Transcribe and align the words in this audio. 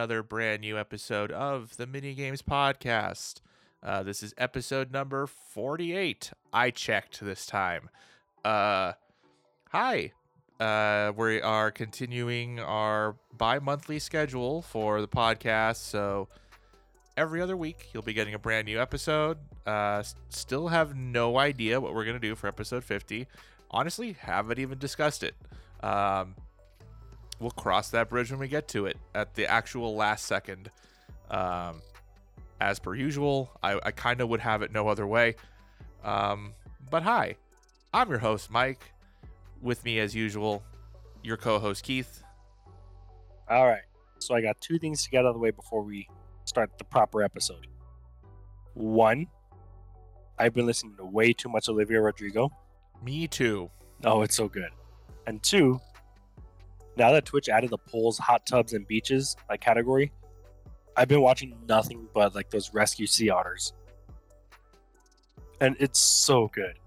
another 0.00 0.22
brand 0.22 0.62
new 0.62 0.78
episode 0.78 1.30
of 1.30 1.76
the 1.76 1.86
Mini 1.86 2.14
Games 2.14 2.40
Podcast. 2.40 3.42
Uh, 3.82 4.02
this 4.02 4.22
is 4.22 4.32
episode 4.38 4.90
number 4.90 5.26
48. 5.26 6.32
I 6.54 6.70
checked 6.70 7.20
this 7.20 7.44
time. 7.44 7.90
Uh, 8.42 8.92
hi. 9.68 10.12
Uh, 10.58 11.12
we 11.14 11.42
are 11.42 11.70
continuing 11.70 12.58
our 12.60 13.14
bi 13.36 13.58
monthly 13.58 13.98
schedule 13.98 14.62
for 14.62 15.02
the 15.02 15.06
podcast. 15.06 15.76
So 15.76 16.28
every 17.18 17.42
other 17.42 17.58
week, 17.58 17.90
you'll 17.92 18.02
be 18.02 18.14
getting 18.14 18.32
a 18.32 18.38
brand 18.38 18.64
new 18.64 18.80
episode. 18.80 19.36
Uh, 19.66 20.02
still 20.30 20.68
have 20.68 20.96
no 20.96 21.36
idea 21.36 21.78
what 21.78 21.92
we're 21.92 22.04
going 22.04 22.16
to 22.16 22.26
do 22.26 22.34
for 22.34 22.46
episode 22.46 22.84
50. 22.84 23.26
Honestly, 23.70 24.16
haven't 24.18 24.58
even 24.58 24.78
discussed 24.78 25.22
it. 25.22 25.34
Um, 25.82 26.36
we'll 27.40 27.50
cross 27.50 27.90
that 27.90 28.08
bridge 28.08 28.30
when 28.30 28.38
we 28.38 28.48
get 28.48 28.68
to 28.68 28.86
it 28.86 28.96
at 29.14 29.34
the 29.34 29.46
actual 29.46 29.96
last 29.96 30.26
second. 30.26 30.70
Um, 31.30 31.80
as 32.60 32.78
per 32.78 32.94
usual, 32.94 33.50
I, 33.62 33.80
I 33.82 33.90
kind 33.90 34.20
of 34.20 34.28
would 34.28 34.40
have 34.40 34.62
it 34.62 34.70
no 34.70 34.88
other 34.88 35.06
way. 35.06 35.36
Um, 36.04 36.52
but 36.90 37.02
hi, 37.02 37.36
I'm 37.92 38.10
your 38.10 38.18
host, 38.18 38.50
Mike. 38.50 38.92
With 39.62 39.84
me, 39.84 39.98
as 39.98 40.14
usual, 40.14 40.62
your 41.22 41.36
co 41.36 41.58
host, 41.58 41.82
Keith. 41.82 42.22
All 43.48 43.66
right. 43.66 43.82
So 44.18 44.34
I 44.34 44.40
got 44.40 44.60
two 44.60 44.78
things 44.78 45.02
to 45.04 45.10
get 45.10 45.20
out 45.20 45.28
of 45.28 45.34
the 45.34 45.40
way 45.40 45.50
before 45.50 45.82
we 45.82 46.08
start 46.44 46.70
the 46.78 46.84
proper 46.84 47.22
episode. 47.22 47.66
One, 48.74 49.26
I've 50.38 50.54
been 50.54 50.66
listening 50.66 50.96
to 50.96 51.04
way 51.04 51.32
too 51.32 51.48
much 51.48 51.68
Olivia 51.68 52.00
Rodrigo. 52.00 52.50
Me 53.02 53.26
too. 53.26 53.70
Oh, 54.04 54.22
it's 54.22 54.34
so 54.34 54.48
good. 54.48 54.70
And 55.26 55.42
two, 55.42 55.80
now 57.00 57.12
that 57.12 57.24
Twitch 57.24 57.48
added 57.48 57.70
the 57.70 57.78
pools, 57.78 58.18
hot 58.18 58.46
tubs, 58.46 58.74
and 58.74 58.86
beaches 58.86 59.34
like 59.48 59.62
category, 59.62 60.12
I've 60.96 61.08
been 61.08 61.22
watching 61.22 61.56
nothing 61.66 62.06
but 62.12 62.34
like 62.34 62.50
those 62.50 62.74
rescue 62.74 63.06
sea 63.06 63.30
otters. 63.30 63.72
And 65.62 65.76
it's 65.80 65.98
so 65.98 66.48
good. 66.48 66.78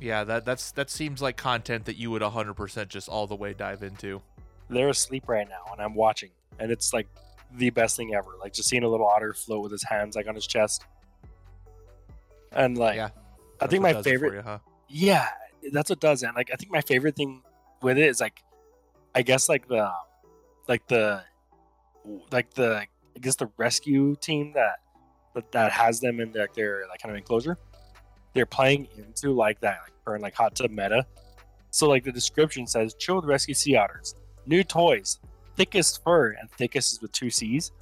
Yeah, 0.00 0.24
that 0.24 0.44
that's 0.44 0.72
that 0.72 0.90
seems 0.90 1.22
like 1.22 1.36
content 1.36 1.84
that 1.84 1.96
you 1.96 2.10
would 2.10 2.22
100% 2.22 2.88
just 2.88 3.08
all 3.08 3.28
the 3.28 3.36
way 3.36 3.54
dive 3.54 3.84
into. 3.84 4.20
They're 4.68 4.88
asleep 4.88 5.28
right 5.28 5.48
now, 5.48 5.72
and 5.72 5.80
I'm 5.80 5.94
watching, 5.94 6.30
and 6.58 6.72
it's 6.72 6.92
like 6.92 7.06
the 7.54 7.70
best 7.70 7.96
thing 7.96 8.14
ever. 8.14 8.30
Like 8.40 8.52
just 8.52 8.68
seeing 8.68 8.82
a 8.82 8.88
little 8.88 9.06
otter 9.06 9.32
float 9.32 9.62
with 9.62 9.70
his 9.70 9.84
hands 9.84 10.16
like 10.16 10.26
on 10.26 10.34
his 10.34 10.46
chest, 10.46 10.84
and 12.50 12.76
like 12.76 12.96
Yeah, 12.96 13.10
I 13.60 13.68
think 13.68 13.82
my 13.82 13.92
does 13.92 14.04
it 14.04 14.08
for 14.08 14.10
favorite, 14.10 14.34
you, 14.34 14.42
huh? 14.42 14.58
yeah, 14.88 15.28
that's 15.70 15.88
what 15.88 16.00
does 16.00 16.24
it. 16.24 16.30
Like 16.34 16.50
I 16.52 16.56
think 16.56 16.72
my 16.72 16.80
favorite 16.80 17.14
thing 17.14 17.42
with 17.82 17.98
it 17.98 18.08
is 18.08 18.20
like, 18.20 18.42
I 19.14 19.22
guess 19.22 19.48
like 19.48 19.68
the, 19.68 19.90
like 20.68 20.86
the, 20.88 21.22
like 22.30 22.54
the 22.54 22.86
I 23.16 23.18
guess 23.18 23.36
the 23.36 23.48
rescue 23.56 24.14
team 24.16 24.52
that 24.54 24.80
that, 25.34 25.50
that 25.52 25.72
has 25.72 26.00
them 26.00 26.20
in 26.20 26.32
their, 26.32 26.48
their 26.54 26.84
like 26.88 27.00
kind 27.00 27.10
of 27.10 27.16
enclosure. 27.16 27.58
They're 28.34 28.46
playing 28.46 28.88
into 28.96 29.32
like 29.32 29.60
that 29.60 29.80
like, 29.84 29.92
current 30.04 30.22
like 30.22 30.34
hot 30.34 30.54
tub 30.54 30.70
meta. 30.70 31.06
So 31.70 31.88
like 31.88 32.04
the 32.04 32.12
description 32.12 32.66
says, 32.66 32.94
chill 32.94 33.16
with 33.16 33.24
rescue 33.24 33.54
sea 33.54 33.76
otters, 33.76 34.14
new 34.46 34.62
toys, 34.62 35.18
thickest 35.56 36.02
fur, 36.04 36.30
and 36.30 36.50
thickest 36.52 36.92
is 36.92 37.02
with 37.02 37.12
two 37.12 37.30
C's. 37.30 37.72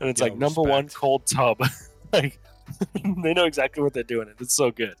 And 0.00 0.10
it's 0.10 0.20
Yo, 0.20 0.26
like 0.26 0.36
number 0.36 0.62
one 0.62 0.88
cold 0.88 1.26
tub. 1.26 1.58
like 2.12 2.38
they 3.22 3.34
know 3.34 3.44
exactly 3.44 3.82
what 3.82 3.92
they're 3.92 4.02
doing. 4.02 4.28
and 4.28 4.40
It's 4.40 4.54
so 4.54 4.70
good. 4.70 4.94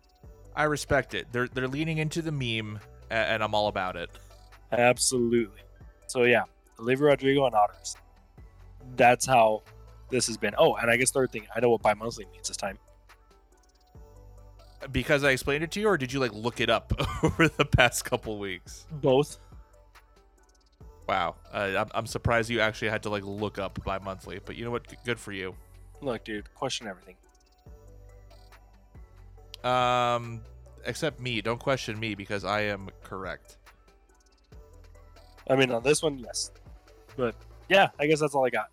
I 0.54 0.64
respect 0.64 1.14
it. 1.14 1.26
They're 1.32 1.48
they're 1.48 1.68
leaning 1.68 1.98
into 1.98 2.22
the 2.22 2.32
meme, 2.32 2.80
and 3.10 3.42
I'm 3.42 3.54
all 3.54 3.68
about 3.68 3.96
it. 3.96 4.10
Absolutely. 4.72 5.60
So 6.06 6.24
yeah, 6.24 6.44
Olivia 6.78 7.06
Rodrigo 7.06 7.46
and 7.46 7.54
Otters. 7.54 7.96
That's 8.96 9.26
how 9.26 9.62
this 10.10 10.26
has 10.26 10.36
been. 10.36 10.54
Oh, 10.58 10.76
and 10.76 10.90
I 10.90 10.96
guess 10.96 11.10
third 11.10 11.32
thing, 11.32 11.46
I 11.54 11.60
know 11.60 11.70
what 11.70 11.82
bi-monthly 11.82 12.26
means 12.32 12.48
this 12.48 12.56
time. 12.56 12.78
Because 14.92 15.24
I 15.24 15.30
explained 15.30 15.64
it 15.64 15.70
to 15.72 15.80
you, 15.80 15.88
or 15.88 15.98
did 15.98 16.12
you 16.12 16.20
like 16.20 16.32
look 16.32 16.60
it 16.60 16.70
up 16.70 16.92
over 17.22 17.48
the 17.48 17.64
past 17.64 18.04
couple 18.04 18.38
weeks? 18.38 18.86
Both. 18.90 19.38
Wow, 21.08 21.36
uh, 21.52 21.72
I'm, 21.78 21.88
I'm 21.94 22.06
surprised 22.06 22.50
you 22.50 22.60
actually 22.60 22.88
had 22.88 23.02
to 23.04 23.10
like 23.10 23.24
look 23.24 23.58
up 23.58 23.82
by 23.84 23.98
monthly. 23.98 24.40
But 24.44 24.56
you 24.56 24.64
know 24.64 24.70
what? 24.70 24.84
Good 25.04 25.18
for 25.18 25.32
you. 25.32 25.54
Look, 26.02 26.24
dude, 26.24 26.52
question 26.54 26.86
everything. 26.86 27.16
Um, 29.64 30.42
except 30.86 31.20
me. 31.20 31.40
Don't 31.40 31.60
question 31.60 31.98
me 31.98 32.14
because 32.14 32.44
I 32.44 32.62
am 32.62 32.88
correct. 33.02 33.58
I 35.48 35.56
mean, 35.56 35.70
on 35.70 35.82
this 35.82 36.02
one, 36.02 36.18
yes. 36.18 36.50
But 37.16 37.34
yeah, 37.68 37.88
I 37.98 38.06
guess 38.06 38.20
that's 38.20 38.34
all 38.34 38.44
I 38.46 38.50
got. 38.50 38.70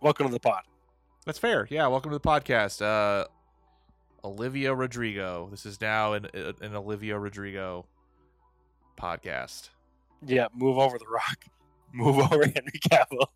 Welcome 0.00 0.26
to 0.26 0.32
the 0.32 0.40
pod. 0.40 0.62
That's 1.24 1.38
fair. 1.38 1.66
Yeah. 1.70 1.86
Welcome 1.86 2.10
to 2.10 2.18
the 2.18 2.28
podcast. 2.28 2.82
Uh, 2.82 3.26
Olivia 4.24 4.74
Rodrigo. 4.74 5.48
This 5.50 5.66
is 5.66 5.80
now 5.80 6.14
an 6.14 6.26
an 6.34 6.74
Olivia 6.74 7.18
Rodrigo 7.18 7.86
podcast. 8.98 9.70
Yeah, 10.26 10.46
move 10.54 10.78
over 10.78 10.98
the 10.98 11.06
rock. 11.06 11.44
Move 11.96 12.18
over 12.18 12.42
Henry 12.44 12.80
Cavill. 12.90 13.26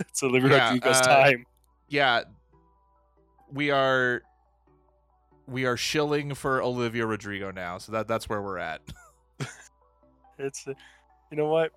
it's 0.00 0.22
Olivia 0.22 0.52
Yeah, 0.52 0.64
Rodrigo's 0.68 1.00
uh, 1.00 1.02
time. 1.02 1.44
Yeah, 1.90 2.22
we 3.52 3.70
are 3.70 4.22
we 5.46 5.64
are 5.66 5.76
shilling 5.76 6.34
for 6.34 6.62
Olivia 6.62 7.06
Rodrigo 7.06 7.50
now. 7.50 7.78
So 7.78 7.92
that 7.92 8.08
that's 8.08 8.28
where 8.28 8.42
we're 8.42 8.58
at. 8.58 8.80
It's, 10.38 10.66
uh, 10.66 10.74
you 11.30 11.36
know 11.36 11.46
what? 11.46 11.72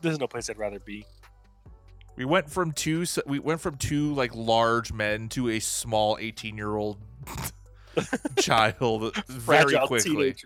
There's 0.00 0.18
no 0.18 0.26
place 0.26 0.48
I'd 0.48 0.58
rather 0.58 0.78
be. 0.78 1.04
We 2.16 2.24
went 2.24 2.50
from 2.50 2.72
two 2.72 3.04
we 3.26 3.38
went 3.38 3.60
from 3.60 3.76
two 3.76 4.14
like 4.14 4.34
large 4.34 4.92
men 4.92 5.28
to 5.30 5.50
a 5.50 5.60
small 5.60 6.18
18 6.20 6.56
year 6.56 6.76
old 6.76 6.98
child 8.38 9.16
very 9.28 9.76
quickly. 9.86 10.36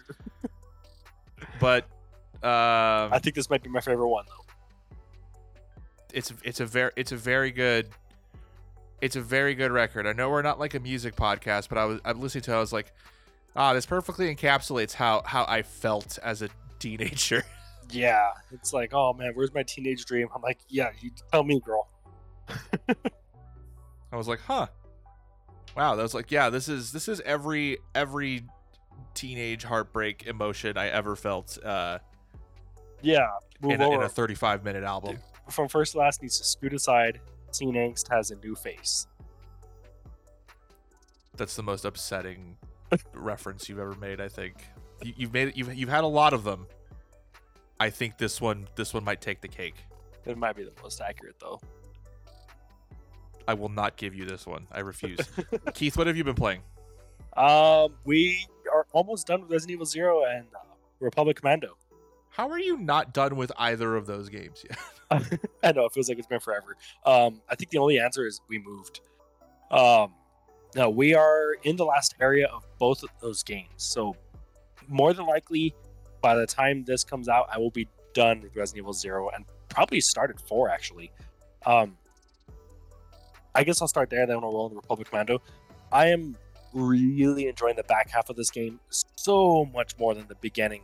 But 1.60 1.84
um, 2.42 3.12
I 3.12 3.18
think 3.22 3.34
this 3.34 3.50
might 3.50 3.62
be 3.62 3.70
my 3.70 3.80
favorite 3.80 4.08
one 4.08 4.24
though. 4.28 4.96
it's 6.12 6.32
it's 6.44 6.60
a 6.60 6.66
very 6.66 6.92
it's 6.96 7.12
a 7.12 7.16
very 7.16 7.50
good 7.50 7.88
it's 9.04 9.16
a 9.16 9.20
very 9.20 9.54
good 9.54 9.70
record. 9.70 10.06
I 10.06 10.14
know 10.14 10.30
we're 10.30 10.40
not 10.40 10.58
like 10.58 10.72
a 10.72 10.80
music 10.80 11.14
podcast, 11.14 11.68
but 11.68 11.76
I 11.76 11.84
was 11.84 12.00
I'm 12.06 12.22
listening 12.22 12.40
to 12.44 12.52
it, 12.52 12.56
I 12.56 12.60
was 12.60 12.72
like, 12.72 12.90
ah, 13.54 13.74
this 13.74 13.84
perfectly 13.84 14.34
encapsulates 14.34 14.94
how 14.94 15.20
how 15.26 15.44
I 15.46 15.60
felt 15.60 16.18
as 16.22 16.40
a 16.42 16.48
teenager. 16.78 17.44
Yeah, 17.90 18.30
it's 18.50 18.72
like, 18.72 18.94
oh 18.94 19.12
man, 19.12 19.32
where's 19.34 19.52
my 19.52 19.62
teenage 19.62 20.06
dream? 20.06 20.26
I'm 20.34 20.40
like, 20.40 20.58
yeah, 20.68 20.88
you 21.00 21.10
tell 21.30 21.44
me, 21.44 21.60
girl. 21.60 21.86
I 24.10 24.16
was 24.16 24.26
like, 24.26 24.40
huh. 24.40 24.68
Wow, 25.76 25.94
that 25.94 26.02
was 26.02 26.14
like, 26.14 26.30
yeah, 26.30 26.48
this 26.48 26.66
is 26.66 26.92
this 26.92 27.08
is 27.08 27.20
every 27.20 27.76
every 27.94 28.46
teenage 29.12 29.64
heartbreak 29.64 30.26
emotion 30.26 30.78
I 30.78 30.88
ever 30.88 31.14
felt 31.14 31.58
uh 31.62 31.98
Yeah, 33.02 33.28
in 33.62 33.82
a, 33.82 33.90
in 33.90 34.02
a 34.02 34.08
35 34.08 34.64
minute 34.64 34.82
album. 34.82 35.18
From 35.50 35.68
first 35.68 35.92
to 35.92 35.98
last 35.98 36.22
needs 36.22 36.38
to 36.38 36.44
scoot 36.44 36.72
aside. 36.72 37.20
Teen 37.54 37.74
angst 37.74 38.08
has 38.10 38.30
a 38.30 38.36
new 38.36 38.54
face. 38.54 39.06
That's 41.36 41.56
the 41.56 41.62
most 41.62 41.84
upsetting 41.84 42.56
reference 43.14 43.68
you've 43.68 43.78
ever 43.78 43.94
made, 43.94 44.20
I 44.20 44.28
think. 44.28 44.64
You, 45.02 45.12
you've 45.16 45.32
made 45.32 45.48
it 45.48 45.56
you've 45.56 45.74
you've 45.74 45.88
had 45.88 46.04
a 46.04 46.08
lot 46.08 46.32
of 46.32 46.44
them. 46.44 46.66
I 47.80 47.90
think 47.90 48.18
this 48.18 48.40
one 48.40 48.68
this 48.76 48.94
one 48.94 49.04
might 49.04 49.20
take 49.20 49.40
the 49.40 49.48
cake. 49.48 49.76
It 50.26 50.38
might 50.38 50.56
be 50.56 50.64
the 50.64 50.72
most 50.82 51.00
accurate 51.00 51.36
though. 51.40 51.60
I 53.46 53.54
will 53.54 53.68
not 53.68 53.96
give 53.96 54.14
you 54.14 54.24
this 54.24 54.46
one. 54.46 54.66
I 54.72 54.80
refuse. 54.80 55.18
Keith, 55.74 55.96
what 55.96 56.06
have 56.06 56.16
you 56.16 56.24
been 56.24 56.34
playing? 56.34 56.62
Um, 57.36 57.94
we 58.04 58.46
are 58.72 58.86
almost 58.92 59.26
done 59.26 59.42
with 59.42 59.50
Resident 59.50 59.72
Evil 59.74 59.86
Zero 59.86 60.24
and 60.24 60.46
uh, 60.54 60.60
Republic 61.00 61.36
Commando. 61.36 61.76
How 62.34 62.50
are 62.50 62.58
you 62.58 62.76
not 62.76 63.14
done 63.14 63.36
with 63.36 63.52
either 63.58 63.94
of 63.94 64.06
those 64.06 64.28
games 64.28 64.64
yet? 64.68 64.78
I 65.62 65.70
know 65.70 65.84
it 65.84 65.92
feels 65.92 66.08
like 66.08 66.18
it's 66.18 66.26
been 66.26 66.40
forever. 66.40 66.76
Um, 67.06 67.40
I 67.48 67.54
think 67.54 67.70
the 67.70 67.78
only 67.78 68.00
answer 68.00 68.26
is 68.26 68.40
we 68.48 68.58
moved. 68.58 69.00
Um, 69.70 70.12
no, 70.74 70.90
we 70.90 71.14
are 71.14 71.54
in 71.62 71.76
the 71.76 71.84
last 71.84 72.16
area 72.20 72.48
of 72.48 72.66
both 72.80 73.04
of 73.04 73.10
those 73.22 73.44
games. 73.44 73.70
So 73.76 74.16
more 74.88 75.12
than 75.12 75.26
likely, 75.26 75.76
by 76.22 76.34
the 76.34 76.44
time 76.44 76.82
this 76.82 77.04
comes 77.04 77.28
out, 77.28 77.46
I 77.52 77.58
will 77.58 77.70
be 77.70 77.88
done 78.14 78.40
with 78.40 78.56
Resident 78.56 78.82
Evil 78.82 78.92
Zero 78.94 79.28
and 79.28 79.44
probably 79.68 80.00
started 80.00 80.40
four 80.40 80.68
actually. 80.68 81.12
Um, 81.64 81.96
I 83.54 83.62
guess 83.62 83.80
I'll 83.80 83.86
start 83.86 84.10
there. 84.10 84.26
Then 84.26 84.40
we'll 84.40 84.52
roll 84.52 84.66
into 84.66 84.76
Republic 84.76 85.08
Commando. 85.08 85.40
I 85.92 86.08
am 86.08 86.36
really 86.72 87.46
enjoying 87.46 87.76
the 87.76 87.84
back 87.84 88.10
half 88.10 88.28
of 88.28 88.34
this 88.34 88.50
game 88.50 88.80
so 88.90 89.64
much 89.66 89.96
more 89.98 90.14
than 90.14 90.26
the 90.26 90.34
beginning, 90.36 90.82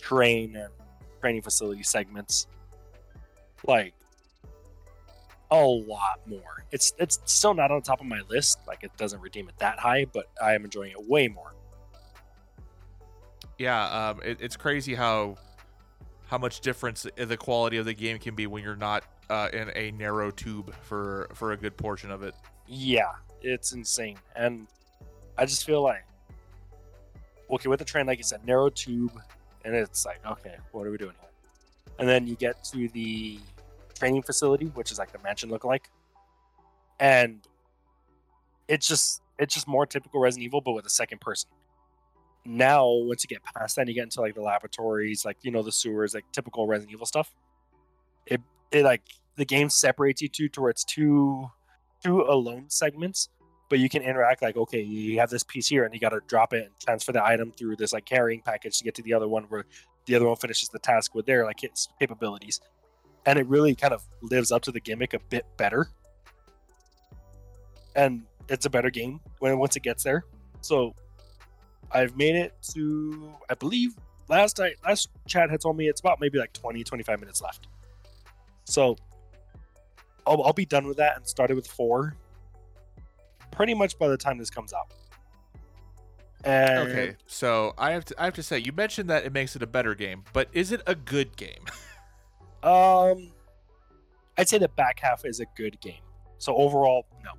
train 0.00 0.56
and 0.56 0.72
training 1.20 1.42
facility 1.42 1.82
segments 1.82 2.46
like 3.66 3.94
a 5.50 5.64
lot 5.64 6.20
more. 6.26 6.64
It's 6.70 6.92
it's 6.98 7.20
still 7.24 7.54
not 7.54 7.70
on 7.70 7.82
top 7.82 8.00
of 8.00 8.06
my 8.06 8.20
list. 8.28 8.58
Like 8.66 8.84
it 8.84 8.90
doesn't 8.96 9.20
redeem 9.20 9.48
it 9.48 9.58
that 9.58 9.78
high, 9.78 10.04
but 10.12 10.26
I 10.42 10.54
am 10.54 10.64
enjoying 10.64 10.92
it 10.92 11.08
way 11.08 11.28
more. 11.28 11.54
yeah, 13.58 14.10
um, 14.10 14.20
it, 14.24 14.38
it's 14.40 14.56
crazy 14.56 14.94
how 14.94 15.36
how 16.26 16.38
much 16.38 16.60
difference 16.60 17.06
the 17.16 17.36
quality 17.36 17.78
of 17.78 17.86
the 17.86 17.94
game 17.94 18.18
can 18.18 18.34
be 18.34 18.46
when 18.46 18.62
you're 18.62 18.76
not 18.76 19.04
uh, 19.30 19.48
in 19.52 19.70
a 19.74 19.90
narrow 19.92 20.30
tube 20.30 20.74
for 20.82 21.28
for 21.34 21.52
a 21.52 21.56
good 21.56 21.76
portion 21.76 22.10
of 22.10 22.22
it. 22.22 22.34
Yeah, 22.66 23.12
it's 23.42 23.72
insane. 23.72 24.18
And 24.36 24.66
I 25.36 25.46
just 25.46 25.64
feel 25.64 25.82
like, 25.82 26.04
okay, 27.50 27.68
with 27.68 27.78
the 27.78 27.84
train, 27.84 28.06
like 28.06 28.18
you 28.18 28.24
said, 28.24 28.46
narrow 28.46 28.68
tube, 28.68 29.20
and 29.64 29.74
it's 29.74 30.06
like, 30.06 30.20
okay, 30.26 30.56
what 30.72 30.86
are 30.86 30.90
we 30.90 30.98
doing 30.98 31.14
here? 31.20 31.30
And 31.98 32.08
then 32.08 32.26
you 32.26 32.36
get 32.36 32.62
to 32.64 32.88
the 32.88 33.38
training 33.98 34.22
facility, 34.22 34.66
which 34.66 34.92
is 34.92 34.98
like 34.98 35.12
the 35.12 35.18
mansion 35.18 35.50
look 35.50 35.64
like, 35.64 35.90
and 37.00 37.40
it's 38.68 38.86
just 38.86 39.22
it's 39.38 39.54
just 39.54 39.68
more 39.68 39.86
typical 39.86 40.20
Resident 40.20 40.44
Evil, 40.44 40.60
but 40.60 40.72
with 40.72 40.86
a 40.86 40.90
second 40.90 41.20
person. 41.20 41.48
Now, 42.44 42.86
once 42.88 43.24
you 43.24 43.28
get 43.28 43.42
past 43.54 43.76
that, 43.76 43.88
you 43.88 43.94
get 43.94 44.04
into 44.04 44.20
like 44.20 44.34
the 44.34 44.42
laboratories, 44.42 45.24
like 45.24 45.36
you 45.42 45.50
know 45.50 45.62
the 45.62 45.72
sewers, 45.72 46.14
like 46.14 46.24
typical 46.32 46.66
Resident 46.66 46.92
Evil 46.92 47.06
stuff. 47.06 47.34
It 48.26 48.40
it 48.70 48.84
like 48.84 49.02
the 49.36 49.44
game 49.44 49.68
separates 49.68 50.22
you 50.22 50.28
two 50.28 50.48
towards 50.48 50.84
two 50.84 51.50
two 52.02 52.22
alone 52.22 52.66
segments, 52.68 53.28
but 53.68 53.78
you 53.78 53.88
can 53.88 54.02
interact 54.02 54.42
like 54.42 54.56
okay, 54.56 54.80
you 54.80 55.18
have 55.18 55.30
this 55.30 55.42
piece 55.42 55.68
here 55.68 55.84
and 55.84 55.94
you 55.94 56.00
got 56.00 56.10
to 56.10 56.20
drop 56.26 56.52
it 56.52 56.66
and 56.66 56.80
transfer 56.80 57.12
the 57.12 57.24
item 57.24 57.52
through 57.52 57.76
this 57.76 57.92
like 57.92 58.04
carrying 58.04 58.40
package 58.40 58.78
to 58.78 58.84
get 58.84 58.94
to 58.94 59.02
the 59.02 59.12
other 59.12 59.28
one 59.28 59.44
where 59.44 59.66
the 60.06 60.14
other 60.14 60.26
one 60.26 60.36
finishes 60.36 60.68
the 60.70 60.78
task 60.78 61.14
with 61.14 61.26
their 61.26 61.44
like 61.44 61.62
its 61.62 61.88
capabilities, 61.98 62.60
and 63.26 63.38
it 63.38 63.46
really 63.46 63.74
kind 63.74 63.92
of 63.92 64.02
lives 64.22 64.50
up 64.50 64.62
to 64.62 64.72
the 64.72 64.80
gimmick 64.80 65.14
a 65.14 65.18
bit 65.28 65.44
better, 65.56 65.88
and 67.94 68.22
it's 68.48 68.66
a 68.66 68.70
better 68.70 68.90
game 68.90 69.20
when 69.38 69.58
once 69.58 69.76
it 69.76 69.82
gets 69.82 70.02
there. 70.02 70.24
So 70.60 70.94
I've 71.92 72.16
made 72.16 72.34
it 72.34 72.54
to 72.74 73.32
I 73.50 73.54
believe 73.54 73.94
last 74.28 74.58
night 74.58 74.76
last 74.84 75.10
chat 75.26 75.50
had 75.50 75.60
told 75.60 75.76
me 75.76 75.88
it's 75.88 76.00
about 76.00 76.20
maybe 76.20 76.38
like 76.38 76.52
20 76.52 76.82
25 76.84 77.20
minutes 77.20 77.42
left. 77.42 77.68
So 78.64 78.96
I'll, 80.26 80.42
I'll 80.42 80.52
be 80.52 80.66
done 80.66 80.86
with 80.86 80.98
that 80.98 81.16
and 81.16 81.26
started 81.26 81.54
with 81.54 81.66
four 81.66 82.14
pretty 83.58 83.74
much 83.74 83.98
by 83.98 84.06
the 84.08 84.16
time 84.16 84.38
this 84.38 84.48
comes 84.50 84.72
out. 84.72 84.86
And 86.44 86.88
Okay, 86.88 87.16
so 87.26 87.74
I 87.76 87.90
have 87.90 88.04
to 88.06 88.14
I 88.22 88.24
have 88.24 88.34
to 88.34 88.42
say 88.44 88.58
you 88.58 88.70
mentioned 88.72 89.10
that 89.10 89.24
it 89.24 89.32
makes 89.32 89.56
it 89.56 89.62
a 89.62 89.66
better 89.66 89.94
game, 89.96 90.22
but 90.32 90.48
is 90.52 90.70
it 90.70 90.80
a 90.86 90.94
good 90.94 91.36
game? 91.36 91.64
um 92.62 93.32
I'd 94.38 94.48
say 94.48 94.58
the 94.58 94.68
back 94.68 95.00
half 95.00 95.24
is 95.24 95.40
a 95.40 95.46
good 95.56 95.80
game. 95.80 96.00
So 96.38 96.54
overall, 96.54 97.06
no. 97.24 97.32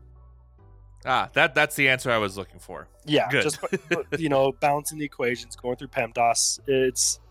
ah, 1.05 1.29
that 1.31 1.55
that's 1.55 1.77
the 1.77 1.87
answer 1.87 2.11
I 2.11 2.17
was 2.17 2.35
looking 2.37 2.59
for. 2.59 2.89
Yeah, 3.05 3.29
Good. 3.29 3.43
just 3.43 3.59
you 4.19 4.27
know, 4.27 4.51
balancing 4.51 4.97
the 4.99 5.05
equations, 5.05 5.55
going 5.55 5.77
through 5.77 5.87
PEMDAS. 5.87 6.59
It's 6.67 7.21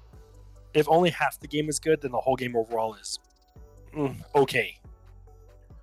if 0.73 0.89
only 0.89 1.11
half 1.11 1.39
the 1.39 1.49
game 1.49 1.69
is 1.69 1.79
good, 1.79 2.01
then 2.01 2.13
the 2.13 2.19
whole 2.21 2.37
game 2.37 2.57
overall 2.57 2.95
is 2.95 3.19
mm, 3.95 4.19
okay. 4.35 4.79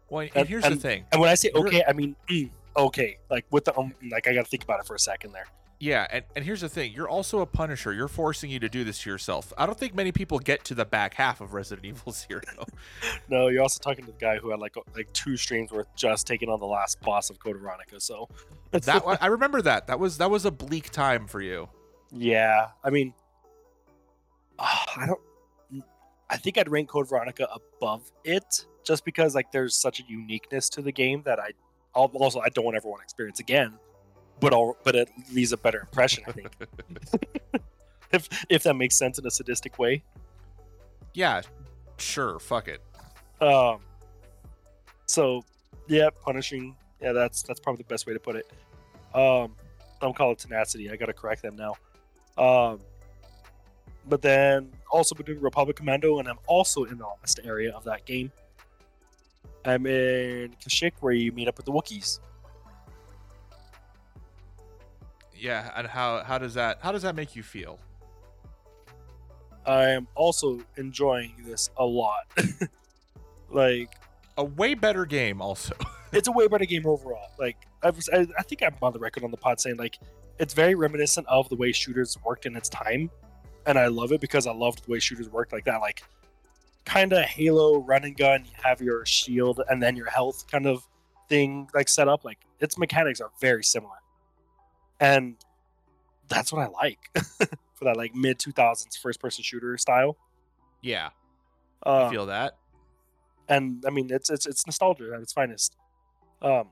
Well, 0.09 0.21
and, 0.21 0.31
And- 0.35 0.49
here's 0.49 0.63
the 0.63 0.75
thing. 0.75 1.05
And 1.11 1.21
when 1.21 1.29
I 1.29 1.35
say 1.35 1.51
You're- 1.53 1.67
okay, 1.69 1.83
I 1.87 1.93
mean 1.93 2.15
mm, 2.27 2.49
okay. 2.77 3.17
Like 3.29 3.45
with 3.51 3.65
the 3.65 3.77
um, 3.77 3.93
like 4.11 4.27
I 4.27 4.33
got 4.33 4.45
to 4.45 4.49
think 4.49 4.63
about 4.63 4.79
it 4.79 4.87
for 4.87 4.95
a 4.95 4.99
second 4.99 5.31
there. 5.33 5.45
Yeah, 5.79 6.07
and, 6.09 6.23
and 6.35 6.45
here's 6.45 6.61
the 6.61 6.69
thing. 6.69 6.93
You're 6.93 7.09
also 7.09 7.41
a 7.41 7.45
Punisher. 7.45 7.91
You're 7.91 8.07
forcing 8.07 8.49
you 8.49 8.59
to 8.59 8.69
do 8.69 8.85
this 8.85 8.99
to 8.99 9.09
yourself. 9.09 9.51
I 9.57 9.65
don't 9.65 9.77
think 9.77 9.93
many 9.93 10.13
people 10.13 10.39
get 10.39 10.63
to 10.65 10.73
the 10.73 10.85
back 10.85 11.15
half 11.15 11.41
of 11.41 11.53
Resident 11.53 11.85
Evil 11.87 12.11
Zero. 12.11 12.41
No, 13.27 13.47
you're 13.47 13.61
also 13.61 13.79
talking 13.79 14.05
to 14.05 14.11
the 14.11 14.17
guy 14.17 14.37
who 14.37 14.51
had 14.51 14.59
like 14.59 14.75
like 14.95 15.11
two 15.11 15.35
streams 15.35 15.71
worth 15.71 15.87
just 15.95 16.27
taking 16.27 16.49
on 16.49 16.59
the 16.59 16.65
last 16.65 17.01
boss 17.01 17.29
of 17.29 17.39
Code 17.39 17.57
Veronica. 17.57 17.99
So 17.99 18.29
that 18.71 19.03
I 19.21 19.27
remember 19.27 19.61
that. 19.63 19.87
That 19.87 19.99
was 19.99 20.17
that 20.19 20.29
was 20.29 20.45
a 20.45 20.51
bleak 20.51 20.91
time 20.91 21.27
for 21.27 21.41
you. 21.41 21.69
yeah, 22.11 22.69
I 22.83 22.89
mean, 22.91 23.13
ah, 24.59 24.85
I 24.95 25.05
don't. 25.07 25.19
I 26.29 26.37
think 26.37 26.57
I'd 26.57 26.69
rank 26.69 26.89
Code 26.89 27.09
Veronica 27.09 27.47
above 27.51 28.11
it 28.23 28.65
just 28.83 29.05
because 29.05 29.35
like 29.35 29.51
there's 29.51 29.75
such 29.75 29.99
a 29.99 30.03
uniqueness 30.07 30.69
to 30.69 30.81
the 30.81 30.91
game 30.91 31.23
that 31.25 31.39
I 31.39 31.51
also 31.95 32.39
I 32.39 32.49
don't 32.49 32.75
ever 32.75 32.87
want 32.87 33.01
to 33.01 33.03
experience 33.03 33.39
again. 33.39 33.73
But 34.39 34.53
I'll, 34.53 34.77
but 34.83 34.95
it 34.95 35.09
leaves 35.31 35.53
a 35.53 35.57
better 35.57 35.79
impression. 35.79 36.23
I 36.27 36.31
think 36.33 36.49
if 38.11 38.45
if 38.49 38.63
that 38.63 38.75
makes 38.75 38.95
sense 38.95 39.17
in 39.17 39.25
a 39.25 39.31
sadistic 39.31 39.79
way. 39.79 40.03
Yeah, 41.13 41.41
sure. 41.97 42.39
Fuck 42.39 42.67
it. 42.67 42.81
Um. 43.41 43.79
So, 45.07 45.43
yeah, 45.87 46.09
punishing. 46.21 46.75
Yeah, 47.01 47.13
that's 47.13 47.43
that's 47.43 47.59
probably 47.59 47.83
the 47.83 47.87
best 47.87 48.07
way 48.07 48.13
to 48.13 48.19
put 48.19 48.35
it. 48.35 48.51
Um, 49.13 49.55
I'm 50.01 50.13
calling 50.13 50.33
it 50.33 50.39
tenacity. 50.39 50.91
I 50.91 50.97
gotta 50.97 51.13
correct 51.13 51.41
them 51.41 51.55
now. 51.55 51.75
Um, 52.37 52.81
but 54.07 54.21
then 54.21 54.71
also 54.91 55.15
been 55.15 55.25
doing 55.25 55.41
Republic 55.41 55.77
Commando, 55.77 56.19
and 56.19 56.27
I'm 56.27 56.39
also 56.47 56.83
in 56.83 56.97
the 56.97 57.05
last 57.05 57.39
area 57.43 57.71
of 57.71 57.83
that 57.85 58.05
game. 58.05 58.31
I'm 59.65 59.85
in 59.87 60.55
Kashyyyk, 60.63 60.93
where 60.99 61.13
you 61.13 61.31
meet 61.31 61.47
up 61.47 61.57
with 61.57 61.65
the 61.65 61.71
Wookiees. 61.71 62.19
Yeah, 65.35 65.71
and 65.75 65.87
how 65.87 66.23
how 66.23 66.37
does 66.37 66.53
that 66.53 66.79
how 66.81 66.91
does 66.91 67.01
that 67.01 67.15
make 67.15 67.35
you 67.35 67.43
feel? 67.43 67.79
I 69.65 69.89
am 69.89 70.07
also 70.15 70.61
enjoying 70.77 71.33
this 71.43 71.69
a 71.77 71.85
lot. 71.85 72.25
like, 73.49 73.89
A 74.37 74.43
way 74.43 74.75
better 74.75 75.05
game, 75.05 75.41
also. 75.41 75.75
it's 76.11 76.27
a 76.27 76.31
way 76.31 76.47
better 76.47 76.65
game 76.65 76.85
overall. 76.85 77.31
Like 77.39 77.57
I, 77.81 77.89
was, 77.89 78.09
I, 78.13 78.27
I 78.37 78.43
think 78.43 78.61
I'm 78.61 78.75
on 78.81 78.93
the 78.93 78.99
record 78.99 79.23
on 79.23 79.31
the 79.31 79.37
pod 79.37 79.59
saying 79.59 79.77
like 79.77 79.99
it's 80.39 80.53
very 80.53 80.75
reminiscent 80.75 81.27
of 81.27 81.49
the 81.49 81.55
way 81.55 81.71
shooters 81.71 82.17
worked 82.23 82.45
in 82.45 82.55
its 82.55 82.69
time, 82.69 83.09
and 83.65 83.79
I 83.79 83.87
love 83.87 84.11
it 84.11 84.21
because 84.21 84.47
I 84.47 84.53
loved 84.53 84.85
the 84.85 84.91
way 84.91 84.99
shooters 84.99 85.29
worked 85.29 85.51
like 85.51 85.65
that. 85.65 85.81
Like 85.81 86.03
kind 86.85 87.13
of 87.13 87.25
Halo 87.25 87.77
run 87.79 88.03
and 88.03 88.15
gun. 88.15 88.45
You 88.45 88.51
have 88.63 88.81
your 88.81 89.05
shield 89.05 89.61
and 89.69 89.81
then 89.81 89.95
your 89.95 90.09
health 90.09 90.45
kind 90.49 90.65
of 90.67 90.87
thing 91.29 91.67
like 91.73 91.89
set 91.89 92.07
up. 92.07 92.23
Like 92.23 92.39
its 92.59 92.77
mechanics 92.77 93.19
are 93.21 93.31
very 93.41 93.63
similar, 93.63 93.95
and 94.99 95.35
that's 96.27 96.51
what 96.51 96.61
I 96.61 96.67
like 96.67 96.99
for 97.73 97.85
that 97.85 97.97
like 97.97 98.15
mid 98.15 98.39
2000s 98.39 98.97
first 99.01 99.19
person 99.19 99.43
shooter 99.43 99.77
style. 99.77 100.17
yeah, 100.81 101.09
Uh, 101.85 102.05
I 102.05 102.09
feel 102.11 102.25
that. 102.27 102.57
and 103.49 103.83
I 103.85 103.89
mean 103.89 104.07
it's 104.11 104.29
it's 104.29 104.45
it's 104.47 104.65
nostalgia 104.65 105.11
at 105.15 105.21
its 105.21 105.33
finest. 105.33 105.75
Um, 106.41 106.69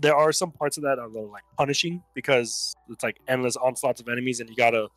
there 0.00 0.14
are 0.16 0.32
some 0.32 0.50
parts 0.50 0.76
of 0.76 0.82
that 0.82 0.98
are 0.98 1.04
a 1.04 1.08
little 1.08 1.30
like 1.30 1.44
punishing 1.56 2.02
because 2.14 2.74
it's 2.88 3.02
like 3.04 3.18
endless 3.28 3.56
onslaughts 3.56 4.00
of 4.00 4.08
enemies, 4.08 4.40
and 4.40 4.48
you 4.50 4.56
gotta 4.56 4.88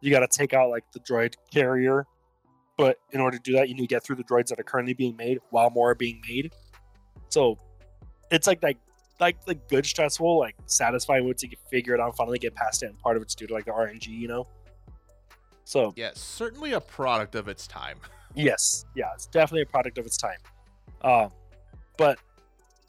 you 0.00 0.10
gotta 0.10 0.28
take 0.28 0.54
out 0.54 0.70
like 0.70 0.84
the 0.92 1.00
droid 1.00 1.34
carrier. 1.52 2.06
But 2.78 3.00
in 3.10 3.20
order 3.20 3.36
to 3.36 3.42
do 3.42 3.52
that, 3.54 3.68
you 3.68 3.74
need 3.74 3.82
to 3.82 3.94
get 3.94 4.04
through 4.04 4.16
the 4.16 4.24
droids 4.24 4.46
that 4.46 4.58
are 4.58 4.62
currently 4.62 4.94
being 4.94 5.16
made 5.16 5.40
while 5.50 5.68
more 5.68 5.90
are 5.90 5.94
being 5.96 6.22
made. 6.26 6.52
So 7.28 7.58
it's 8.30 8.46
like 8.46 8.62
like 8.62 8.78
like 9.20 9.36
like 9.46 9.68
good 9.68 9.84
stressful, 9.84 10.38
like 10.38 10.54
satisfying 10.66 11.26
once 11.26 11.42
you 11.42 11.50
figure 11.70 11.92
it 11.94 12.00
out, 12.00 12.06
and 12.06 12.14
finally 12.16 12.38
get 12.38 12.54
past 12.54 12.84
it, 12.84 12.86
and 12.86 12.98
part 13.00 13.16
of 13.16 13.22
it's 13.22 13.34
due 13.34 13.48
to 13.48 13.52
like 13.52 13.64
the 13.64 13.72
RNG, 13.72 14.06
you 14.06 14.28
know. 14.28 14.46
So 15.64 15.92
Yeah, 15.96 16.10
certainly 16.14 16.72
a 16.72 16.80
product 16.80 17.34
of 17.34 17.48
its 17.48 17.66
time. 17.66 17.98
Yes, 18.34 18.84
yeah, 18.94 19.08
it's 19.14 19.26
definitely 19.26 19.62
a 19.62 19.66
product 19.66 19.96
of 19.98 20.06
its 20.06 20.18
time. 20.18 20.36
Um, 21.00 21.30
but 21.96 22.18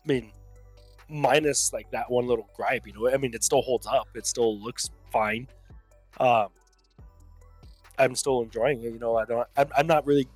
I 0.03 0.07
mean, 0.07 0.31
minus 1.09 1.73
like 1.73 1.89
that 1.91 2.11
one 2.11 2.27
little 2.27 2.47
gripe, 2.55 2.85
you 2.85 2.93
know, 2.93 3.09
I 3.09 3.17
mean, 3.17 3.33
it 3.33 3.43
still 3.43 3.61
holds 3.61 3.87
up. 3.87 4.09
It 4.13 4.27
still 4.27 4.59
looks 4.59 4.91
fine. 5.11 5.47
Um, 6.19 6.49
I'm 7.99 8.15
still 8.15 8.41
enjoying 8.41 8.81
it. 8.83 8.93
You 8.93 8.99
know, 8.99 9.17
I 9.17 9.25
don't. 9.25 9.47
I'm, 9.57 9.69
I'm 9.77 9.87
not 9.87 10.05
really 10.07 10.27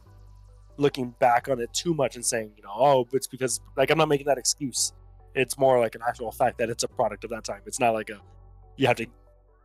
looking 0.77 1.11
back 1.19 1.47
on 1.49 1.59
it 1.59 1.71
too 1.73 1.93
much 1.93 2.15
and 2.15 2.25
saying, 2.25 2.51
you 2.57 2.63
know, 2.63 2.73
oh, 2.73 3.07
it's 3.13 3.27
because 3.27 3.61
like 3.77 3.89
I'm 3.89 3.97
not 3.97 4.09
making 4.09 4.27
that 4.27 4.37
excuse. 4.37 4.93
It's 5.35 5.57
more 5.57 5.79
like 5.79 5.95
an 5.95 6.01
actual 6.07 6.31
fact 6.31 6.57
that 6.59 6.69
it's 6.69 6.83
a 6.83 6.87
product 6.87 7.23
of 7.23 7.29
that 7.31 7.43
time. 7.43 7.61
It's 7.65 7.79
not 7.79 7.93
like 7.93 8.09
a 8.09 8.19
you 8.75 8.87
have 8.87 8.97
to 8.97 9.07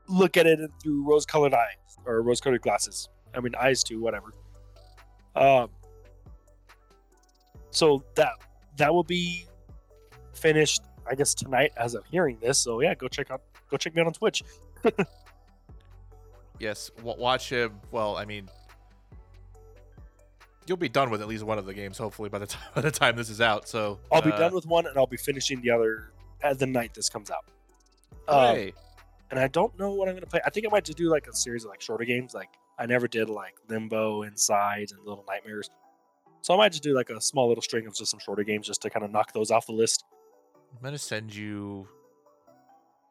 look 0.09 0.37
at 0.37 0.47
it 0.47 0.59
through 0.83 1.07
rose-colored 1.07 1.53
eyes 1.53 1.99
or 2.07 2.23
rose-colored 2.23 2.63
glasses. 2.63 3.09
I 3.35 3.41
mean, 3.41 3.55
eyes 3.55 3.83
too, 3.83 4.01
whatever. 4.01 4.33
Um, 5.37 5.69
so 7.71 8.03
that 8.15 8.33
that 8.77 8.95
will 8.95 9.05
be 9.05 9.47
finished, 10.35 10.83
I 11.09 11.15
guess, 11.15 11.35
tonight 11.35 11.73
as 11.77 11.95
of 11.95 12.05
hearing 12.07 12.39
this. 12.41 12.59
So 12.59 12.81
yeah, 12.81 12.95
go 12.95 13.09
check 13.09 13.31
out 13.31 13.43
go 13.71 13.77
check 13.77 13.95
me 13.95 14.01
out 14.01 14.07
on 14.07 14.13
Twitch. 14.13 14.43
Yes, 16.59 16.91
watch 17.03 17.51
him. 17.51 17.81
Well, 17.91 18.17
I 18.17 18.25
mean, 18.25 18.49
you'll 20.67 20.77
be 20.77 20.89
done 20.89 21.11
with 21.11 21.21
at 21.21 21.29
least 21.29 21.45
one 21.45 21.59
of 21.59 21.67
the 21.67 21.75
games, 21.75 21.99
hopefully, 21.99 22.29
by 22.29 22.39
the 22.39 22.47
time 22.49 22.71
by 22.75 22.81
the 22.81 22.91
time 22.91 23.17
this 23.17 23.31
is 23.31 23.41
out. 23.41 23.69
So 23.69 23.99
I'll 24.13 24.23
be 24.23 24.33
uh, 24.33 24.39
done 24.39 24.55
with 24.55 24.67
one, 24.67 24.87
and 24.87 24.97
I'll 24.97 25.07
be 25.07 25.17
finishing 25.17 25.61
the 25.61 25.71
other 25.71 26.13
at 26.43 26.59
the 26.59 26.67
night 26.67 26.95
this 26.95 27.09
comes 27.09 27.31
out. 27.31 27.45
Um, 28.29 28.73
and 29.31 29.41
I 29.41 29.49
don't 29.49 29.77
know 29.79 29.93
what 29.93 30.09
I'm 30.09 30.15
gonna 30.15 30.27
play. 30.27 30.41
I 30.45 30.51
think 30.51 30.67
I 30.67 30.71
might 30.71 30.85
just 30.85 30.99
do 30.99 31.09
like 31.09 31.27
a 31.27 31.35
series 31.35 31.65
of 31.65 31.71
like 31.71 31.81
shorter 31.81 32.05
games. 32.05 32.35
Like 32.35 32.51
I 32.79 32.87
never 32.87 33.09
did 33.09 33.29
like 33.29 33.55
Limbo, 33.69 34.23
Inside, 34.23 34.89
and 34.91 35.01
Little 35.07 35.25
Nightmares. 35.29 35.71
So 36.41 36.55
I 36.55 36.57
might 36.57 36.71
just 36.71 36.83
do 36.83 36.95
like 36.95 37.11
a 37.11 37.21
small 37.21 37.49
little 37.49 37.63
string 37.63 37.87
of 37.87 37.95
just 37.95 38.11
some 38.11 38.21
shorter 38.21 38.45
games 38.45 38.67
just 38.67 38.83
to 38.83 38.91
kind 38.91 39.05
of 39.05 39.11
knock 39.11 39.33
those 39.33 39.51
off 39.51 39.67
the 39.67 39.73
list. 39.73 40.05
I'm 40.77 40.83
gonna 40.83 40.99
send 40.99 41.35
you. 41.35 41.89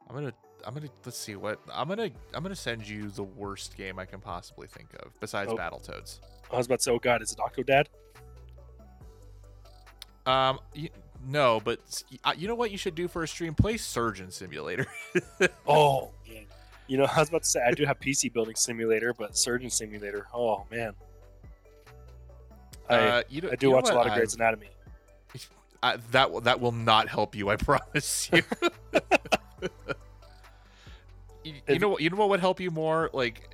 I'm 0.07 0.15
gonna 0.15 0.33
I'm 0.65 0.73
gonna 0.73 0.89
let's 1.05 1.17
see 1.17 1.35
what 1.35 1.59
I'm 1.73 1.87
gonna 1.87 2.09
I'm 2.33 2.43
gonna 2.43 2.55
send 2.55 2.87
you 2.87 3.09
the 3.09 3.23
worst 3.23 3.77
game 3.77 3.99
I 3.99 4.05
can 4.05 4.19
possibly 4.19 4.67
think 4.67 4.89
of 5.01 5.17
besides 5.19 5.51
Oh. 5.51 5.55
Battletoads. 5.57 6.19
I 6.51 6.57
was 6.57 6.65
about 6.65 6.79
to 6.79 6.83
say, 6.83 6.91
oh 6.91 6.99
god, 6.99 7.21
is 7.21 7.31
it 7.31 7.37
Octodad? 7.39 7.85
Um, 10.25 10.59
y- 10.75 10.89
no, 11.25 11.59
but 11.63 12.03
uh, 12.23 12.33
you 12.37 12.47
know 12.47 12.55
what 12.55 12.71
you 12.71 12.77
should 12.77 12.95
do 12.95 13.07
for 13.07 13.23
a 13.23 13.27
stream? 13.27 13.53
Play 13.55 13.77
Surgeon 13.77 14.31
Simulator. 14.31 14.87
Oh 15.67 16.11
man. 16.27 16.45
You 16.87 16.97
know, 16.97 17.05
I 17.15 17.19
was 17.19 17.29
about 17.29 17.43
to 17.43 17.49
say 17.49 17.61
I 17.65 17.71
do 17.71 17.85
have 17.85 17.99
PC 17.99 18.31
building 18.33 18.55
simulator, 18.55 19.13
but 19.13 19.37
surgeon 19.37 19.69
simulator. 19.69 20.27
Oh 20.33 20.65
man. 20.71 20.93
I 22.89 22.95
uh, 22.95 23.21
you 23.29 23.41
know, 23.41 23.49
I 23.51 23.55
do 23.55 23.67
you 23.67 23.73
watch 23.73 23.89
a 23.89 23.93
lot 23.93 24.07
of 24.07 24.13
Grey's 24.13 24.35
Anatomy. 24.35 24.69
I, 25.83 25.97
that 26.11 26.43
that 26.45 26.59
will 26.61 26.71
not 26.71 27.07
help 27.09 27.35
you. 27.35 27.49
I 27.49 27.55
promise 27.57 28.29
you. 28.31 28.41
You, 31.47 31.53
you 31.67 31.79
know 31.79 31.89
what? 31.89 32.01
You 32.01 32.09
know 32.09 32.17
what 32.17 32.29
would 32.29 32.39
help 32.39 32.59
you 32.59 32.71
more? 32.71 33.09
Like, 33.13 33.49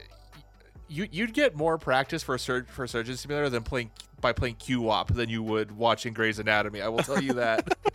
you 0.88 1.08
you'd 1.12 1.34
get 1.34 1.56
more 1.56 1.78
practice 1.78 2.24
for 2.24 2.38
surg 2.38 2.68
for 2.68 2.84
a 2.84 2.88
surgeon 2.88 3.16
simulator 3.18 3.50
than 3.50 3.64
playing 3.64 3.92
by 4.22 4.32
playing 4.34 4.56
QWOP 4.56 5.14
than 5.14 5.30
you 5.30 5.44
would 5.44 5.72
watching 5.72 6.14
Grey's 6.14 6.40
Anatomy. 6.40 6.82
I 6.82 6.88
will 6.88 7.00
tell 7.00 7.22
you 7.22 7.34
that. 7.34 7.78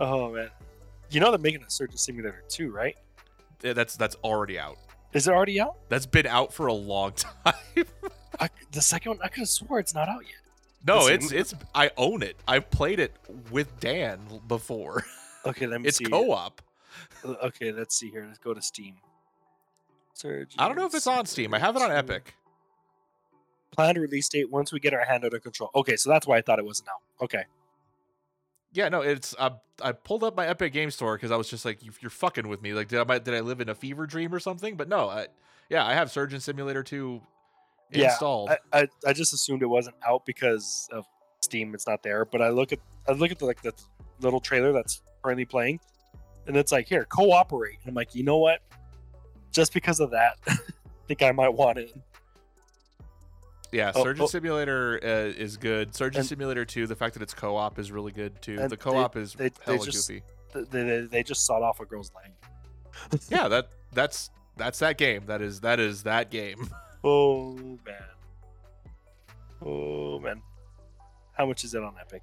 Oh 0.00 0.30
man. 0.30 0.48
You 1.10 1.18
know 1.20 1.30
they're 1.30 1.38
making 1.40 1.62
a 1.62 1.70
surgeon 1.70 1.96
simulator 1.96 2.44
too, 2.48 2.70
right? 2.70 2.96
Yeah, 3.62 3.72
that's 3.72 3.96
that's 3.96 4.14
already 4.22 4.58
out. 4.58 4.78
Is 5.12 5.26
it 5.26 5.32
already 5.32 5.60
out? 5.60 5.76
That's 5.88 6.06
been 6.06 6.26
out 6.26 6.52
for 6.52 6.68
a 6.68 6.72
long 6.72 7.12
time. 7.44 7.54
I, 8.38 8.48
the 8.70 8.80
second 8.80 9.10
one, 9.10 9.18
I 9.22 9.28
could 9.28 9.40
have 9.40 9.48
swore 9.48 9.80
it's 9.80 9.94
not 9.94 10.08
out 10.08 10.22
yet. 10.22 10.36
no, 10.86 10.98
Listen, 10.98 11.14
it's 11.14 11.32
it's 11.32 11.54
I 11.74 11.90
own 11.96 12.22
it. 12.22 12.36
I've 12.46 12.70
played 12.70 13.00
it 13.00 13.12
with 13.50 13.80
Dan 13.80 14.20
before. 14.46 15.04
Okay, 15.46 15.66
let 15.66 15.80
me 15.80 15.88
It's 15.88 15.96
see. 15.96 16.04
It's 16.04 16.10
co-op. 16.12 16.60
Uh, 16.60 16.67
Okay, 17.24 17.72
let's 17.72 17.96
see 17.96 18.10
here. 18.10 18.24
Let's 18.26 18.38
go 18.38 18.54
to 18.54 18.62
Steam. 18.62 18.96
Surgeon 20.14 20.58
I 20.58 20.66
don't 20.66 20.76
know 20.76 20.86
if 20.86 20.94
it's 20.94 21.06
on 21.06 21.26
Steam. 21.26 21.54
I 21.54 21.58
have 21.58 21.76
it 21.76 21.82
on 21.82 21.92
Epic. 21.92 22.34
Planned 23.70 23.98
release 23.98 24.28
date 24.28 24.50
once 24.50 24.72
we 24.72 24.80
get 24.80 24.92
our 24.92 25.04
hand 25.04 25.24
under 25.24 25.38
control. 25.38 25.70
Okay, 25.74 25.96
so 25.96 26.10
that's 26.10 26.26
why 26.26 26.38
I 26.38 26.42
thought 26.42 26.58
it 26.58 26.64
wasn't 26.64 26.88
out. 26.88 27.02
Okay. 27.22 27.44
Yeah, 28.72 28.88
no, 28.88 29.00
it's 29.00 29.34
uh, 29.38 29.50
I 29.82 29.92
pulled 29.92 30.24
up 30.24 30.36
my 30.36 30.46
Epic 30.46 30.72
Game 30.72 30.90
Store 30.90 31.16
because 31.16 31.30
I 31.30 31.36
was 31.36 31.48
just 31.48 31.64
like, 31.64 31.82
you, 31.82 31.92
you're 32.00 32.10
fucking 32.10 32.48
with 32.48 32.60
me. 32.62 32.74
Like, 32.74 32.88
did 32.88 32.98
I 32.98 33.18
did 33.18 33.34
I 33.34 33.40
live 33.40 33.60
in 33.60 33.68
a 33.68 33.74
fever 33.74 34.06
dream 34.06 34.34
or 34.34 34.40
something? 34.40 34.76
But 34.76 34.88
no, 34.88 35.08
I, 35.08 35.28
yeah, 35.70 35.86
I 35.86 35.94
have 35.94 36.10
Surgeon 36.10 36.40
Simulator 36.40 36.82
2 36.82 37.20
Yeah, 37.92 38.10
installed. 38.10 38.50
I, 38.50 38.58
I, 38.72 38.88
I 39.06 39.12
just 39.12 39.32
assumed 39.32 39.62
it 39.62 39.66
wasn't 39.66 39.96
out 40.06 40.26
because 40.26 40.88
of 40.92 41.06
Steam. 41.40 41.74
It's 41.74 41.86
not 41.86 42.02
there. 42.02 42.24
But 42.24 42.42
I 42.42 42.50
look 42.50 42.72
at 42.72 42.80
I 43.08 43.12
look 43.12 43.30
at 43.30 43.38
the, 43.38 43.46
like 43.46 43.62
the 43.62 43.72
little 44.20 44.40
trailer 44.40 44.72
that's 44.72 45.00
currently 45.22 45.44
playing, 45.44 45.80
and 46.48 46.56
it's 46.56 46.72
like 46.72 46.88
here 46.88 47.04
cooperate. 47.04 47.78
And 47.82 47.90
I'm 47.90 47.94
like, 47.94 48.14
you 48.14 48.24
know 48.24 48.38
what? 48.38 48.60
Just 49.52 49.72
because 49.72 50.00
of 50.00 50.10
that, 50.10 50.38
I 50.48 50.56
think 51.06 51.22
I 51.22 51.30
might 51.32 51.50
want 51.50 51.78
it. 51.78 51.94
yeah, 53.72 53.92
oh, 53.94 54.02
Surgeon 54.02 54.24
oh. 54.24 54.26
Simulator 54.26 54.98
uh, 55.02 55.06
is 55.40 55.56
good. 55.56 55.94
Surgeon 55.94 56.20
And- 56.20 56.28
Simulator 56.28 56.64
2, 56.64 56.86
the 56.86 56.96
fact 56.96 57.14
that 57.14 57.22
it's 57.22 57.34
co-op 57.34 57.78
is 57.78 57.92
really 57.92 58.12
good 58.12 58.40
too. 58.42 58.66
The 58.68 58.76
co-op 58.76 59.16
is 59.16 59.34
they- 59.34 59.48
they 59.50 59.72
hella 59.74 59.84
just- 59.84 60.08
goofy. 60.08 60.22
They, 60.54 60.62
they, 60.82 61.00
they 61.02 61.22
just 61.22 61.44
sawed 61.44 61.62
off 61.62 61.78
a 61.80 61.84
girl's 61.84 62.10
leg. 62.14 62.32
Yeah, 63.30 63.46
that 63.48 63.68
that's 63.92 64.30
that's 64.56 64.78
that 64.80 64.98
game. 64.98 65.26
That 65.26 65.40
is 65.40 65.60
that 65.60 65.78
is 65.78 66.02
that 66.02 66.30
game. 66.30 66.68
Oh 67.04 67.52
man. 67.86 68.02
Oh 69.64 70.18
man. 70.18 70.42
How 71.34 71.46
much 71.46 71.62
is 71.62 71.74
it 71.74 71.82
on 71.84 71.94
Epic? 72.00 72.22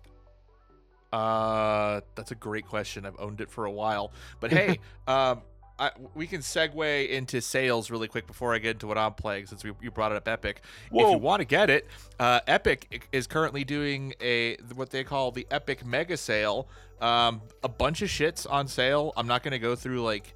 Uh, 1.16 2.02
that's 2.16 2.32
a 2.32 2.36
great 2.36 2.68
question. 2.68 3.06
I've 3.06 3.18
owned 3.20 3.40
it 3.40 3.50
for 3.50 3.64
a 3.64 3.72
while, 3.72 4.12
but 4.42 4.52
hey, 4.52 4.80
um, 5.08 5.42
I, 5.80 5.92
we 6.14 6.28
can 6.28 6.42
segue 6.42 7.10
into 7.10 7.40
sales 7.42 7.90
really 7.90 8.10
quick 8.10 8.28
before 8.28 8.54
I 8.54 8.60
get 8.60 8.72
into 8.72 8.88
what 8.88 8.98
I'm 8.98 9.14
playing, 9.14 9.46
since 9.46 9.64
we, 9.64 9.72
you 9.82 9.92
brought 9.92 10.12
it 10.12 10.18
up 10.18 10.28
Epic. 10.28 10.62
If 10.92 11.12
you 11.12 11.18
want 11.18 11.40
to 11.40 11.46
get 11.46 11.70
it, 11.70 11.88
uh, 12.20 12.42
Epic 12.48 13.08
is 13.14 13.28
currently 13.28 13.64
doing 13.64 14.14
a 14.20 14.58
what 14.76 14.90
they 14.90 15.06
call 15.06 15.32
the 15.32 15.48
Epic 15.52 15.86
Mega 15.86 16.18
Sale. 16.18 16.68
Um, 17.00 17.42
a 17.64 17.70
bunch 17.70 18.02
of 18.02 18.10
shits 18.10 18.46
on 18.50 18.68
sale. 18.68 19.14
I'm 19.16 19.28
not 19.28 19.42
gonna 19.42 19.60
go 19.60 19.74
through 19.76 20.04
like 20.04 20.34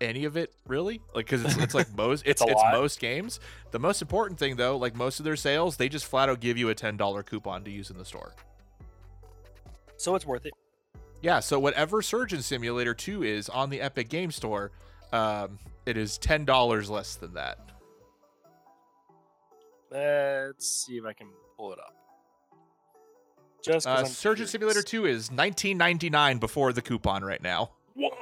any 0.00 0.24
of 0.24 0.36
it 0.36 0.52
really, 0.68 1.00
like 1.16 1.26
because 1.26 1.44
it's, 1.44 1.56
it's 1.56 1.74
like 1.74 1.92
most 1.96 2.22
it's 2.26 2.42
a 2.42 2.46
it's 2.46 2.62
most 2.70 3.00
games. 3.00 3.40
The 3.72 3.80
most 3.80 4.02
important 4.02 4.38
thing 4.38 4.54
though, 4.54 4.76
like 4.76 4.94
most 4.94 5.18
of 5.18 5.24
their 5.24 5.36
sales, 5.36 5.78
they 5.78 5.88
just 5.88 6.06
flat 6.06 6.28
out 6.28 6.38
give 6.38 6.56
you 6.56 6.68
a 6.68 6.76
ten 6.76 6.96
dollar 6.96 7.24
coupon 7.24 7.64
to 7.64 7.72
use 7.72 7.90
in 7.90 7.98
the 7.98 8.04
store. 8.04 8.34
So 10.00 10.14
it's 10.14 10.24
worth 10.24 10.46
it. 10.46 10.54
Yeah, 11.20 11.40
so 11.40 11.58
whatever 11.58 12.00
Surgeon 12.00 12.40
Simulator 12.40 12.94
2 12.94 13.22
is 13.22 13.50
on 13.50 13.68
the 13.68 13.82
Epic 13.82 14.08
Game 14.08 14.30
Store, 14.30 14.70
um, 15.12 15.58
it 15.84 15.98
is 15.98 16.16
ten 16.16 16.46
dollars 16.46 16.88
less 16.88 17.16
than 17.16 17.34
that. 17.34 17.58
Let's 19.90 20.66
see 20.66 20.96
if 20.96 21.04
I 21.04 21.12
can 21.12 21.28
pull 21.58 21.74
it 21.74 21.78
up. 21.78 21.94
Just 23.62 23.86
Uh, 23.86 24.04
Surgeon 24.06 24.36
curious. 24.46 24.50
Simulator 24.52 24.82
2 24.82 25.04
is 25.04 25.30
nineteen 25.30 25.76
ninety 25.76 26.08
nine 26.08 26.38
before 26.38 26.72
the 26.72 26.80
coupon 26.80 27.22
right 27.22 27.42
now. 27.42 27.72
Whoa. 27.92 28.16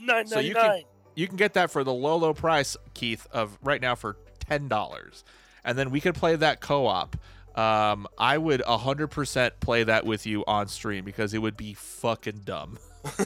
Nine 0.00 0.26
So 0.26 0.40
you 0.40 0.54
can- 0.54 0.82
You 1.14 1.28
can 1.28 1.36
get 1.36 1.52
that 1.54 1.70
for 1.70 1.84
the 1.84 1.92
low 1.92 2.16
low 2.16 2.34
price, 2.34 2.76
Keith, 2.94 3.26
of 3.30 3.56
right 3.62 3.80
now 3.80 3.94
for 3.94 4.16
ten 4.40 4.66
dollars, 4.66 5.22
and 5.62 5.78
then 5.78 5.90
we 5.90 6.00
could 6.00 6.16
play 6.16 6.34
that 6.34 6.60
co 6.60 6.86
op. 6.88 7.16
Um, 7.54 8.06
I 8.16 8.38
would 8.38 8.62
hundred 8.62 9.08
percent 9.08 9.58
play 9.60 9.84
that 9.84 10.06
with 10.06 10.26
you 10.26 10.44
on 10.46 10.68
stream 10.68 11.04
because 11.04 11.34
it 11.34 11.38
would 11.38 11.56
be 11.56 11.74
fucking 11.74 12.40
dumb. 12.44 12.78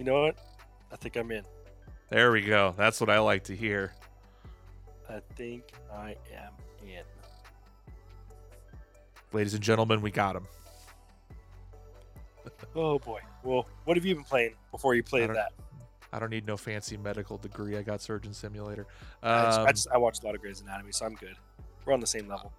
You 0.00 0.06
know 0.06 0.22
what? 0.22 0.38
I 0.90 0.96
think 0.96 1.16
I'm 1.16 1.30
in. 1.30 1.44
There 2.08 2.32
we 2.32 2.40
go. 2.40 2.74
That's 2.78 3.02
what 3.02 3.10
I 3.10 3.18
like 3.18 3.44
to 3.44 3.54
hear. 3.54 3.92
I 5.10 5.20
think 5.36 5.62
I 5.92 6.16
am 6.34 6.52
in. 6.82 7.02
Ladies 9.34 9.52
and 9.52 9.62
gentlemen, 9.62 10.00
we 10.00 10.10
got 10.10 10.36
him. 10.36 10.46
Oh 12.74 12.98
boy. 12.98 13.20
Well, 13.42 13.68
what 13.84 13.98
have 13.98 14.06
you 14.06 14.14
been 14.14 14.24
playing 14.24 14.54
before 14.70 14.94
you 14.94 15.02
played 15.02 15.28
that? 15.28 15.52
I 16.12 16.18
don't 16.18 16.30
need 16.30 16.46
no 16.46 16.56
fancy 16.56 16.96
medical 16.96 17.38
degree. 17.38 17.76
I 17.76 17.82
got 17.82 18.00
Surgeon 18.02 18.32
Simulator. 18.34 18.86
I, 19.22 19.44
just, 19.44 19.58
I 19.58 19.62
Um, 19.62 19.68
just 19.68 19.88
I 19.94 19.96
watched 19.98 20.22
a 20.22 20.26
lot 20.26 20.34
of 20.34 20.40
Grey's 20.40 20.60
Anatomy, 20.60 20.92
so 20.92 21.06
I'm 21.06 21.14
good. 21.14 21.36
We're 21.84 21.92
on 21.92 22.00
the 22.00 22.06
same 22.06 22.28
level. 22.28 22.52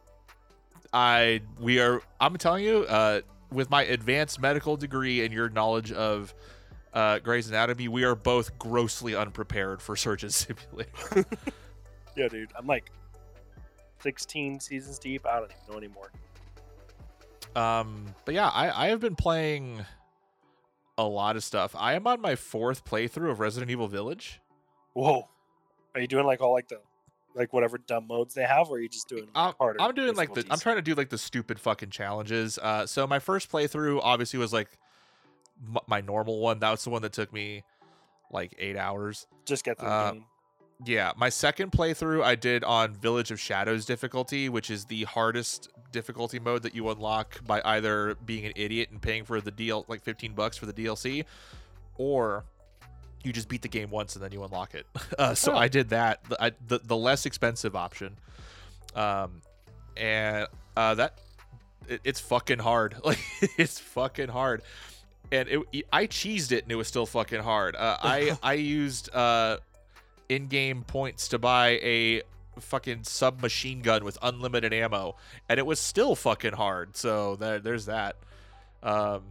I 0.93 1.41
we 1.60 1.79
are. 1.79 2.01
I'm 2.20 2.36
telling 2.38 2.63
you, 2.63 2.84
uh, 2.84 3.22
with 3.51 3.70
my 3.70 3.84
advanced 3.84 4.39
medical 4.41 4.75
degree 4.77 5.24
and 5.24 5.34
your 5.34 5.50
knowledge 5.50 5.91
of 5.91 6.34
uh, 6.93 7.20
Grey's 7.20 7.48
Anatomy, 7.50 7.88
we 7.88 8.03
are 8.03 8.15
both 8.15 8.58
grossly 8.58 9.15
unprepared 9.15 9.81
for 9.81 9.96
Surgeon 9.96 10.29
Simulator. 10.31 11.25
Yeah, 12.17 12.27
dude. 12.27 12.51
I'm 12.58 12.67
like 12.67 12.91
16 14.03 14.60
seasons 14.60 15.00
deep. 15.00 15.25
I 15.25 15.39
don't 15.39 15.50
even 15.50 15.72
know 15.72 15.77
anymore. 15.77 16.12
Um, 17.55 18.05
but 18.25 18.34
yeah, 18.36 18.50
I 18.50 18.88
I 18.88 18.89
have 18.89 19.00
been 19.00 19.15
playing 19.15 19.86
a 20.98 21.03
lot 21.03 21.36
of 21.36 21.43
stuff. 21.43 21.75
I 21.77 21.93
am 21.93 22.07
on 22.07 22.21
my 22.21 22.36
fourth 22.36 22.86
playthrough 22.86 23.31
of 23.31 23.39
Resident 23.39 23.71
Evil 23.71 23.88
Village. 23.88 24.39
Whoa. 24.93 25.27
Are 25.95 26.01
you 26.01 26.07
doing 26.07 26.25
like 26.25 26.41
all 26.41 26.53
like 26.53 26.67
the 26.67 26.79
like 27.33 27.53
whatever 27.53 27.77
dumb 27.77 28.07
modes 28.07 28.33
they 28.33 28.43
have, 28.43 28.69
or 28.69 28.75
are 28.75 28.79
you 28.79 28.89
just 28.89 29.07
doing 29.07 29.27
I'm, 29.36 29.53
harder? 29.57 29.81
I'm 29.81 29.93
doing 29.93 30.15
like 30.15 30.33
the 30.33 30.45
I'm 30.50 30.60
trying 30.60 30.77
to 30.77 30.81
do 30.81 30.95
like 30.95 31.10
the 31.10 31.17
stupid 31.17 31.60
fucking 31.60 31.89
challenges. 31.89 32.57
Uh, 32.57 32.86
so 32.86 33.07
my 33.07 33.19
first 33.19 33.51
playthrough 33.51 34.00
obviously 34.03 34.39
was 34.39 34.53
like 34.53 34.69
m- 35.65 35.81
my 35.88 36.01
normal 36.01 36.39
one. 36.39 36.60
That 36.60 36.71
was 36.71 36.83
the 36.83 36.89
one 36.89 37.01
that 37.01 37.13
took 37.13 37.31
me 37.31 37.63
like 38.31 38.55
eight 38.60 38.77
hours. 38.77 39.27
just 39.45 39.63
get 39.63 39.79
through 39.79 39.89
uh, 39.89 40.07
the 40.07 40.13
game. 40.13 40.25
Yeah, 40.83 41.12
my 41.15 41.29
second 41.29 41.71
playthrough 41.71 42.24
I 42.24 42.36
did 42.36 42.63
on 42.63 42.93
Village 42.93 43.29
of 43.29 43.39
Shadows 43.39 43.86
difficulty, 43.86 44.50
which 44.50 44.71
is 44.71 44.86
the 44.86 45.03
hardest 45.03 45.69
difficulty 45.91 46.39
mode 46.39 46.63
that 46.63 46.74
you 46.75 46.89
unlock 46.89 47.43
by 47.45 47.62
either 47.65 48.15
being 48.25 48.45
an 48.45 48.53
idiot 48.55 48.89
and 48.91 49.01
paying 49.01 49.24
for 49.25 49.41
the 49.41 49.51
deal 49.51 49.86
like 49.88 50.01
15 50.03 50.33
bucks 50.33 50.57
for 50.57 50.65
the 50.65 50.74
DLC 50.74 51.25
or 51.98 52.43
you 53.24 53.31
just 53.31 53.48
beat 53.48 53.62
the 53.62 53.67
game 53.67 53.89
once 53.91 54.15
and 54.15 54.24
then 54.24 54.31
you 54.31 54.43
unlock 54.43 54.74
it. 54.74 54.86
Uh, 55.19 55.36
so 55.36 55.51
Oh. 55.53 55.57
I 55.57 55.67
did 55.67 55.89
that, 55.89 56.24
the, 56.29 56.43
I, 56.43 56.51
the 56.67 56.79
the 56.83 56.98
less 56.98 57.25
expensive 57.25 57.75
option. 57.75 58.17
Um 58.95 59.41
and 59.98 60.48
uh 60.77 60.95
that 60.95 61.19
it, 61.88 62.01
it's 62.03 62.19
fucking 62.19 62.60
hard. 62.60 62.95
Like 63.03 63.19
it's 63.57 63.79
fucking 63.79 64.29
hard. 64.29 64.63
And 65.31 65.48
it, 65.50 65.86
I 65.93 66.07
cheesed 66.07 66.51
it 66.51 66.63
and 66.63 66.71
it 66.71 66.75
was 66.75 66.88
still 66.88 67.05
fucking 67.05 67.41
hard. 67.41 67.75
Uh, 67.75 67.98
I 68.01 68.38
I 68.43 68.53
used 68.53 69.13
uh 69.13 69.57
in-game 70.29 70.83
points 70.83 71.27
to 71.29 71.39
buy 71.39 71.71
a 71.83 72.21
fucking 72.62 73.03
submachine 73.03 73.82
gun 73.82 74.03
with 74.03 74.18
unlimited 74.22 74.74
ammo 74.74 75.15
and 75.50 75.60
it 75.60 75.65
was 75.65 75.80
still 75.80 76.15
fucking 76.15 76.53
hard 76.53 76.96
so 76.96 77.36
there, 77.38 77.60
there's 77.60 77.86
that 77.86 78.15
um 78.84 79.24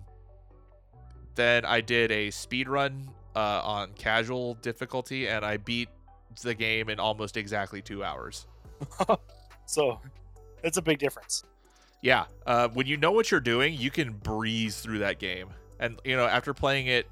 then 1.34 1.64
i 1.64 1.80
did 1.80 2.10
a 2.10 2.30
speed 2.30 2.68
run 2.68 3.08
uh, 3.36 3.60
on 3.64 3.92
casual 3.94 4.54
difficulty 4.54 5.28
and 5.28 5.44
i 5.44 5.56
beat 5.56 5.88
the 6.42 6.54
game 6.54 6.88
in 6.88 6.98
almost 7.00 7.36
exactly 7.36 7.80
two 7.82 8.02
hours 8.04 8.46
So 9.66 10.00
it's 10.64 10.76
a 10.78 10.82
big 10.82 10.98
difference. 10.98 11.44
yeah 12.02 12.24
uh, 12.46 12.68
when 12.68 12.86
you 12.86 12.96
know 12.96 13.12
what 13.12 13.30
you're 13.30 13.38
doing 13.40 13.74
you 13.74 13.90
can 13.90 14.12
breeze 14.12 14.80
through 14.80 14.98
that 15.00 15.18
game 15.20 15.48
And 15.78 15.98
you 16.04 16.16
know, 16.16 16.26
after 16.26 16.52
playing 16.54 16.88
it 16.88 17.06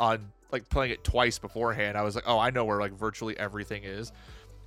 on 0.00 0.32
like 0.50 0.68
playing 0.68 0.92
it 0.92 1.02
twice 1.04 1.38
beforehand, 1.38 1.96
I 1.96 2.02
was 2.02 2.14
like, 2.14 2.24
oh, 2.26 2.38
I 2.38 2.50
know 2.50 2.64
where 2.66 2.78
like 2.78 2.92
virtually 2.92 3.38
everything 3.38 3.84
is. 3.84 4.12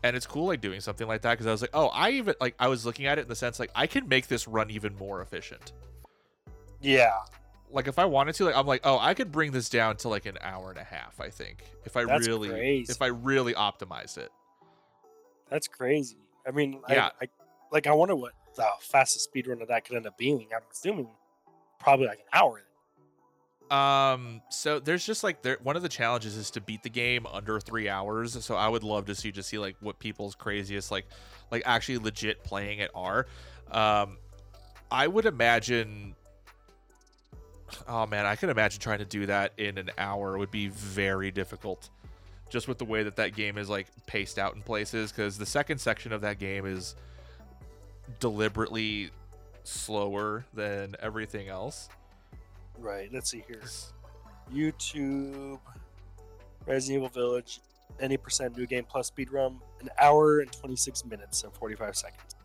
And 0.06 0.16
it's 0.16 0.28
cool 0.28 0.46
like 0.46 0.62
doing 0.62 0.82
something 0.82 1.08
like 1.08 1.24
that 1.24 1.32
because 1.32 1.48
I 1.48 1.52
was 1.52 1.62
like, 1.62 1.72
oh, 1.74 1.88
I 1.88 2.12
even 2.12 2.36
like 2.40 2.54
I 2.60 2.68
was 2.68 2.86
looking 2.86 3.08
at 3.08 3.18
it 3.18 3.24
in 3.24 3.28
the 3.28 3.36
sense 3.36 3.60
like 3.60 3.72
I 3.74 3.88
can 3.88 4.08
make 4.08 4.28
this 4.28 4.48
run 4.48 4.70
even 4.70 4.96
more 4.98 5.20
efficient. 5.20 5.74
Yeah, 6.80 7.14
Like 7.72 7.88
if 7.88 7.98
I 7.98 8.06
wanted 8.06 8.36
to, 8.36 8.46
like 8.46 8.56
I'm 8.56 8.68
like, 8.68 8.82
oh, 8.84 9.00
I 9.00 9.16
could 9.16 9.32
bring 9.32 9.52
this 9.52 9.68
down 9.68 9.98
to 9.98 10.10
like 10.10 10.28
an 10.28 10.38
hour 10.42 10.70
and 10.70 10.78
a 10.78 10.84
half. 10.84 11.20
I 11.20 11.32
think 11.32 11.64
if 11.86 11.98
I 11.98 12.06
That's 12.06 12.28
really, 12.28 12.50
crazy. 12.50 12.92
if 12.92 13.02
I 13.02 13.08
really 13.08 13.56
optimized 13.56 14.20
it. 14.20 14.32
that's 15.50 15.68
crazy. 15.68 16.18
I 16.48 16.52
mean, 16.52 16.82
Yeah. 16.88 17.10
I, 17.20 17.26
I 17.26 17.28
like 17.72 17.88
I 17.88 17.94
wonder 17.94 18.16
what 18.16 18.34
the 18.56 18.68
fastest 18.80 19.24
speed 19.24 19.48
run 19.48 19.60
of 19.64 19.70
that 19.70 19.86
could 19.86 19.96
end 19.96 20.06
up 20.06 20.20
being. 20.20 20.48
I'm 20.56 20.62
assuming 20.72 21.08
probably 21.80 22.06
like 22.06 22.20
an 22.20 22.26
hour. 22.32 22.62
Um, 23.72 24.42
so 24.50 24.80
there's 24.80 25.06
just 25.06 25.24
like 25.24 25.42
there 25.42 25.58
one 25.64 25.76
of 25.76 25.82
the 25.82 25.90
challenges 25.90 26.38
is 26.38 26.52
to 26.52 26.62
beat 26.62 26.84
the 26.84 26.90
game 26.90 27.26
under 27.26 27.60
three 27.60 27.90
hours. 27.90 28.44
So 28.44 28.56
I 28.56 28.68
would 28.68 28.84
love 28.84 29.06
to 29.06 29.16
see 29.16 29.32
just 29.32 29.50
see 29.50 29.58
like 29.58 29.76
what 29.80 29.98
people's 29.98 30.36
craziest 30.36 30.92
like 30.92 31.06
like 31.52 31.64
actually 31.66 31.98
legit 31.98 32.44
playing 32.44 32.80
it 32.80 32.92
are. 32.94 33.26
Um, 33.72 34.18
I 34.92 35.08
would 35.08 35.26
imagine. 35.26 36.16
Oh 37.88 38.06
man, 38.06 38.26
I 38.28 38.36
could 38.36 38.50
imagine 38.50 38.80
trying 38.80 39.00
to 39.00 39.06
do 39.06 39.26
that 39.26 39.54
in 39.58 39.80
an 39.80 39.90
hour 39.98 40.38
would 40.38 40.52
be 40.52 40.68
very 40.68 41.32
difficult, 41.32 41.90
just 42.50 42.68
with 42.68 42.78
the 42.78 42.86
way 42.86 43.02
that 43.02 43.16
that 43.16 43.36
game 43.36 43.58
is 43.58 43.68
like 43.68 43.88
paced 44.06 44.38
out 44.38 44.56
in 44.56 44.62
places. 44.62 45.12
Because 45.12 45.40
the 45.40 45.46
second 45.46 45.80
section 45.80 46.14
of 46.14 46.22
that 46.22 46.38
game 46.38 46.68
is 46.68 46.96
deliberately 48.20 49.10
slower 49.64 50.46
than 50.54 50.96
everything 51.02 51.50
else. 51.50 51.90
Right. 52.80 53.10
Let's 53.12 53.30
see 53.30 53.44
here. 53.48 53.62
YouTube, 54.54 55.60
Resident 56.66 56.98
Evil 56.98 57.10
Village, 57.10 57.60
any 58.00 58.18
percent 58.18 58.58
new 58.58 58.66
game 58.68 58.86
plus 58.88 59.08
speed 59.08 59.32
run, 59.32 59.60
an 59.82 59.90
hour 60.00 60.40
and 60.40 60.52
26 60.52 61.06
minutes 61.06 61.44
and 61.44 61.54
45 61.54 61.96
seconds. 61.96 62.36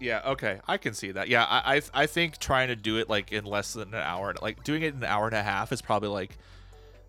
Yeah, 0.00 0.20
okay, 0.26 0.60
I 0.68 0.76
can 0.78 0.94
see 0.94 1.10
that. 1.12 1.28
Yeah, 1.28 1.44
I, 1.44 1.76
I 1.76 1.82
I 2.02 2.06
think 2.06 2.38
trying 2.38 2.68
to 2.68 2.76
do 2.76 2.98
it 2.98 3.08
like 3.08 3.32
in 3.32 3.44
less 3.44 3.72
than 3.72 3.88
an 3.88 4.00
hour, 4.00 4.32
like 4.40 4.62
doing 4.64 4.82
it 4.82 4.94
in 4.94 4.98
an 4.98 5.04
hour 5.04 5.26
and 5.26 5.34
a 5.34 5.42
half, 5.42 5.72
is 5.72 5.82
probably 5.82 6.08
like 6.08 6.38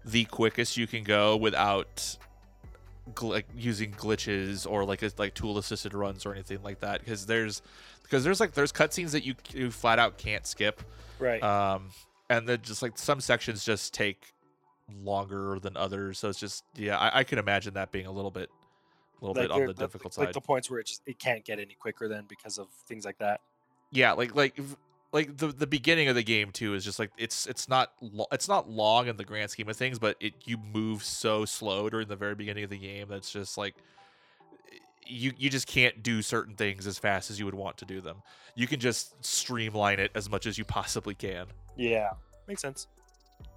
the 0.03 0.25
quickest 0.25 0.75
you 0.75 0.87
can 0.87 1.03
go 1.03 1.37
without 1.37 2.17
gl- 3.13 3.29
like 3.29 3.45
using 3.55 3.91
glitches 3.91 4.69
or 4.69 4.85
like 4.85 5.03
like 5.19 5.35
tool 5.35 5.57
assisted 5.59 5.93
runs 5.93 6.25
or 6.25 6.33
anything 6.33 6.63
like 6.63 6.79
that. 6.79 7.01
Because 7.01 7.27
there's 7.27 7.61
because 8.01 8.23
there's 8.23 8.39
like 8.39 8.53
there's 8.53 8.71
cutscenes 8.71 9.11
that 9.11 9.23
you, 9.23 9.35
you 9.53 9.69
flat 9.69 9.99
out 9.99 10.17
can't 10.17 10.47
skip, 10.47 10.81
Right. 11.19 11.43
um, 11.43 11.91
and 12.29 12.47
then 12.47 12.59
just 12.61 12.81
like 12.81 12.97
some 12.97 13.19
sections 13.21 13.65
just 13.65 13.93
take 13.93 14.33
longer 15.03 15.59
than 15.59 15.75
others. 15.75 16.19
So 16.19 16.29
it's 16.29 16.39
just 16.39 16.63
yeah, 16.75 16.97
I, 16.97 17.19
I 17.19 17.23
can 17.23 17.39
imagine 17.39 17.73
that 17.75 17.91
being 17.91 18.05
a 18.05 18.11
little 18.11 18.31
bit 18.31 18.49
a 19.21 19.25
little 19.25 19.41
bit 19.41 19.51
on 19.51 19.65
the 19.65 19.73
difficult 19.73 20.17
like 20.17 20.29
side. 20.29 20.33
the 20.33 20.41
points 20.41 20.69
where 20.69 20.79
it 20.79 20.87
just 20.87 21.01
it 21.05 21.19
can't 21.19 21.43
get 21.43 21.59
any 21.59 21.75
quicker 21.79 22.07
then 22.07 22.25
because 22.27 22.57
of 22.57 22.67
things 22.87 23.05
like 23.05 23.17
that. 23.19 23.41
yeah 23.91 24.13
like 24.13 24.35
like 24.35 24.59
like 25.11 25.37
the 25.37 25.47
the 25.47 25.67
beginning 25.67 26.07
of 26.07 26.15
the 26.15 26.23
game 26.23 26.51
too 26.51 26.73
is 26.73 26.85
just 26.85 26.99
like 26.99 27.11
it's 27.17 27.45
it's 27.47 27.67
not 27.67 27.91
lo- 28.01 28.27
it's 28.31 28.47
not 28.47 28.69
long 28.69 29.07
in 29.07 29.17
the 29.17 29.25
grand 29.25 29.49
scheme 29.49 29.67
of 29.67 29.75
things 29.75 29.99
but 29.99 30.15
it 30.19 30.33
you 30.45 30.57
move 30.57 31.03
so 31.03 31.45
slow 31.45 31.89
during 31.89 32.07
the 32.07 32.15
very 32.15 32.35
beginning 32.35 32.63
of 32.63 32.69
the 32.69 32.77
game 32.77 33.07
that's 33.09 33.31
just 33.31 33.57
like 33.57 33.75
you 35.05 35.33
you 35.37 35.49
just 35.49 35.67
can't 35.67 36.03
do 36.03 36.21
certain 36.21 36.55
things 36.55 36.85
as 36.85 36.99
fast 36.99 37.31
as 37.31 37.39
you 37.39 37.45
would 37.45 37.55
want 37.55 37.77
to 37.77 37.85
do 37.85 37.99
them 37.99 38.17
you 38.55 38.67
can 38.67 38.79
just 38.79 39.13
streamline 39.25 39.99
it 39.99 40.11
as 40.13 40.29
much 40.29 40.45
as 40.45 40.57
you 40.57 40.63
possibly 40.63 41.15
can 41.15 41.47
Yeah, 41.79 42.09
makes 42.47 42.61
sense. 42.61 42.87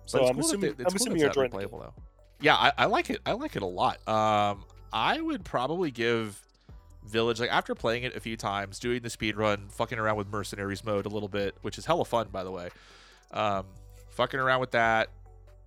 So 0.07 0.21
it's 0.21 0.31
I'm 0.31 0.39
assuming, 0.39 0.61
they- 0.61 0.69
I'm 0.69 0.73
it's 0.73 0.95
cool 0.95 0.97
assuming 0.97 1.19
you're 1.19 1.29
enjoying 1.29 1.51
replayable, 1.51 1.81
though. 1.81 1.95
Yeah, 2.41 2.55
I, 2.57 2.73
I 2.79 2.85
like 2.87 3.11
it. 3.11 3.21
I 3.25 3.33
like 3.33 3.57
it 3.57 3.63
a 3.63 3.67
lot. 3.67 4.07
Um, 4.09 4.65
I 4.93 5.21
would 5.21 5.45
probably 5.45 5.91
give 5.91 6.41
Village 7.07 7.41
like 7.41 7.51
after 7.51 7.75
playing 7.75 8.05
it 8.05 8.15
a 8.17 8.21
few 8.21 8.37
times, 8.37 8.79
doing 8.79 9.03
the 9.03 9.11
speed 9.11 9.37
run, 9.37 9.69
fucking 9.71 9.99
around 9.99 10.17
with 10.17 10.29
mercenaries 10.29 10.85
mode 10.85 11.07
a 11.07 11.09
little 11.09 11.29
bit, 11.29 11.57
which 11.63 11.79
is 11.79 11.85
hella 11.87 12.05
fun 12.05 12.29
by 12.31 12.45
the 12.45 12.51
way. 12.51 12.69
Um, 13.33 13.67
fucking 14.11 14.39
around 14.39 14.61
with 14.61 14.73
that, 14.73 15.09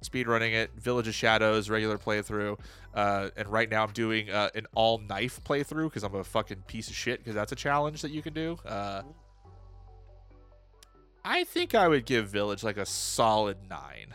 speed 0.02 0.28
running 0.28 0.54
it, 0.54 0.72
Village 0.80 1.08
of 1.08 1.16
Shadows 1.16 1.70
regular 1.70 1.98
playthrough, 1.98 2.58
uh, 2.94 3.30
and 3.36 3.48
right 3.50 3.70
now 3.70 3.84
I'm 3.84 3.92
doing 3.92 4.30
uh, 4.30 4.50
an 4.56 4.66
all 4.76 4.98
knife 5.00 5.42
playthrough 5.44 5.86
because 5.86 6.04
I'm 6.04 6.16
a 6.16 6.24
fucking 6.24 6.64
piece 6.68 6.90
of 6.90 6.96
shit 6.96 7.20
because 7.20 7.36
that's 7.36 7.52
a 7.52 7.56
challenge 7.56 8.02
that 8.02 8.12
you 8.12 8.22
can 8.22 8.34
do. 8.34 8.58
Uh, 8.66 9.02
I 11.26 11.44
think 11.44 11.74
I 11.76 11.88
would 11.88 12.06
give 12.06 12.30
Village 12.30 12.64
like 12.64 12.78
a 12.78 12.86
solid 12.86 13.58
nine. 13.70 14.14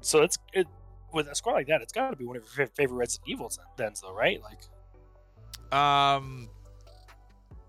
So 0.00 0.22
it's 0.22 0.38
it 0.54 0.66
with 1.12 1.28
a 1.28 1.34
score 1.34 1.52
like 1.52 1.66
that, 1.66 1.82
it's 1.82 1.92
got 1.92 2.10
to 2.10 2.16
be 2.16 2.24
one 2.24 2.36
of 2.36 2.42
your 2.56 2.66
fa- 2.66 2.72
favorite 2.74 2.96
Resident 2.96 3.28
Evil 3.28 3.52
then, 3.76 3.92
though, 4.00 4.14
right? 4.14 4.40
Like, 4.42 5.76
Um, 5.78 6.48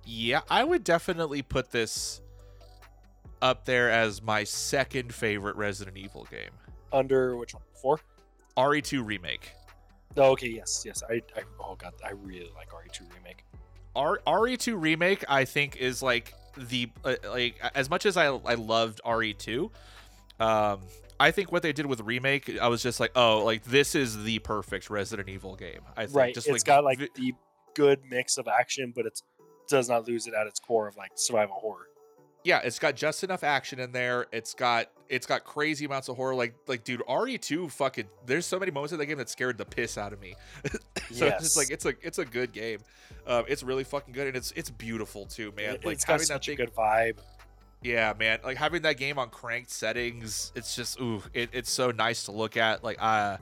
yeah, 0.06 0.42
I 0.50 0.64
would 0.64 0.84
definitely 0.84 1.42
put 1.42 1.72
this 1.72 2.22
up 3.42 3.66
there 3.66 3.90
as 3.90 4.22
my 4.22 4.44
second 4.44 5.14
favorite 5.14 5.56
Resident 5.56 5.98
Evil 5.98 6.28
game. 6.32 6.52
under 6.94 7.36
which 7.36 7.54
one? 7.54 7.64
Four? 7.82 8.00
RE2 8.58 9.04
remake. 9.06 9.52
Oh, 10.18 10.32
okay, 10.32 10.50
yes, 10.50 10.84
yes. 10.86 11.02
I, 11.10 11.16
I 11.36 11.42
oh 11.60 11.76
god, 11.76 11.94
I 12.06 12.12
really 12.12 12.52
like 12.56 12.70
RE2 12.70 13.02
remake. 13.18 13.44
R- 13.96 14.20
RE2 14.28 14.80
remake, 14.80 15.24
I 15.28 15.46
think, 15.46 15.78
is 15.78 16.04
like 16.04 16.34
the 16.58 16.90
uh, 17.06 17.16
like 17.30 17.60
as 17.76 17.90
much 17.90 18.06
as 18.06 18.18
I 18.18 18.26
I 18.28 18.56
loved 18.56 19.02
RE2. 19.06 19.70
Um, 20.40 20.80
I 21.20 21.30
think 21.32 21.52
what 21.52 21.62
they 21.62 21.72
did 21.72 21.86
with 21.86 22.02
remake, 22.02 22.58
I 22.60 22.68
was 22.68 22.82
just 22.82 23.00
like, 23.00 23.12
oh, 23.16 23.44
like 23.46 23.64
this 23.66 23.94
is 23.94 24.24
the 24.24 24.40
perfect 24.40 24.90
Resident 24.90 25.30
Evil 25.30 25.56
game. 25.56 25.82
I 25.96 26.06
think 26.06 26.16
Right. 26.18 26.34
just 26.34 26.48
it's 26.48 26.64
got 26.64 26.84
like 26.84 26.98
vi- 26.98 27.10
the 27.16 27.34
good 27.76 28.00
mix 28.10 28.38
of 28.40 28.48
action, 28.48 28.92
but 28.96 29.06
it 29.06 29.20
does 29.70 29.88
not 29.88 30.08
lose 30.08 30.26
it 30.28 30.34
at 30.34 30.48
its 30.48 30.60
core 30.60 30.88
of 30.88 30.98
like 30.98 31.12
survival 31.16 31.58
horror. 31.60 31.86
Yeah, 32.44 32.60
it's 32.64 32.80
got 32.80 32.96
just 32.96 33.24
enough 33.24 33.44
action 33.44 33.80
in 33.80 33.92
there. 33.92 34.26
It's 34.32 34.54
got 34.54 34.88
it's 35.10 35.28
got 35.28 35.44
crazy 35.44 35.86
amounts 35.86 36.08
of 36.10 36.16
horror. 36.16 36.34
Like 36.36 36.56
like 36.68 36.84
dude, 36.84 37.02
RE2 37.02 37.72
fucking 37.72 38.06
there's 38.26 38.46
so 38.46 38.58
many 38.60 38.72
moments 38.72 38.94
in 38.94 39.00
that 39.00 39.06
game 39.06 39.18
that 39.18 39.30
scared 39.30 39.58
the 39.58 39.66
piss 39.66 39.98
out 39.98 40.14
of 40.14 40.20
me. 40.22 40.36
so 41.12 41.28
it's 41.28 41.44
just 41.44 41.58
like 41.58 41.70
it's 41.70 41.86
a 41.86 41.94
it's 42.02 42.18
a 42.18 42.26
good 42.26 42.52
game. 42.52 42.80
Um, 43.28 43.46
it's 43.48 43.62
really 43.62 43.84
fucking 43.84 44.14
good 44.14 44.28
and 44.28 44.36
it's 44.36 44.52
it's 44.56 44.70
beautiful 44.70 45.26
too, 45.26 45.52
man. 45.56 45.76
It- 45.76 45.86
like 45.86 45.94
it's 45.96 46.06
got 46.06 46.14
having 46.14 46.28
that 46.28 46.34
such 46.34 46.48
a 46.50 46.56
good 46.56 46.74
vibe. 46.74 47.18
yeah, 47.84 48.14
man. 48.18 48.40
Like 48.44 48.58
having 48.58 48.82
that 48.84 48.98
game 48.98 49.20
on 49.20 49.30
cranked 49.30 49.70
settings, 49.70 50.52
it's 50.56 50.76
just 50.76 51.00
ooh, 51.00 51.22
it, 51.34 51.50
it's 51.54 51.70
so 51.70 51.92
nice 51.92 52.24
to 52.24 52.32
look 52.32 52.58
at. 52.58 52.84
Like 52.84 52.98
uh 53.00 53.38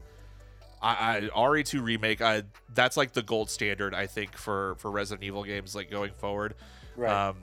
I, 0.82 1.18
I 1.18 1.22
RE2 1.36 1.82
remake, 1.84 2.22
I 2.22 2.44
that's 2.74 2.98
like 2.98 3.14
the 3.14 3.22
gold 3.22 3.50
standard 3.50 3.94
I 3.94 4.08
think 4.08 4.36
for 4.36 4.76
for 4.80 4.90
Resident 4.92 5.24
Evil 5.24 5.44
games 5.44 5.76
like 5.76 5.90
going 5.92 6.12
forward. 6.18 6.56
Right. 6.96 7.12
Um, 7.30 7.38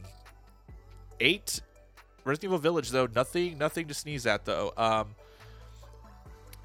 eight 1.20 1.60
Resident 2.24 2.50
Evil 2.50 2.58
Village 2.58 2.90
though 2.90 3.08
nothing 3.14 3.58
nothing 3.58 3.86
to 3.88 3.94
sneeze 3.94 4.26
at 4.26 4.44
though. 4.44 4.72
Um, 4.76 5.14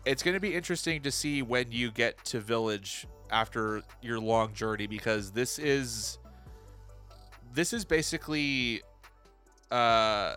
it's 0.05 0.23
going 0.23 0.33
to 0.33 0.39
be 0.39 0.55
interesting 0.55 1.01
to 1.03 1.11
see 1.11 1.41
when 1.41 1.71
you 1.71 1.91
get 1.91 2.23
to 2.25 2.39
Village 2.39 3.05
after 3.29 3.81
your 4.01 4.19
long 4.19 4.53
journey 4.53 4.87
because 4.87 5.31
this 5.31 5.59
is 5.59 6.17
this 7.53 7.73
is 7.73 7.85
basically 7.85 8.81
uh 9.71 10.35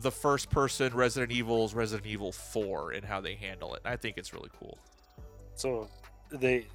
the 0.00 0.10
first 0.10 0.50
person 0.50 0.92
Resident 0.94 1.32
Evil's 1.32 1.72
Resident 1.74 2.06
Evil 2.06 2.32
4 2.32 2.92
and 2.92 3.04
how 3.04 3.20
they 3.20 3.34
handle 3.34 3.74
it. 3.74 3.82
I 3.84 3.96
think 3.96 4.18
it's 4.18 4.34
really 4.34 4.50
cool. 4.58 4.76
so 5.54 5.88
they 6.30 6.66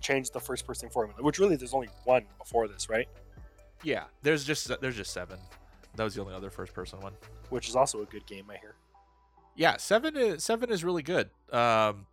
changed 0.00 0.32
the 0.32 0.40
first 0.40 0.66
person 0.66 0.88
formula, 0.88 1.22
which 1.22 1.38
really 1.38 1.56
there's 1.56 1.74
only 1.74 1.88
one 2.04 2.24
before 2.38 2.66
this, 2.68 2.88
right? 2.88 3.08
Yeah, 3.82 4.04
there's 4.22 4.44
just 4.44 4.70
there's 4.80 4.96
just 4.96 5.12
7. 5.12 5.38
That 5.96 6.04
was 6.04 6.14
the 6.14 6.20
only 6.20 6.34
other 6.34 6.50
first 6.50 6.74
person 6.74 7.00
one. 7.00 7.12
Which 7.50 7.68
is 7.68 7.76
also 7.76 8.02
a 8.02 8.06
good 8.06 8.26
game, 8.26 8.46
I 8.50 8.58
hear. 8.58 8.74
Yeah, 9.56 9.78
seven 9.78 10.16
is 10.16 10.44
seven 10.44 10.70
is 10.70 10.84
really 10.84 11.02
good. 11.02 11.30
Um, 11.50 12.06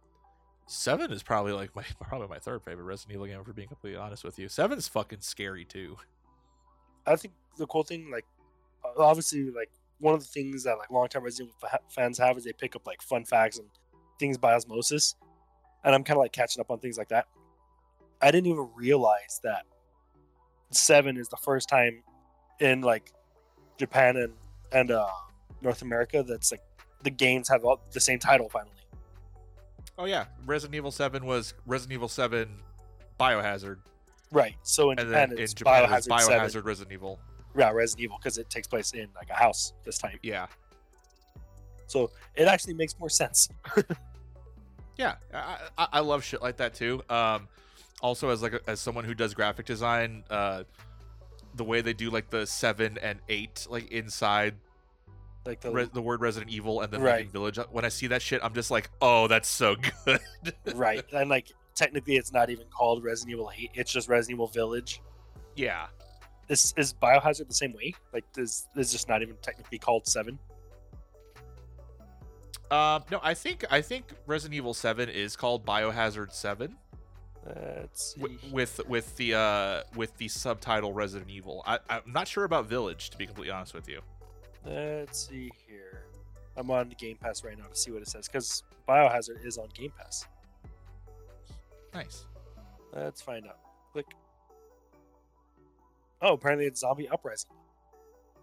seven 0.65 1.12
is 1.12 1.21
probably 1.23 1.52
like 1.52 1.76
my 1.76 1.84
probably 2.02 2.28
my 2.28 2.39
third 2.39 2.63
favorite 2.63 2.86
Resident 2.86 3.15
Evil 3.15 3.28
game. 3.28 3.43
For 3.43 3.54
being 3.54 3.67
completely 3.67 3.99
honest 3.99 4.23
with 4.23 4.39
you, 4.39 4.47
seven 4.47 4.78
is 4.78 4.88
fucking 4.88 5.21
scary 5.21 5.65
too. 5.65 5.97
I 7.06 7.17
think 7.17 7.34
the 7.58 7.67
cool 7.67 7.84
thing, 7.84 8.10
like, 8.10 8.26
obviously, 8.97 9.52
like 9.52 9.69
one 9.99 10.13
of 10.13 10.21
the 10.21 10.28
things 10.28 10.63
that 10.63 10.78
like 10.78 10.89
longtime 10.89 11.23
Resident 11.23 11.54
Evil 11.58 11.80
fans 11.89 12.17
have 12.17 12.38
is 12.38 12.45
they 12.45 12.54
pick 12.54 12.78
up 12.78 12.88
like 12.88 13.02
fun 13.02 13.26
facts 13.26 13.60
and 13.60 13.67
things 14.19 14.38
by 14.38 14.54
osmosis, 14.54 15.15
and 15.84 15.93
I'm 15.93 16.06
kind 16.06 16.17
of 16.17 16.21
like 16.21 16.32
catching 16.32 16.62
up 16.62 16.71
on 16.71 16.80
things 16.80 16.97
like 16.97 17.10
that. 17.10 17.28
I 18.21 18.32
didn't 18.32 18.47
even 18.47 18.69
realize 18.73 19.41
that 19.43 19.65
seven 20.73 21.17
is 21.17 21.29
the 21.29 21.38
first 21.38 21.69
time 21.69 22.03
in 22.59 22.81
like 22.81 23.12
Japan 23.77 24.17
and 24.17 24.33
and 24.71 24.91
uh, 24.91 25.07
North 25.62 25.81
America 25.81 26.23
that's 26.27 26.51
like 26.51 26.62
the 27.03 27.09
games 27.09 27.49
have 27.49 27.63
all 27.65 27.81
the 27.91 27.99
same 27.99 28.19
title 28.19 28.49
finally. 28.49 28.71
Oh 29.97 30.05
yeah, 30.05 30.25
Resident 30.45 30.75
Evil 30.75 30.91
seven 30.91 31.25
was 31.25 31.53
Resident 31.65 31.93
Evil 31.93 32.07
seven, 32.07 32.49
Biohazard, 33.19 33.77
Right. 34.33 34.55
So 34.63 34.89
in 34.89 34.99
and 34.99 35.09
Japan, 35.09 35.29
then 35.29 35.38
in 35.38 35.47
Japan 35.47 35.88
Biohazard, 35.88 35.97
it's 35.97 36.07
Biohazard 36.07 36.51
7. 36.51 36.63
Resident 36.63 36.91
Evil. 36.91 37.19
Yeah, 37.55 37.71
Resident 37.71 38.03
Evil 38.03 38.17
because 38.17 38.39
it 38.39 38.49
takes 38.49 38.67
place 38.67 38.93
in 38.93 39.07
like 39.15 39.29
a 39.29 39.36
house 39.36 39.73
this 39.86 39.99
time. 39.99 40.17
Yeah, 40.23 40.47
So 41.86 42.12
it 42.36 42.47
actually 42.47 42.73
makes 42.73 42.99
more 42.99 43.09
sense. 43.09 43.47
Yeah, 44.95 45.15
I, 45.33 45.57
I, 45.75 45.88
I 45.93 45.99
love 46.01 46.23
shit 46.23 46.43
like 46.43 46.57
that 46.57 46.75
too. 46.75 47.01
Um, 47.09 47.47
also 48.03 48.29
as 48.29 48.43
like 48.43 48.53
a, 48.53 48.59
as 48.67 48.79
someone 48.79 49.05
who 49.05 49.15
does 49.15 49.33
graphic 49.33 49.65
design, 49.65 50.23
uh, 50.29 50.63
the 51.55 51.63
way 51.63 51.81
they 51.81 51.93
do 51.93 52.11
like 52.11 52.29
the 52.29 52.45
seven 52.45 52.99
and 53.01 53.19
eight 53.29 53.65
like 53.69 53.89
inside 53.91 54.55
Like 55.45 55.61
the 55.61 55.71
re- 55.71 55.89
the 55.91 56.01
word 56.01 56.21
Resident 56.21 56.51
Evil 56.51 56.81
and 56.81 56.91
then 56.91 57.01
Right. 57.01 57.29
Village. 57.31 57.57
uh, 57.57 57.65
When 57.71 57.85
I 57.85 57.89
see 57.89 58.07
that 58.07 58.21
shit, 58.21 58.41
I'm 58.43 58.53
just 58.53 58.69
like, 58.69 58.89
oh, 59.01 59.27
that's 59.27 59.47
so 59.49 59.75
good. 60.05 60.19
right, 60.75 61.03
and 61.13 61.29
like 61.29 61.51
technically, 61.75 62.17
it's 62.17 62.31
not 62.31 62.49
even 62.51 62.65
called 62.67 63.03
Resident 63.03 63.31
Evil 63.33 63.51
8. 63.57 63.71
It's 63.73 63.91
just 63.91 64.07
Resident 64.09 64.35
Evil 64.37 64.47
Village. 64.47 65.01
yeah. 65.55 65.87
Is 66.49 66.73
is 66.75 66.93
Biohazard 66.93 67.47
the 67.47 67.53
same 67.53 67.71
way? 67.71 67.93
Like, 68.11 68.25
this 68.33 68.67
is 68.75 68.91
just 68.91 69.07
not 69.07 69.21
even 69.21 69.37
technically 69.41 69.79
called 69.79 70.05
Seven? 70.05 70.37
Um, 72.69 73.03
no, 73.11 73.19
I 73.23 73.33
think 73.33 73.63
I 73.71 73.81
think 73.81 74.05
Resident 74.25 74.55
Evil 74.57 74.73
Seven 74.73 75.07
is 75.07 75.35
called 75.37 75.65
Biohazard 75.65 76.33
Seven 76.33 76.75
Let's 77.45 78.13
see. 78.13 78.21
wi- 78.21 78.39
with 78.51 78.79
with 78.88 79.15
the 79.17 79.34
uh 79.36 79.84
with 79.95 80.15
the 80.17 80.27
subtitle 80.29 80.93
Resident 80.93 81.29
Evil. 81.29 81.63
I, 81.65 81.79
I'm 81.89 82.01
not 82.08 82.27
sure 82.27 82.43
about 82.45 82.67
Village 82.67 83.10
to 83.10 83.17
be 83.17 83.25
completely 83.25 83.51
honest 83.51 83.73
with 83.73 83.89
you. 83.89 84.01
Let's 84.65 85.27
see 85.27 85.51
here. 85.67 86.06
I'm 86.56 86.69
on 86.71 86.93
Game 86.97 87.17
Pass 87.17 87.43
right 87.43 87.58
now 87.58 87.65
to 87.65 87.75
see 87.75 87.91
what 87.91 88.01
it 88.01 88.08
says 88.08 88.27
because 88.27 88.63
Biohazard 88.88 89.45
is 89.45 89.58
on 89.58 89.67
Game 89.73 89.91
Pass. 89.97 90.25
Nice. 91.93 92.25
Let's 92.93 93.21
find 93.21 93.45
out. 93.47 93.58
Click. 93.91 94.06
Oh, 96.21 96.34
apparently 96.34 96.65
it's 96.65 96.79
Zombie 96.79 97.10
Uprising. 97.10 97.51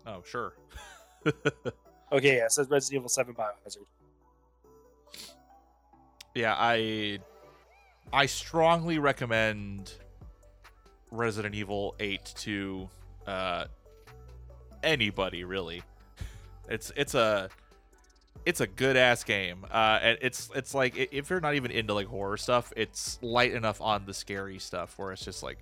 Oh, 0.06 0.22
sure. 0.24 0.54
Okay, 2.12 2.38
yeah, 2.38 2.46
it 2.46 2.50
says 2.52 2.68
Resident 2.68 2.96
Evil 3.02 3.08
7 3.08 3.32
Biohazard. 3.34 3.86
yeah, 6.34 6.56
I 6.58 7.20
I 8.12 8.26
strongly 8.26 8.98
recommend 8.98 9.92
Resident 11.10 11.54
Evil 11.54 11.94
8 12.00 12.24
to 12.38 12.88
uh 13.26 13.64
anybody 14.82 15.44
really. 15.44 15.82
It's 16.68 16.92
it's 16.96 17.14
a 17.14 17.48
it's 18.46 18.60
a 18.60 18.66
good 18.66 18.96
ass 18.96 19.22
game. 19.24 19.64
Uh 19.70 19.98
and 20.02 20.18
it's 20.20 20.50
it's 20.54 20.74
like 20.74 20.96
if 20.96 21.30
you're 21.30 21.40
not 21.40 21.54
even 21.54 21.70
into 21.70 21.94
like 21.94 22.06
horror 22.06 22.36
stuff, 22.36 22.72
it's 22.76 23.18
light 23.22 23.52
enough 23.52 23.80
on 23.80 24.06
the 24.06 24.14
scary 24.14 24.58
stuff 24.58 24.98
where 24.98 25.12
it's 25.12 25.24
just 25.24 25.42
like 25.42 25.58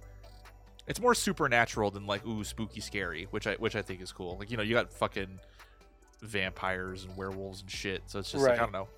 it's 0.86 1.00
more 1.00 1.14
supernatural 1.14 1.90
than 1.90 2.06
like 2.06 2.26
ooh 2.26 2.44
spooky 2.44 2.80
scary, 2.80 3.26
which 3.30 3.46
I 3.46 3.54
which 3.54 3.76
I 3.76 3.82
think 3.82 4.00
is 4.00 4.12
cool. 4.12 4.38
Like 4.38 4.50
you 4.50 4.56
know, 4.56 4.62
you 4.62 4.74
got 4.74 4.92
fucking 4.92 5.38
vampires 6.22 7.04
and 7.04 7.16
werewolves 7.16 7.60
and 7.60 7.70
shit. 7.70 8.02
So 8.06 8.20
it's 8.20 8.32
just 8.32 8.44
like 8.44 8.54
I 8.54 8.56
don't 8.56 8.72
know. 8.72 8.88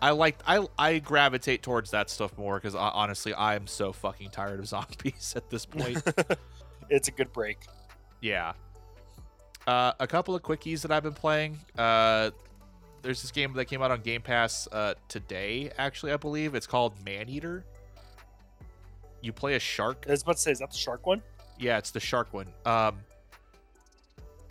I 0.00 0.10
like 0.10 0.38
I 0.46 0.66
I 0.78 0.98
gravitate 0.98 1.62
towards 1.62 1.90
that 1.90 2.10
stuff 2.10 2.36
more 2.38 2.56
because 2.56 2.74
honestly 2.74 3.34
I 3.34 3.56
am 3.56 3.66
so 3.66 3.92
fucking 3.92 4.30
tired 4.30 4.60
of 4.60 4.68
zombies 4.68 5.34
at 5.36 5.50
this 5.50 5.66
point. 5.66 6.02
it's 6.90 7.08
a 7.08 7.12
good 7.12 7.32
break. 7.32 7.58
yeah. 8.20 8.52
Uh, 9.66 9.92
a 10.00 10.06
couple 10.06 10.34
of 10.34 10.42
quickies 10.42 10.80
that 10.80 10.90
I've 10.90 11.02
been 11.02 11.12
playing. 11.12 11.58
Uh, 11.76 12.30
there's 13.02 13.20
this 13.20 13.30
game 13.30 13.52
that 13.52 13.66
came 13.66 13.82
out 13.82 13.90
on 13.90 14.00
Game 14.00 14.22
Pass 14.22 14.66
uh, 14.72 14.94
today. 15.08 15.70
Actually, 15.76 16.12
I 16.12 16.16
believe 16.16 16.54
it's 16.54 16.66
called 16.66 16.94
Maneater. 17.04 17.64
You 19.20 19.32
play 19.34 19.56
a 19.56 19.58
shark. 19.58 20.06
I 20.08 20.12
was 20.12 20.22
about 20.22 20.36
to 20.36 20.42
say, 20.42 20.52
is 20.52 20.60
that 20.60 20.70
the 20.70 20.76
shark 20.78 21.06
one? 21.06 21.22
Yeah, 21.58 21.76
it's 21.76 21.90
the 21.90 22.00
shark 22.00 22.32
one. 22.32 22.46
Um, 22.64 23.00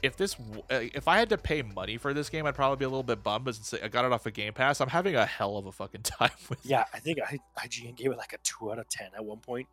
if 0.03 0.15
this, 0.17 0.36
uh, 0.71 0.79
if 0.93 1.07
I 1.07 1.17
had 1.17 1.29
to 1.29 1.38
pay 1.38 1.62
money 1.62 1.97
for 1.97 2.13
this 2.13 2.29
game, 2.29 2.45
I'd 2.45 2.55
probably 2.55 2.77
be 2.77 2.86
a 2.86 2.89
little 2.89 3.03
bit 3.03 3.23
bummed. 3.23 3.45
But 3.45 3.55
since 3.55 3.73
I 3.83 3.88
got 3.88 4.05
it 4.05 4.12
off 4.12 4.25
of 4.25 4.33
Game 4.33 4.53
Pass, 4.53 4.79
I'm 4.81 4.89
having 4.89 5.15
a 5.15 5.25
hell 5.25 5.57
of 5.57 5.65
a 5.65 5.71
fucking 5.71 6.01
time 6.03 6.31
with. 6.49 6.63
it. 6.65 6.69
Yeah, 6.69 6.86
I 6.93 6.99
think 6.99 7.19
I, 7.21 7.39
IGN 7.65 7.95
gave 7.95 8.12
it 8.12 8.17
like 8.17 8.33
a 8.33 8.38
2 8.43 8.71
out 8.71 8.79
of 8.79 8.88
10 8.89 9.12
at 9.15 9.23
one 9.25 9.39
point. 9.39 9.67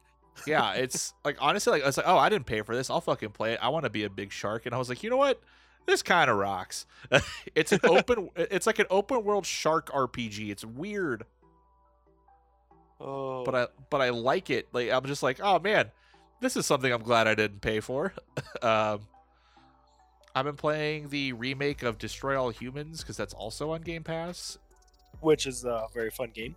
yeah, 0.46 0.72
it's 0.74 1.14
like 1.24 1.36
honestly, 1.40 1.72
like 1.72 1.82
I 1.82 1.86
was 1.86 1.96
like, 1.96 2.08
oh, 2.08 2.16
I 2.18 2.28
didn't 2.28 2.46
pay 2.46 2.62
for 2.62 2.74
this. 2.74 2.90
I'll 2.90 3.00
fucking 3.00 3.30
play 3.30 3.52
it. 3.54 3.58
I 3.62 3.68
want 3.68 3.84
to 3.84 3.90
be 3.90 4.04
a 4.04 4.10
big 4.10 4.32
shark, 4.32 4.66
and 4.66 4.74
I 4.74 4.78
was 4.78 4.88
like, 4.88 5.02
you 5.02 5.10
know 5.10 5.16
what? 5.16 5.40
This 5.86 6.02
kind 6.02 6.30
of 6.30 6.38
rocks. 6.38 6.86
it's 7.54 7.70
an 7.72 7.80
open. 7.84 8.30
It's 8.36 8.66
like 8.66 8.78
an 8.78 8.86
open 8.90 9.22
world 9.22 9.44
shark 9.44 9.90
RPG. 9.90 10.50
It's 10.50 10.64
weird, 10.64 11.26
Oh, 13.00 13.44
but 13.44 13.54
I 13.54 13.66
but 13.90 14.00
I 14.00 14.10
like 14.10 14.50
it. 14.50 14.68
Like 14.72 14.90
I'm 14.90 15.04
just 15.04 15.22
like, 15.22 15.40
oh 15.42 15.58
man, 15.58 15.90
this 16.40 16.56
is 16.56 16.64
something 16.64 16.90
I'm 16.92 17.02
glad 17.02 17.26
I 17.28 17.34
didn't 17.34 17.60
pay 17.60 17.80
for. 17.80 18.14
um, 18.62 19.00
I've 20.34 20.44
been 20.44 20.56
playing 20.56 21.08
the 21.10 21.32
remake 21.32 21.82
of 21.82 21.98
Destroy 21.98 22.40
All 22.40 22.50
Humans 22.50 23.00
because 23.02 23.16
that's 23.16 23.34
also 23.34 23.70
on 23.70 23.82
Game 23.82 24.02
Pass. 24.02 24.58
which 25.20 25.46
is 25.46 25.64
a 25.64 25.86
very 25.94 26.10
fun 26.10 26.30
game. 26.34 26.56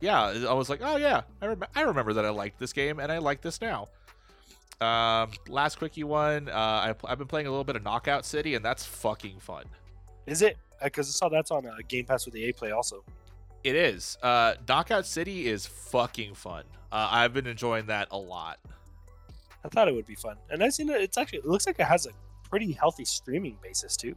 yeah, 0.00 0.22
I 0.48 0.52
was 0.54 0.70
like, 0.70 0.80
oh 0.82 0.96
yeah, 0.96 1.22
I, 1.42 1.46
rem- 1.46 1.64
I 1.74 1.82
remember 1.82 2.12
that 2.14 2.24
I 2.24 2.30
liked 2.30 2.58
this 2.58 2.72
game 2.72 2.98
and 3.00 3.12
I 3.12 3.18
like 3.18 3.42
this 3.42 3.60
now. 3.60 3.88
Um, 4.80 5.30
last 5.48 5.76
quickie 5.78 6.04
one, 6.04 6.48
uh, 6.48 6.52
I, 6.52 6.94
I've 7.04 7.18
been 7.18 7.26
playing 7.26 7.48
a 7.48 7.50
little 7.50 7.64
bit 7.64 7.76
of 7.76 7.82
Knockout 7.82 8.24
City 8.24 8.54
and 8.54 8.64
that's 8.64 8.84
fucking 8.84 9.40
fun. 9.40 9.64
Is 10.26 10.40
it? 10.42 10.56
Because 10.82 11.08
I 11.08 11.10
saw 11.10 11.28
that's 11.28 11.50
on 11.50 11.66
uh, 11.66 11.74
Game 11.88 12.04
Pass 12.04 12.24
with 12.24 12.34
the 12.34 12.40
EA 12.40 12.52
Play 12.52 12.70
also. 12.70 13.02
It 13.64 13.74
is. 13.74 14.16
Uh, 14.22 14.54
Knockout 14.68 15.04
City 15.04 15.48
is 15.48 15.66
fucking 15.66 16.34
fun. 16.34 16.62
Uh, 16.92 17.08
I've 17.10 17.34
been 17.34 17.46
enjoying 17.48 17.86
that 17.86 18.08
a 18.12 18.16
lot. 18.18 18.58
I 19.64 19.68
thought 19.68 19.88
it 19.88 19.94
would 19.94 20.06
be 20.06 20.14
fun, 20.14 20.36
and 20.50 20.62
I 20.62 20.68
seen 20.68 20.88
it. 20.88 21.02
It's 21.02 21.18
actually 21.18 21.40
it 21.40 21.46
looks 21.46 21.66
like 21.66 21.80
it 21.80 21.84
has 21.86 22.06
a 22.06 22.10
pretty 22.50 22.72
healthy 22.72 23.04
streaming 23.04 23.56
basis 23.62 23.96
too. 23.96 24.14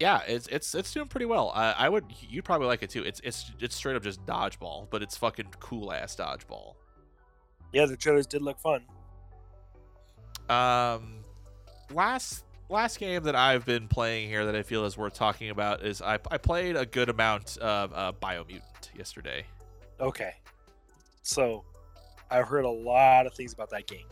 Yeah, 0.00 0.20
it's 0.26 0.48
it's 0.48 0.74
it's 0.74 0.92
doing 0.92 1.06
pretty 1.06 1.26
well. 1.26 1.52
I, 1.54 1.72
I 1.72 1.88
would 1.88 2.04
you'd 2.28 2.44
probably 2.44 2.66
like 2.66 2.82
it 2.82 2.90
too. 2.90 3.04
It's 3.04 3.20
it's 3.22 3.52
it's 3.60 3.76
straight 3.76 3.94
up 3.94 4.02
just 4.02 4.24
dodgeball, 4.26 4.88
but 4.90 5.02
it's 5.02 5.16
fucking 5.16 5.46
cool 5.60 5.92
ass 5.92 6.16
dodgeball. 6.16 6.74
Yeah, 7.72 7.86
the 7.86 7.96
trailers 7.96 8.26
did 8.26 8.42
look 8.42 8.58
fun. 8.58 8.82
Um, 10.48 11.22
last 11.92 12.44
last 12.68 12.98
game 12.98 13.22
that 13.24 13.36
I've 13.36 13.64
been 13.64 13.86
playing 13.86 14.28
here 14.28 14.44
that 14.46 14.56
I 14.56 14.62
feel 14.62 14.84
is 14.84 14.98
worth 14.98 15.14
talking 15.14 15.50
about 15.50 15.84
is 15.84 16.02
I, 16.02 16.18
I 16.30 16.38
played 16.38 16.74
a 16.74 16.86
good 16.86 17.08
amount 17.08 17.58
of 17.58 17.92
uh, 17.94 18.12
Biomutant 18.20 18.96
yesterday. 18.96 19.44
Okay, 20.00 20.32
so 21.22 21.64
I've 22.30 22.48
heard 22.48 22.64
a 22.64 22.70
lot 22.70 23.26
of 23.26 23.34
things 23.34 23.52
about 23.52 23.70
that 23.70 23.86
game. 23.86 24.06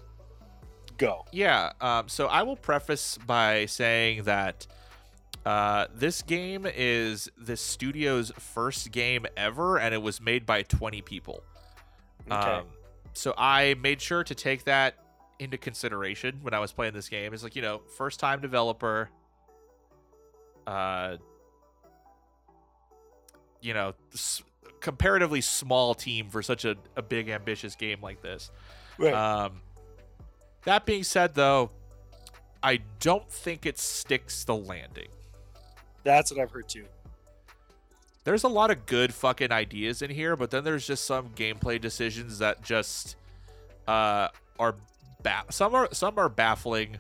Go. 1.01 1.25
Yeah. 1.33 1.73
Um. 1.81 2.09
So 2.09 2.27
I 2.27 2.43
will 2.43 2.57
preface 2.57 3.19
by 3.27 3.67
saying 3.67 4.25
that. 4.25 4.67
Uh, 5.47 5.87
this 5.95 6.21
game 6.21 6.67
is 6.67 7.31
the 7.39 7.57
studio's 7.57 8.31
first 8.39 8.93
game 8.93 9.25
ever, 9.39 9.79
and 9.79 9.95
it 9.95 10.03
was 10.03 10.21
made 10.21 10.45
by 10.45 10.61
20 10.61 11.01
people. 11.01 11.43
Okay. 12.31 12.35
Um, 12.37 12.67
so 13.15 13.33
I 13.39 13.73
made 13.81 14.03
sure 14.03 14.23
to 14.23 14.35
take 14.35 14.65
that 14.65 14.97
into 15.39 15.57
consideration 15.57 16.41
when 16.43 16.53
I 16.53 16.59
was 16.59 16.73
playing 16.73 16.93
this 16.93 17.09
game. 17.09 17.33
It's 17.33 17.43
like, 17.43 17.57
you 17.57 17.63
know, 17.63 17.81
first 17.97 18.21
time 18.21 18.43
developer, 18.43 19.09
uh, 20.67 21.17
you 23.63 23.73
know, 23.73 23.95
s- 24.13 24.43
comparatively 24.81 25.41
small 25.41 25.95
team 25.95 26.29
for 26.29 26.43
such 26.43 26.67
a, 26.67 26.77
a 26.97 27.03
big, 27.03 27.31
ambitious 27.31 27.75
game 27.77 28.03
like 28.03 28.21
this. 28.21 28.51
right. 28.99 29.15
Um, 29.15 29.63
that 30.65 30.87
being 30.87 31.05
said, 31.05 31.35
though, 31.35 31.71
I 32.63 32.81
don't 33.01 33.31
think 33.31 33.67
it 33.67 33.79
sticks 33.79 34.45
the 34.45 34.55
landing. 34.55 35.09
That's 36.05 36.31
what 36.31 36.41
I've 36.41 36.51
heard 36.51 36.69
too. 36.69 36.85
there's 38.25 38.45
a 38.45 38.49
lot 38.49 38.71
of 38.71 38.87
good 38.87 39.13
fucking 39.15 39.51
ideas 39.51 40.03
in 40.03 40.11
here, 40.11 40.37
but 40.37 40.51
then 40.51 40.65
there's 40.65 40.87
just 40.87 41.05
some 41.05 41.31
gameplay 41.31 41.81
decisions 41.81 42.39
that 42.39 42.63
just 42.63 43.17
uh 43.89 44.29
are 44.59 44.75
ba- 45.23 45.45
some 45.51 45.75
are 45.75 45.89
some 45.93 46.19
are 46.19 46.29
baffling, 46.29 46.99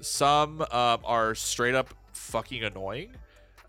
some 0.00 0.60
um, 0.62 1.00
are 1.04 1.34
straight 1.34 1.74
up 1.74 1.94
fucking 2.12 2.64
annoying, 2.64 3.10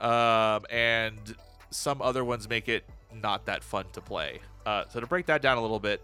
um, 0.01 0.65
and 0.69 1.35
some 1.69 2.01
other 2.01 2.23
ones 2.25 2.49
make 2.49 2.67
it 2.67 2.83
not 3.13 3.45
that 3.45 3.63
fun 3.63 3.85
to 3.93 4.01
play. 4.01 4.39
Uh, 4.65 4.83
so 4.89 4.99
to 4.99 5.07
break 5.07 5.25
that 5.27 5.41
down 5.41 5.57
a 5.57 5.61
little 5.61 5.79
bit, 5.79 6.01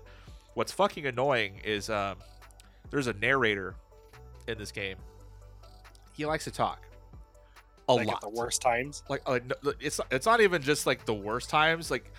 what's 0.53 0.71
fucking 0.71 1.05
annoying 1.07 1.59
is 1.63 1.89
um, 1.89 2.17
there's 2.89 3.07
a 3.07 3.13
narrator 3.13 3.75
in 4.47 4.57
this 4.57 4.71
game. 4.71 4.97
He 6.13 6.25
likes 6.25 6.45
to 6.45 6.51
talk 6.51 6.85
a 7.87 7.93
like 7.93 8.07
lot. 8.07 8.15
at 8.15 8.21
the 8.21 8.29
worst 8.29 8.61
times. 8.61 9.03
like 9.09 9.21
uh, 9.25 9.39
no, 9.63 9.73
it's 9.79 9.99
it's 10.11 10.25
not 10.25 10.41
even 10.41 10.61
just 10.61 10.85
like 10.85 11.05
the 11.05 11.13
worst 11.13 11.49
times. 11.49 11.91
Like 11.91 12.11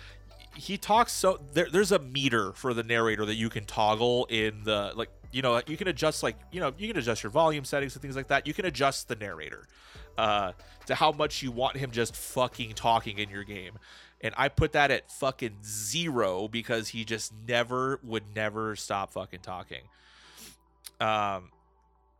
he 0.55 0.77
talks 0.77 1.11
so 1.11 1.39
there, 1.53 1.67
there's 1.71 1.91
a 1.91 1.99
meter 1.99 2.53
for 2.53 2.73
the 2.73 2.83
narrator 2.83 3.25
that 3.25 3.35
you 3.35 3.49
can 3.49 3.65
toggle 3.65 4.25
in 4.25 4.63
the 4.63 4.93
like 4.95 5.09
you 5.31 5.41
know 5.41 5.61
you 5.67 5.77
can 5.77 5.87
adjust 5.87 6.23
like 6.23 6.37
you 6.51 6.59
know 6.59 6.73
you 6.77 6.87
can 6.87 6.97
adjust 6.97 7.23
your 7.23 7.31
volume 7.31 7.65
settings 7.65 7.95
and 7.95 8.01
things 8.01 8.15
like 8.15 8.27
that. 8.27 8.47
You 8.47 8.53
can 8.53 8.65
adjust 8.65 9.07
the 9.07 9.15
narrator 9.15 9.67
uh 10.17 10.51
to 10.85 10.95
how 10.95 11.11
much 11.11 11.43
you 11.43 11.51
want 11.51 11.77
him 11.77 11.91
just 11.91 12.15
fucking 12.15 12.73
talking 12.73 13.17
in 13.19 13.29
your 13.29 13.43
game. 13.43 13.73
And 14.19 14.33
i 14.35 14.49
put 14.49 14.71
that 14.71 14.89
at 14.89 15.11
fucking 15.11 15.57
zero 15.63 16.47
because 16.47 16.87
he 16.87 17.05
just 17.05 17.33
never 17.47 17.99
would 18.01 18.23
never 18.35 18.75
stop 18.75 19.11
fucking 19.11 19.41
talking 19.41 19.81
um 20.99 21.51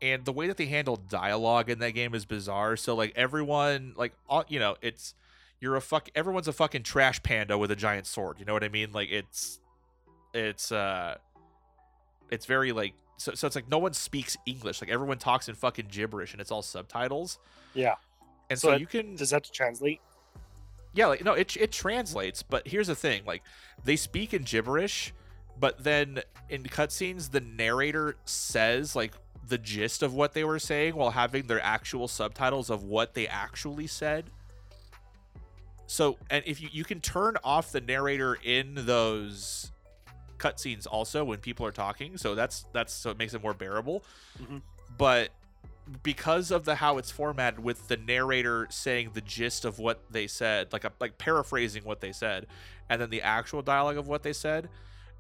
and 0.02 0.26
the 0.26 0.32
way 0.32 0.48
that 0.48 0.58
they 0.58 0.68
handle 0.68 0.96
dialogue 0.96 1.70
in 1.70 1.80
that 1.80 1.92
game 1.92 2.14
is 2.14 2.26
bizarre 2.26 2.78
so 2.78 2.96
like 2.96 3.12
everyone 3.16 3.94
like 3.98 4.14
all, 4.30 4.44
you 4.48 4.60
know 4.60 4.76
it's 4.82 5.16
you're 5.60 5.76
a 5.76 5.82
fuck 5.82 6.10
everyone's 6.14 6.48
a 6.48 6.54
fucking 6.54 6.84
trash 6.84 7.22
panda 7.24 7.58
with 7.58 7.72
a 7.72 7.76
giant 7.76 8.06
sword. 8.06 8.38
You 8.38 8.46
know 8.46 8.54
what 8.54 8.64
I 8.64 8.70
mean? 8.70 8.92
Like 8.92 9.10
it's 9.10 9.60
it's 10.32 10.72
uh 10.72 11.16
it's 12.30 12.46
very 12.46 12.72
like 12.72 12.94
so, 13.18 13.34
so 13.34 13.48
it's 13.48 13.56
like 13.56 13.68
no 13.68 13.80
one 13.80 13.94
speaks 13.94 14.38
English. 14.46 14.82
Like 14.82 14.92
everyone 14.92 15.18
talks 15.18 15.50
in 15.50 15.56
fucking 15.56 15.88
gibberish 15.90 16.34
and 16.34 16.40
it's 16.42 16.52
all 16.52 16.62
subtitles. 16.62 17.40
Yeah. 17.74 17.96
And 18.52 18.60
So 18.60 18.68
so, 18.68 18.72
that- 18.74 18.80
you 18.82 18.86
can 18.86 19.16
Does 19.16 19.32
that 19.32 19.50
translate? 19.52 20.00
yeah, 20.94 21.08
like 21.08 21.24
no, 21.24 21.34
it 21.34 21.58
it 21.58 21.72
translates, 21.72 22.44
but 22.44 22.68
here's 22.68 22.86
the 22.88 22.94
thing: 22.96 23.24
like 23.26 23.42
they 23.84 23.96
speak 23.96 24.36
in 24.36 24.44
gibberish, 24.44 25.12
but 25.60 25.84
then 25.84 26.22
in 26.50 26.64
cutscenes, 26.64 27.32
the 27.32 27.42
narrator 27.42 28.16
says 28.26 28.96
like 28.96 29.14
the 29.48 29.58
gist 29.58 30.04
of 30.04 30.14
what 30.14 30.34
they 30.34 30.44
were 30.44 30.60
saying 30.60 30.96
while 30.96 31.12
having 31.12 31.48
their 31.48 31.62
actual 31.62 32.08
subtitles 32.08 32.70
of 32.70 32.84
what 32.84 33.14
they 33.14 33.28
actually 33.28 33.88
said. 33.88 34.26
So, 35.88 36.18
and 36.30 36.44
if 36.46 36.62
you 36.62 36.70
you 36.72 36.84
can 36.84 37.00
turn 37.00 37.38
off 37.44 37.72
the 37.72 37.82
narrator 37.82 38.36
in 38.36 38.76
those 38.76 39.72
cutscenes 40.38 40.86
also 40.90 41.24
when 41.24 41.40
people 41.40 41.66
are 41.66 41.72
talking, 41.72 42.18
so 42.18 42.36
that's 42.36 42.66
that's 42.74 42.94
so 42.94 43.10
it 43.12 43.18
makes 43.18 43.34
it 43.34 43.42
more 43.42 43.54
bearable. 43.54 44.04
Mhm. 44.40 44.62
But 44.98 45.30
because 46.04 46.52
of 46.52 46.66
the 46.66 46.76
how 46.76 46.98
it's 46.98 47.12
formatted 47.12 47.60
with 47.60 47.88
the 47.88 47.98
narrator 47.98 48.68
saying 48.70 49.12
the 49.14 49.22
gist 49.22 49.66
of 49.66 49.80
what 49.80 50.02
they 50.12 50.28
said 50.28 50.72
like 50.74 50.84
a, 50.84 50.92
like 51.00 51.18
paraphrasing 51.18 51.84
what 51.86 52.02
they 52.02 52.12
said 52.12 52.46
and 52.90 53.02
then 53.02 53.10
the 53.10 53.22
actual 53.22 53.62
dialogue 53.62 53.98
of 53.98 54.06
what 54.06 54.22
they 54.22 54.34
said 54.34 54.68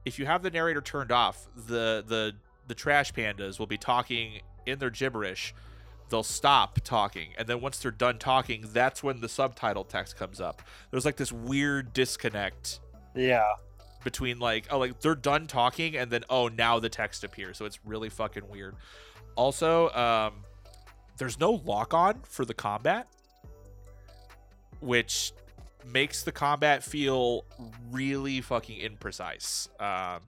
if 0.08 0.18
you 0.18 0.26
have 0.26 0.42
the 0.42 0.50
narrator 0.50 0.82
turned 0.82 1.12
off 1.12 1.48
the 1.56 2.04
the 2.08 2.34
the 2.68 2.74
trash 2.76 3.14
pandas 3.14 3.60
will 3.60 3.68
be 3.68 3.78
talking 3.78 4.42
in 4.66 4.80
their 4.80 4.90
gibberish. 4.90 5.54
They'll 6.10 6.24
stop 6.24 6.80
talking 6.84 7.30
and 7.38 7.48
then 7.48 7.60
once 7.62 7.80
they're 7.80 7.92
done 7.92 8.18
talking 8.18 8.66
that's 8.72 9.04
when 9.04 9.20
the 9.20 9.28
subtitle 9.30 9.84
text 9.84 10.16
comes 10.18 10.40
up. 10.40 10.62
There's 10.90 11.04
like 11.06 11.18
this 11.18 11.32
weird 11.34 11.92
disconnect 11.94 12.80
Yeah. 13.14 13.52
between 14.04 14.40
like 14.40 14.68
oh 14.72 14.80
like 14.80 15.00
they're 15.02 15.16
done 15.16 15.48
talking 15.48 15.98
and 15.98 16.10
then 16.10 16.24
oh 16.30 16.48
now 16.48 16.80
the 16.80 16.90
text 16.90 17.24
appears. 17.26 17.58
So 17.58 17.66
it's 17.66 17.80
really 17.86 18.10
fucking 18.10 18.48
weird. 18.50 18.76
Also 19.36 19.90
um 19.92 20.46
there's 21.18 21.40
no 21.40 21.52
lock 21.66 21.94
on 21.94 22.22
for 22.24 22.46
the 22.46 22.54
combat 22.54 23.08
which 24.80 25.34
makes 25.92 26.24
the 26.24 26.32
combat 26.32 26.84
feel 26.84 27.46
really 27.92 28.42
fucking 28.42 28.80
imprecise 28.80 29.68
um 29.82 30.22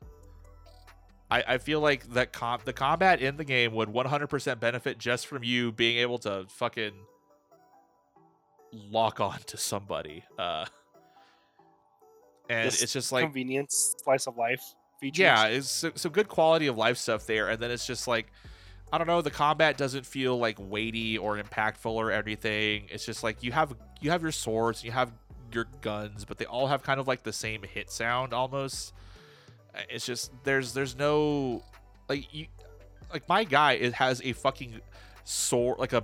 I, 1.32 1.44
I 1.48 1.58
feel 1.60 1.80
like 1.80 2.12
that 2.14 2.34
com- 2.34 2.62
the 2.66 2.74
combat 2.74 3.22
in 3.22 3.38
the 3.38 3.44
game 3.44 3.74
would 3.74 3.90
100% 3.90 4.60
benefit 4.60 4.98
just 4.98 5.28
from 5.28 5.44
you 5.44 5.72
being 5.72 5.98
able 5.98 6.18
to 6.20 6.46
fucking 6.50 6.94
lock 8.92 9.20
on 9.20 9.38
to 9.48 9.58
somebody 9.58 10.24
uh 10.38 10.66
and 12.50 12.70
Just 12.70 12.82
it's 12.82 12.94
just 12.94 13.12
like 13.12 13.26
Convenience, 13.26 13.96
slice 14.04 14.26
of 14.28 14.36
life 14.38 14.62
features. 15.00 15.20
yeah, 15.20 15.46
it's 15.46 15.70
some, 15.70 15.92
some 15.96 16.12
good 16.12 16.28
quality 16.28 16.66
of 16.66 16.78
life 16.78 16.98
stuff 16.98 17.28
there, 17.28 17.50
and 17.50 17.62
then 17.62 17.70
it's 17.70 17.86
just 17.86 18.08
like 18.08 18.32
I 18.92 18.98
don't 18.98 19.06
know, 19.06 19.22
the 19.22 19.30
combat 19.30 19.78
doesn't 19.78 20.04
feel 20.04 20.36
like 20.40 20.58
weighty 20.60 21.16
or 21.16 21.38
impactful 21.38 21.92
or 21.92 22.12
anything. 22.12 22.88
It's 22.90 23.06
just 23.06 23.24
like 23.24 23.44
you 23.44 23.52
have 23.52 23.76
you 24.02 24.10
have 24.10 24.24
your 24.24 24.32
swords, 24.32 24.84
you 24.84 24.90
have 24.92 25.12
your 25.54 25.66
guns, 25.82 26.26
but 26.26 26.38
they 26.38 26.46
all 26.46 26.68
have 26.68 26.84
kind 26.84 27.00
of 27.00 27.08
like 27.08 27.24
the 27.24 27.34
same 27.34 27.64
hit 27.64 27.92
sound 27.92 28.34
almost. 28.34 28.94
Uh, 29.74 29.80
It's 29.90 30.06
just 30.06 30.32
there's 30.44 30.74
there's 30.74 30.96
no 30.98 31.64
like 32.08 32.34
you 32.34 32.48
like 33.14 33.28
my 33.30 33.44
guy 33.44 33.74
it 33.74 33.94
has 33.94 34.22
a 34.24 34.34
fucking 34.34 34.82
sword 35.24 35.80
like 35.80 35.94
a 35.94 36.04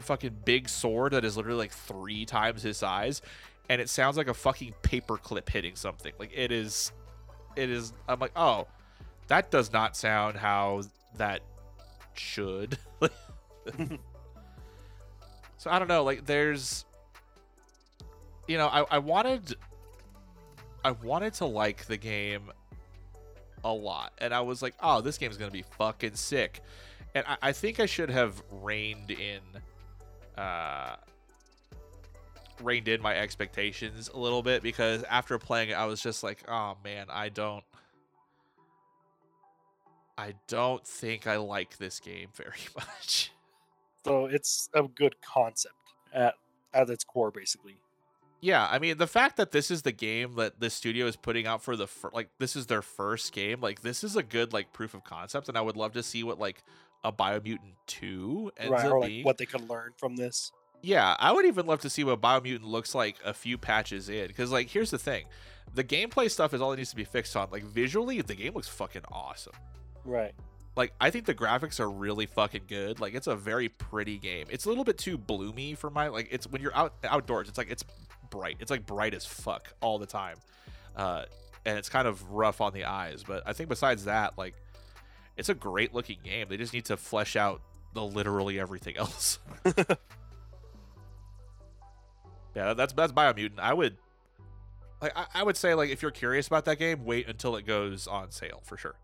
fucking 0.00 0.36
big 0.44 0.68
sword 0.68 1.12
that 1.12 1.24
is 1.24 1.36
literally 1.36 1.58
like 1.58 1.72
three 1.72 2.24
times 2.24 2.62
his 2.62 2.76
size 2.76 3.22
and 3.68 3.80
it 3.80 3.88
sounds 3.88 4.16
like 4.16 4.28
a 4.28 4.34
fucking 4.34 4.74
paperclip 4.82 5.48
hitting 5.48 5.76
something 5.76 6.12
like 6.18 6.30
it 6.34 6.50
is 6.50 6.90
it 7.54 7.70
is 7.70 7.92
i'm 8.08 8.18
like 8.18 8.32
oh 8.34 8.66
that 9.28 9.50
does 9.50 9.72
not 9.72 9.96
sound 9.96 10.36
how 10.36 10.82
that 11.16 11.40
should 12.14 12.76
so 15.56 15.70
i 15.70 15.78
don't 15.78 15.88
know 15.88 16.02
like 16.02 16.26
there's 16.26 16.84
you 18.46 18.58
know 18.58 18.68
i, 18.68 18.84
I 18.90 18.98
wanted 18.98 19.54
i 20.84 20.90
wanted 20.90 21.34
to 21.34 21.46
like 21.46 21.86
the 21.86 21.96
game 21.96 22.50
a 23.64 23.72
lot 23.72 24.12
and 24.18 24.34
i 24.34 24.40
was 24.40 24.62
like 24.62 24.74
oh 24.80 25.00
this 25.00 25.18
game's 25.18 25.36
gonna 25.36 25.50
be 25.50 25.64
fucking 25.78 26.14
sick 26.14 26.60
and 27.14 27.24
i, 27.28 27.36
I 27.42 27.52
think 27.52 27.80
i 27.80 27.86
should 27.86 28.10
have 28.10 28.42
reined 28.50 29.10
in 29.10 29.40
uh 30.36 30.96
reined 32.62 32.88
in 32.88 33.00
my 33.02 33.16
expectations 33.16 34.10
a 34.12 34.18
little 34.18 34.42
bit 34.42 34.62
because 34.62 35.02
after 35.04 35.38
playing 35.38 35.70
it 35.70 35.74
i 35.74 35.84
was 35.84 36.00
just 36.00 36.22
like 36.22 36.42
oh 36.48 36.76
man 36.84 37.06
i 37.10 37.28
don't 37.28 37.64
i 40.18 40.34
don't 40.48 40.86
think 40.86 41.26
i 41.26 41.36
like 41.36 41.78
this 41.78 42.00
game 42.00 42.28
very 42.34 42.52
much 42.76 43.32
So 44.04 44.26
it's 44.26 44.68
a 44.74 44.82
good 44.84 45.14
concept 45.22 45.74
at 46.12 46.34
at 46.74 46.90
its 46.90 47.04
core, 47.04 47.30
basically. 47.30 47.76
Yeah 48.42 48.68
i 48.70 48.78
mean 48.78 48.98
the 48.98 49.06
fact 49.06 49.38
that 49.38 49.52
this 49.52 49.70
is 49.70 49.80
the 49.82 49.92
game 49.92 50.34
that 50.34 50.60
the 50.60 50.68
studio 50.68 51.06
is 51.06 51.16
putting 51.16 51.46
out 51.46 51.62
for 51.62 51.74
the 51.76 51.86
fir- 51.86 52.10
like 52.12 52.28
this 52.38 52.54
is 52.54 52.66
their 52.66 52.82
first 52.82 53.32
game 53.32 53.60
like 53.60 53.80
this 53.80 54.04
is 54.04 54.16
a 54.16 54.22
good 54.22 54.52
like 54.52 54.70
proof 54.74 54.92
of 54.92 55.02
concept 55.04 55.48
and 55.48 55.56
i 55.56 55.60
would 55.60 55.76
love 55.76 55.92
to 55.92 56.02
see 56.02 56.22
what 56.22 56.38
like 56.38 56.62
a 57.04 57.12
biomutant 57.12 57.74
2 57.86 58.52
ends 58.56 58.70
right. 58.70 58.86
up 58.86 58.92
like 58.92 59.08
being. 59.08 59.24
what 59.24 59.38
they 59.38 59.46
could 59.46 59.68
learn 59.68 59.92
from 59.96 60.16
this. 60.16 60.52
Yeah, 60.82 61.16
I 61.18 61.30
would 61.30 61.46
even 61.46 61.66
love 61.66 61.80
to 61.82 61.90
see 61.90 62.02
what 62.02 62.20
Biomutant 62.20 62.64
looks 62.64 62.94
like 62.94 63.16
a 63.24 63.32
few 63.32 63.56
patches 63.56 64.08
in. 64.08 64.26
Because, 64.26 64.50
like, 64.50 64.68
here's 64.68 64.90
the 64.90 64.98
thing 64.98 65.26
the 65.74 65.84
gameplay 65.84 66.30
stuff 66.30 66.52
is 66.52 66.60
all 66.60 66.70
that 66.70 66.76
needs 66.76 66.90
to 66.90 66.96
be 66.96 67.04
fixed 67.04 67.36
on. 67.36 67.48
Like, 67.50 67.62
visually, 67.62 68.20
the 68.20 68.34
game 68.34 68.54
looks 68.54 68.68
fucking 68.68 69.02
awesome. 69.10 69.52
Right. 70.04 70.32
Like, 70.74 70.92
I 71.00 71.10
think 71.10 71.26
the 71.26 71.34
graphics 71.34 71.78
are 71.78 71.88
really 71.88 72.26
fucking 72.26 72.62
good. 72.66 72.98
Like, 72.98 73.14
it's 73.14 73.28
a 73.28 73.36
very 73.36 73.68
pretty 73.68 74.18
game. 74.18 74.46
It's 74.50 74.64
a 74.64 74.68
little 74.68 74.84
bit 74.84 74.98
too 74.98 75.16
bloomy 75.16 75.74
for 75.76 75.88
my, 75.88 76.08
like, 76.08 76.28
it's 76.32 76.48
when 76.48 76.62
you're 76.62 76.74
out 76.74 76.94
outdoors, 77.04 77.48
it's 77.48 77.58
like, 77.58 77.70
it's 77.70 77.84
bright. 78.32 78.56
It's 78.58 78.70
like 78.70 78.84
bright 78.86 79.14
as 79.14 79.24
fuck 79.24 79.72
all 79.80 79.98
the 80.00 80.06
time. 80.06 80.36
Uh, 80.96 81.24
and 81.64 81.78
it's 81.78 81.88
kind 81.88 82.08
of 82.08 82.30
rough 82.32 82.60
on 82.60 82.72
the 82.72 82.84
eyes. 82.86 83.22
But 83.22 83.42
I 83.46 83.52
think 83.52 83.68
besides 83.68 84.06
that, 84.06 84.36
like, 84.36 84.54
it's 85.36 85.48
a 85.48 85.54
great 85.54 85.94
looking 85.94 86.18
game. 86.24 86.46
They 86.48 86.56
just 86.56 86.72
need 86.72 86.86
to 86.86 86.96
flesh 86.96 87.36
out 87.36 87.60
the 87.94 88.02
literally 88.02 88.58
everything 88.58 88.96
else. 89.04 89.38
Yeah, 92.54 92.74
that's 92.74 92.92
that's 92.92 93.12
Biomutant. 93.12 93.58
I 93.58 93.72
would 93.72 93.96
like 95.00 95.12
I, 95.16 95.26
I 95.34 95.42
would 95.42 95.56
say 95.56 95.74
like 95.74 95.90
if 95.90 96.02
you're 96.02 96.10
curious 96.10 96.46
about 96.46 96.64
that 96.66 96.78
game, 96.78 97.04
wait 97.04 97.28
until 97.28 97.56
it 97.56 97.66
goes 97.66 98.06
on 98.06 98.30
sale 98.30 98.60
for 98.64 98.76
sure. 98.76 98.94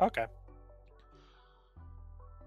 Okay. 0.00 0.26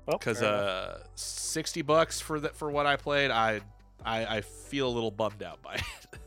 Well, 0.07 0.17
Because 0.17 0.41
enough. 0.41 0.51
uh, 0.51 0.97
sixty 1.15 1.81
bucks 1.83 2.19
for 2.19 2.39
that 2.39 2.55
for 2.55 2.71
what 2.71 2.85
I 2.87 2.95
played, 2.95 3.29
I, 3.29 3.61
I 4.03 4.37
I 4.37 4.41
feel 4.41 4.87
a 4.87 4.93
little 4.93 5.11
bummed 5.11 5.43
out 5.43 5.61
by 5.61 5.75
it. 5.75 5.81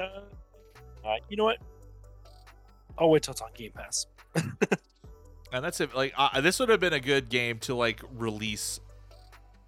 Uh, 0.00 1.06
uh, 1.06 1.16
you 1.28 1.36
know 1.36 1.44
what? 1.44 1.58
I'll 2.98 3.10
wait 3.10 3.22
till 3.22 3.32
it's 3.32 3.40
on 3.40 3.50
Game 3.54 3.72
Pass. 3.72 4.06
and 4.34 5.64
that's 5.64 5.80
it. 5.80 5.94
Like 5.94 6.12
uh, 6.16 6.40
this 6.40 6.58
would 6.60 6.68
have 6.68 6.80
been 6.80 6.92
a 6.92 7.00
good 7.00 7.28
game 7.28 7.58
to 7.60 7.74
like 7.74 8.02
release 8.16 8.80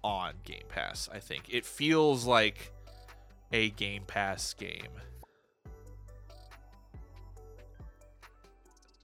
on 0.03 0.33
Game 0.43 0.63
Pass. 0.69 1.09
I 1.11 1.19
think 1.19 1.45
it 1.49 1.65
feels 1.65 2.25
like 2.25 2.71
a 3.51 3.69
Game 3.71 4.03
Pass 4.05 4.53
game. 4.53 4.89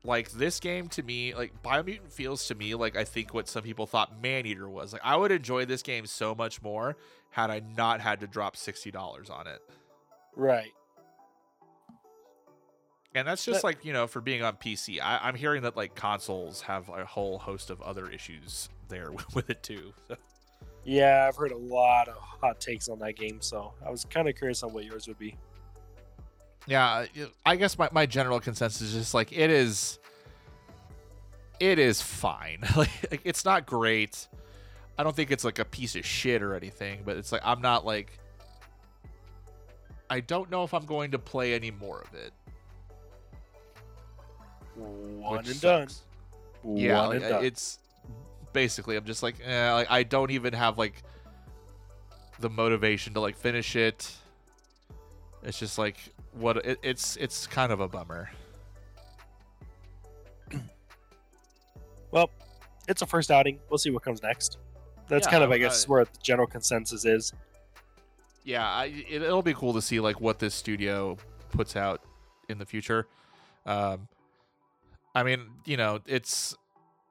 Like 0.04 0.32
this 0.32 0.60
game 0.60 0.88
to 0.90 1.04
me, 1.04 1.34
like 1.36 1.62
Biomutant 1.62 2.12
feels 2.12 2.48
to 2.48 2.56
me 2.56 2.74
like 2.76 2.96
I 2.96 3.04
think 3.04 3.34
what 3.34 3.48
some 3.48 3.64
people 3.64 3.86
thought 3.86 4.22
Maneater 4.22 4.70
was. 4.70 4.94
Like 4.94 5.02
I 5.04 5.16
would 5.16 5.32
enjoy 5.32 5.66
this 5.66 5.82
game 5.82 6.06
so 6.06 6.34
much 6.34 6.62
more 6.62 6.96
had 7.32 7.52
I 7.52 7.62
not 7.78 8.00
had 8.00 8.22
to 8.22 8.28
drop 8.28 8.56
sixty 8.56 8.92
dollars 8.92 9.30
on 9.30 9.48
it. 9.48 9.62
Right. 10.36 10.72
And 13.16 13.28
that's 13.28 13.44
just 13.44 13.62
But- 13.64 13.68
like, 13.68 13.86
you 13.86 13.94
know, 13.94 14.06
for 14.08 14.22
being 14.22 14.44
on 14.44 14.56
PC. 14.58 15.00
I, 15.02 15.18
I'm 15.24 15.36
hearing 15.36 15.64
that 15.64 15.76
like 15.76 15.96
consoles 15.96 16.62
have 16.62 16.90
a 16.90 17.06
whole 17.06 17.40
host 17.40 17.70
of 17.70 17.82
other 17.82 18.10
issues 18.10 18.70
there 18.88 19.12
with 19.34 19.50
it 19.50 19.64
too. 19.64 19.94
So, 20.08 20.16
Yeah, 20.86 21.26
I've 21.28 21.36
heard 21.36 21.52
a 21.52 21.58
lot 21.58 22.08
of 22.08 22.16
hot 22.18 22.60
takes 22.62 22.88
on 22.88 23.00
that 23.00 23.16
game, 23.16 23.42
so 23.42 23.74
I 23.86 23.92
was 23.92 24.06
kind 24.06 24.30
of 24.30 24.36
curious 24.36 24.64
on 24.64 24.74
what 24.74 24.86
yours 24.86 25.08
would 25.08 25.20
be. 25.20 25.36
yeah, 26.68 27.06
I 27.46 27.56
guess 27.58 27.78
my, 27.78 27.90
my 27.92 28.06
general 28.06 28.40
consensus 28.40 28.82
is 28.82 28.94
just 28.94 29.14
like 29.14 29.32
it 29.32 29.50
is 29.52 30.00
it 31.60 31.80
is 31.80 32.02
fine. 32.02 32.60
like 32.78 33.22
it's 33.24 33.44
not 33.44 33.66
great. 33.66 34.28
I 34.98 35.04
don't 35.04 35.16
think 35.16 35.32
it's 35.32 35.44
like 35.44 35.60
a 35.60 35.66
piece 35.66 35.96
of 35.96 36.06
shit 36.06 36.42
or 36.42 36.56
anything, 36.56 37.02
but 37.06 37.18
it's 37.18 37.32
like 37.32 37.42
I'm 37.44 37.62
not 37.62 37.86
like 37.86 38.18
I 40.10 40.22
don't 40.22 40.50
know 40.50 40.64
if 40.64 40.74
I'm 40.74 40.86
going 40.86 41.12
to 41.12 41.20
play 41.20 41.54
any 41.54 41.72
more 41.72 42.02
of 42.02 42.14
it. 42.16 42.32
One 44.80 45.46
and 45.46 45.62
done. 45.62 45.88
yeah 46.76 47.02
One 47.02 47.10
like, 47.10 47.22
and 47.22 47.30
done. 47.30 47.46
it's 47.46 47.80
basically 48.52 48.96
i'm 48.96 49.06
just 49.06 49.22
like 49.22 49.36
eh, 49.46 49.74
like 49.74 49.88
i 49.92 50.02
don't 50.04 50.32
even 50.32 50.54
have 50.54 50.78
like 50.78 51.04
the 52.40 52.50
motivation 52.50 53.14
to 53.14 53.20
like 53.20 53.36
finish 53.38 53.76
it 53.76 54.12
It's 55.44 55.60
just 55.60 55.78
like 55.78 55.98
what 56.34 56.58
it, 56.58 56.80
it's 56.84 57.16
it's 57.18 57.46
kind 57.48 57.72
of 57.72 57.80
a 57.80 57.88
bummer. 57.88 58.30
Well, 62.12 62.30
it's 62.88 63.02
a 63.04 63.06
first 63.06 63.30
outing. 63.30 63.60
We'll 63.70 63.78
see 63.78 63.92
what 63.92 64.02
comes 64.04 64.24
next. 64.24 64.58
That's 65.08 65.28
Yeah, 65.28 65.32
kind 65.32 65.44
of, 65.44 65.52
I 65.52 65.58
guess, 65.60 65.88
where 65.88 66.06
the 66.06 66.12
general 66.24 66.48
consensus 66.48 67.06
is. 67.06 67.34
Yeah, 68.44 68.68
I, 68.68 68.86
it, 69.08 69.22
it'll 69.22 69.44
be 69.44 69.54
cool 69.54 69.74
to 69.74 69.82
see 69.82 70.00
like 70.00 70.20
what 70.20 70.40
this 70.40 70.56
studio 70.56 71.18
puts 71.52 71.76
out 71.76 72.02
in 72.48 72.58
the 72.58 72.66
future. 72.66 73.06
Um, 73.68 74.08
I 75.16 75.24
mean, 75.24 75.48
you 75.66 75.78
know, 75.78 76.00
it's 76.06 76.56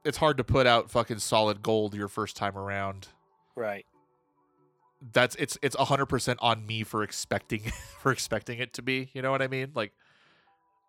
it's 0.05 0.19
hard 0.19 0.37
to 0.39 0.45
put 0.45 0.67
out 0.67 0.91
fucking 0.91 1.19
solid 1.19 1.63
gold 1.63 1.95
your 1.95 2.09
first 2.09 2.37
time 2.37 2.57
around. 2.57 3.09
Right. 3.57 3.87
That's 5.13 5.35
it's 5.37 5.59
it's 5.63 5.77
hundred 5.77 6.07
percent 6.07 6.39
on 6.43 6.67
me 6.67 6.83
for 6.83 7.03
expecting 7.03 7.61
for 8.01 8.13
expecting 8.13 8.59
it 8.59 8.73
to 8.75 8.83
be. 8.83 9.11
You 9.13 9.23
know 9.23 9.31
what 9.31 9.43
I 9.43 9.49
mean? 9.49 9.73
Like, 9.75 9.93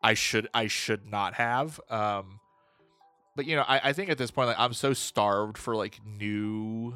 I 0.02 0.14
should 0.14 0.48
I 0.54 0.68
should 0.68 1.06
not 1.06 1.36
have. 1.36 1.80
Um, 1.90 2.40
but 3.36 3.46
you 3.46 3.56
know, 3.56 3.64
I, 3.68 3.90
I 3.90 3.94
think 3.94 4.10
at 4.10 4.18
this 4.18 4.32
point, 4.32 4.48
like, 4.48 4.60
I'm 4.60 4.74
so 4.74 4.94
starved 4.94 5.58
for 5.58 5.76
like 5.76 6.00
new 6.06 6.94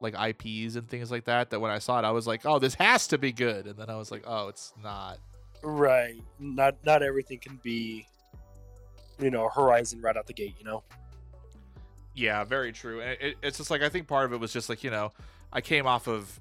like 0.00 0.14
IPs 0.14 0.76
and 0.76 0.88
things 0.88 1.10
like 1.10 1.24
that 1.24 1.50
that 1.50 1.60
when 1.60 1.70
I 1.70 1.78
saw 1.78 1.98
it, 1.98 2.04
I 2.04 2.10
was 2.10 2.26
like, 2.26 2.44
oh, 2.44 2.58
this 2.58 2.74
has 2.74 3.08
to 3.08 3.18
be 3.18 3.32
good, 3.32 3.66
and 3.66 3.76
then 3.76 3.88
I 3.90 3.96
was 3.96 4.10
like, 4.10 4.24
oh, 4.26 4.48
it's 4.48 4.72
not. 4.82 5.18
Right. 5.62 6.22
Not 6.38 6.76
not 6.84 7.02
everything 7.02 7.38
can 7.38 7.60
be, 7.62 8.06
you 9.18 9.30
know, 9.30 9.48
Horizon 9.48 10.00
right 10.00 10.16
out 10.16 10.26
the 10.26 10.32
gate. 10.32 10.54
You 10.58 10.64
know. 10.64 10.82
Yeah, 12.14 12.44
very 12.44 12.72
true. 12.72 13.00
And 13.00 13.20
it, 13.20 13.36
it's 13.42 13.58
just 13.58 13.70
like 13.70 13.82
I 13.82 13.88
think 13.88 14.06
part 14.08 14.24
of 14.24 14.32
it 14.32 14.40
was 14.40 14.52
just 14.52 14.68
like 14.68 14.82
you 14.82 14.90
know, 14.90 15.12
I 15.52 15.60
came 15.60 15.86
off 15.86 16.06
of 16.06 16.40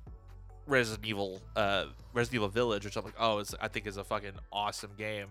Resident 0.68 1.06
Evil, 1.06 1.42
uh, 1.56 1.86
Resident 2.14 2.36
Evil 2.36 2.48
Village, 2.50 2.86
which 2.86 2.96
I'm 2.96 3.04
like, 3.04 3.16
oh, 3.20 3.44
I 3.62 3.68
think 3.68 3.86
is 3.88 3.98
a 3.98 4.04
fucking 4.04 4.34
awesome 4.52 4.92
game. 4.98 5.28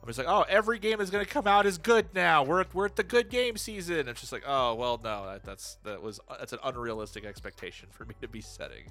I'm 0.00 0.06
just 0.06 0.18
like, 0.18 0.28
oh, 0.28 0.44
every 0.48 0.78
game 0.78 1.00
is 1.00 1.10
gonna 1.10 1.24
come 1.24 1.46
out 1.46 1.66
is 1.66 1.78
good 1.78 2.06
now. 2.14 2.44
We're 2.44 2.60
at, 2.60 2.74
we're 2.74 2.86
at 2.86 2.96
the 2.96 3.02
good 3.02 3.28
game 3.28 3.56
season. 3.56 4.08
It's 4.08 4.20
just 4.20 4.32
like, 4.32 4.44
oh, 4.46 4.74
well, 4.74 5.00
no, 5.02 5.26
that, 5.26 5.44
that's 5.44 5.78
that 5.84 6.00
was 6.00 6.20
that's 6.38 6.52
an 6.52 6.60
unrealistic 6.62 7.24
expectation 7.24 7.88
for 7.90 8.04
me 8.04 8.14
to 8.20 8.28
be 8.28 8.40
setting. 8.40 8.84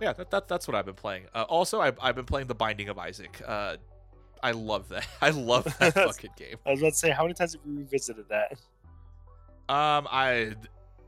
Yeah, 0.00 0.12
that, 0.12 0.30
that 0.30 0.46
that's 0.46 0.68
what 0.68 0.76
I've 0.76 0.86
been 0.86 0.94
playing. 0.94 1.24
Uh, 1.34 1.42
also, 1.48 1.80
I've, 1.80 1.98
I've 2.00 2.14
been 2.14 2.24
playing 2.24 2.46
The 2.46 2.54
Binding 2.54 2.88
of 2.88 2.98
Isaac. 2.98 3.42
Uh, 3.44 3.76
I 4.42 4.52
love 4.52 4.88
that. 4.90 5.06
I 5.20 5.30
love 5.30 5.64
that 5.78 5.94
fucking 5.94 6.30
game. 6.36 6.56
I 6.66 6.70
was 6.70 6.80
about 6.80 6.92
to 6.92 6.98
say, 6.98 7.10
how 7.10 7.22
many 7.22 7.34
times 7.34 7.54
have 7.54 7.62
you 7.66 7.78
revisited 7.78 8.26
that? 8.28 8.52
Um, 9.68 10.08
I, 10.10 10.54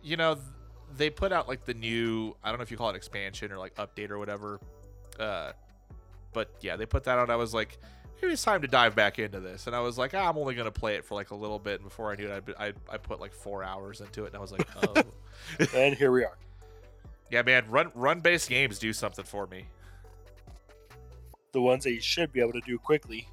you 0.02 0.16
know, 0.16 0.36
they 0.96 1.10
put 1.10 1.32
out 1.32 1.48
like 1.48 1.64
the 1.64 1.74
new. 1.74 2.36
I 2.42 2.48
don't 2.50 2.58
know 2.58 2.62
if 2.62 2.70
you 2.70 2.76
call 2.76 2.90
it 2.90 2.96
expansion 2.96 3.52
or 3.52 3.58
like 3.58 3.74
update 3.76 4.10
or 4.10 4.18
whatever. 4.18 4.60
Uh, 5.18 5.52
but 6.32 6.50
yeah, 6.60 6.76
they 6.76 6.86
put 6.86 7.04
that 7.04 7.18
out. 7.18 7.30
I 7.30 7.36
was 7.36 7.54
like, 7.54 7.78
maybe 8.20 8.34
it's 8.34 8.42
time 8.44 8.62
to 8.62 8.68
dive 8.68 8.94
back 8.94 9.18
into 9.18 9.40
this. 9.40 9.66
And 9.66 9.74
I 9.74 9.80
was 9.80 9.98
like, 9.98 10.14
ah, 10.14 10.28
I'm 10.28 10.36
only 10.36 10.54
gonna 10.54 10.70
play 10.70 10.96
it 10.96 11.04
for 11.04 11.14
like 11.14 11.30
a 11.30 11.34
little 11.34 11.58
bit. 11.58 11.80
And 11.80 11.84
before 11.84 12.12
I 12.12 12.16
knew 12.16 12.28
it, 12.28 12.44
I 12.58 12.66
I, 12.66 12.72
I 12.90 12.96
put 12.98 13.20
like 13.20 13.32
four 13.32 13.62
hours 13.64 14.00
into 14.00 14.24
it, 14.24 14.28
and 14.28 14.36
I 14.36 14.40
was 14.40 14.52
like, 14.52 14.68
oh, 14.96 15.02
and 15.74 15.94
here 15.94 16.12
we 16.12 16.24
are. 16.24 16.36
yeah, 17.30 17.42
man, 17.42 17.64
run 17.68 17.90
run 17.94 18.20
based 18.20 18.48
games 18.48 18.78
do 18.78 18.92
something 18.92 19.24
for 19.24 19.46
me. 19.46 19.66
The 21.52 21.60
ones 21.60 21.84
that 21.84 21.92
you 21.92 22.00
should 22.00 22.32
be 22.32 22.40
able 22.40 22.52
to 22.52 22.60
do 22.60 22.78
quickly. 22.78 23.26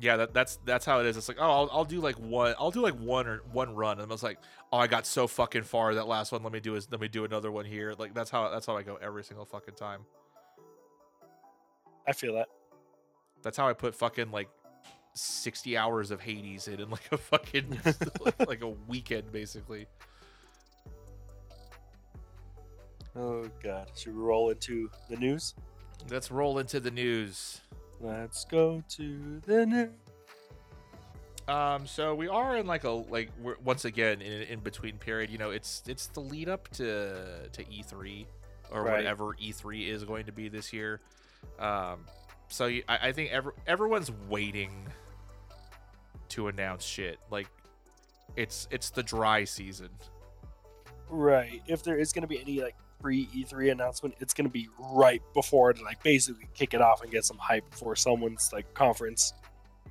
Yeah, 0.00 0.16
that, 0.16 0.32
that's 0.32 0.58
that's 0.64 0.86
how 0.86 1.00
it 1.00 1.06
is. 1.06 1.18
It's 1.18 1.28
like, 1.28 1.36
oh, 1.38 1.50
I'll, 1.50 1.70
I'll 1.72 1.84
do 1.84 2.00
like 2.00 2.18
one, 2.18 2.54
I'll 2.58 2.70
do 2.70 2.80
like 2.80 2.98
one 2.98 3.26
or 3.26 3.42
one 3.52 3.74
run, 3.74 4.00
and 4.00 4.10
I 4.10 4.14
was 4.14 4.22
like, 4.22 4.38
oh, 4.72 4.78
I 4.78 4.86
got 4.86 5.06
so 5.06 5.26
fucking 5.26 5.64
far 5.64 5.94
that 5.94 6.08
last 6.08 6.32
one. 6.32 6.42
Let 6.42 6.52
me 6.52 6.60
do 6.60 6.74
is 6.74 6.88
let 6.90 7.00
me 7.00 7.08
do 7.08 7.24
another 7.24 7.52
one 7.52 7.66
here. 7.66 7.94
Like 7.98 8.14
that's 8.14 8.30
how 8.30 8.48
that's 8.48 8.66
how 8.66 8.76
I 8.76 8.82
go 8.82 8.96
every 9.02 9.22
single 9.24 9.44
fucking 9.44 9.74
time. 9.74 10.00
I 12.08 12.12
feel 12.12 12.34
that. 12.34 12.48
That's 13.42 13.58
how 13.58 13.68
I 13.68 13.74
put 13.74 13.94
fucking 13.94 14.30
like 14.30 14.48
sixty 15.12 15.76
hours 15.76 16.10
of 16.10 16.22
Hades 16.22 16.66
in 16.66 16.80
in 16.80 16.88
like 16.88 17.12
a 17.12 17.18
fucking 17.18 17.78
like 18.48 18.62
a 18.62 18.68
weekend 18.88 19.30
basically. 19.32 19.86
Oh 23.14 23.46
god. 23.62 23.90
Should 23.94 24.16
we 24.16 24.22
roll 24.22 24.48
into 24.48 24.88
the 25.10 25.16
news? 25.16 25.54
Let's 26.08 26.30
roll 26.30 26.58
into 26.58 26.80
the 26.80 26.90
news. 26.90 27.60
Let's 28.00 28.44
go 28.44 28.82
to 28.96 29.40
the 29.46 29.66
news. 29.66 29.90
Um, 31.48 31.86
so 31.86 32.14
we 32.14 32.28
are 32.28 32.56
in 32.56 32.66
like 32.66 32.84
a 32.84 32.90
like 32.90 33.30
we're 33.42 33.56
once 33.64 33.84
again 33.84 34.22
in 34.22 34.32
an 34.32 34.42
in 34.42 34.60
between 34.60 34.98
period. 34.98 35.30
You 35.30 35.38
know, 35.38 35.50
it's 35.50 35.82
it's 35.86 36.06
the 36.06 36.20
lead 36.20 36.48
up 36.48 36.68
to 36.74 37.48
to 37.52 37.64
E3 37.64 38.26
or 38.70 38.84
Right. 38.84 38.96
whatever 38.98 39.34
E3 39.34 39.88
is 39.88 40.04
going 40.04 40.26
to 40.26 40.32
be 40.32 40.48
this 40.48 40.72
year. 40.72 41.00
Um, 41.58 42.06
so 42.48 42.66
you, 42.66 42.84
I, 42.88 43.08
I 43.08 43.12
think 43.12 43.32
every, 43.32 43.52
everyone's 43.66 44.12
waiting 44.28 44.86
to 46.30 46.48
announce 46.48 46.84
shit. 46.84 47.18
Like 47.30 47.48
it's 48.36 48.68
it's 48.70 48.90
the 48.90 49.02
dry 49.02 49.42
season. 49.44 49.88
Right. 51.08 51.60
If 51.66 51.82
there 51.82 51.98
is 51.98 52.12
going 52.12 52.22
to 52.22 52.28
be 52.28 52.40
any 52.40 52.60
like 52.60 52.76
pre 53.00 53.26
E3 53.26 53.72
announcement, 53.72 54.14
it's 54.20 54.34
going 54.34 54.46
to 54.46 54.52
be 54.52 54.68
right 54.78 55.22
before 55.34 55.72
to 55.72 55.82
like 55.82 56.02
basically 56.02 56.48
kick 56.54 56.74
it 56.74 56.80
off 56.80 57.02
and 57.02 57.10
get 57.10 57.24
some 57.24 57.38
hype 57.38 57.64
for 57.74 57.96
someone's 57.96 58.50
like 58.52 58.72
conference. 58.74 59.32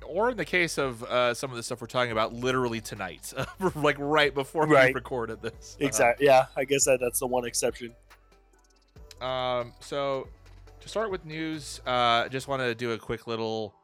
Or 0.06 0.30
in 0.30 0.36
the 0.36 0.44
case 0.46 0.78
of 0.78 1.02
uh, 1.04 1.34
some 1.34 1.50
of 1.50 1.56
the 1.56 1.62
stuff 1.62 1.80
we're 1.80 1.86
talking 1.86 2.12
about, 2.12 2.32
literally 2.32 2.80
tonight, 2.80 3.32
like 3.74 3.96
right 3.98 4.32
before 4.34 4.66
we 4.66 4.74
Right. 4.74 4.94
recorded 4.94 5.42
this. 5.42 5.76
Uh, 5.80 5.84
Exactly. 5.84 6.26
Yeah, 6.26 6.46
I 6.56 6.64
guess 6.64 6.84
that 6.86 7.00
that's 7.00 7.20
the 7.20 7.26
one 7.26 7.44
exception. 7.44 7.94
Um, 9.20 9.74
so 9.80 10.28
to 10.80 10.88
start 10.88 11.10
with 11.10 11.26
news, 11.26 11.80
uh, 11.86 12.28
just 12.28 12.48
want 12.48 12.62
to 12.62 12.74
do 12.74 12.92
a 12.92 12.98
quick 12.98 13.26
little, 13.26 13.74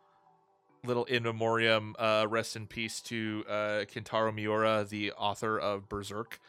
little 0.85 1.05
in 1.05 1.25
memoriam. 1.25 1.95
Uh, 1.99 2.27
rest 2.31 2.57
in 2.57 2.67
peace 2.67 3.01
to 3.03 3.45
uh, 3.47 3.53
Kentaro 3.85 4.35
Miura, 4.35 4.87
the 4.89 5.13
author 5.13 5.59
of 5.59 5.87
Berserk. 5.91 6.41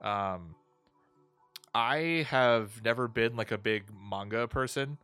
Um, 0.00 0.54
I 1.74 2.26
have 2.28 2.84
never 2.84 3.08
been 3.08 3.36
like 3.36 3.50
a 3.50 3.58
big 3.58 3.84
manga 4.10 4.46
person. 4.46 4.98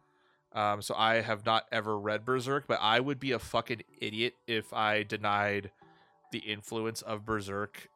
Um, 0.52 0.82
so 0.82 0.94
I 0.94 1.20
have 1.20 1.44
not 1.44 1.66
ever 1.70 1.98
read 1.98 2.24
Berserk, 2.24 2.66
but 2.66 2.78
I 2.80 3.00
would 3.00 3.20
be 3.20 3.32
a 3.32 3.38
fucking 3.38 3.82
idiot 4.00 4.34
if 4.46 4.72
I 4.72 5.02
denied 5.02 5.70
the 6.32 6.38
influence 6.38 7.02
of 7.02 7.24
Berserk 7.24 7.88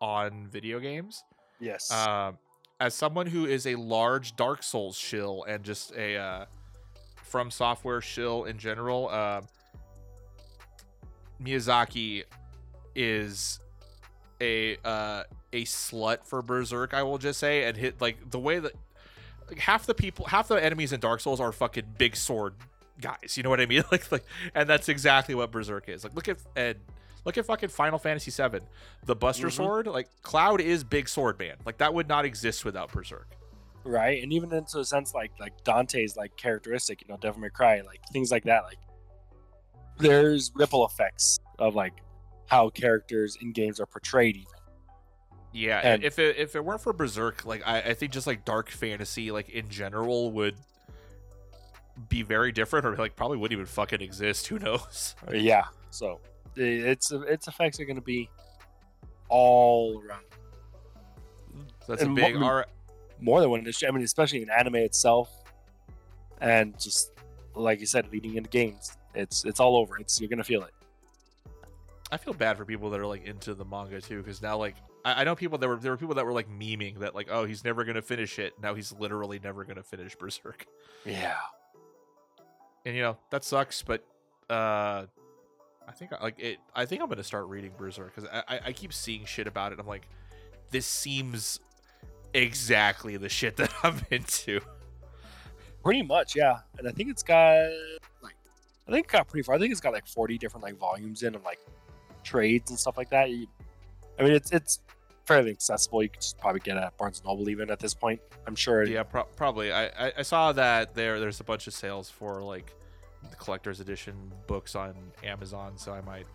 on 0.00 0.48
video 0.50 0.78
games. 0.78 1.24
Yes. 1.60 1.90
Um, 1.90 2.38
as 2.80 2.94
someone 2.94 3.26
who 3.26 3.46
is 3.46 3.66
a 3.66 3.74
large 3.74 4.36
Dark 4.36 4.62
Souls 4.62 4.96
shill 4.96 5.44
and 5.48 5.64
just 5.64 5.92
a 5.92 6.16
uh, 6.16 6.44
FromSoftware 7.30 8.02
shill 8.02 8.44
in 8.44 8.58
general, 8.58 9.08
um, 9.08 9.46
Miyazaki 11.42 12.24
is 12.94 13.60
a 14.40 14.76
uh, 14.84 15.24
a 15.52 15.64
slut 15.64 16.24
for 16.24 16.42
Berserk. 16.42 16.94
I 16.94 17.02
will 17.02 17.18
just 17.18 17.38
say, 17.40 17.64
and 17.64 17.76
hit 17.76 18.00
like 18.00 18.30
the 18.30 18.38
way 18.38 18.58
that 18.58 18.72
like, 19.48 19.58
half 19.58 19.86
the 19.86 19.94
people, 19.94 20.26
half 20.26 20.48
the 20.48 20.62
enemies 20.62 20.92
in 20.92 21.00
Dark 21.00 21.20
Souls 21.20 21.40
are 21.40 21.52
fucking 21.52 21.84
big 21.98 22.16
sword 22.16 22.54
guys. 23.00 23.36
You 23.36 23.42
know 23.42 23.50
what 23.50 23.60
I 23.60 23.66
mean? 23.66 23.82
Like, 23.92 24.10
like, 24.12 24.24
and 24.54 24.68
that's 24.68 24.88
exactly 24.88 25.34
what 25.34 25.50
Berserk 25.50 25.88
is. 25.88 26.04
Like, 26.04 26.14
look 26.14 26.28
at 26.28 26.38
and 26.56 26.76
look 27.24 27.38
at 27.38 27.46
fucking 27.46 27.68
Final 27.70 27.98
Fantasy 27.98 28.30
VII, 28.30 28.60
the 29.04 29.16
Buster 29.16 29.48
Mhm. 29.48 29.52
Sword. 29.52 29.86
Like, 29.86 30.08
Cloud 30.22 30.60
is 30.60 30.84
big 30.84 31.08
sword 31.08 31.38
man. 31.38 31.56
Like, 31.64 31.78
that 31.78 31.92
would 31.94 32.08
not 32.08 32.24
exist 32.24 32.64
without 32.64 32.92
Berserk. 32.92 33.28
right. 33.84 34.22
And 34.22 34.32
even 34.32 34.52
into 34.52 34.80
a 34.80 34.84
sense 34.84 35.14
like 35.14 35.30
like 35.40 35.64
Dante's 35.64 36.16
like 36.16 36.36
characteristic, 36.36 37.00
you 37.02 37.08
know, 37.08 37.16
Devil 37.16 37.40
May 37.40 37.48
Cry, 37.48 37.80
like 37.80 38.00
things 38.12 38.30
like 38.30 38.44
that. 38.44 38.64
Like 38.64 38.78
there's 39.98 40.50
ripple 40.54 40.84
effects 40.86 41.38
of 41.58 41.74
like 41.74 41.94
how 42.48 42.68
characters 42.70 43.36
in 43.40 43.52
games 43.52 43.78
are 43.80 43.86
portrayed. 43.86 44.36
Even. 44.36 44.46
Yeah, 45.52 45.80
And- 45.82 46.02
if 46.04 46.18
it 46.18 46.36
if 46.36 46.54
it 46.56 46.64
weren't 46.64 46.80
for 46.82 46.92
Berserk, 46.92 47.44
like 47.46 47.62
I, 47.66 47.78
I 47.80 47.94
think 47.94 48.12
just 48.12 48.26
like 48.26 48.44
dark 48.44 48.68
fantasy, 48.70 49.30
like 49.30 49.48
in 49.48 49.68
general, 49.70 50.30
would 50.32 50.56
be 52.08 52.22
very 52.22 52.52
different, 52.52 52.84
or 52.86 52.96
like 52.96 53.16
probably 53.16 53.38
wouldn't 53.38 53.52
even 53.58 53.66
fucking 53.66 54.00
exist. 54.02 54.46
Who 54.48 54.58
knows? 54.58 55.14
Uh, 55.28 55.32
yeah. 55.32 55.64
So 55.90 56.20
it's 56.56 57.10
its 57.12 57.48
effects 57.48 57.78
are 57.80 57.84
going 57.84 57.96
to 57.96 58.02
be 58.02 58.28
all 59.28 60.02
around. 60.06 60.24
So 61.86 61.92
that's 61.94 62.02
a 62.02 62.08
big. 62.08 62.36
mo- 62.36 62.46
R- 62.46 62.66
more 63.20 63.40
than 63.40 63.50
one 63.50 63.58
industry. 63.60 63.88
I 63.88 63.90
mean, 63.90 64.04
especially 64.04 64.42
in 64.42 64.50
anime 64.50 64.76
itself, 64.76 65.30
and 66.40 66.78
just 66.78 67.12
like 67.54 67.80
you 67.80 67.86
said, 67.86 68.10
leading 68.12 68.36
into 68.36 68.50
games, 68.50 68.96
it's 69.14 69.44
it's 69.44 69.60
all 69.60 69.76
over. 69.76 69.98
It's 69.98 70.20
you're 70.20 70.28
gonna 70.30 70.44
feel 70.44 70.62
it. 70.62 70.74
I 72.10 72.16
feel 72.16 72.32
bad 72.32 72.56
for 72.56 72.64
people 72.64 72.90
that 72.90 73.00
are 73.00 73.06
like 73.06 73.24
into 73.26 73.54
the 73.54 73.64
manga 73.64 74.00
too, 74.00 74.18
because 74.22 74.40
now 74.40 74.56
like 74.56 74.76
I, 75.04 75.20
I 75.20 75.24
know 75.24 75.34
people 75.36 75.58
that 75.58 75.68
were 75.68 75.76
there 75.76 75.92
were 75.92 75.96
people 75.98 76.14
that 76.14 76.24
were 76.24 76.32
like 76.32 76.48
memeing 76.50 76.98
that 77.00 77.14
like 77.14 77.28
oh 77.30 77.44
he's 77.44 77.64
never 77.64 77.84
gonna 77.84 78.02
finish 78.02 78.38
it. 78.38 78.54
Now 78.62 78.74
he's 78.74 78.92
literally 78.92 79.38
never 79.42 79.64
gonna 79.64 79.82
finish 79.82 80.14
Berserk, 80.16 80.66
Yeah. 81.04 81.34
and 82.86 82.94
you 82.96 83.02
know 83.02 83.16
that 83.30 83.44
sucks. 83.44 83.82
But 83.82 84.04
uh, 84.48 85.06
I 85.86 85.92
think 85.92 86.12
like 86.22 86.38
it. 86.40 86.58
I 86.74 86.86
think 86.86 87.02
I'm 87.02 87.08
gonna 87.08 87.22
start 87.22 87.46
reading 87.48 87.72
Berserk 87.76 88.14
because 88.14 88.28
I, 88.32 88.56
I 88.56 88.60
I 88.66 88.72
keep 88.72 88.92
seeing 88.92 89.24
shit 89.26 89.46
about 89.46 89.72
it. 89.72 89.78
I'm 89.78 89.86
like, 89.86 90.08
this 90.70 90.86
seems 90.86 91.60
exactly 92.34 93.16
the 93.16 93.28
shit 93.28 93.56
that 93.56 93.72
I'm 93.82 94.00
into. 94.10 94.60
Pretty 95.82 96.02
much, 96.02 96.34
yeah. 96.36 96.58
And 96.78 96.88
I 96.88 96.90
think 96.90 97.10
it's 97.10 97.22
got 97.22 97.68
like 98.22 98.34
I 98.86 98.92
think 98.92 99.06
it 99.06 99.12
got 99.12 99.28
pretty 99.28 99.42
far. 99.44 99.54
I 99.54 99.58
think 99.58 99.72
it's 99.72 99.80
got 99.80 99.92
like 99.92 100.06
40 100.06 100.38
different 100.38 100.64
like 100.64 100.76
volumes 100.78 101.22
in 101.22 101.34
and 101.34 101.44
like 101.44 101.58
trades 102.28 102.70
and 102.70 102.78
stuff 102.78 102.96
like 102.96 103.10
that. 103.10 103.30
You, 103.30 103.46
I 104.18 104.22
mean, 104.22 104.32
it's 104.32 104.52
it's 104.52 104.80
fairly 105.24 105.50
accessible. 105.50 106.02
You 106.02 106.08
could 106.08 106.20
just 106.20 106.38
probably 106.38 106.60
get 106.60 106.76
at 106.76 106.96
Barnes 106.96 107.18
and 107.18 107.26
Noble 107.26 107.48
even 107.48 107.70
at 107.70 107.78
this 107.78 107.94
point. 107.94 108.20
I'm 108.46 108.54
sure. 108.54 108.84
Yeah, 108.84 109.02
pro- 109.02 109.24
probably. 109.24 109.72
I, 109.72 109.86
I 109.86 110.12
I 110.18 110.22
saw 110.22 110.52
that 110.52 110.94
there 110.94 111.20
there's 111.20 111.40
a 111.40 111.44
bunch 111.44 111.66
of 111.66 111.74
sales 111.74 112.10
for 112.10 112.42
like 112.42 112.74
the 113.28 113.36
collector's 113.36 113.80
edition 113.80 114.14
books 114.46 114.74
on 114.74 114.94
Amazon, 115.24 115.76
so 115.76 115.92
I 115.92 116.00
might 116.02 116.26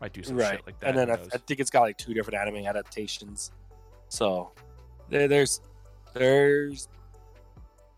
might 0.00 0.12
do 0.12 0.22
some 0.22 0.36
right. 0.36 0.56
shit 0.56 0.66
like 0.66 0.80
that. 0.80 0.88
and 0.88 0.98
then 0.98 1.10
I? 1.10 1.14
I 1.14 1.38
think 1.38 1.60
it's 1.60 1.70
got 1.70 1.82
like 1.82 1.98
two 1.98 2.14
different 2.14 2.40
anime 2.40 2.66
adaptations. 2.66 3.52
So 4.08 4.52
there, 5.08 5.28
there's 5.28 5.60
there's 6.14 6.88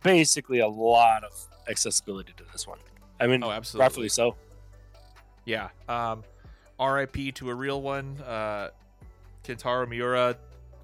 basically 0.03 0.61
a 0.61 0.68
lot 0.68 1.24
of 1.24 1.32
accessibility 1.68 2.32
to 2.37 2.45
this 2.53 2.66
one. 2.66 2.78
I 3.20 3.26
mean, 3.26 3.43
oh, 3.43 3.51
absolutely. 3.51 3.85
rightfully 3.85 4.09
so. 4.09 4.37
Yeah. 5.45 5.68
Um, 5.89 6.24
R.I.P. 6.85 7.32
to 7.32 7.49
a 7.49 7.55
real 7.55 7.80
one. 7.80 8.18
Uh, 8.20 8.68
Kentaro 9.43 9.89
Miura. 9.89 10.37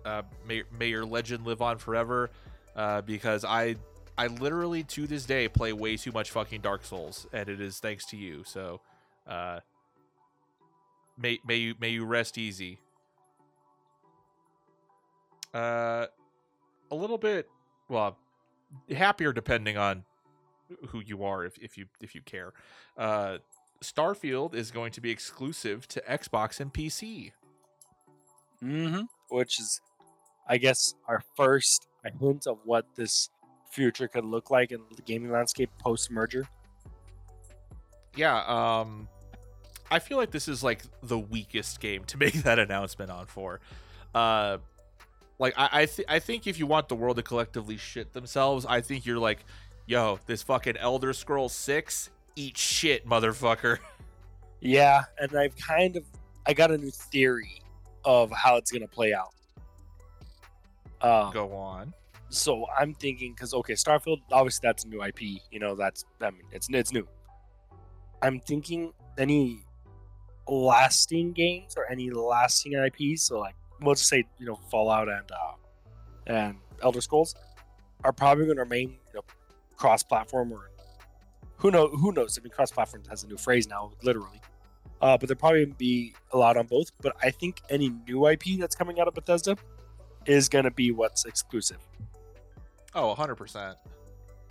Uh, 0.03 0.23
may, 0.49 0.63
may 0.79 0.89
your 0.89 1.05
legend 1.05 1.45
live 1.45 1.61
on 1.61 1.77
forever. 1.77 2.31
Uh, 2.75 3.03
because 3.03 3.45
I, 3.45 3.77
I 4.17 4.29
literally 4.29 4.83
to 4.85 5.07
this 5.07 5.27
day 5.27 5.47
play 5.49 5.75
way 5.75 5.99
too 5.99 6.11
much 6.13 6.31
fucking 6.31 6.63
Dark 6.63 6.85
Souls, 6.85 7.27
and 7.35 7.51
it 7.51 7.61
is 7.61 7.81
thanks 7.81 8.07
to 8.07 8.17
you. 8.17 8.43
So, 8.47 8.81
uh, 9.27 9.61
may 11.19 11.39
may 11.47 11.57
you 11.57 11.75
may 11.81 11.91
you 11.91 12.07
rest 12.07 12.39
easy. 12.39 12.79
Uh, 15.53 16.07
a 16.91 16.95
little 16.95 17.19
bit, 17.19 17.51
well, 17.89 18.17
happier 18.91 19.33
depending 19.33 19.77
on 19.77 20.05
who 20.89 21.01
you 21.01 21.25
are, 21.25 21.45
if 21.45 21.59
if 21.59 21.77
you 21.77 21.87
if 22.01 22.15
you 22.15 22.23
care. 22.23 22.53
Uh, 22.97 23.39
Starfield 23.83 24.55
is 24.55 24.71
going 24.71 24.93
to 24.93 25.01
be 25.01 25.11
exclusive 25.11 25.89
to 25.89 26.01
Xbox 26.03 26.61
and 26.61 26.73
PC. 26.73 27.33
hmm 28.61 29.01
Which 29.31 29.59
is, 29.59 29.81
I 30.49 30.59
guess, 30.59 30.95
our 31.09 31.23
first 31.37 31.87
hint 32.21 32.47
of 32.47 32.59
what 32.65 32.85
this 32.97 33.31
future 33.71 34.09
could 34.09 34.25
look 34.25 34.51
like 34.51 34.73
in 34.73 34.81
the 34.97 35.03
gaming 35.03 35.31
landscape 35.31 35.71
post 35.79 36.11
merger. 36.11 36.47
Yeah, 38.17 38.43
um 38.47 39.09
I 39.91 39.99
feel 39.99 40.19
like 40.19 40.31
this 40.31 40.47
is 40.49 40.63
like 40.63 40.83
the 41.03 41.19
weakest 41.19 41.81
game 41.81 42.05
to 42.05 42.17
make 42.25 42.35
that 42.43 42.59
announcement 42.59 43.11
on 43.11 43.27
for. 43.27 43.61
Uh 44.15 44.59
like 45.39 45.55
I 45.57 45.69
I, 45.83 45.87
th- 45.87 46.09
I 46.09 46.19
think 46.19 46.47
if 46.47 46.59
you 46.59 46.67
want 46.67 46.89
the 46.89 46.97
world 46.97 47.17
to 47.17 47.23
collectively 47.23 47.77
shit 47.77 48.13
themselves, 48.13 48.67
I 48.67 48.81
think 48.83 49.07
you're 49.07 49.19
like, 49.19 49.45
yo, 49.87 50.19
this 50.27 50.43
fucking 50.43 50.77
Elder 50.77 51.13
Scrolls 51.13 51.55
6, 51.55 52.11
eat 52.37 52.57
shit, 52.57 53.07
motherfucker. 53.07 53.79
Yeah, 54.61 55.03
and 55.19 55.37
I've 55.37 55.57
kind 55.57 55.97
of 55.97 56.05
I 56.47 56.55
got 56.55 56.71
a 56.71 56.79
new 56.79 56.91
theory 56.91 57.63
of 58.05 58.31
how 58.31 58.57
it's 58.57 58.71
gonna 58.71 58.89
play 58.89 59.13
out. 59.13 59.35
Um, 61.03 61.33
Go 61.33 61.53
on. 61.55 61.95
so 62.29 62.67
I'm 62.79 62.95
thinking 62.95 63.33
because 63.33 63.55
okay, 63.55 63.75
Starfield 63.75 64.21
obviously 64.31 64.61
that's 64.63 64.85
a 64.85 64.89
new 64.89 65.03
IP. 65.03 65.23
You 65.51 65.61
know 65.61 65.75
that's 65.75 66.05
I 66.21 66.31
mean 66.31 66.43
it's 66.53 66.69
it's 66.71 66.93
new. 66.93 67.07
I'm 68.23 68.41
thinking 68.41 68.93
any 69.19 69.65
lasting 70.49 71.33
games 71.33 71.75
or 71.77 71.91
any 71.91 72.11
lasting 72.11 72.73
IPs. 72.75 73.23
So 73.23 73.39
like 73.39 73.55
we'll 73.81 73.95
just 73.95 74.09
say 74.09 74.25
you 74.39 74.47
know 74.47 74.59
Fallout 74.71 75.09
and 75.09 75.31
uh, 75.31 75.55
and 76.27 76.57
Elder 76.83 77.01
Scrolls 77.01 77.35
are 78.05 78.13
probably 78.13 78.45
going 78.45 78.57
to 78.57 78.63
remain 78.63 78.91
you 78.91 79.15
know 79.15 79.23
cross-platform 79.77 80.53
or 80.53 80.70
who 81.61 81.71
know 81.71 81.89
who 81.89 82.13
knows. 82.13 82.37
I 82.39 82.43
mean 82.43 82.51
cross-platform 82.51 83.05
has 83.09 83.23
a 83.25 83.29
new 83.29 83.37
phrase 83.37 83.69
now, 83.69 83.93
literally. 84.03 84.41
Uh, 85.01 85.17
but 85.17 85.29
they'll 85.29 85.37
probably 85.37 85.65
be 85.65 86.15
a 86.33 86.37
lot 86.37 86.57
on 86.59 86.67
both. 86.67 86.91
But 87.01 87.17
I 87.23 87.31
think 87.31 87.63
any 87.71 87.89
new 88.07 88.27
IP 88.27 88.59
that's 88.59 88.75
coming 88.77 89.01
out 89.01 89.09
of 89.09 89.15
Bethesda 89.15 89.57
is 90.27 90.49
going 90.51 90.65
to 90.65 90.71
be 90.71 90.91
what's 90.91 91.25
exclusive 91.25 91.79
Oh, 92.95 93.15
100%. 93.17 93.77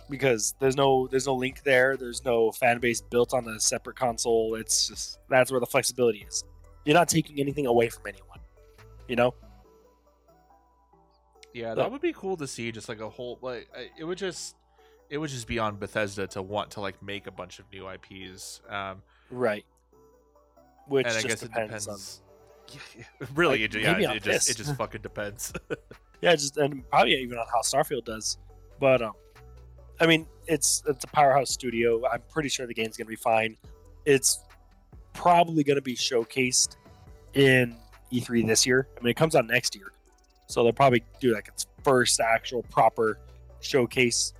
because 0.08 0.54
there's 0.58 0.74
no 0.76 1.06
there's 1.06 1.26
no 1.26 1.34
link 1.36 1.62
there. 1.62 1.96
There's 1.96 2.24
no 2.24 2.50
fan 2.50 2.80
base 2.80 3.00
built 3.00 3.32
on 3.34 3.46
a 3.46 3.60
separate 3.60 3.94
console. 3.96 4.56
It's 4.56 4.88
just 4.88 5.18
that's 5.28 5.50
where 5.52 5.60
the 5.60 5.66
flexibility 5.66 6.24
is. 6.28 6.42
You're 6.84 6.94
not 6.94 7.08
taking 7.08 7.38
anything 7.38 7.66
away 7.66 7.88
from 7.88 8.06
anyone. 8.08 8.38
You 9.06 9.16
know? 9.16 9.34
Yeah, 11.52 11.72
So- 11.72 11.76
that 11.76 11.92
would 11.92 12.00
be 12.00 12.12
cool 12.12 12.36
to 12.38 12.46
see 12.46 12.70
just 12.72 12.88
like 12.88 13.00
a 13.00 13.08
whole 13.08 13.38
like 13.42 13.68
it 13.98 14.04
would 14.04 14.18
just 14.18 14.56
it 15.10 15.18
would 15.18 15.30
just 15.30 15.46
be 15.46 15.58
on 15.58 15.76
Bethesda 15.76 16.26
to 16.28 16.40
want 16.40 16.70
to 16.72 16.80
like 16.80 17.02
make 17.02 17.26
a 17.26 17.30
bunch 17.30 17.58
of 17.58 17.66
new 17.72 17.88
IPs. 17.88 18.60
Um 18.68 19.02
Right. 19.30 19.64
Which 20.86 21.06
and 21.06 21.16
I 21.16 21.22
just 21.22 21.28
guess 21.28 21.42
it 21.42 21.52
depends, 21.52 21.84
depends. 21.84 22.22
Yeah, 22.72 23.04
yeah. 23.20 23.26
really, 23.34 23.62
Like, 23.62 23.74
it, 23.74 23.80
yeah, 23.82 24.12
it, 24.12 24.16
it 24.18 24.22
just 24.22 24.48
it 24.48 24.56
just 24.56 24.76
fucking 24.76 25.02
depends. 25.02 25.52
yeah, 26.20 26.36
just 26.36 26.56
and 26.56 26.88
probably 26.88 27.14
even 27.16 27.36
on 27.36 27.46
how 27.52 27.60
Starfield 27.62 28.04
does. 28.04 28.38
But 28.78 29.02
um 29.02 29.12
I 30.00 30.06
mean, 30.06 30.26
it's 30.46 30.82
it's 30.86 31.04
a 31.04 31.08
powerhouse 31.08 31.50
studio. 31.50 32.06
I'm 32.08 32.22
pretty 32.30 32.48
sure 32.48 32.66
the 32.66 32.74
game's 32.74 32.96
gonna 32.96 33.08
be 33.08 33.16
fine. 33.16 33.56
It's 34.04 34.44
probably 35.12 35.64
gonna 35.64 35.82
be 35.82 35.94
showcased 35.94 36.76
in 37.34 37.76
E3 38.12 38.46
this 38.46 38.64
year. 38.64 38.88
I 38.96 39.02
mean, 39.02 39.10
it 39.10 39.16
comes 39.16 39.36
out 39.36 39.46
next 39.46 39.74
year, 39.74 39.92
so 40.46 40.62
they'll 40.62 40.72
probably 40.72 41.04
do 41.20 41.34
like 41.34 41.48
its 41.48 41.66
first 41.82 42.20
actual 42.20 42.62
proper 42.64 43.18
showcase, 43.60 44.32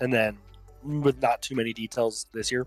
and 0.00 0.12
then 0.12 0.38
with 0.82 1.20
not 1.22 1.40
too 1.42 1.54
many 1.54 1.72
details 1.72 2.26
this 2.32 2.50
year. 2.52 2.66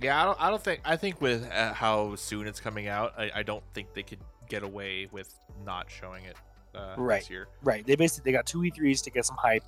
yeah, 0.00 0.20
I 0.20 0.24
don't 0.24 0.40
I 0.42 0.50
don't 0.50 0.62
think 0.62 0.80
I 0.84 0.96
think 0.96 1.20
with 1.20 1.48
uh, 1.50 1.72
how 1.72 2.14
soon 2.16 2.46
it's 2.46 2.60
coming 2.60 2.88
out, 2.88 3.14
I, 3.18 3.30
I 3.36 3.42
don't 3.42 3.64
think 3.74 3.94
they 3.94 4.02
could 4.02 4.20
get 4.48 4.62
away 4.62 5.08
with 5.12 5.34
not 5.64 5.90
showing 5.90 6.24
it 6.24 6.36
uh, 6.74 6.94
Right. 6.96 7.20
this 7.20 7.30
year. 7.30 7.48
Right. 7.62 7.86
They 7.86 7.96
basically 7.96 8.30
they 8.30 8.36
got 8.36 8.46
two 8.46 8.58
E3s 8.60 9.02
to 9.04 9.10
get 9.10 9.24
some 9.26 9.36
hype. 9.36 9.64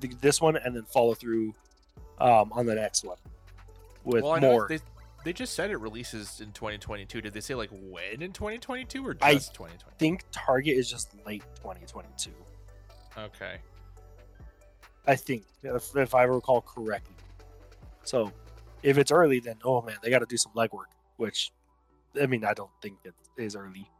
Th- 0.00 0.14
This 0.20 0.40
one 0.40 0.56
and 0.56 0.74
then 0.74 0.84
follow 0.84 1.14
through 1.14 1.54
um, 2.20 2.52
on 2.52 2.66
the 2.66 2.74
next 2.74 3.04
one 3.04 3.18
with 4.04 4.22
well, 4.24 4.40
more. 4.40 4.66
they 4.68 4.78
they 5.24 5.32
just 5.34 5.54
said 5.54 5.70
it 5.70 5.76
releases 5.76 6.40
in 6.40 6.50
2022. 6.52 7.20
Did 7.20 7.32
they 7.34 7.40
say 7.40 7.54
like 7.54 7.70
when 7.70 8.22
in 8.22 8.32
2022 8.32 9.06
or 9.06 9.16
I- 9.20 9.34
just 9.34 9.52
2020? 9.54 9.96
think 9.98 10.24
Target 10.32 10.76
is 10.76 10.88
just 10.90 11.14
late 11.26 11.42
2022. 11.56 12.30
Okay. 13.18 13.58
I 15.10 15.16
think 15.16 15.42
if, 15.64 15.96
if 15.96 16.14
I 16.14 16.22
recall 16.22 16.60
correctly. 16.60 17.16
So 18.04 18.32
if 18.84 18.96
it's 18.96 19.10
early, 19.10 19.40
then 19.40 19.56
oh 19.64 19.82
man, 19.82 19.96
they 20.02 20.10
got 20.10 20.20
to 20.20 20.26
do 20.26 20.36
some 20.36 20.52
legwork. 20.52 20.90
Which 21.16 21.50
I 22.20 22.26
mean, 22.26 22.44
I 22.44 22.54
don't 22.54 22.70
think 22.80 22.98
it 23.04 23.14
is 23.36 23.56
early. 23.56 23.90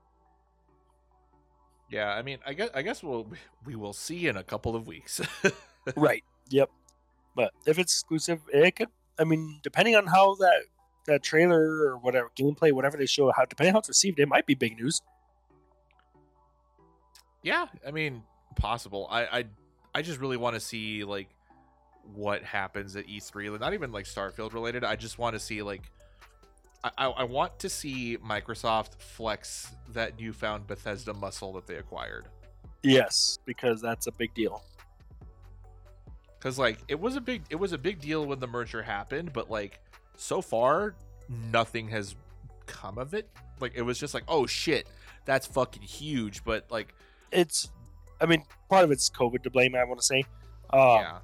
Yeah, 1.91 2.11
I 2.11 2.23
mean, 2.23 2.39
I 2.47 2.53
guess 2.53 2.71
I 2.73 2.83
guess 2.83 3.03
we'll 3.03 3.27
we 3.67 3.75
will 3.75 3.93
see 3.93 4.29
in 4.29 4.37
a 4.37 4.45
couple 4.45 4.77
of 4.77 4.87
weeks. 4.87 5.21
right. 5.97 6.23
Yep. 6.51 6.71
But 7.35 7.53
if 7.67 7.79
it's 7.81 7.93
exclusive, 7.93 8.41
it 8.53 8.77
could. 8.77 8.89
I 9.19 9.25
mean, 9.25 9.59
depending 9.65 9.97
on 9.97 10.07
how 10.07 10.37
that 10.37 10.63
that 11.07 11.25
trailer 11.25 11.89
or 11.89 11.99
whatever 11.99 12.31
gameplay, 12.39 12.71
whatever 12.73 12.97
they 12.97 13.07
show, 13.07 13.33
how 13.37 13.47
depending 13.47 13.71
on 13.71 13.75
how 13.75 13.79
it's 13.81 13.89
received, 13.89 14.21
it 14.21 14.29
might 14.29 14.47
be 14.47 14.55
big 14.55 14.77
news. 14.77 15.03
Yeah, 17.43 17.67
I 17.85 17.91
mean, 17.91 18.23
possible. 18.55 19.09
I 19.11 19.25
I, 19.25 19.45
I 19.95 20.03
just 20.03 20.21
really 20.21 20.37
want 20.37 20.55
to 20.55 20.61
see 20.61 21.05
like 21.05 21.29
what 22.15 22.43
happens 22.43 22.97
at 22.97 23.07
E3. 23.07 23.59
Not 23.59 23.75
even 23.75 23.93
like 23.93 24.05
Starfield 24.05 24.53
related. 24.53 24.85
I 24.85 24.97
just 24.97 25.19
want 25.19 25.35
to 25.35 25.41
see 25.41 25.63
like 25.63 25.91
I, 26.83 27.07
I 27.07 27.25
want 27.25 27.59
to 27.61 27.69
see 27.69 28.17
Microsoft 28.19 29.01
flex 29.01 29.75
that 29.93 30.19
newfound 30.19 30.67
Bethesda 30.67 31.13
muscle 31.13 31.53
that 31.55 31.67
they 31.67 31.77
acquired. 31.77 32.27
Yes, 32.83 33.39
because 33.45 33.83
that's 33.83 34.07
a 34.07 34.13
big 34.13 34.33
deal. 34.35 34.65
Cause 36.41 36.59
like 36.59 36.79
it 36.89 36.99
was 36.99 37.17
a 37.17 37.21
big 37.21 37.43
it 37.51 37.57
was 37.57 37.73
a 37.75 37.79
big 37.79 38.01
deal 38.01 38.25
when 38.25 38.39
the 38.41 38.47
merger 38.47 38.83
happened, 38.83 39.33
but 39.35 39.51
like 39.51 39.79
so 40.17 40.41
far 40.41 40.95
nothing 41.29 41.89
has 41.89 42.17
come 42.67 42.97
of 42.97 43.13
it. 43.13 43.29
Like 43.61 43.73
it 43.75 43.83
was 43.83 43.99
just 43.99 44.15
like, 44.15 44.25
oh 44.27 44.47
shit, 44.47 44.87
that's 45.25 45.47
fucking 45.47 45.83
huge. 45.83 46.45
But 46.45 46.67
like, 46.71 46.95
It's, 47.31 47.71
I 48.21 48.27
mean, 48.27 48.43
part 48.69 48.85
of 48.85 48.91
it's 48.91 49.09
COVID 49.11 49.43
to 49.43 49.51
blame. 49.51 49.75
I 49.75 49.85
want 49.85 50.01
to 50.01 50.07
say, 50.07 50.25
um, 50.73 50.81
yeah, 50.81 51.19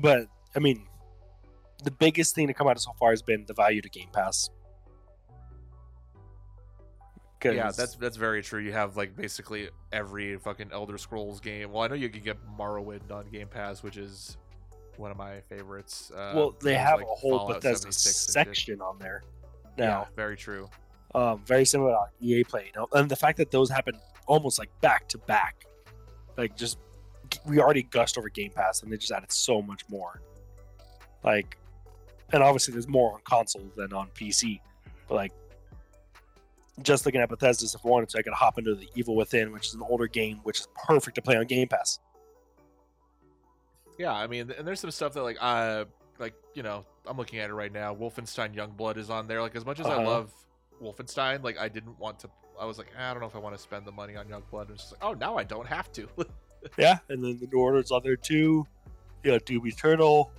but 0.00 0.26
I 0.54 0.58
mean, 0.58 0.86
the 1.84 1.90
biggest 1.90 2.34
thing 2.34 2.46
to 2.48 2.54
come 2.54 2.66
out 2.66 2.76
of 2.76 2.82
so 2.82 2.92
far 2.98 3.10
has 3.10 3.22
been 3.22 3.44
the 3.46 3.54
value 3.54 3.80
to 3.80 3.88
Game 3.88 4.08
Pass. 4.12 4.50
yeah, 7.44 7.70
that's 7.72 7.96
that's 7.96 8.16
very 8.16 8.42
true. 8.42 8.60
You 8.60 8.72
have 8.72 8.96
like 8.96 9.16
basically 9.16 9.68
every 9.92 10.36
fucking 10.38 10.70
Elder 10.72 10.98
Scrolls 10.98 11.40
game. 11.40 11.72
Well, 11.72 11.82
I 11.82 11.88
know 11.88 11.94
you 11.94 12.08
can 12.08 12.22
get 12.22 12.38
Morrowind 12.56 13.10
on 13.10 13.26
Game 13.30 13.48
Pass, 13.48 13.82
which 13.82 13.96
is 13.96 14.36
one 14.96 15.10
of 15.10 15.16
my 15.16 15.40
favorites. 15.48 16.10
Uh, 16.14 16.32
well, 16.34 16.56
they 16.62 16.74
have 16.74 16.98
like, 16.98 17.06
a 17.06 17.14
whole 17.14 17.38
Fallout 17.38 17.62
Bethesda 17.62 17.92
76 17.92 18.32
section 18.32 18.80
on 18.80 18.98
there 18.98 19.22
Yeah, 19.78 19.86
now. 19.86 20.08
very 20.14 20.36
true. 20.36 20.68
Um, 21.14 21.42
very 21.44 21.64
similar 21.64 21.92
to 21.92 22.26
EA 22.26 22.44
Play, 22.44 22.66
you 22.66 22.80
know, 22.80 22.88
and 22.92 23.10
the 23.10 23.16
fact 23.16 23.38
that 23.38 23.50
those 23.50 23.68
happen 23.68 23.94
almost 24.26 24.58
like 24.58 24.70
back 24.80 25.08
to 25.08 25.18
back, 25.18 25.66
like 26.36 26.56
just 26.56 26.78
we 27.46 27.60
already 27.60 27.82
gushed 27.84 28.18
over 28.18 28.28
Game 28.28 28.50
Pass, 28.50 28.82
and 28.82 28.92
they 28.92 28.96
just 28.96 29.12
added 29.12 29.32
so 29.32 29.62
much 29.62 29.82
more. 29.88 30.20
Like, 31.24 31.56
and 32.32 32.42
obviously 32.42 32.72
there's 32.72 32.88
more 32.88 33.14
on 33.14 33.20
console 33.24 33.62
than 33.76 33.92
on 33.92 34.08
PC, 34.14 34.60
but 35.08 35.14
like, 35.14 35.32
just 36.82 37.06
looking 37.06 37.20
at 37.20 37.28
Bethesda's, 37.28 37.74
if 37.74 37.84
I 37.86 37.88
wanted 37.88 38.08
to, 38.10 38.18
I 38.18 38.22
could 38.22 38.32
hop 38.32 38.58
into 38.58 38.74
the 38.74 38.88
Evil 38.94 39.14
Within, 39.14 39.52
which 39.52 39.68
is 39.68 39.74
an 39.74 39.82
older 39.82 40.06
game, 40.06 40.40
which 40.42 40.60
is 40.60 40.68
perfect 40.86 41.14
to 41.16 41.22
play 41.22 41.36
on 41.36 41.46
Game 41.46 41.68
Pass. 41.68 42.00
Yeah, 43.98 44.12
I 44.12 44.26
mean, 44.26 44.50
and 44.50 44.66
there's 44.66 44.80
some 44.80 44.90
stuff 44.90 45.12
that 45.14 45.22
like 45.22 45.36
uh 45.40 45.84
like 46.18 46.34
you 46.54 46.62
know 46.62 46.84
I'm 47.06 47.16
looking 47.16 47.38
at 47.38 47.50
it 47.50 47.54
right 47.54 47.72
now. 47.72 47.94
Wolfenstein 47.94 48.54
Youngblood 48.54 48.96
is 48.96 49.10
on 49.10 49.26
there. 49.26 49.40
Like 49.42 49.54
as 49.56 49.64
much 49.66 49.80
as 49.80 49.86
I 49.86 49.94
Uh-huh. 49.96 50.04
love 50.08 50.32
Wolfenstein, 50.82 51.42
like 51.42 51.58
I 51.58 51.68
didn't 51.68 51.98
want 51.98 52.18
to. 52.20 52.30
I 52.60 52.64
was 52.64 52.78
like, 52.78 52.88
"Ah, 52.98 53.10
I 53.10 53.12
don't 53.12 53.20
know 53.20 53.26
if 53.28 53.34
I 53.36 53.38
want 53.38 53.54
to 53.56 53.60
spend 53.62 53.86
the 53.86 53.92
money 53.92 54.16
on 54.16 54.26
Youngblood. 54.26 54.62
And 54.62 54.70
it's 54.70 54.82
just 54.82 54.92
like, 54.92 55.02
oh, 55.02 55.14
now 55.14 55.36
I 55.36 55.44
don't 55.44 55.66
have 55.66 55.90
to. 55.92 56.08
Yeah, 56.78 56.98
and 57.08 57.24
then 57.24 57.40
the 57.40 57.48
New 57.52 57.58
Order's 57.58 57.90
on 57.90 58.02
there 58.04 58.14
too. 58.14 58.64
You 59.24 59.32
know, 59.32 59.38
Doom 59.40 59.66
Eternal. 59.66 60.30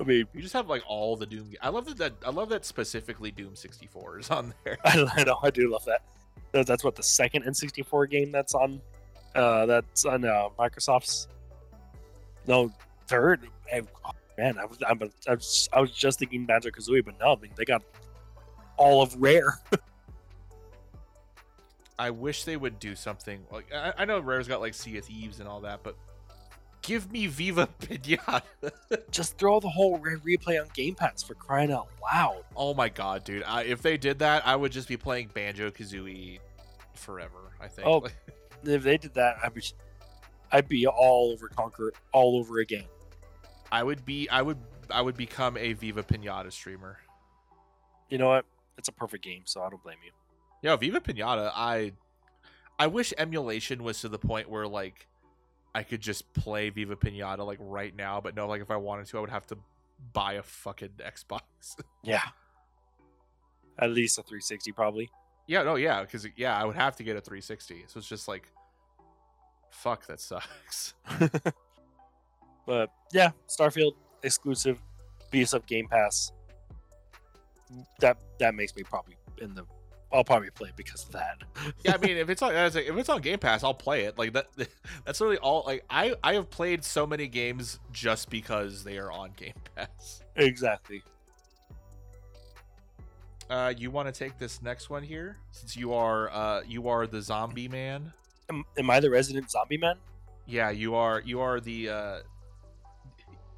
I 0.00 0.04
mean, 0.04 0.26
you 0.32 0.40
just 0.40 0.54
have 0.54 0.68
like 0.68 0.82
all 0.88 1.16
the 1.16 1.26
Doom. 1.26 1.52
I 1.60 1.68
love 1.68 1.84
that, 1.86 1.98
that. 1.98 2.12
I 2.26 2.30
love 2.30 2.48
that 2.48 2.64
specifically 2.64 3.30
Doom 3.30 3.54
64 3.54 4.20
is 4.20 4.30
on 4.30 4.54
there. 4.64 4.78
I 4.84 5.24
know, 5.24 5.38
I 5.42 5.50
do 5.50 5.70
love 5.70 5.84
that. 5.84 6.00
That- 6.52 6.66
That's 6.66 6.82
what 6.82 6.96
the 6.96 7.02
second 7.02 7.44
N64 7.44 8.08
game 8.10 8.32
that's 8.32 8.54
on. 8.54 8.80
Uh, 9.34 9.66
that's 9.66 10.04
on 10.06 10.24
uh, 10.24 10.48
Microsoft's. 10.58 11.28
No, 12.46 12.72
third. 13.06 13.48
I, 13.72 13.82
oh, 14.06 14.10
man, 14.38 14.58
I 14.58 14.64
was, 14.64 14.78
I'm, 14.88 14.98
I 15.28 15.34
was, 15.34 15.68
I 15.72 15.80
was 15.80 15.90
just 15.90 16.18
thinking 16.20 16.46
Banjo 16.46 16.70
Kazooie, 16.70 17.04
but 17.04 17.18
no, 17.20 17.34
I 17.34 17.40
mean 17.40 17.50
they 17.56 17.64
got 17.64 17.82
all 18.76 19.02
of 19.02 19.14
Rare. 19.16 19.60
I 21.98 22.10
wish 22.10 22.44
they 22.44 22.56
would 22.56 22.80
do 22.80 22.96
something 22.96 23.44
like 23.52 23.72
I, 23.72 23.92
I 23.98 24.04
know 24.04 24.18
Rare's 24.18 24.48
got 24.48 24.60
like 24.60 24.74
Sea 24.74 24.98
of 24.98 25.04
Thieves 25.04 25.38
and 25.38 25.48
all 25.48 25.60
that, 25.60 25.80
but 25.84 25.96
give 26.82 27.10
me 27.12 27.28
Viva 27.28 27.68
Pinata. 27.80 28.42
just 29.10 29.38
throw 29.38 29.60
the 29.60 29.68
whole 29.68 29.98
Rare 29.98 30.18
replay 30.18 30.60
on 30.60 30.68
Game 30.74 30.96
Pass 30.96 31.22
for 31.22 31.34
crying 31.34 31.70
out 31.70 31.86
loud. 32.02 32.42
oh 32.56 32.74
my 32.74 32.88
god, 32.88 33.24
dude! 33.24 33.44
I, 33.44 33.62
if 33.62 33.80
they 33.80 33.96
did 33.96 34.18
that, 34.18 34.46
I 34.46 34.56
would 34.56 34.72
just 34.72 34.88
be 34.88 34.96
playing 34.96 35.30
Banjo 35.32 35.70
Kazooie 35.70 36.40
forever. 36.94 37.52
I 37.60 37.68
think. 37.68 37.86
Oh. 37.86 38.06
If 38.66 38.82
they 38.82 38.96
did 38.96 39.12
that, 39.12 39.36
I'd 39.44 39.52
be, 39.52 39.62
I'd 40.50 40.68
be 40.68 40.86
all 40.86 41.32
over 41.32 41.50
Conker 41.50 41.90
all 42.12 42.38
over 42.38 42.60
again. 42.60 42.86
I 43.70 43.82
would 43.82 44.06
be. 44.06 44.26
I 44.30 44.40
would. 44.40 44.56
I 44.88 45.02
would 45.02 45.18
become 45.18 45.58
a 45.58 45.74
Viva 45.74 46.02
Pinata 46.02 46.50
streamer. 46.50 46.96
You 48.08 48.16
know 48.16 48.28
what? 48.28 48.46
It's 48.78 48.88
a 48.88 48.92
perfect 48.92 49.24
game, 49.24 49.42
so 49.44 49.62
I 49.62 49.70
don't 49.70 49.82
blame 49.82 49.98
you. 50.04 50.12
Yeah, 50.62 50.76
Viva 50.76 51.00
Pinata. 51.00 51.50
I. 51.54 51.92
I 52.76 52.88
wish 52.88 53.14
emulation 53.16 53.84
was 53.84 54.00
to 54.00 54.08
the 54.08 54.18
point 54.18 54.50
where 54.50 54.66
like 54.66 55.06
I 55.76 55.84
could 55.84 56.00
just 56.00 56.32
play 56.32 56.70
Viva 56.70 56.96
Pinata 56.96 57.46
like 57.46 57.58
right 57.60 57.94
now, 57.94 58.20
but 58.20 58.34
no, 58.34 58.48
like 58.48 58.62
if 58.62 58.70
I 58.70 58.76
wanted 58.76 59.06
to, 59.06 59.18
I 59.18 59.20
would 59.20 59.30
have 59.30 59.46
to 59.46 59.58
buy 60.12 60.34
a 60.34 60.42
fucking 60.42 60.88
Xbox. 60.98 61.42
Yeah. 62.02 62.22
At 63.78 63.90
least 63.90 64.18
a 64.18 64.22
360, 64.22 64.72
probably. 64.72 65.08
Yeah, 65.46 65.62
no, 65.62 65.76
yeah, 65.76 66.02
because 66.02 66.26
yeah, 66.36 66.56
I 66.56 66.64
would 66.64 66.74
have 66.74 66.96
to 66.96 67.04
get 67.04 67.16
a 67.16 67.20
360. 67.20 67.84
So 67.86 67.98
it's 67.98 68.08
just 68.08 68.26
like, 68.26 68.48
fuck, 69.70 70.06
that 70.06 70.18
sucks. 70.20 70.94
But 72.66 72.90
yeah, 73.12 73.30
Starfield 73.48 73.92
exclusive, 74.22 74.78
BS 75.32 75.54
up 75.54 75.66
Game 75.66 75.86
Pass. 75.88 76.32
That 78.00 78.18
that 78.38 78.54
makes 78.54 78.74
me 78.76 78.82
probably 78.82 79.16
in 79.40 79.54
the. 79.54 79.64
I'll 80.12 80.22
probably 80.22 80.50
play 80.50 80.68
it 80.68 80.76
because 80.76 81.04
of 81.06 81.12
that. 81.12 81.38
yeah, 81.84 81.94
I 81.94 81.96
mean, 82.06 82.16
if 82.16 82.30
it's 82.30 82.40
on 82.42 82.54
if 82.54 82.76
it's 82.76 83.08
on 83.08 83.20
Game 83.20 83.38
Pass, 83.38 83.64
I'll 83.64 83.74
play 83.74 84.04
it. 84.04 84.16
Like 84.16 84.32
that, 84.34 84.46
that's 85.04 85.20
really 85.20 85.38
all. 85.38 85.64
Like 85.66 85.84
I 85.90 86.14
I 86.22 86.34
have 86.34 86.50
played 86.50 86.84
so 86.84 87.06
many 87.06 87.26
games 87.26 87.80
just 87.92 88.30
because 88.30 88.84
they 88.84 88.98
are 88.98 89.10
on 89.10 89.32
Game 89.36 89.54
Pass. 89.76 90.22
exactly. 90.36 91.02
Uh, 93.50 93.74
you 93.76 93.90
want 93.90 94.12
to 94.12 94.18
take 94.18 94.38
this 94.38 94.62
next 94.62 94.88
one 94.88 95.02
here, 95.02 95.36
since 95.50 95.76
you 95.76 95.92
are 95.92 96.30
uh 96.30 96.62
you 96.66 96.88
are 96.88 97.06
the 97.06 97.20
zombie 97.20 97.68
man. 97.68 98.12
Am, 98.50 98.64
am 98.78 98.90
I 98.90 99.00
the 99.00 99.10
resident 99.10 99.50
zombie 99.50 99.76
man? 99.78 99.96
Yeah, 100.46 100.70
you 100.70 100.94
are. 100.94 101.20
You 101.20 101.40
are 101.40 101.60
the. 101.60 101.88
uh 101.88 102.18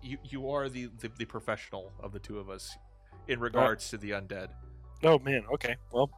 You 0.03 0.19
you 0.25 0.51
are 0.51 0.69
the 0.69 0.91
the, 1.01 1.09
the 1.19 1.25
professional 1.25 1.93
of 2.01 2.13
the 2.13 2.19
two 2.19 2.39
of 2.39 2.49
us, 2.51 2.77
in 3.29 3.41
regards 3.41 3.91
to 3.91 3.99
the 3.99 4.11
undead. 4.11 4.49
Oh 5.03 5.19
man. 5.19 5.45
Okay. 5.53 5.77
Well. 5.93 6.11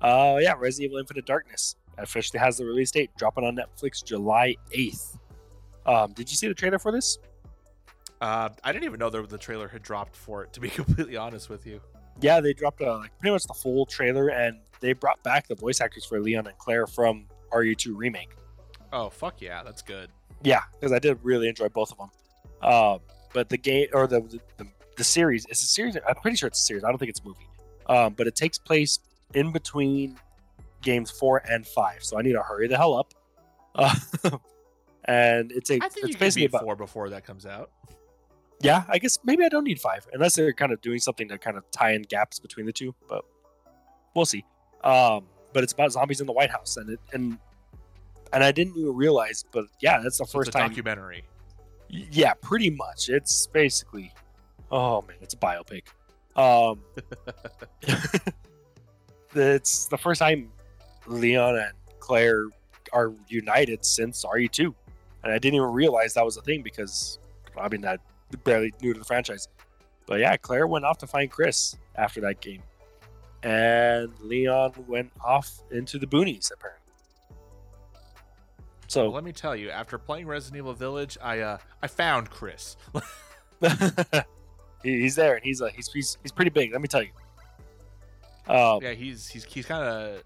Uh 0.00 0.38
yeah, 0.40 0.54
Resident 0.58 0.90
Evil 0.90 0.98
Infinite 0.98 1.26
Darkness 1.26 1.76
officially 1.98 2.40
has 2.40 2.58
the 2.58 2.64
release 2.64 2.90
date, 2.90 3.10
dropping 3.16 3.44
on 3.44 3.56
Netflix 3.56 4.04
July 4.04 4.56
eighth. 4.72 5.18
Um, 5.86 6.12
did 6.12 6.30
you 6.30 6.36
see 6.36 6.48
the 6.48 6.54
trailer 6.54 6.78
for 6.78 6.92
this? 6.92 7.18
Uh, 8.20 8.48
I 8.62 8.72
didn't 8.72 8.84
even 8.84 8.98
know 8.98 9.10
that 9.10 9.28
the 9.28 9.38
trailer 9.38 9.68
had 9.68 9.82
dropped 9.82 10.16
for 10.16 10.42
it. 10.42 10.52
To 10.54 10.60
be 10.60 10.68
completely 10.80 11.16
honest 11.16 11.48
with 11.48 11.66
you. 11.66 11.80
Yeah, 12.20 12.40
they 12.40 12.52
dropped 12.52 12.80
uh, 12.80 12.98
like 12.98 13.18
pretty 13.18 13.32
much 13.32 13.44
the 13.44 13.54
full 13.54 13.86
trailer, 13.86 14.28
and 14.28 14.60
they 14.80 14.92
brought 14.92 15.22
back 15.22 15.48
the 15.48 15.54
voice 15.54 15.80
actors 15.80 16.04
for 16.04 16.20
Leon 16.20 16.46
and 16.46 16.56
Claire 16.58 16.86
from 16.86 17.26
RE2 17.52 17.92
remake. 17.94 18.30
Oh 18.92 19.10
fuck 19.10 19.40
yeah, 19.40 19.62
that's 19.62 19.82
good. 19.82 20.10
Yeah, 20.42 20.60
because 20.72 20.92
I 20.92 20.98
did 20.98 21.18
really 21.22 21.48
enjoy 21.48 21.68
both 21.68 21.92
of 21.92 21.98
them. 21.98 22.10
Um, 22.62 23.00
but 23.32 23.48
the 23.48 23.58
game 23.58 23.88
or 23.92 24.06
the, 24.06 24.20
the 24.56 24.66
the 24.96 25.04
series 25.04 25.46
it's 25.48 25.62
a 25.62 25.66
series. 25.66 25.96
I'm 26.08 26.14
pretty 26.16 26.36
sure 26.36 26.46
it's 26.46 26.60
a 26.60 26.64
series. 26.64 26.84
I 26.84 26.88
don't 26.88 26.98
think 26.98 27.10
it's 27.10 27.20
a 27.20 27.24
movie. 27.24 27.48
Um, 27.86 28.14
but 28.14 28.26
it 28.26 28.34
takes 28.34 28.58
place 28.58 28.98
in 29.34 29.52
between 29.52 30.16
games 30.82 31.10
four 31.10 31.42
and 31.50 31.66
five, 31.66 32.02
so 32.02 32.18
I 32.18 32.22
need 32.22 32.32
to 32.32 32.42
hurry 32.42 32.68
the 32.68 32.76
hell 32.76 32.94
up. 32.94 33.12
Uh, 33.74 33.94
and 35.04 35.52
it's 35.52 35.70
a 35.70 35.76
I 35.82 35.88
think 35.88 36.08
it's 36.08 36.16
basically 36.16 36.46
about 36.46 36.62
four 36.62 36.76
before 36.76 37.10
that 37.10 37.26
comes 37.26 37.44
out. 37.46 37.70
yeah. 38.60 38.84
I 38.88 38.98
guess 38.98 39.18
maybe 39.24 39.44
I 39.44 39.48
don't 39.48 39.64
need 39.64 39.80
five 39.80 40.06
unless 40.12 40.34
they're 40.36 40.52
kind 40.52 40.72
of 40.72 40.80
doing 40.80 40.98
something 40.98 41.28
to 41.28 41.38
kind 41.38 41.56
of 41.56 41.70
tie 41.70 41.92
in 41.92 42.02
gaps 42.02 42.38
between 42.38 42.66
the 42.66 42.72
two, 42.72 42.94
but 43.08 43.24
we'll 44.14 44.26
see. 44.26 44.44
Um, 44.82 45.24
but 45.52 45.62
it's 45.62 45.72
about 45.72 45.92
zombies 45.92 46.20
in 46.20 46.26
the 46.26 46.32
White 46.32 46.50
House, 46.50 46.76
and 46.76 46.90
it 46.90 47.00
and 47.12 47.38
and 48.32 48.42
I 48.42 48.50
didn't 48.52 48.76
even 48.76 48.94
realize, 48.94 49.44
but 49.52 49.66
yeah, 49.80 50.00
that's 50.00 50.18
the 50.18 50.26
So 50.26 50.38
first 50.38 50.48
it's 50.48 50.56
a 50.56 50.58
time 50.58 50.68
documentary. 50.70 51.24
Yeah, 51.88 52.34
pretty 52.34 52.70
much. 52.70 53.08
It's 53.08 53.46
basically, 53.46 54.12
oh 54.74 55.02
man, 55.02 55.16
it's 55.22 55.34
a 55.34 55.36
biopic. 55.36 55.84
Um, 56.36 56.80
it's 59.34 59.86
the 59.86 59.96
first 59.96 60.18
time 60.18 60.50
Leon 61.06 61.56
and 61.56 61.72
Claire 62.00 62.48
are 62.92 63.12
united 63.28 63.84
since 63.84 64.24
RE2, 64.24 64.74
and 65.22 65.32
I 65.32 65.38
didn't 65.38 65.54
even 65.54 65.72
realize 65.72 66.14
that 66.14 66.24
was 66.24 66.36
a 66.36 66.42
thing 66.42 66.62
because 66.62 67.18
I 67.56 67.68
mean 67.68 67.86
I 67.86 67.98
barely 68.42 68.74
new 68.82 68.92
to 68.92 68.98
the 68.98 69.04
franchise. 69.04 69.48
But 70.06 70.20
yeah, 70.20 70.36
Claire 70.36 70.66
went 70.66 70.84
off 70.84 70.98
to 70.98 71.06
find 71.06 71.30
Chris 71.30 71.76
after 71.94 72.20
that 72.22 72.40
game, 72.40 72.62
and 73.44 74.12
Leon 74.20 74.72
went 74.88 75.12
off 75.24 75.62
into 75.70 75.98
the 75.98 76.06
boonies 76.06 76.52
apparently. 76.52 76.80
So 78.88 79.04
Well, 79.04 79.12
let 79.12 79.24
me 79.24 79.32
tell 79.32 79.54
you, 79.54 79.70
after 79.70 79.98
playing 79.98 80.26
Resident 80.26 80.58
Evil 80.58 80.74
Village, 80.74 81.16
I 81.22 81.40
uh 81.40 81.58
I 81.80 81.86
found 81.86 82.28
Chris. 82.28 82.76
He- 84.84 85.00
he's 85.00 85.16
there, 85.16 85.34
and 85.34 85.44
he's 85.44 85.60
like 85.60 85.74
he's 85.74 85.90
he's 85.92 86.16
he's 86.22 86.30
pretty 86.32 86.50
big. 86.50 86.70
Let 86.72 86.80
me 86.80 86.86
tell 86.88 87.02
you. 87.02 87.10
Um, 88.46 88.80
yeah, 88.82 88.92
he's 88.92 89.26
he's 89.26 89.42
he's 89.44 89.66
kind 89.66 89.82
of 89.82 90.22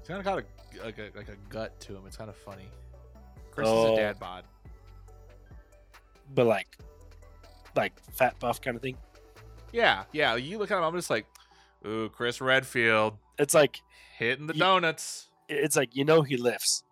he's 0.00 0.08
kind 0.08 0.18
of 0.18 0.24
got 0.24 0.38
a 0.40 0.84
like 0.84 0.98
a 0.98 1.10
like 1.16 1.28
a 1.28 1.36
gut 1.48 1.78
to 1.80 1.94
him. 1.94 2.02
It's 2.06 2.16
kind 2.16 2.28
of 2.30 2.36
funny. 2.36 2.68
Chris 3.52 3.68
is 3.68 3.72
Oh. 3.74 3.94
a 3.94 3.96
dad 3.96 4.18
bod. 4.18 4.44
but 6.34 6.46
like, 6.46 6.66
like 7.74 7.92
fat 8.12 8.38
buff 8.40 8.60
kind 8.60 8.76
of 8.76 8.82
thing. 8.82 8.96
Yeah, 9.72 10.04
yeah. 10.12 10.34
You 10.36 10.58
look 10.58 10.70
at 10.70 10.78
him, 10.78 10.84
I'm 10.84 10.94
just 10.94 11.10
like, 11.10 11.26
ooh, 11.86 12.08
Chris 12.08 12.40
Redfield 12.40 13.14
It's 13.38 13.54
like 13.54 13.80
hitting 14.18 14.46
the 14.46 14.54
Ye- 14.54 14.60
donuts. 14.60 15.28
it's 15.48 15.76
like 15.76 15.94
you 15.94 16.04
know 16.04 16.22
he 16.22 16.36
lifts, 16.36 16.82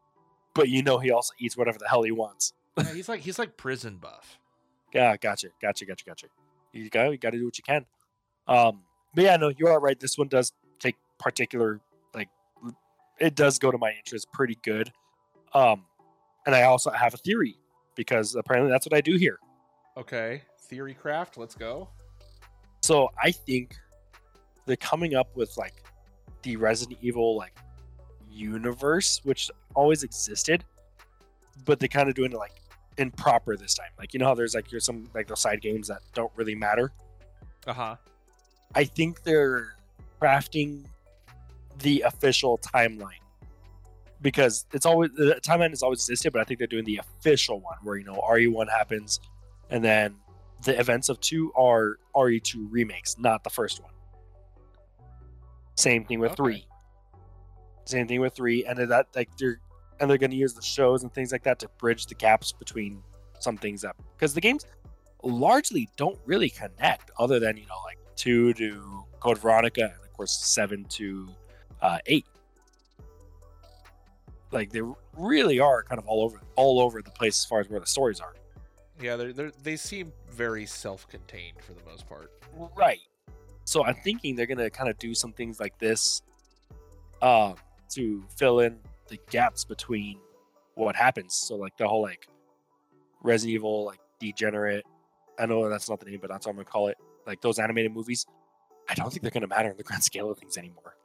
but 0.55 0.69
you 0.69 0.83
know 0.83 0.99
he 0.99 1.11
also 1.11 1.33
eats 1.39 1.57
whatever 1.57 1.79
the 1.79 1.89
hell 1.89 2.03
he 2.03 2.13
wants. 2.13 2.53
yeah, 2.77 2.93
he's 2.93 3.09
like 3.09 3.21
he's 3.21 3.39
like 3.39 3.57
prison 3.57 3.97
buff. 3.97 4.39
Yeah, 4.95 5.17
gotcha, 5.17 5.49
gotcha, 5.61 5.85
gotcha, 5.87 6.05
gotcha. 6.05 6.27
You 6.75 6.91
go. 6.91 7.11
you 7.11 7.19
got 7.19 7.31
to 7.31 7.39
do 7.39 7.45
what 7.45 7.57
you 7.59 7.65
can. 7.65 7.87
Um, 8.49 8.81
but 9.15 9.25
yeah, 9.25 9.37
no, 9.37 9.53
you 9.57 9.69
are 9.69 9.81
right. 9.81 9.99
This 9.99 10.19
one 10.19 10.29
does 10.29 10.53
take 10.79 10.97
particular 11.19 11.81
like 12.15 12.29
it 13.19 13.35
does 13.35 13.59
go 13.59 13.71
to 13.71 13.79
my 13.79 13.93
interest 13.93 14.27
pretty 14.33 14.59
good. 14.63 14.93
Um, 15.53 15.85
and 16.47 16.55
I 16.55 16.63
also 16.65 16.91
have 16.91 17.15
a 17.15 17.17
theory 17.17 17.57
because 17.95 18.35
apparently 18.35 18.71
that's 18.71 18.87
what 18.87 18.93
I 18.93 19.01
do 19.01 19.17
here. 19.17 19.39
Okay, 19.97 20.43
theory 20.63 20.95
craft. 20.95 21.39
Let's 21.39 21.55
go. 21.55 21.89
So 22.83 23.09
I 23.23 23.31
think 23.31 23.77
they're 24.67 24.77
coming 24.77 25.15
up 25.15 25.35
with 25.37 25.57
like 25.57 25.75
the 26.43 26.57
Resident 26.57 26.99
Evil 27.01 27.37
like 27.37 27.57
universe, 28.31 29.21
which 29.25 29.51
always 29.75 30.03
existed, 30.03 30.65
but 31.65 31.79
they 31.79 31.89
kind 31.89 32.09
of 32.09 32.15
doing 32.15 32.33
it 32.33 32.37
like 32.37 32.61
improper 32.99 33.57
this 33.57 33.75
time. 33.75 33.91
Like 33.99 34.13
you 34.15 34.21
know 34.21 34.27
how 34.27 34.35
there's 34.35 34.55
like 34.55 34.69
there's 34.71 34.85
some 34.85 35.09
like 35.15 35.27
those 35.27 35.41
side 35.41 35.61
games 35.61 35.89
that 35.89 36.01
don't 36.15 36.33
really 36.37 36.55
matter. 36.55 36.93
Uh 37.67 37.73
huh. 37.73 37.97
I 38.75 38.85
think 38.85 39.23
they're 39.23 39.75
crafting 40.21 40.85
the 41.79 42.03
official 42.03 42.59
timeline 42.59 43.21
because 44.23 44.67
it's 44.73 44.87
always 44.87 45.11
the 45.13 45.39
timeline 45.43 45.71
has 45.71 45.83
always 45.83 46.01
existed, 46.01 46.33
but 46.33 46.41
I 46.41 46.45
think 46.45 46.59
they're 46.59 46.67
doing 46.67 46.85
the 46.85 46.99
official 46.99 47.61
one 47.61 47.77
where 47.83 47.97
you 47.97 48.05
know 48.05 48.15
RE1 48.29 48.69
happens, 48.69 49.21
and 49.71 49.85
then 49.85 50.17
the 50.65 50.79
events 50.79 51.09
of 51.09 51.21
two 51.21 51.53
are 51.55 51.99
RE2 52.17 52.69
remakes, 52.71 53.19
not 53.19 53.45
the 53.45 53.51
first 53.51 53.83
one. 53.83 53.93
Same 55.77 56.05
thing 56.05 56.21
with 56.21 56.33
Okay. 56.33 56.37
three. 56.37 56.67
Same 57.87 58.07
thing 58.09 58.21
with 58.21 58.35
three, 58.35 58.65
and 58.65 58.79
that 58.79 59.09
like 59.15 59.29
they're 59.37 59.61
and 60.01 60.11
they're 60.11 60.19
going 60.19 60.31
to 60.31 60.37
use 60.37 60.55
the 60.55 60.63
shows 60.63 61.03
and 61.03 61.13
things 61.13 61.33
like 61.33 61.43
that 61.45 61.59
to 61.61 61.69
bridge 61.79 62.07
the 62.07 62.15
gaps 62.15 62.53
between 62.53 63.03
some 63.39 63.57
things 63.57 63.85
up 63.85 63.97
because 64.17 64.35
the 64.35 64.41
games 64.41 64.67
largely 65.23 65.89
don't 65.97 66.19
really 66.27 66.51
connect, 66.51 67.11
other 67.19 67.39
than 67.41 67.57
you 67.57 67.67
know 67.67 67.79
like 67.85 67.99
two 68.17 68.53
to 68.55 69.05
Code 69.21 69.39
Veronica 69.39 69.83
and 69.83 69.93
of 69.93 70.13
course 70.13 70.33
seven 70.33 70.85
to 70.91 71.29
uh, 71.83 71.99
eight. 72.07 72.27
Like 74.51 74.71
they 74.71 74.83
really 75.17 75.59
are 75.59 75.83
kind 75.83 75.99
of 75.99 76.07
all 76.07 76.23
over 76.23 76.41
all 76.57 76.81
over 76.81 77.03
the 77.03 77.11
place 77.11 77.41
as 77.41 77.45
far 77.45 77.61
as 77.61 77.69
where 77.69 77.81
the 77.81 77.87
stories 77.87 78.21
are. 78.21 78.35
Yeah, 79.01 79.17
they're, 79.17 79.33
they're 79.33 79.53
they 79.63 79.77
seem 79.77 80.13
very 80.31 80.67
self-contained 80.67 81.57
for 81.61 81.73
the 81.73 81.85
most 81.85 82.09
part. 82.09 82.31
Right. 82.77 83.01
So 83.65 83.85
I'm 83.85 83.97
thinking 83.97 84.37
they're 84.37 84.47
gonna 84.47 84.71
kind 84.71 84.89
of 84.89 84.99
do 84.99 85.15
some 85.15 85.33
things 85.33 85.59
like 85.59 85.77
this, 85.79 86.23
um, 87.23 87.57
to 87.91 88.23
fill 88.37 88.61
in 88.61 88.79
the 89.09 89.19
gaps 89.31 89.65
between 89.65 90.19
what 90.75 90.97
happens. 90.97 91.35
So 91.35 91.57
like 91.57 91.77
the 91.77 91.87
whole 91.89 92.03
like 92.03 92.29
Resident 93.23 93.55
Evil, 93.55 93.85
like 93.85 93.99
Degenerate. 94.21 94.85
I 95.39 95.47
know 95.47 95.69
that's 95.69 95.89
not 95.89 96.01
the 96.01 96.07
name, 96.07 96.19
but 96.21 96.31
that's 96.31 96.47
what 96.47 96.51
I'm 96.53 96.57
gonna 96.57 96.65
call 96.67 96.89
it. 96.89 96.97
Like 97.27 97.41
those 97.41 97.59
animated 97.59 97.93
movies. 97.93 98.27
I 98.89 98.95
don't 98.95 99.11
think 99.11 99.23
they're 99.23 99.31
gonna 99.31 99.47
matter 99.47 99.71
in 99.71 99.77
the 99.77 99.83
grand 99.83 100.05
scale 100.11 100.31
of 100.31 100.39
things 100.39 100.57
anymore. 100.57 100.97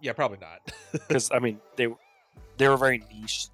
Yeah, 0.00 0.12
probably 0.12 0.38
not. 0.38 0.60
Because 1.08 1.30
I 1.32 1.38
mean 1.38 1.60
they 1.76 1.88
they 2.56 2.68
were 2.68 2.76
very 2.76 3.02
niche 3.12 3.48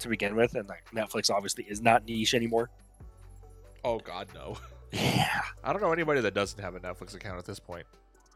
to 0.00 0.08
begin 0.08 0.36
with, 0.36 0.54
and 0.54 0.68
like 0.68 0.84
Netflix 0.94 1.30
obviously 1.30 1.64
is 1.64 1.80
not 1.80 2.06
niche 2.06 2.34
anymore. 2.34 2.70
oh 3.84 3.98
God, 3.98 4.28
no. 4.34 4.56
Yeah. 4.92 5.42
I 5.62 5.72
don't 5.72 5.82
know 5.82 5.92
anybody 5.92 6.20
that 6.22 6.32
doesn't 6.32 6.60
have 6.60 6.74
a 6.74 6.80
Netflix 6.80 7.14
account 7.14 7.38
at 7.38 7.44
this 7.44 7.58
point. 7.60 7.84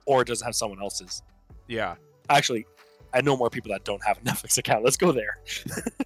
Or 0.05 0.23
doesn't 0.25 0.45
have 0.45 0.55
someone 0.55 0.83
else's. 0.83 1.23
Yeah, 1.67 1.95
Actually, 2.29 2.67
I 3.15 3.21
know 3.21 3.37
more 3.37 3.51
people 3.51 3.71
that 3.73 3.85
don't 3.85 4.03
have 4.05 4.19
a 4.19 4.21
Netflix 4.25 4.59
account. 4.59 4.85
Let's 4.85 4.97
go 4.97 5.13
there. 5.13 5.39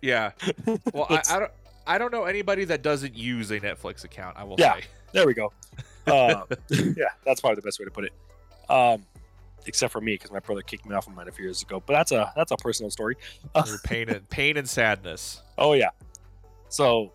yeah. 0.02 0.32
Well, 0.92 1.06
I, 1.10 1.22
I 1.30 1.38
don't. 1.38 1.52
I 1.88 1.98
don't 1.98 2.12
know 2.12 2.24
anybody 2.24 2.64
that 2.64 2.82
doesn't 2.82 3.16
use 3.16 3.50
a 3.52 3.60
Netflix 3.60 4.02
account. 4.04 4.36
I 4.36 4.42
will 4.44 4.56
Yeah. 4.58 4.74
say. 4.74 4.84
There 5.12 5.26
we 5.26 5.34
go. 5.34 5.52
Um, 6.08 6.44
yeah, 6.70 7.06
that's 7.24 7.40
probably 7.40 7.56
the 7.56 7.62
best 7.62 7.80
way 7.80 7.84
to 7.84 7.90
put 7.90 8.04
it. 8.04 8.12
Um, 8.70 9.04
except 9.66 9.92
for 9.92 10.00
me, 10.00 10.14
because 10.14 10.30
my 10.30 10.38
brother 10.38 10.62
kicked 10.62 10.86
me 10.86 10.94
off 10.94 11.08
of 11.08 11.14
mine 11.16 11.26
a 11.26 11.32
few 11.32 11.44
years 11.46 11.62
ago. 11.62 11.82
But 11.84 11.94
that's 11.94 12.12
a 12.12 12.32
that's 12.36 12.52
a 12.52 12.56
personal 12.56 12.90
story. 12.92 13.16
Pain 13.82 14.08
and 14.10 14.28
pain 14.30 14.56
and 14.56 14.68
sadness. 14.70 15.42
Oh 15.58 15.72
yeah. 15.72 15.90
So 16.68 17.12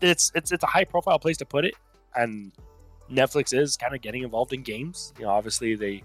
it's 0.00 0.32
it's 0.34 0.52
it's 0.52 0.64
a 0.64 0.66
high 0.66 0.84
profile 0.84 1.18
place 1.20 1.36
to 1.38 1.44
put 1.44 1.64
it, 1.64 1.74
and 2.14 2.52
Netflix 3.10 3.56
is 3.56 3.76
kind 3.76 3.94
of 3.94 4.00
getting 4.02 4.22
involved 4.24 4.52
in 4.52 4.62
games. 4.62 5.12
You 5.18 5.26
know, 5.26 5.30
obviously 5.30 5.74
they 5.76 6.02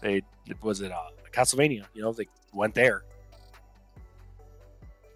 they 0.00 0.22
was 0.62 0.80
it 0.80 0.92
uh, 0.92 0.98
Castlevania. 1.32 1.84
You 1.94 2.02
know, 2.02 2.12
they 2.12 2.26
went 2.52 2.74
there, 2.74 3.02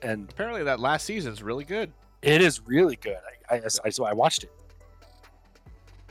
and 0.02 0.30
Apparently, 0.30 0.62
that 0.64 0.80
last 0.80 1.04
season 1.06 1.32
is 1.32 1.42
really 1.42 1.64
good. 1.64 1.92
it 2.22 2.40
is 2.40 2.60
really 2.66 2.96
good. 2.96 3.18
I 3.50 3.56
I, 3.56 3.60
I 3.84 3.90
so 3.90 4.04
I 4.04 4.12
watched 4.12 4.44
it. 4.44 4.52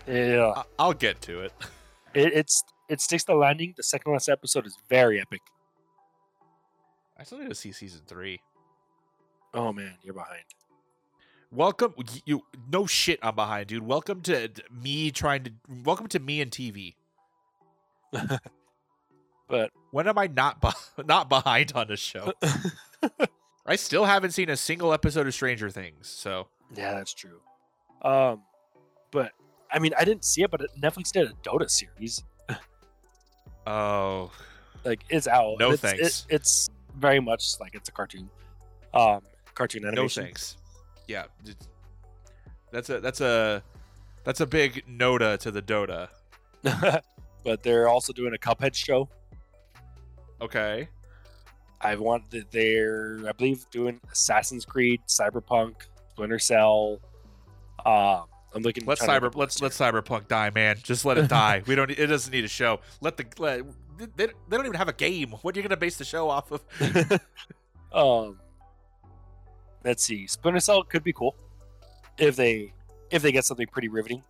Yeah, 0.08 0.54
I- 0.56 0.64
I'll 0.80 0.94
get 0.94 1.22
to 1.22 1.42
it. 1.42 1.54
it, 2.14 2.34
it's 2.34 2.64
it 2.90 3.02
sticks 3.02 3.24
the 3.24 3.36
landing. 3.36 3.74
The 3.78 3.84
second 3.84 4.12
last 4.12 4.30
episode 4.30 4.66
is 4.68 4.78
very 4.90 5.20
epic. 5.22 5.42
I 7.18 7.24
still 7.24 7.38
need 7.40 7.50
to 7.50 7.56
see 7.56 7.72
season 7.72 8.02
three. 8.08 8.42
Oh 9.54 9.72
man, 9.72 9.94
you're 10.04 10.14
behind. 10.16 10.44
Welcome, 11.52 11.94
you. 12.26 12.42
No 12.72 12.88
shit, 12.88 13.20
I'm 13.22 13.36
behind, 13.36 13.68
dude. 13.68 13.84
Welcome 13.86 14.22
to 14.24 14.50
me 14.72 15.12
trying 15.12 15.44
to. 15.44 15.52
Welcome 15.84 16.08
to 16.08 16.20
me 16.20 16.42
and 16.42 16.50
TV. 16.52 16.96
But 19.54 19.70
When 19.92 20.08
am 20.08 20.18
I 20.18 20.26
not 20.26 20.60
be- 20.62 21.04
not 21.06 21.30
behind 21.30 21.74
on 21.76 21.88
this 21.88 22.00
show? 22.00 22.34
I 23.68 23.76
still 23.76 24.04
haven't 24.04 24.32
seen 24.32 24.50
a 24.50 24.58
single 24.58 24.92
episode 24.92 25.28
of 25.28 25.34
Stranger 25.36 25.70
Things. 25.70 26.08
So 26.08 26.48
yeah, 26.76 26.94
that's 26.96 27.14
true. 27.14 27.40
Um, 28.02 28.42
but 29.12 29.32
I 29.72 29.78
mean, 29.78 29.92
I 29.96 30.06
didn't 30.06 30.26
see 30.26 30.42
it, 30.42 30.50
but 30.50 30.62
Netflix 30.82 31.12
did 31.12 31.30
a 31.30 31.34
Dota 31.48 31.70
series. 31.70 32.24
oh 33.68 34.32
Like 34.84 35.04
it's 35.08 35.28
out. 35.28 35.58
No 35.60 35.70
it's, 35.70 35.84
thanks. 35.84 36.26
It, 36.28 36.34
it's 36.34 36.72
very 36.98 37.20
much 37.20 37.60
like 37.60 37.76
it's 37.76 37.90
a 37.90 37.92
cartoon. 37.92 38.32
Um, 38.92 39.22
cartoon 39.54 39.86
animation. 39.86 40.24
no 40.24 40.26
thanks. 40.26 40.58
Yeah, 41.08 41.26
that's 42.72 42.90
a 42.90 43.00
that's 43.02 43.22
a 43.22 43.62
that's 44.24 44.42
a 44.42 44.48
big 44.48 44.84
noda 44.88 45.38
to 45.38 45.52
the 45.52 45.62
Dota. 45.62 46.08
but 47.44 47.62
they're 47.62 47.88
also 47.88 48.14
doing 48.14 48.34
a 48.34 48.40
Cuphead 48.40 48.74
show. 48.74 49.08
Okay. 50.44 50.90
I 51.80 51.96
want 51.96 52.30
that 52.32 52.52
they're 52.52 53.20
I 53.28 53.32
believe 53.32 53.66
doing 53.72 54.00
Assassin's 54.12 54.66
Creed, 54.66 55.02
Cyberpunk, 55.08 55.76
Splinter 56.12 56.40
Cell. 56.40 57.00
Um, 57.86 58.24
I'm 58.56 58.62
looking. 58.62 58.86
Let's 58.86 59.02
to 59.02 59.08
cyber 59.08 59.34
let's 59.36 59.62
let 59.62 59.72
cyberpunk 59.72 60.28
die, 60.28 60.52
man. 60.54 60.78
Just 60.84 61.06
let 61.06 61.18
it 61.18 61.28
die. 61.30 61.64
we 61.66 61.76
don't. 61.76 61.90
It 61.90 62.08
doesn't 62.08 62.32
need 62.32 62.44
a 62.44 62.50
show. 62.50 62.80
Let 63.02 63.18
the 63.18 63.26
let, 63.40 63.62
they, 63.98 64.28
they 64.28 64.32
don't 64.52 64.66
even 64.66 64.78
have 64.78 64.90
a 64.90 64.94
game. 64.94 65.32
What 65.42 65.56
are 65.56 65.60
you 65.60 65.64
gonna 65.64 65.78
base 65.78 65.98
the 65.98 66.06
show 66.06 66.30
off 66.30 66.52
of? 66.52 66.62
um, 67.94 68.40
let's 69.84 70.04
see. 70.04 70.28
Splinter 70.28 70.60
Cell 70.60 70.84
could 70.84 71.04
be 71.04 71.14
cool 71.14 71.36
if 72.18 72.36
they 72.36 72.74
if 73.12 73.22
they 73.22 73.32
get 73.32 73.46
something 73.46 73.68
pretty 73.68 73.90
riveting. 73.90 74.24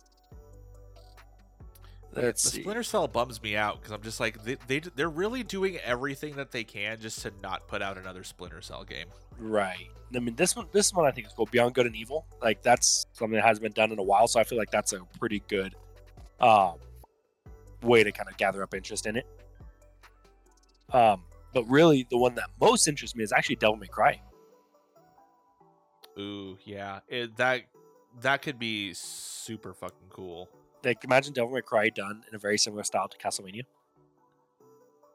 Let's 2.16 2.42
the 2.42 2.50
see. 2.50 2.60
Splinter 2.62 2.82
Cell 2.82 3.08
bums 3.08 3.42
me 3.42 3.56
out 3.56 3.80
because 3.80 3.92
I'm 3.92 4.02
just 4.02 4.20
like 4.20 4.42
they, 4.44 4.56
they 4.66 4.80
they're 4.80 5.08
really 5.08 5.42
doing 5.42 5.78
everything 5.78 6.36
that 6.36 6.52
they 6.52 6.64
can 6.64 7.00
just 7.00 7.22
to 7.22 7.32
not 7.42 7.66
put 7.66 7.82
out 7.82 7.98
another 7.98 8.24
Splinter 8.24 8.60
Cell 8.60 8.84
game. 8.84 9.06
Right. 9.38 9.88
I 10.14 10.18
mean, 10.20 10.36
this 10.36 10.54
one, 10.54 10.68
this 10.72 10.92
one, 10.92 11.06
I 11.06 11.10
think 11.10 11.26
is 11.26 11.32
cool. 11.32 11.46
Beyond 11.50 11.74
Good 11.74 11.86
and 11.86 11.96
Evil, 11.96 12.24
like 12.40 12.62
that's 12.62 13.06
something 13.12 13.34
that 13.34 13.44
hasn't 13.44 13.62
been 13.62 13.72
done 13.72 13.90
in 13.90 13.98
a 13.98 14.02
while. 14.02 14.28
So 14.28 14.38
I 14.38 14.44
feel 14.44 14.58
like 14.58 14.70
that's 14.70 14.92
a 14.92 15.00
pretty 15.18 15.42
good 15.48 15.74
um, 16.40 16.74
way 17.82 18.04
to 18.04 18.12
kind 18.12 18.28
of 18.28 18.36
gather 18.36 18.62
up 18.62 18.74
interest 18.74 19.06
in 19.06 19.16
it. 19.16 19.26
Um, 20.92 21.22
but 21.52 21.64
really, 21.64 22.06
the 22.10 22.18
one 22.18 22.34
that 22.36 22.48
most 22.60 22.86
interests 22.86 23.16
me 23.16 23.24
is 23.24 23.32
actually 23.32 23.56
Devil 23.56 23.76
May 23.76 23.86
Cry. 23.86 24.20
Ooh, 26.18 26.56
yeah, 26.64 27.00
it, 27.08 27.36
that 27.38 27.62
that 28.20 28.42
could 28.42 28.58
be 28.58 28.94
super 28.94 29.72
fucking 29.74 30.08
cool. 30.10 30.48
Like, 30.84 31.04
imagine 31.04 31.32
Devil 31.32 31.50
May 31.52 31.62
Cry 31.62 31.88
done 31.88 32.22
in 32.28 32.34
a 32.34 32.38
very 32.38 32.58
similar 32.58 32.84
style 32.84 33.08
to 33.08 33.16
Castlevania. 33.18 33.64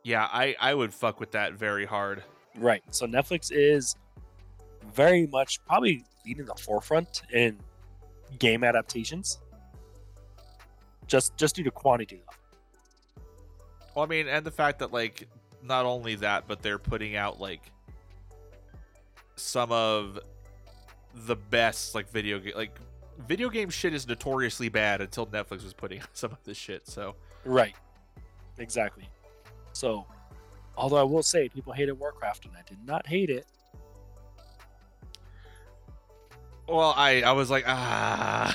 Yeah, 0.03 0.27
I 0.31 0.55
I 0.59 0.73
would 0.73 0.93
fuck 0.93 1.19
with 1.19 1.31
that 1.31 1.53
very 1.53 1.85
hard. 1.85 2.23
Right. 2.57 2.83
So 2.91 3.05
Netflix 3.05 3.51
is 3.51 3.95
very 4.93 5.27
much 5.27 5.63
probably 5.65 6.03
leading 6.25 6.45
the 6.45 6.55
forefront 6.55 7.23
in 7.33 7.59
game 8.39 8.63
adaptations. 8.63 9.39
Just 11.07 11.35
just 11.37 11.55
due 11.55 11.63
to 11.63 11.71
quantity, 11.71 12.21
though. 12.25 13.23
Well, 13.95 14.05
I 14.05 14.07
mean, 14.07 14.27
and 14.27 14.45
the 14.45 14.51
fact 14.51 14.79
that 14.79 14.93
like 14.93 15.27
not 15.63 15.85
only 15.85 16.15
that, 16.15 16.45
but 16.47 16.61
they're 16.61 16.79
putting 16.79 17.15
out 17.15 17.39
like 17.39 17.71
some 19.35 19.71
of 19.71 20.19
the 21.25 21.35
best 21.35 21.95
like 21.95 22.09
video 22.09 22.39
game 22.39 22.53
like 22.55 22.79
video 23.27 23.49
game 23.49 23.69
shit 23.69 23.93
is 23.93 24.07
notoriously 24.07 24.69
bad 24.69 25.01
until 25.01 25.25
Netflix 25.27 25.63
was 25.63 25.73
putting 25.73 25.99
out 26.01 26.09
some 26.13 26.31
of 26.31 26.43
this 26.43 26.57
shit. 26.57 26.87
So 26.87 27.15
Right. 27.45 27.75
Exactly. 28.57 29.07
So, 29.73 30.05
although 30.77 30.97
I 30.97 31.03
will 31.03 31.23
say 31.23 31.47
people 31.49 31.71
hated 31.73 31.93
Warcraft 31.93 32.45
and 32.45 32.53
I 32.57 32.61
did 32.67 32.77
not 32.85 33.07
hate 33.07 33.29
it. 33.29 33.45
well, 36.67 36.93
I 36.95 37.21
I 37.21 37.31
was 37.31 37.49
like 37.49 37.63
ah. 37.67 38.53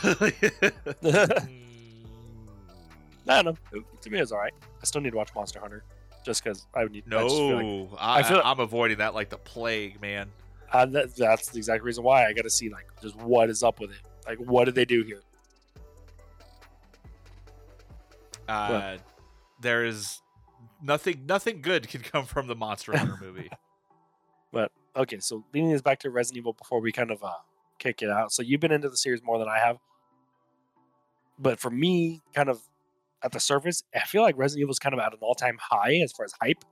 I 3.26 3.42
don't 3.42 3.58
know. 3.72 3.82
To 4.02 4.10
me, 4.10 4.18
it's 4.20 4.32
all 4.32 4.38
right. 4.38 4.52
I 4.82 4.84
still 4.84 5.00
need 5.00 5.10
to 5.10 5.16
watch 5.16 5.34
Monster 5.34 5.60
Hunter 5.60 5.82
just 6.24 6.44
because 6.44 6.66
I 6.74 6.82
would 6.82 6.92
need. 6.92 7.04
I 7.06 7.26
feel 7.26 7.56
like, 7.56 7.64
no, 7.64 7.88
I, 7.98 8.18
I 8.18 8.22
feel- 8.22 8.42
I, 8.44 8.50
am 8.50 8.60
avoiding 8.60 8.98
that 8.98 9.14
like 9.14 9.30
the 9.30 9.38
plague, 9.38 10.00
man. 10.00 10.30
uh, 10.72 10.86
that, 10.86 11.16
that's 11.16 11.48
the 11.48 11.58
exact 11.58 11.82
reason 11.84 12.04
why 12.04 12.26
I 12.26 12.32
got 12.32 12.42
to 12.42 12.50
see 12.50 12.68
like 12.68 12.86
just 13.00 13.16
what 13.16 13.48
is 13.48 13.62
up 13.62 13.80
with 13.80 13.90
it. 13.90 13.96
Like, 14.26 14.38
what 14.38 14.64
did 14.64 14.74
they 14.74 14.84
do 14.84 15.02
here? 15.02 15.22
Uh, 18.48 18.98
there 19.60 19.84
is 19.84 20.20
nothing 20.82 21.24
nothing 21.26 21.62
good 21.62 21.88
can 21.88 22.00
come 22.12 22.26
from 22.26 22.46
the 22.46 22.54
Monster 22.54 22.96
Hunter 22.96 23.18
movie. 23.20 23.50
But 24.52 24.70
okay, 24.94 25.18
so 25.18 25.44
leading 25.52 25.72
this 25.72 25.82
back 25.82 25.98
to 25.98 26.10
Resident 26.10 26.38
Evil 26.38 26.52
before 26.52 26.80
we 26.80 26.92
kind 26.92 27.10
of 27.10 27.24
uh, 27.24 27.32
kick 27.80 28.02
it 28.02 28.08
out. 28.08 28.30
So 28.30 28.40
you've 28.40 28.60
been 28.60 28.70
into 28.70 28.88
the 28.88 28.96
series 28.96 29.20
more 29.20 29.36
than 29.36 29.48
I 29.48 29.58
have, 29.58 29.78
but 31.40 31.58
for 31.58 31.70
me, 31.70 32.22
kind 32.36 32.48
of 32.48 32.60
at 33.24 33.32
the 33.32 33.40
surface, 33.40 33.82
I 33.92 34.06
feel 34.06 34.22
like 34.22 34.38
Resident 34.38 34.60
Evil 34.60 34.70
is 34.70 34.78
kind 34.78 34.92
of 34.92 35.00
at 35.00 35.12
an 35.12 35.18
all-time 35.22 35.58
high 35.60 35.96
as 35.96 36.12
far 36.12 36.24
as 36.24 36.34
hype, 36.40 36.64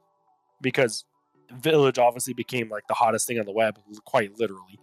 because 0.61 1.05
Village 1.53 1.98
obviously 1.98 2.34
became 2.34 2.68
like 2.68 2.86
the 2.86 2.94
hottest 2.94 3.26
thing 3.26 3.40
on 3.40 3.46
the 3.46 3.53
web, 3.53 3.80
quite 4.05 4.38
literally, 4.38 4.78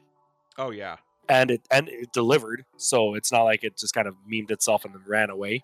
Oh 0.60 0.72
yeah. 0.72 0.98
And 1.30 1.52
it 1.52 1.62
and 1.72 1.88
it 1.88 2.12
delivered. 2.12 2.66
So 2.78 3.14
it's 3.16 3.32
not 3.32 3.44
like 3.44 3.64
it 3.64 3.78
just 3.78 3.94
kind 3.94 4.08
of 4.08 4.16
memed 4.30 4.52
itself 4.52 4.84
and 4.84 4.94
then 4.94 5.04
ran 5.08 5.30
away. 5.30 5.64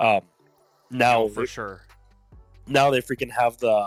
Um, 0.00 0.22
now 0.90 1.22
Oh, 1.24 1.28
for 1.28 1.46
sure. 1.46 1.82
now 2.66 2.90
they 2.90 3.00
freaking 3.00 3.30
have 3.30 3.58
the 3.58 3.86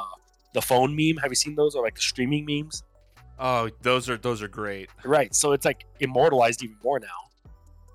the 0.54 0.62
phone 0.62 0.96
meme. 0.96 1.18
Have 1.22 1.32
you 1.32 1.36
seen 1.36 1.56
those 1.56 1.76
or 1.76 1.84
like 1.84 1.96
the 1.96 2.02
streaming 2.02 2.46
memes? 2.46 2.84
Oh, 3.40 3.70
those 3.82 4.10
are 4.10 4.18
those 4.18 4.42
are 4.42 4.48
great. 4.48 4.90
Right. 5.04 5.34
So 5.34 5.52
it's 5.54 5.66
like 5.66 5.86
immortalized 6.00 6.64
even 6.64 6.78
more 6.84 7.00
now. 7.00 7.08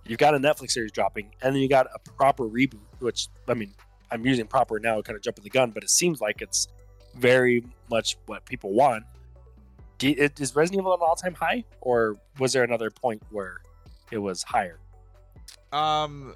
You've 0.05 0.19
got 0.19 0.35
a 0.35 0.39
Netflix 0.39 0.71
series 0.73 0.93
dropping, 0.93 1.33
and 1.43 1.55
then 1.55 1.61
you 1.63 1.69
got 1.69 1.87
a 1.95 1.99
proper 2.13 2.45
reboot, 2.45 2.79
which 3.01 3.29
I 3.49 3.55
mean, 3.55 3.75
I'm 4.11 4.25
using 4.25 4.47
proper 4.47 4.79
now, 4.81 5.03
kind 5.03 5.17
of 5.17 5.23
jumping 5.23 5.45
the 5.45 5.51
gun, 5.51 5.71
but 5.73 5.83
it 5.83 5.91
seems 5.91 6.21
like 6.21 6.41
it's 6.43 6.69
very 7.17 7.65
much 7.91 8.17
what 8.27 8.45
people 8.47 8.73
want. 8.73 9.05
Do 9.99 10.09
you- 10.11 10.29
Is 10.39 10.55
Resident 10.55 10.81
Evil 10.83 10.95
an 10.95 11.01
all-time 11.01 11.35
high, 11.35 11.65
or 11.81 12.17
was 12.39 12.53
there 12.53 12.65
another 12.65 12.91
point 12.91 13.23
where 13.31 13.61
it 14.11 14.19
was 14.19 14.43
higher? 14.43 14.79
Um, 15.73 16.35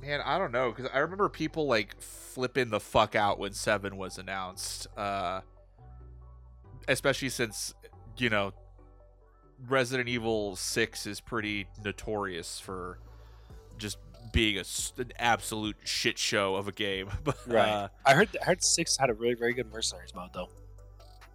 man, 0.00 0.20
I 0.24 0.38
don't 0.38 0.52
know 0.52 0.70
because 0.72 0.90
I 0.94 0.98
remember 0.98 1.28
people 1.28 1.66
like 1.66 2.00
flipping 2.00 2.70
the 2.70 2.80
fuck 2.80 3.14
out 3.14 3.38
when 3.38 3.52
Seven 3.52 3.96
was 3.96 4.18
announced. 4.18 4.86
Uh, 4.96 5.40
especially 6.88 7.28
since 7.28 7.74
you 8.16 8.30
know 8.30 8.52
Resident 9.68 10.08
Evil 10.08 10.56
Six 10.56 11.06
is 11.06 11.20
pretty 11.20 11.66
notorious 11.84 12.58
for 12.60 12.98
just 13.78 13.98
being 14.32 14.56
a 14.58 14.64
an 14.98 15.12
absolute 15.18 15.76
shit 15.84 16.16
show 16.18 16.54
of 16.54 16.68
a 16.68 16.72
game. 16.72 17.10
But 17.24 17.36
Right. 17.46 17.68
uh, 17.68 17.88
I 18.06 18.14
heard 18.14 18.28
I 18.40 18.44
heard 18.44 18.62
six 18.64 18.96
had 18.96 19.10
a 19.10 19.14
really 19.14 19.34
very 19.34 19.52
good 19.52 19.70
mercenaries 19.72 20.14
mode 20.14 20.30
though. 20.32 20.48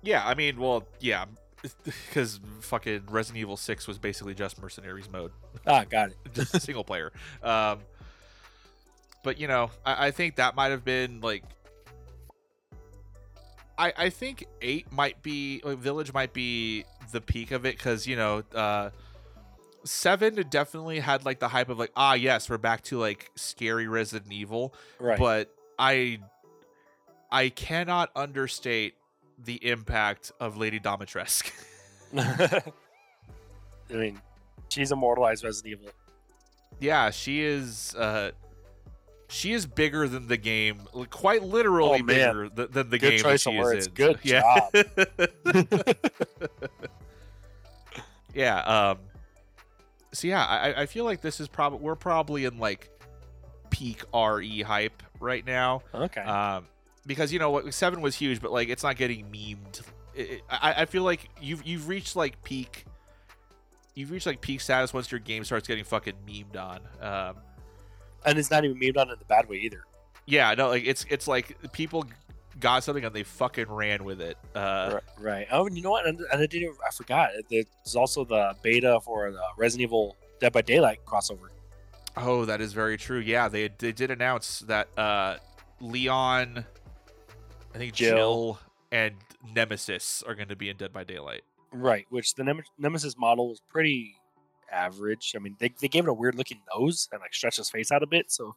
yeah, 0.01 0.25
I 0.25 0.33
mean, 0.35 0.57
well, 0.59 0.87
yeah, 0.99 1.25
because 1.83 2.39
fucking 2.59 3.03
Resident 3.09 3.41
Evil 3.41 3.57
Six 3.57 3.87
was 3.87 3.97
basically 3.97 4.33
just 4.33 4.61
mercenaries 4.61 5.09
mode. 5.11 5.31
Ah, 5.65 5.83
got 5.89 6.09
it. 6.09 6.17
just 6.33 6.61
single 6.61 6.83
player. 6.83 7.11
Um, 7.41 7.79
but 9.23 9.39
you 9.39 9.47
know, 9.47 9.71
I, 9.85 10.07
I 10.07 10.11
think 10.11 10.35
that 10.35 10.55
might 10.55 10.69
have 10.71 10.83
been 10.85 11.21
like. 11.21 11.43
I 13.77 13.93
I 13.97 14.09
think 14.09 14.45
eight 14.61 14.91
might 14.91 15.21
be 15.21 15.61
like, 15.63 15.77
Village 15.79 16.13
might 16.13 16.33
be 16.33 16.85
the 17.11 17.21
peak 17.21 17.51
of 17.51 17.65
it 17.65 17.75
because 17.77 18.07
you 18.07 18.15
know 18.15 18.43
uh, 18.53 18.89
seven 19.83 20.35
definitely 20.49 20.99
had 20.99 21.25
like 21.25 21.39
the 21.39 21.47
hype 21.47 21.69
of 21.69 21.77
like 21.77 21.91
ah 21.95 22.13
yes 22.13 22.49
we're 22.49 22.57
back 22.57 22.83
to 22.83 22.97
like 22.97 23.31
scary 23.35 23.87
Resident 23.87 24.31
Evil, 24.31 24.73
Right. 24.99 25.19
but 25.19 25.53
I 25.77 26.19
I 27.31 27.49
cannot 27.49 28.11
understate 28.15 28.95
the 29.43 29.55
impact 29.67 30.31
of 30.39 30.57
Lady 30.57 30.79
Dimitrescu. 30.79 31.51
I 33.89 33.93
mean, 33.93 34.21
she's 34.69 34.91
immortalized 34.91 35.43
Resident 35.43 35.79
Evil. 35.79 35.91
Yeah, 36.79 37.09
she 37.11 37.41
is. 37.41 37.95
Uh, 37.95 38.31
she 39.27 39.53
is 39.53 39.65
bigger 39.65 40.07
than 40.07 40.27
the 40.27 40.37
game, 40.37 40.81
quite 41.09 41.41
literally 41.43 41.99
Oh, 42.01 42.03
bigger 42.03 42.49
th- 42.49 42.69
than 42.69 42.89
the 42.89 42.99
Good 42.99 43.11
game 43.11 43.19
choice 43.19 43.43
that 43.43 43.49
of 43.49 43.55
she 43.55 43.59
words. 43.59 43.87
Good 43.87 44.19
yeah. 44.23 44.69
yeah. 48.33 48.59
Um. 48.91 48.99
So 50.13 50.27
yeah, 50.27 50.45
I, 50.45 50.81
I 50.83 50.85
feel 50.85 51.05
like 51.05 51.21
this 51.21 51.39
is 51.39 51.47
probably 51.47 51.79
we're 51.79 51.95
probably 51.95 52.45
in 52.45 52.59
like 52.59 52.89
peak 53.69 54.03
RE 54.13 54.61
hype 54.61 55.03
right 55.19 55.45
now. 55.45 55.81
Okay. 55.93 56.21
Um, 56.21 56.67
because 57.05 57.31
you 57.33 57.39
know 57.39 57.49
what, 57.51 57.71
seven 57.73 58.01
was 58.01 58.15
huge, 58.15 58.41
but 58.41 58.51
like 58.51 58.69
it's 58.69 58.83
not 58.83 58.95
getting 58.95 59.25
memed. 59.31 59.81
It, 60.15 60.21
it- 60.29 60.41
I, 60.49 60.81
I 60.83 60.85
feel 60.85 61.03
like 61.03 61.29
you've 61.41 61.65
you've 61.65 61.87
reached 61.87 62.15
like 62.15 62.41
peak. 62.43 62.85
You've 63.93 64.11
reached 64.11 64.25
like 64.25 64.41
peak 64.41 64.59
status 64.61 64.93
once 64.93 65.09
your 65.11 65.19
game 65.19 65.43
starts 65.45 65.67
getting 65.67 65.83
fucking 65.85 66.15
memed 66.27 66.57
on. 66.57 66.79
Um, 67.01 67.37
and 68.25 68.37
it's 68.37 68.51
not 68.51 68.65
even 68.65 68.77
memed 68.79 68.97
on 68.97 69.09
in 69.09 69.17
the 69.19 69.25
bad 69.25 69.47
way 69.47 69.57
either. 69.57 69.83
yeah, 70.25 70.53
no, 70.53 70.69
like 70.69 70.83
it's 70.85 71.05
it's 71.09 71.27
like 71.27 71.55
people 71.71 72.05
got 72.59 72.83
something 72.83 73.03
and 73.05 73.13
they 73.13 73.23
fucking 73.23 73.69
ran 73.69 74.03
with 74.03 74.19
it. 74.21 74.37
Uh, 74.55 74.91
right, 74.95 75.03
right. 75.19 75.47
Oh, 75.51 75.65
and 75.67 75.75
you 75.77 75.83
know 75.83 75.91
what? 75.91 76.05
And, 76.07 76.19
and 76.31 76.41
I 76.41 76.45
didn't. 76.45 76.75
I 76.85 76.91
forgot. 76.91 77.29
There's 77.49 77.95
also 77.95 78.25
the 78.25 78.55
beta 78.63 78.99
for 79.01 79.31
the 79.31 79.41
Resident 79.57 79.83
Evil 79.89 80.15
Dead 80.39 80.51
by 80.53 80.61
Daylight 80.61 80.99
crossover. 81.05 81.49
Oh, 82.17 82.45
that 82.45 82.61
is 82.61 82.73
very 82.73 82.97
true. 82.97 83.19
Yeah, 83.19 83.47
they 83.49 83.69
they 83.77 83.91
did 83.91 84.09
announce 84.11 84.59
that 84.61 84.87
uh, 84.97 85.37
Leon, 85.81 86.65
I 87.75 87.77
think 87.77 87.93
Jill. 87.93 88.15
Jill. 88.15 88.59
and 88.91 89.15
Nemesis 89.53 90.23
are 90.25 90.33
going 90.33 90.47
to 90.47 90.55
be 90.55 90.69
in 90.69 90.77
Dead 90.77 90.93
by 90.93 91.03
Daylight. 91.03 91.43
Right. 91.71 92.05
Which 92.09 92.35
the 92.35 92.43
Nem- 92.43 92.63
Nemesis 92.79 93.17
model 93.17 93.49
was 93.49 93.61
pretty 93.69 94.15
average. 94.71 95.33
I 95.35 95.39
mean, 95.39 95.55
they, 95.59 95.73
they 95.81 95.87
gave 95.87 96.05
it 96.05 96.09
a 96.09 96.13
weird 96.13 96.35
looking 96.35 96.61
nose 96.75 97.09
and 97.11 97.21
like 97.21 97.33
stretched 97.33 97.57
his 97.57 97.69
face 97.69 97.91
out 97.91 98.01
a 98.01 98.07
bit. 98.07 98.31
So 98.31 98.55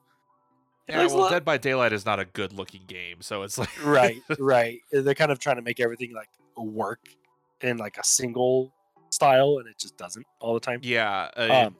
Yeah, 0.88 1.06
well, 1.06 1.28
Dead 1.28 1.44
by 1.44 1.58
Daylight 1.58 1.92
is 1.92 2.06
not 2.06 2.20
a 2.20 2.24
good 2.24 2.52
looking 2.52 2.82
game, 2.86 3.20
so 3.20 3.42
it's 3.42 3.58
like 3.58 3.84
right, 3.84 4.22
right. 4.38 4.80
They're 4.92 5.14
kind 5.14 5.32
of 5.32 5.38
trying 5.38 5.56
to 5.56 5.62
make 5.62 5.80
everything 5.80 6.14
like 6.14 6.28
work 6.56 7.00
in 7.60 7.76
like 7.76 7.98
a 7.98 8.04
single 8.04 8.72
style, 9.10 9.58
and 9.58 9.68
it 9.68 9.78
just 9.78 9.96
doesn't 9.96 10.26
all 10.40 10.54
the 10.54 10.60
time. 10.60 10.80
Yeah, 10.82 11.30
uh, 11.36 11.66
Um, 11.66 11.76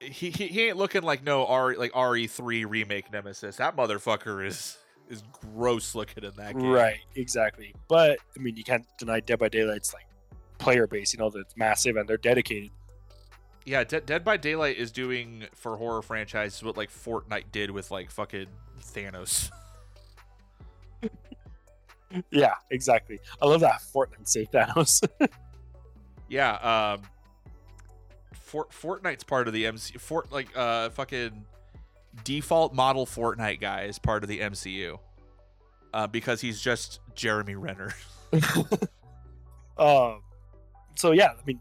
he, 0.00 0.30
he 0.30 0.48
he 0.48 0.62
ain't 0.68 0.76
looking 0.76 1.02
like 1.02 1.22
no 1.22 1.46
R 1.46 1.74
like 1.76 1.92
RE 1.96 2.26
three 2.26 2.64
remake 2.64 3.12
Nemesis. 3.12 3.56
That 3.56 3.76
motherfucker 3.76 4.44
is 4.44 4.76
is 5.12 5.22
gross 5.54 5.94
looking 5.94 6.24
in 6.24 6.32
that 6.36 6.56
game. 6.58 6.70
Right, 6.70 6.98
exactly. 7.14 7.74
But 7.88 8.18
I 8.36 8.40
mean, 8.40 8.56
you 8.56 8.64
can't 8.64 8.84
deny 8.98 9.20
Dead 9.20 9.38
by 9.38 9.48
Daylight's 9.48 9.94
like 9.94 10.06
player 10.58 10.86
base. 10.86 11.12
You 11.12 11.18
know, 11.20 11.30
that's 11.30 11.56
massive 11.56 11.96
and 11.96 12.08
they're 12.08 12.16
dedicated. 12.16 12.70
Yeah, 13.64 13.84
De- 13.84 14.00
Dead 14.00 14.24
by 14.24 14.36
Daylight 14.38 14.76
is 14.78 14.90
doing 14.90 15.44
for 15.54 15.76
horror 15.76 16.02
franchises 16.02 16.62
what 16.64 16.76
like 16.76 16.90
Fortnite 16.90 17.52
did 17.52 17.70
with 17.70 17.90
like 17.92 18.10
fucking 18.10 18.46
Thanos. 18.80 19.50
Yeah, 22.30 22.54
exactly. 22.70 23.20
I 23.40 23.46
love 23.46 23.60
that 23.62 23.80
Fortnite 23.94 24.28
save 24.28 24.50
Thanos. 24.50 25.02
Yeah, 26.28 26.92
um 26.94 27.02
Fort 28.34 28.70
Fortnite's 28.70 29.24
part 29.24 29.48
of 29.48 29.54
the 29.54 29.66
MC 29.66 29.98
Fort 29.98 30.32
like 30.32 30.48
uh 30.56 30.88
fucking 30.90 31.44
default 32.24 32.74
model 32.74 33.06
Fortnite 33.06 33.60
guy 33.60 33.82
is 33.82 33.98
part 33.98 34.22
of 34.22 34.28
the 34.28 34.40
MCU. 34.40 34.98
Uh, 35.94 36.06
because 36.06 36.40
he's 36.40 36.60
just 36.60 37.00
Jeremy 37.14 37.54
Renner. 37.54 37.92
um, 39.76 40.22
so 40.94 41.12
yeah, 41.12 41.32
I 41.32 41.44
mean, 41.44 41.60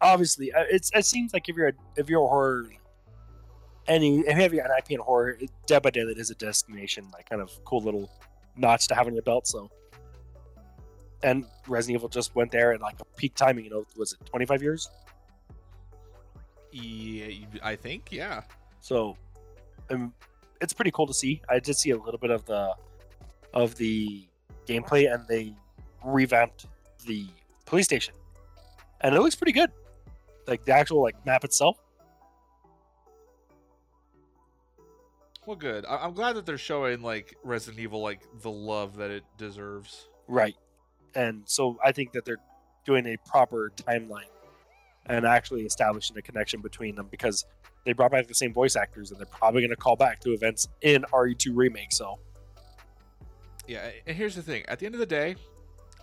obviously, 0.00 0.52
uh, 0.52 0.64
it's 0.70 0.92
it 0.94 1.04
seems 1.04 1.32
like 1.32 1.48
if 1.48 1.56
you're 1.56 1.68
a, 1.68 1.72
if 1.96 2.08
you're 2.08 2.22
a 2.22 2.28
horror, 2.28 2.70
any 3.88 4.20
if 4.20 4.52
you 4.52 4.60
have 4.60 4.70
an 4.70 4.76
IP 4.78 4.92
in 4.92 5.00
horror, 5.00 5.36
Dead 5.66 5.82
by 5.82 5.90
Daylight 5.90 6.18
is 6.18 6.30
a 6.30 6.36
destination, 6.36 7.08
like 7.12 7.28
kind 7.28 7.42
of 7.42 7.50
cool 7.64 7.82
little 7.82 8.08
notch 8.56 8.86
to 8.86 8.94
have 8.94 9.08
on 9.08 9.12
your 9.12 9.24
belt. 9.24 9.48
So, 9.48 9.68
and 11.24 11.44
Resident 11.66 11.98
Evil 11.98 12.08
just 12.08 12.36
went 12.36 12.52
there 12.52 12.72
at 12.74 12.80
like 12.80 13.00
a 13.00 13.04
peak 13.16 13.34
timing. 13.34 13.64
You 13.64 13.70
know, 13.70 13.86
was 13.96 14.12
it 14.12 14.24
25 14.26 14.62
years? 14.62 14.88
yeah, 16.72 17.46
I 17.62 17.76
think, 17.76 18.12
yeah. 18.12 18.42
So, 18.80 19.16
um, 19.90 20.12
it's 20.60 20.72
pretty 20.72 20.90
cool 20.90 21.06
to 21.06 21.14
see. 21.14 21.40
I 21.48 21.58
did 21.58 21.76
see 21.76 21.90
a 21.90 21.96
little 21.96 22.18
bit 22.18 22.30
of 22.30 22.44
the 22.46 22.74
of 23.52 23.74
the 23.76 24.26
gameplay, 24.66 25.12
and 25.12 25.26
they 25.26 25.54
revamped 26.04 26.66
the 27.06 27.26
police 27.66 27.86
station, 27.86 28.14
and 29.00 29.14
it 29.14 29.20
looks 29.20 29.34
pretty 29.34 29.52
good. 29.52 29.70
Like 30.46 30.64
the 30.64 30.72
actual 30.72 31.02
like 31.02 31.24
map 31.26 31.44
itself. 31.44 31.78
Well, 35.46 35.56
good. 35.56 35.84
I- 35.86 36.04
I'm 36.04 36.12
glad 36.12 36.36
that 36.36 36.46
they're 36.46 36.58
showing 36.58 37.02
like 37.02 37.36
Resident 37.42 37.80
Evil 37.80 38.02
like 38.02 38.20
the 38.42 38.50
love 38.50 38.96
that 38.96 39.10
it 39.10 39.24
deserves. 39.38 40.08
Right. 40.28 40.56
And 41.14 41.42
so 41.46 41.76
I 41.84 41.92
think 41.92 42.12
that 42.12 42.24
they're 42.24 42.38
doing 42.84 43.06
a 43.06 43.16
proper 43.26 43.72
timeline 43.74 44.28
and 45.10 45.26
actually 45.26 45.62
establishing 45.62 46.16
a 46.16 46.22
connection 46.22 46.60
between 46.60 46.94
them 46.94 47.08
because 47.10 47.44
they 47.84 47.92
brought 47.92 48.12
back 48.12 48.28
the 48.28 48.34
same 48.34 48.52
voice 48.52 48.76
actors 48.76 49.10
and 49.10 49.18
they're 49.18 49.26
probably 49.26 49.60
going 49.60 49.70
to 49.70 49.76
call 49.76 49.96
back 49.96 50.20
to 50.20 50.32
events 50.32 50.68
in 50.82 51.02
RE2 51.12 51.50
remake. 51.52 51.92
So 51.92 52.18
Yeah, 53.66 53.90
and 54.06 54.16
here's 54.16 54.36
the 54.36 54.42
thing. 54.42 54.64
At 54.68 54.78
the 54.78 54.86
end 54.86 54.94
of 54.94 55.00
the 55.00 55.06
day, 55.06 55.34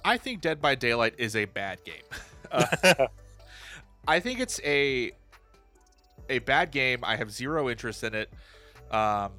I 0.04 0.18
think 0.18 0.42
Dead 0.42 0.62
by 0.62 0.76
Daylight 0.76 1.16
is 1.18 1.36
a 1.36 1.46
bad 1.46 1.84
game. 1.84 2.04
Uh, 2.50 3.08
I 4.08 4.22
think 4.22 4.40
it's 4.40 4.62
a 4.64 5.12
a 6.30 6.40
bad 6.40 6.72
game. 6.72 7.00
I 7.04 7.18
have 7.18 7.30
zero 7.30 7.70
interest 7.70 8.06
in 8.06 8.16
it. 8.16 8.32
Um, 8.90 9.34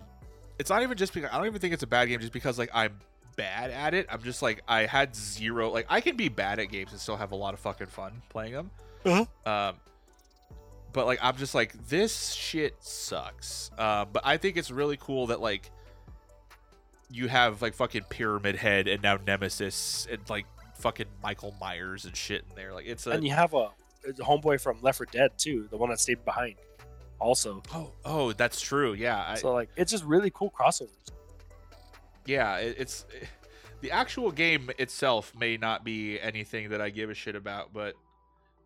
it's 0.58 0.68
not 0.68 0.82
even 0.82 0.98
just 0.98 1.14
because 1.14 1.30
I 1.32 1.38
don't 1.38 1.46
even 1.46 1.58
think 1.58 1.72
it's 1.72 1.84
a 1.84 1.86
bad 1.86 2.08
game 2.08 2.20
just 2.20 2.34
because 2.34 2.58
like 2.58 2.68
I'm 2.74 2.98
bad 3.34 3.70
at 3.70 3.94
it. 3.94 4.08
I'm 4.10 4.22
just 4.22 4.42
like 4.42 4.62
I 4.68 4.84
had 4.84 5.16
zero 5.16 5.70
like 5.70 5.86
I 5.88 6.02
can 6.02 6.18
be 6.18 6.28
bad 6.28 6.58
at 6.58 6.66
games 6.66 6.92
and 6.92 7.00
still 7.00 7.16
have 7.16 7.32
a 7.32 7.34
lot 7.34 7.54
of 7.54 7.60
fucking 7.60 7.86
fun 7.86 8.20
playing 8.28 8.52
them. 8.52 8.70
Uh-huh. 9.04 9.50
Um, 9.50 9.76
but 10.92 11.06
like 11.06 11.18
I'm 11.22 11.36
just 11.36 11.54
like 11.54 11.72
this 11.88 12.32
shit 12.32 12.76
sucks. 12.80 13.70
Uh, 13.78 14.04
but 14.04 14.22
I 14.26 14.36
think 14.36 14.56
it's 14.56 14.70
really 14.70 14.96
cool 14.96 15.28
that 15.28 15.40
like 15.40 15.70
you 17.10 17.28
have 17.28 17.62
like 17.62 17.74
fucking 17.74 18.04
Pyramid 18.08 18.56
Head 18.56 18.88
and 18.88 19.02
now 19.02 19.18
Nemesis 19.24 20.06
and 20.10 20.20
like 20.28 20.46
fucking 20.74 21.06
Michael 21.22 21.54
Myers 21.60 22.04
and 22.04 22.16
shit 22.16 22.44
in 22.48 22.56
there. 22.56 22.72
Like 22.72 22.86
it's 22.86 23.06
a 23.06 23.10
and 23.10 23.24
you 23.24 23.32
have 23.32 23.54
a, 23.54 23.70
a 24.06 24.12
homeboy 24.18 24.60
from 24.60 24.78
Left 24.82 24.98
4 24.98 25.06
Dead 25.10 25.30
too, 25.38 25.68
the 25.70 25.76
one 25.76 25.90
that 25.90 26.00
stayed 26.00 26.24
behind. 26.24 26.56
Also, 27.20 27.62
oh 27.74 27.90
oh 28.04 28.32
that's 28.32 28.60
true. 28.60 28.94
Yeah, 28.94 29.24
I, 29.26 29.34
so 29.36 29.52
like 29.52 29.70
it's 29.76 29.90
just 29.90 30.04
really 30.04 30.30
cool 30.30 30.52
crossovers. 30.56 30.88
yeah. 32.26 32.58
It, 32.58 32.76
it's 32.78 33.06
the 33.80 33.90
actual 33.90 34.30
game 34.30 34.70
itself 34.78 35.32
may 35.38 35.56
not 35.56 35.84
be 35.84 36.20
anything 36.20 36.70
that 36.70 36.80
I 36.80 36.90
give 36.90 37.10
a 37.10 37.14
shit 37.14 37.36
about, 37.36 37.72
but 37.72 37.94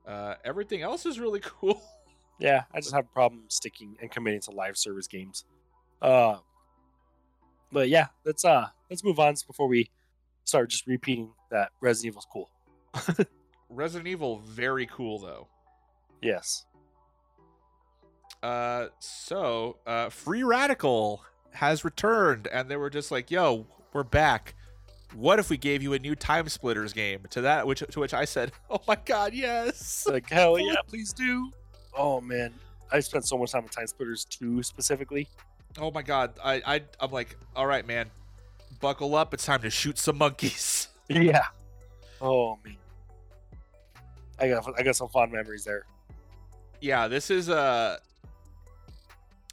uh, 0.06 0.34
everything 0.44 0.82
else 0.82 1.06
is 1.06 1.18
really 1.18 1.40
cool. 1.42 1.82
Yeah, 2.38 2.64
I 2.74 2.80
just 2.80 2.94
have 2.94 3.04
a 3.04 3.14
problem 3.14 3.44
sticking 3.48 3.96
and 4.00 4.10
committing 4.10 4.40
to 4.42 4.50
live 4.50 4.76
service 4.76 5.06
games. 5.06 5.44
Uh, 6.00 6.38
but 7.70 7.88
yeah, 7.88 8.08
let's 8.24 8.44
uh 8.44 8.66
let's 8.90 9.04
move 9.04 9.18
on 9.18 9.34
before 9.46 9.68
we 9.68 9.90
start 10.44 10.70
just 10.70 10.86
repeating 10.86 11.32
that 11.50 11.70
Resident 11.80 12.12
Evil's 12.12 12.26
cool. 12.32 12.50
Resident 13.68 14.08
Evil, 14.08 14.38
very 14.38 14.86
cool 14.86 15.18
though. 15.18 15.48
Yes. 16.20 16.66
Uh, 18.42 18.88
so 18.98 19.76
uh, 19.86 20.08
Free 20.08 20.42
Radical 20.42 21.24
has 21.52 21.84
returned, 21.84 22.48
and 22.48 22.68
they 22.68 22.76
were 22.76 22.90
just 22.90 23.10
like, 23.12 23.30
"Yo, 23.30 23.66
we're 23.92 24.02
back. 24.02 24.54
What 25.14 25.38
if 25.38 25.50
we 25.50 25.56
gave 25.56 25.82
you 25.82 25.92
a 25.92 25.98
new 25.98 26.14
Time 26.14 26.48
Splitters 26.48 26.92
game?" 26.92 27.20
To 27.30 27.40
that, 27.42 27.66
which 27.66 27.82
to 27.90 28.00
which 28.00 28.14
I 28.14 28.24
said, 28.24 28.52
"Oh 28.70 28.80
my 28.88 28.96
god, 29.04 29.34
yes!" 29.34 30.06
Like 30.08 30.28
hell 30.28 30.58
yeah, 30.58 30.76
please 30.88 31.12
do. 31.12 31.50
Oh 31.96 32.20
man, 32.20 32.52
I 32.90 33.00
spent 33.00 33.26
so 33.26 33.36
much 33.36 33.52
time 33.52 33.64
with 33.64 33.72
Time 33.72 33.86
Splitters 33.86 34.24
2 34.26 34.62
specifically. 34.62 35.28
Oh 35.78 35.90
my 35.90 36.02
god, 36.02 36.32
I 36.42 36.62
I 36.66 36.80
I'm 37.00 37.10
like, 37.10 37.36
all 37.56 37.66
right, 37.66 37.86
man, 37.86 38.10
buckle 38.80 39.14
up. 39.14 39.34
It's 39.34 39.44
time 39.44 39.60
to 39.62 39.70
shoot 39.70 39.98
some 39.98 40.18
monkeys. 40.18 40.88
Yeah. 41.08 41.42
Oh 42.22 42.58
man. 42.64 42.76
I 44.38 44.48
got 44.48 44.78
I 44.78 44.82
got 44.82 44.96
some 44.96 45.08
fond 45.08 45.30
memories 45.30 45.64
there. 45.64 45.84
yeah, 46.80 47.06
this 47.08 47.30
is 47.30 47.50
uh 47.50 47.98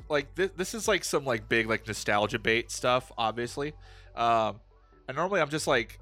like 0.07 0.33
this, 0.35 0.51
this 0.55 0.73
is 0.73 0.87
like 0.87 1.03
some 1.03 1.25
like 1.25 1.49
big 1.49 1.67
like 1.67 1.85
nostalgia 1.85 2.39
bait 2.39 2.71
stuff, 2.71 3.11
obviously. 3.17 3.73
Um, 4.15 4.59
and 5.09 5.15
normally 5.15 5.41
I'm 5.41 5.49
just 5.49 5.65
like, 5.65 5.99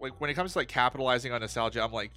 like 0.00 0.20
when 0.20 0.28
it 0.28 0.34
comes 0.34 0.52
to 0.54 0.58
like 0.58 0.66
capitalizing 0.66 1.32
on 1.32 1.40
nostalgia, 1.40 1.82
I'm 1.84 1.92
like, 1.92 2.10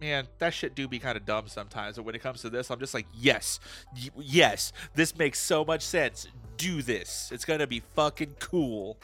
man, 0.00 0.26
that 0.38 0.54
shit 0.54 0.74
do 0.74 0.88
be 0.88 0.98
kind 0.98 1.14
of 1.14 1.26
dumb 1.26 1.46
sometimes. 1.46 1.96
But 1.96 2.06
when 2.06 2.14
it 2.14 2.22
comes 2.22 2.40
to 2.40 2.48
this, 2.48 2.70
I'm 2.70 2.80
just 2.80 2.94
like, 2.94 3.06
yes, 3.14 3.60
y- 3.94 4.08
yes, 4.16 4.72
this 4.94 5.14
makes 5.18 5.38
so 5.38 5.66
much 5.66 5.82
sense. 5.82 6.26
Do 6.56 6.80
this. 6.80 7.28
It's 7.34 7.44
gonna 7.44 7.66
be 7.66 7.80
fucking 7.94 8.36
cool. 8.38 8.96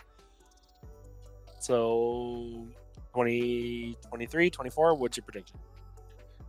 So 1.60 2.66
20, 3.12 3.98
23, 4.08 4.48
24, 4.48 4.94
what's 4.94 5.18
your 5.18 5.24
prediction? 5.24 5.58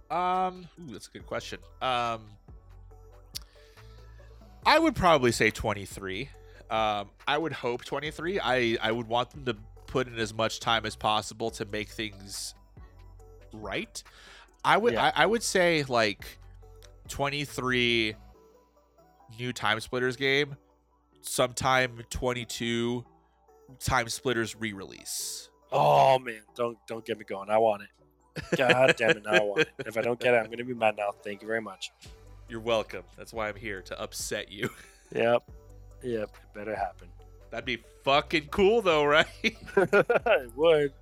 Um, 0.10 0.66
ooh, 0.80 0.94
that's 0.94 1.08
a 1.08 1.12
good 1.12 1.26
question. 1.26 1.60
Um, 1.82 2.22
I 4.66 4.80
would 4.80 4.96
probably 4.96 5.34
say 5.34 5.52
23. 5.52 6.30
Um, 6.70 7.10
I 7.28 7.38
would 7.38 7.52
hope 7.52 7.84
23. 7.84 8.40
I 8.40 8.78
I 8.82 8.94
would 8.94 9.08
want 9.10 9.32
them 9.32 9.44
to 9.46 9.58
put 9.96 10.08
in 10.10 10.20
as 10.20 10.34
much 10.34 10.60
time 10.60 10.86
as 10.86 10.94
possible 10.94 11.50
to 11.50 11.64
make 11.64 11.88
things 11.88 12.54
right. 13.54 14.04
I 14.66 14.76
would 14.76 14.92
Yeah. 14.92 15.06
I, 15.16 15.24
I 15.24 15.26
would 15.26 15.42
say 15.42 15.86
like 15.88 16.38
23 17.08 18.14
new 19.40 19.54
time 19.54 19.80
splitters 19.80 20.18
game 20.18 20.58
sometime 21.22 22.02
22 22.10 23.06
time 23.80 24.10
splitters 24.10 24.54
re-release 24.60 25.50
Oh 25.72 26.20
man, 26.20 26.42
don't 26.56 26.78
don't 26.88 27.06
get 27.06 27.18
me 27.18 27.24
going. 27.24 27.50
I 27.50 27.58
want 27.58 27.84
it. 27.84 28.58
God 28.58 28.96
damn 28.98 29.12
it, 29.12 29.26
I 29.26 29.40
want 29.40 29.62
it. 29.62 29.70
If 29.86 29.98
I 29.98 30.02
don't 30.02 30.20
get 30.20 30.34
it, 30.34 30.38
I'm 30.38 30.50
gonna 30.52 30.66
be 30.66 30.74
mad 30.74 30.98
now. 30.98 31.12
Thank 31.24 31.42
you 31.42 31.48
very 31.48 31.62
much. 31.62 31.94
you're 32.50 32.60
welcome 32.60 33.04
that's 33.18 33.32
why 33.32 33.48
i'm 33.48 33.56
here 33.56 33.82
to 33.82 33.98
upset 34.00 34.52
you 34.52 34.70
Yep. 35.16 35.50
Yep. 36.04 36.30
It 36.30 36.54
better 36.54 36.76
happen. 36.76 37.08
That'd 37.52 37.66
be 37.66 37.84
fucking 38.04 38.48
cool 38.52 38.82
though 38.82 39.06
right 39.06 39.28
it 39.44 40.52
would. 40.56 40.94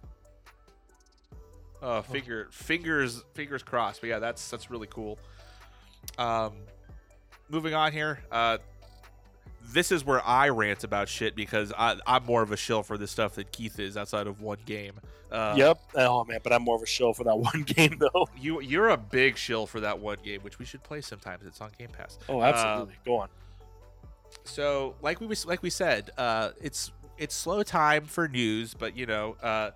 Oh, 1.82 2.02
finger, 2.02 2.48
fingers, 2.50 3.26
fingers 3.34 3.62
crossed. 3.62 4.00
But 4.00 4.08
yeah, 4.08 4.20
that's 4.20 4.50
that's 4.50 4.72
really 4.72 4.88
cool. 4.88 5.20
Um, 6.18 6.54
moving 7.50 7.74
on 7.74 7.91
here. 7.91 8.20
Uh, 8.32 8.58
this 9.72 9.91
is 9.91 10.06
where 10.06 10.26
I 10.26 10.50
rant 10.50 10.84
about 10.84 11.10
shit 11.10 11.36
because 11.36 11.74
I, 11.78 11.98
I'm 12.08 12.26
more 12.26 12.41
of 12.41 12.52
a 12.52 12.58
shill 12.58 12.84
for 12.84 12.98
this 12.98 13.12
stuff 13.12 13.36
than 13.36 13.46
Keith 13.52 13.80
is 13.80 13.98
outside 13.98 14.28
of 14.28 14.41
one 14.41 14.60
game. 14.66 14.94
Uh, 15.32 15.56
yep. 15.58 15.80
Oh 15.96 16.24
man, 16.24 16.39
but 16.44 16.54
I'm 16.54 16.64
more 16.64 16.76
of 16.76 16.84
a 16.84 16.88
show 16.88 17.12
for 17.12 17.24
that 17.26 17.38
one 17.38 17.64
game 17.64 18.00
though. 18.00 18.28
You 18.39 18.62
you're 18.62 18.89
a 18.89 18.98
big 18.98 19.38
shill 19.38 19.66
for 19.66 19.82
that 19.82 20.00
one 20.00 20.20
game, 20.24 20.41
which 20.41 20.60
we 20.60 20.66
should 20.66 20.84
play 20.84 21.02
sometimes. 21.02 21.46
It's 21.46 21.60
on 21.60 21.72
Game 21.78 21.89
Pass. 21.89 22.18
Oh, 22.30 22.41
absolutely. 22.41 22.96
Go 23.04 23.18
on. 23.18 23.30
So 24.44 24.96
like 25.02 25.20
we 25.22 25.28
like 25.46 25.62
we 25.64 25.70
said 25.70 26.10
uh 26.18 26.50
it's 26.62 26.92
it's 27.18 27.36
slow 27.36 27.64
time 27.64 28.06
for 28.06 28.28
news 28.28 28.74
but 28.74 28.96
you 28.98 29.06
know 29.06 29.36
uh 29.42 29.72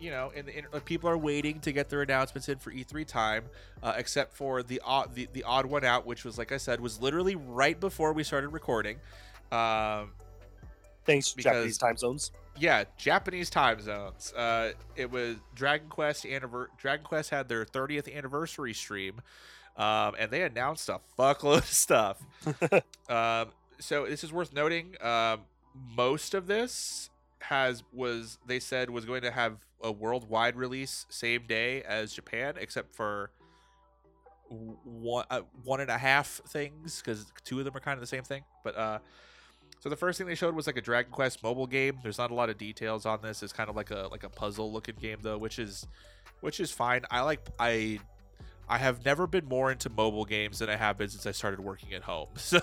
you 0.00 0.10
know 0.10 0.30
and, 0.36 0.48
and 0.48 0.84
people 0.84 1.08
are 1.10 1.18
waiting 1.18 1.58
to 1.60 1.72
get 1.72 1.88
their 1.88 2.02
announcements 2.02 2.48
in 2.48 2.58
for 2.58 2.70
e3 2.72 3.06
time 3.06 3.44
uh, 3.82 3.94
except 3.96 4.34
for 4.36 4.62
the 4.62 4.80
odd 4.84 5.14
the, 5.14 5.28
the 5.32 5.42
odd 5.44 5.66
one 5.66 5.84
out 5.84 6.06
which 6.06 6.24
was 6.24 6.38
like 6.38 6.52
i 6.52 6.56
said 6.56 6.80
was 6.80 7.00
literally 7.00 7.34
right 7.36 7.80
before 7.80 8.12
we 8.12 8.22
started 8.22 8.48
recording 8.48 8.96
um 9.52 10.10
Thanks, 11.04 11.32
because- 11.32 11.52
Japanese 11.54 11.78
time 11.78 11.96
zones. 11.96 12.32
yeah 12.58 12.84
japanese 12.98 13.48
time 13.50 13.80
zones 13.80 14.32
uh 14.36 14.72
it 14.96 15.10
was 15.10 15.36
dragon 15.54 15.88
quest 15.88 16.24
anniver- 16.24 16.68
dragon 16.76 17.04
quest 17.04 17.30
had 17.30 17.48
their 17.48 17.64
30th 17.64 18.14
anniversary 18.14 18.74
stream 18.74 19.20
um 19.76 20.14
and 20.18 20.30
they 20.30 20.42
announced 20.42 20.88
a 20.88 21.00
fuckload 21.18 21.58
of 21.58 21.64
stuff 21.66 22.18
um 23.08 23.48
so 23.78 24.06
this 24.06 24.24
is 24.24 24.32
worth 24.32 24.52
noting 24.52 24.94
um 25.00 25.40
most 25.96 26.34
of 26.34 26.46
this 26.46 27.10
has 27.40 27.84
was 27.92 28.38
they 28.46 28.58
said 28.58 28.90
was 28.90 29.04
going 29.04 29.22
to 29.22 29.30
have 29.30 29.64
a 29.82 29.92
worldwide 29.92 30.56
release 30.56 31.06
same 31.08 31.46
day 31.46 31.82
as 31.82 32.12
japan 32.12 32.54
except 32.58 32.94
for 32.94 33.30
one 34.48 35.24
uh, 35.30 35.40
one 35.64 35.80
and 35.80 35.90
a 35.90 35.98
half 35.98 36.40
things 36.48 37.00
because 37.00 37.26
two 37.44 37.58
of 37.58 37.64
them 37.64 37.76
are 37.76 37.80
kind 37.80 37.94
of 37.94 38.00
the 38.00 38.06
same 38.06 38.24
thing 38.24 38.42
but 38.64 38.76
uh 38.76 38.98
so 39.80 39.88
the 39.88 39.96
first 39.96 40.18
thing 40.18 40.26
they 40.26 40.34
showed 40.34 40.54
was 40.54 40.66
like 40.66 40.76
a 40.76 40.80
Dragon 40.80 41.12
Quest 41.12 41.42
mobile 41.42 41.66
game. 41.66 41.98
There's 42.02 42.18
not 42.18 42.30
a 42.30 42.34
lot 42.34 42.50
of 42.50 42.58
details 42.58 43.06
on 43.06 43.22
this. 43.22 43.42
It's 43.42 43.52
kind 43.52 43.70
of 43.70 43.76
like 43.76 43.90
a 43.90 44.08
like 44.10 44.24
a 44.24 44.28
puzzle 44.28 44.72
looking 44.72 44.96
game 44.96 45.18
though, 45.22 45.38
which 45.38 45.58
is 45.58 45.86
which 46.40 46.58
is 46.58 46.70
fine. 46.70 47.02
I 47.10 47.20
like 47.20 47.46
I 47.58 48.00
I 48.68 48.78
have 48.78 49.04
never 49.04 49.26
been 49.26 49.46
more 49.46 49.72
into 49.72 49.88
mobile 49.88 50.24
games 50.24 50.58
than 50.58 50.68
I 50.68 50.76
have 50.76 50.98
been 50.98 51.08
since 51.08 51.26
I 51.26 51.32
started 51.32 51.60
working 51.60 51.94
at 51.94 52.02
home. 52.02 52.28
So 52.36 52.60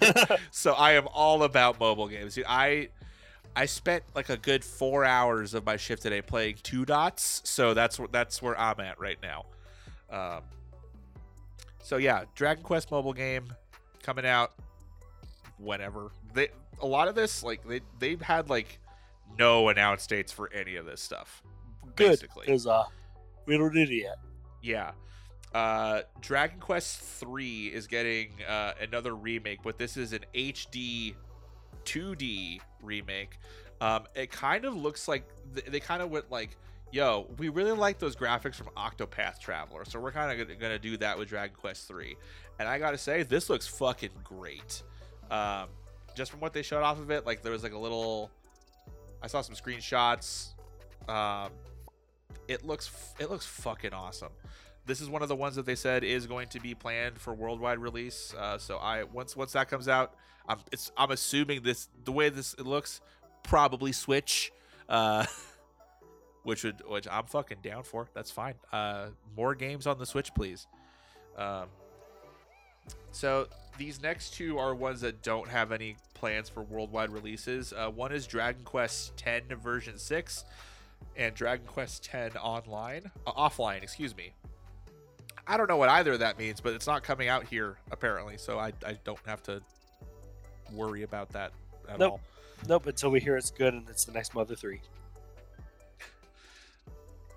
so 0.50 0.72
I 0.74 0.92
am 0.92 1.08
all 1.12 1.42
about 1.42 1.80
mobile 1.80 2.08
games. 2.08 2.34
Dude, 2.34 2.44
I 2.48 2.88
I 3.56 3.66
spent 3.66 4.04
like 4.14 4.28
a 4.28 4.36
good 4.36 4.64
four 4.64 5.04
hours 5.04 5.54
of 5.54 5.66
my 5.66 5.76
shift 5.76 6.02
today 6.02 6.22
playing 6.22 6.56
Two 6.62 6.84
Dots. 6.84 7.42
So 7.44 7.74
that's 7.74 7.98
where 7.98 8.08
that's 8.08 8.40
where 8.40 8.58
I'm 8.58 8.78
at 8.80 9.00
right 9.00 9.18
now. 9.22 9.46
Um, 10.10 10.42
so 11.82 11.96
yeah, 11.96 12.24
Dragon 12.34 12.62
Quest 12.62 12.90
mobile 12.90 13.12
game 13.12 13.52
coming 14.02 14.26
out 14.26 14.52
whenever. 15.58 16.10
They 16.34 16.48
a 16.80 16.86
lot 16.86 17.08
of 17.08 17.14
this 17.16 17.42
like 17.42 17.66
they 17.66 17.80
they've 17.98 18.20
had 18.22 18.48
like 18.48 18.78
no 19.38 19.68
announced 19.68 20.08
dates 20.08 20.30
for 20.32 20.52
any 20.52 20.76
of 20.76 20.86
this 20.86 21.00
stuff. 21.00 21.42
Good. 21.96 22.10
Basically, 22.10 22.46
Because 22.46 22.66
uh, 22.66 22.84
we 23.46 23.58
don't 23.58 23.74
need 23.74 23.90
it 23.90 24.02
yet. 24.02 24.16
yeah. 24.62 24.92
Uh, 25.54 26.02
Dragon 26.20 26.60
Quest 26.60 27.00
3 27.00 27.68
is 27.68 27.86
getting 27.86 28.30
uh, 28.46 28.72
another 28.80 29.14
remake, 29.14 29.60
but 29.62 29.78
this 29.78 29.96
is 29.96 30.12
an 30.12 30.24
HD 30.34 31.14
2D 31.84 32.60
remake. 32.82 33.38
Um, 33.80 34.04
it 34.14 34.30
kind 34.30 34.64
of 34.64 34.74
looks 34.74 35.08
like 35.08 35.24
th- 35.54 35.66
they 35.66 35.80
kind 35.80 36.02
of 36.02 36.10
went 36.10 36.30
like, 36.30 36.56
yo, 36.92 37.26
we 37.38 37.48
really 37.48 37.72
like 37.72 37.98
those 37.98 38.16
graphics 38.16 38.56
from 38.56 38.68
Octopath 38.76 39.38
Traveler, 39.38 39.84
so 39.84 40.00
we're 40.00 40.12
kind 40.12 40.40
of 40.40 40.58
to 40.58 40.78
do 40.78 40.96
that 40.98 41.18
with 41.18 41.28
Dragon 41.28 41.56
Quest 41.58 41.88
3. 41.88 42.16
And 42.58 42.68
I 42.68 42.78
got 42.78 42.90
to 42.90 42.98
say, 42.98 43.22
this 43.22 43.48
looks 43.48 43.66
fucking 43.66 44.10
great. 44.24 44.82
Um, 45.30 45.68
just 46.14 46.30
from 46.30 46.40
what 46.40 46.52
they 46.52 46.62
showed 46.62 46.82
off 46.82 46.98
of 46.98 47.10
it, 47.10 47.24
like 47.24 47.42
there 47.42 47.52
was 47.52 47.62
like 47.62 47.72
a 47.72 47.78
little. 47.78 48.30
I 49.22 49.28
saw 49.28 49.40
some 49.40 49.54
screenshots. 49.54 50.48
Um, 51.08 51.52
it 52.48 52.64
looks 52.66 52.90
it 53.18 53.30
looks 53.30 53.46
fucking 53.46 53.92
awesome. 53.92 54.32
This 54.88 55.02
is 55.02 55.10
one 55.10 55.20
of 55.20 55.28
the 55.28 55.36
ones 55.36 55.54
that 55.56 55.66
they 55.66 55.74
said 55.74 56.02
is 56.02 56.26
going 56.26 56.48
to 56.48 56.60
be 56.60 56.74
planned 56.74 57.18
for 57.18 57.34
worldwide 57.34 57.78
release. 57.78 58.34
Uh, 58.34 58.56
so 58.56 58.78
I 58.78 59.04
once 59.04 59.36
once 59.36 59.52
that 59.52 59.68
comes 59.68 59.86
out, 59.86 60.14
I'm 60.48 60.58
it's 60.72 60.90
I'm 60.96 61.10
assuming 61.10 61.62
this 61.62 61.90
the 62.04 62.10
way 62.10 62.30
this 62.30 62.54
it 62.54 62.66
looks 62.66 63.02
probably 63.42 63.92
Switch, 63.92 64.50
uh, 64.88 65.26
which 66.42 66.64
would 66.64 66.80
which 66.88 67.06
I'm 67.10 67.26
fucking 67.26 67.58
down 67.62 67.82
for. 67.82 68.08
That's 68.14 68.30
fine. 68.30 68.54
Uh, 68.72 69.08
more 69.36 69.54
games 69.54 69.86
on 69.86 69.98
the 69.98 70.06
Switch, 70.06 70.32
please. 70.34 70.66
Um, 71.36 71.66
so 73.12 73.46
these 73.76 74.00
next 74.00 74.32
two 74.32 74.58
are 74.58 74.74
ones 74.74 75.02
that 75.02 75.22
don't 75.22 75.48
have 75.48 75.70
any 75.70 75.96
plans 76.14 76.48
for 76.48 76.62
worldwide 76.62 77.10
releases. 77.10 77.74
Uh, 77.74 77.90
one 77.90 78.10
is 78.10 78.26
Dragon 78.26 78.64
Quest 78.64 79.22
X 79.22 79.46
version 79.62 79.98
six 79.98 80.46
and 81.14 81.34
Dragon 81.34 81.66
Quest 81.66 82.08
X 82.10 82.36
online, 82.36 83.10
uh, 83.26 83.32
offline, 83.32 83.82
excuse 83.82 84.16
me. 84.16 84.32
I 85.48 85.56
don't 85.56 85.68
know 85.68 85.78
what 85.78 85.88
either 85.88 86.12
of 86.12 86.18
that 86.20 86.38
means, 86.38 86.60
but 86.60 86.74
it's 86.74 86.86
not 86.86 87.02
coming 87.02 87.28
out 87.28 87.44
here 87.44 87.78
apparently, 87.90 88.36
so 88.36 88.58
I, 88.58 88.72
I 88.86 88.98
don't 89.04 89.18
have 89.26 89.42
to 89.44 89.62
worry 90.72 91.02
about 91.02 91.30
that 91.30 91.52
at 91.88 91.98
Nope. 91.98 92.12
all. 92.12 92.20
Nope. 92.68 92.86
Until 92.86 93.10
we 93.10 93.18
hear 93.20 93.36
it's 93.36 93.50
good 93.50 93.72
and 93.72 93.88
it's 93.88 94.04
the 94.04 94.12
next 94.12 94.34
Mother 94.34 94.54
Three. 94.54 94.80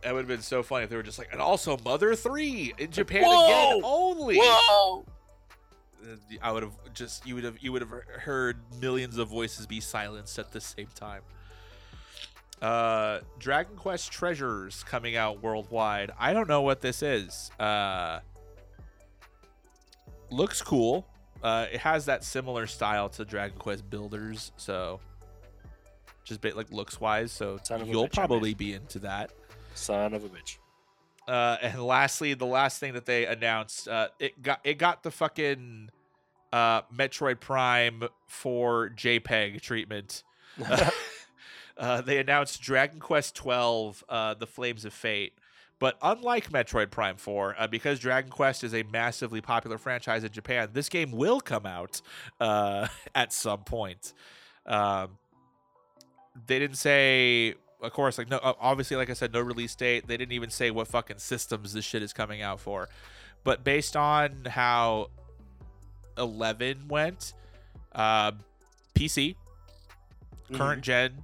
That 0.04 0.14
would 0.14 0.22
have 0.22 0.28
been 0.28 0.42
so 0.42 0.64
funny 0.64 0.84
if 0.84 0.90
they 0.90 0.96
were 0.96 1.04
just 1.04 1.20
like, 1.20 1.30
and 1.32 1.40
also 1.40 1.78
Mother 1.86 2.16
Three 2.16 2.74
in 2.78 2.92
Japan 2.92 3.24
Whoa! 3.24 3.46
again 3.46 3.82
only. 3.84 4.38
Whoa! 4.40 5.06
I 6.42 6.52
would 6.52 6.64
have 6.64 6.74
just 6.96 7.26
you 7.28 7.36
would 7.36 7.44
have 7.44 7.60
you 7.62 7.72
would 7.72 7.82
have 7.84 7.92
heard 7.92 8.58
millions 8.82 9.18
of 9.20 9.30
voices 9.30 9.68
be 9.68 9.80
silenced 9.80 10.38
at 10.40 10.52
the 10.52 10.60
same 10.60 10.88
time. 10.96 11.22
Uh, 12.62 13.22
Dragon 13.40 13.76
Quest 13.76 14.12
Treasures 14.12 14.84
coming 14.84 15.16
out 15.16 15.42
worldwide. 15.42 16.12
I 16.20 16.34
don't 16.34 16.48
know 16.48 16.62
what 16.62 16.82
this 16.82 17.02
is. 17.02 17.50
Uh, 17.60 18.20
looks 20.30 20.62
cool. 20.62 21.08
Uh, 21.44 21.66
it 21.72 21.80
has 21.80 22.06
that 22.06 22.24
similar 22.24 22.68
style 22.68 23.10
to 23.10 23.26
Dragon 23.26 23.58
Quest 23.58 23.90
Builders, 23.90 24.52
so 24.58 25.00
just 26.24 26.42
bit 26.42 26.56
like 26.56 26.72
looks 26.72 27.02
wise. 27.02 27.32
So 27.32 27.60
you'll 27.84 28.08
bitch, 28.08 28.14
probably 28.14 28.54
be 28.54 28.74
into 28.74 29.00
that. 29.00 29.32
Son 29.74 30.14
of 30.14 30.24
a 30.24 30.30
bitch. 30.30 30.58
Uh, 31.28 31.58
and 31.62 31.84
lastly, 31.84 32.36
the 32.36 32.46
last 32.46 32.80
thing 32.80 32.94
that 32.94 33.06
they 33.06 33.26
announced, 33.26 33.88
uh, 33.88 34.10
it 34.20 34.42
got 34.44 34.60
it 34.64 34.78
got 34.78 35.02
the 35.02 35.10
fucking 35.10 35.90
uh, 36.54 36.82
Metroid 36.96 37.40
Prime 37.40 38.04
4 38.28 38.92
JPEG 38.96 39.62
treatment. 39.62 40.24
uh, 41.78 42.02
they 42.02 42.18
announced 42.18 42.62
Dragon 42.62 43.00
Quest 43.00 43.36
Twelve, 43.36 44.04
uh, 44.10 44.34
The 44.34 44.48
Flames 44.48 44.86
of 44.86 44.94
Fate. 44.94 45.34
But 45.80 45.98
unlike 46.04 46.52
Metroid 46.52 46.92
Prime 46.92 47.18
4, 47.18 47.56
uh, 47.58 47.66
because 47.66 47.98
Dragon 47.98 48.30
Quest 48.30 48.64
is 48.64 48.76
a 48.76 48.84
massively 48.84 49.42
popular 49.42 49.80
franchise 49.80 50.24
in 50.24 50.32
Japan, 50.32 50.70
this 50.74 50.90
game 50.90 51.12
will 51.12 51.42
come 51.42 51.66
out 51.66 52.02
uh, 52.40 52.88
at 53.16 53.34
some 53.34 53.64
point. 53.64 54.14
Um, 54.68 55.18
they 56.46 56.60
didn't 56.60 56.78
say 56.78 57.56
of 57.82 57.92
course 57.94 58.18
like 58.18 58.30
no 58.30 58.40
obviously 58.42 58.96
like 58.96 59.10
i 59.10 59.14
said 59.14 59.34
no 59.34 59.42
release 59.42 59.76
date 59.76 60.08
they 60.08 60.18
didn't 60.18 60.32
even 60.32 60.50
say 60.50 60.72
what 60.72 60.88
fucking 60.88 61.18
systems 61.18 61.74
this 61.74 61.84
shit 61.84 62.04
is 62.04 62.14
coming 62.14 62.42
out 62.42 62.60
for 62.60 62.88
but 63.44 63.64
based 63.64 63.96
on 63.98 64.46
how 64.46 65.10
11 66.18 66.88
went 66.88 67.34
uh 67.94 68.32
pc 68.96 69.36
current 70.54 70.82
gen 70.82 71.24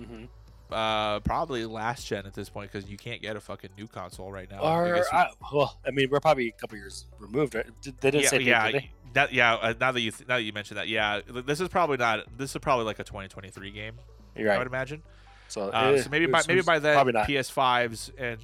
Mm-hmm. 0.00 0.24
uh 0.72 1.20
probably 1.20 1.64
last 1.66 2.06
gen 2.06 2.26
at 2.26 2.34
this 2.34 2.48
point 2.48 2.72
because 2.72 2.88
you 2.90 2.96
can't 2.96 3.22
get 3.22 3.36
a 3.36 3.40
fucking 3.40 3.70
new 3.78 3.86
console 3.86 4.32
right 4.32 4.50
now 4.50 4.62
I 4.62 4.80
Or 4.80 4.96
you- 4.96 5.04
I, 5.12 5.28
well, 5.52 5.78
I 5.86 5.90
mean, 5.90 6.08
we're 6.10 6.20
probably 6.20 6.48
a 6.48 6.52
couple 6.52 6.76
years 6.78 7.06
removed. 7.20 7.54
Right? 7.54 7.66
Did- 7.82 7.98
They 8.00 8.10
didn't 8.10 8.24
yeah, 8.24 8.28
say 8.30 8.38
yeah, 8.40 8.70
did 8.70 8.84
that, 9.12 9.32
yeah. 9.32 9.54
Uh, 9.54 9.74
now 9.80 9.92
that 9.92 10.00
you 10.00 10.10
th- 10.10 10.26
now 10.28 10.36
that 10.36 10.42
you 10.42 10.52
mentioned 10.52 10.78
that, 10.78 10.88
yeah, 10.88 11.20
this 11.28 11.60
is 11.60 11.68
probably 11.68 11.96
not. 11.98 12.26
This 12.36 12.50
is 12.50 12.58
probably 12.58 12.84
like 12.86 12.98
a 12.98 13.04
2023 13.04 13.70
game. 13.70 13.94
You're 14.34 14.48
right. 14.48 14.56
I 14.56 14.58
would 14.58 14.66
imagine. 14.66 15.02
So, 15.46 15.70
Uh, 15.70 15.92
eh, 15.96 16.02
so 16.02 16.10
maybe 16.10 16.26
by 16.26 16.42
maybe 16.48 16.62
by 16.62 16.80
then. 16.80 16.96
PS5s 17.14 18.10
and 18.18 18.40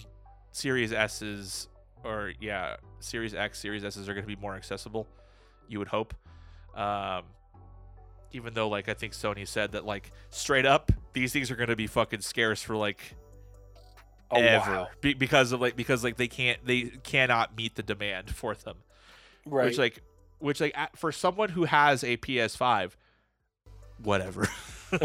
Series 0.53 0.93
S's 0.93 1.67
or 2.05 2.33
yeah, 2.41 2.77
Series 3.01 3.35
X, 3.35 3.59
Series 3.59 3.85
S's 3.85 4.09
are 4.09 4.15
going 4.15 4.25
to 4.25 4.29
be 4.37 4.41
more 4.41 4.55
accessible. 4.55 5.09
You 5.69 5.81
would 5.81 5.89
hope. 5.89 6.15
Um, 6.77 7.25
even 8.33 8.55
though 8.55 8.69
like 8.69 8.89
I 8.89 8.95
think 8.95 9.13
Sony 9.13 9.47
said 9.47 9.73
that 9.73 9.85
like 9.85 10.13
straight 10.31 10.67
up 10.67 10.93
these 11.13 11.33
things 11.33 11.51
are 11.51 11.57
going 11.57 11.69
to 11.69 11.77
be 11.77 11.87
fucking 11.87 12.21
scarce 12.21 12.63
for 12.63 12.77
like 12.77 13.15
Oh, 14.33 14.37
ever 14.41 14.71
wow. 14.71 14.89
Be- 15.01 15.15
because 15.15 15.51
of 15.51 15.61
like 15.61 15.75
because 15.75 16.05
like 16.05 16.17
they 16.17 16.29
can't 16.29 16.65
they 16.65 16.83
cannot 17.03 17.57
meet 17.57 17.75
the 17.75 17.83
demand 17.83 18.31
for 18.31 18.55
them 18.55 18.77
Right. 19.45 19.65
which 19.67 19.79
like 19.79 20.03
which 20.39 20.61
like 20.61 20.75
for 20.97 21.11
someone 21.11 21.49
who 21.49 21.65
has 21.65 22.05
a 22.05 22.17
PS5 22.17 22.93
whatever 24.03 24.49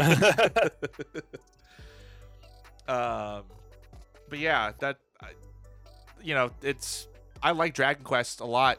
um 2.88 3.42
but 4.28 4.38
yeah 4.38 4.72
that 4.78 4.98
I- 5.20 5.30
you 6.22 6.34
know 6.34 6.50
it's 6.62 7.08
I 7.42 7.50
like 7.50 7.74
Dragon 7.74 8.04
Quest 8.04 8.40
a 8.40 8.44
lot 8.46 8.78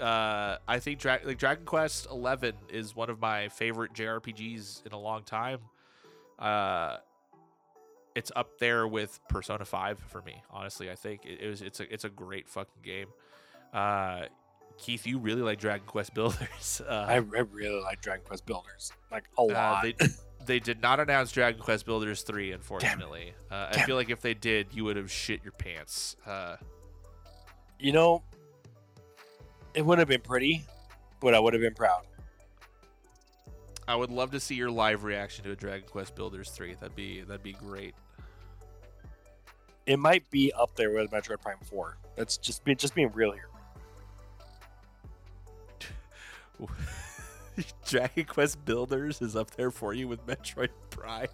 uh 0.00 0.58
I 0.66 0.78
think 0.78 0.98
Dra- 0.98 1.20
like 1.24 1.38
Dragon 1.38 1.64
Quest 1.64 2.06
11 2.10 2.54
is 2.70 2.94
one 2.96 3.10
of 3.10 3.20
my 3.20 3.48
favorite 3.48 3.92
JRPGs 3.94 4.86
in 4.86 4.92
a 4.92 4.98
long 4.98 5.22
time 5.22 5.60
uh 6.38 6.98
it's 8.14 8.32
up 8.34 8.58
there 8.58 8.88
with 8.88 9.20
Persona 9.28 9.64
5 9.64 9.98
for 10.08 10.22
me 10.22 10.42
honestly 10.50 10.90
I 10.90 10.94
think 10.94 11.24
it, 11.24 11.40
it 11.40 11.48
was 11.48 11.62
it's 11.62 11.80
a 11.80 11.92
it's 11.92 12.04
a 12.04 12.10
great 12.10 12.48
fucking 12.48 12.82
game 12.82 13.08
uh 13.72 14.22
Keith, 14.80 15.06
you 15.06 15.18
really 15.18 15.42
like 15.42 15.60
Dragon 15.60 15.86
Quest 15.86 16.14
Builders. 16.14 16.80
Uh, 16.88 16.92
I, 16.92 17.14
I 17.14 17.18
really 17.18 17.80
like 17.82 18.00
Dragon 18.00 18.24
Quest 18.24 18.46
Builders, 18.46 18.92
like 19.10 19.24
a 19.38 19.42
uh, 19.42 19.44
lot. 19.44 19.82
they, 19.82 19.94
they 20.46 20.58
did 20.58 20.80
not 20.80 21.00
announce 21.00 21.32
Dragon 21.32 21.60
Quest 21.60 21.84
Builders 21.86 22.22
3, 22.22 22.52
unfortunately. 22.52 23.34
Uh, 23.50 23.68
I 23.72 23.82
feel 23.82 23.96
like 23.96 24.10
if 24.10 24.20
they 24.20 24.34
did, 24.34 24.68
you 24.72 24.84
would 24.84 24.96
have 24.96 25.10
shit 25.10 25.42
your 25.42 25.52
pants. 25.52 26.16
Uh, 26.26 26.56
you 27.78 27.92
know, 27.92 28.22
it 29.74 29.84
would 29.84 29.98
have 29.98 30.08
been 30.08 30.20
pretty, 30.20 30.64
but 31.20 31.34
I 31.34 31.40
would 31.40 31.52
have 31.54 31.62
been 31.62 31.74
proud. 31.74 32.02
I 33.88 33.96
would 33.96 34.10
love 34.10 34.30
to 34.32 34.40
see 34.40 34.54
your 34.54 34.70
live 34.70 35.02
reaction 35.04 35.44
to 35.44 35.50
a 35.50 35.56
Dragon 35.56 35.88
Quest 35.88 36.14
Builders 36.14 36.50
3. 36.50 36.74
That'd 36.74 36.94
be 36.94 37.22
that'd 37.22 37.42
be 37.42 37.52
great. 37.54 37.94
It 39.86 39.98
might 39.98 40.28
be 40.30 40.52
up 40.52 40.76
there 40.76 40.92
with 40.92 41.10
Metroid 41.10 41.40
Prime 41.40 41.58
Four. 41.64 41.96
That's 42.16 42.36
just 42.36 42.62
be 42.64 42.74
just 42.74 42.94
being 42.94 43.10
real 43.12 43.32
here. 43.32 43.48
Dragon 47.86 48.24
Quest 48.24 48.64
Builders 48.64 49.20
is 49.20 49.34
up 49.36 49.50
there 49.52 49.70
for 49.70 49.92
you 49.94 50.06
with 50.08 50.24
Metroid 50.26 50.68
Prime. 50.90 51.28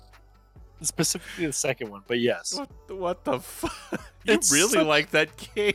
Specifically 0.83 1.47
the 1.47 1.53
second 1.53 1.91
one, 1.91 2.03
but 2.07 2.21
yes, 2.21 2.55
What 2.59 2.69
the, 2.87 2.95
what 2.95 3.25
the 3.25 3.41
fuck? 3.41 4.01
You 4.25 4.35
It's 4.35 4.53
really 4.53 4.83
like 4.85 5.11
that 5.13 5.31
game? 5.55 5.75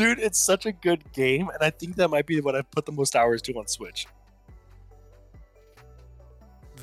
Dude, 0.00 0.18
it's 0.18 0.38
such 0.38 0.66
a 0.66 0.72
good 0.72 1.12
game, 1.12 1.48
and 1.48 1.58
I 1.60 1.70
think 1.70 1.96
that 1.96 2.08
might 2.08 2.26
be 2.26 2.40
what 2.40 2.56
I 2.56 2.62
put 2.62 2.86
the 2.86 2.92
most 2.92 3.14
hours 3.14 3.42
to 3.42 3.52
on 3.54 3.66
Switch. 3.66 4.06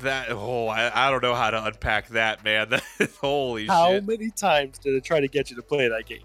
That 0.02 0.28
oh, 0.30 0.68
I, 0.68 1.08
I 1.08 1.10
don't 1.10 1.22
know 1.22 1.34
how 1.34 1.50
to 1.50 1.64
unpack 1.64 2.08
that, 2.08 2.44
man. 2.44 2.68
That, 2.98 3.10
holy 3.20 3.66
How 3.66 3.90
shit! 3.90 4.06
many 4.06 4.30
times 4.30 4.78
did 4.78 4.94
it 4.94 5.02
try 5.02 5.18
to 5.20 5.26
get 5.26 5.50
you 5.50 5.56
to 5.56 5.62
play 5.62 5.88
that 5.88 6.06
game? 6.06 6.22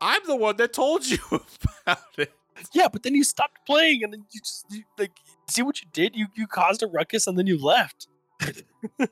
I'm 0.00 0.22
the 0.26 0.36
one 0.36 0.56
that 0.58 0.72
told 0.72 1.06
you 1.06 1.18
about 1.86 1.98
it. 2.16 2.32
Yeah, 2.72 2.86
but 2.92 3.02
then 3.02 3.16
you 3.16 3.24
stopped 3.24 3.66
playing, 3.66 4.04
and 4.04 4.12
then 4.12 4.24
you 4.30 4.40
just 4.40 4.66
you, 4.70 4.84
like 4.96 5.12
see 5.48 5.62
what 5.62 5.80
you 5.80 5.88
did. 5.92 6.14
You 6.14 6.26
you 6.36 6.46
caused 6.46 6.84
a 6.84 6.86
ruckus, 6.86 7.26
and 7.26 7.36
then 7.36 7.46
you 7.46 7.60
left. 7.60 8.06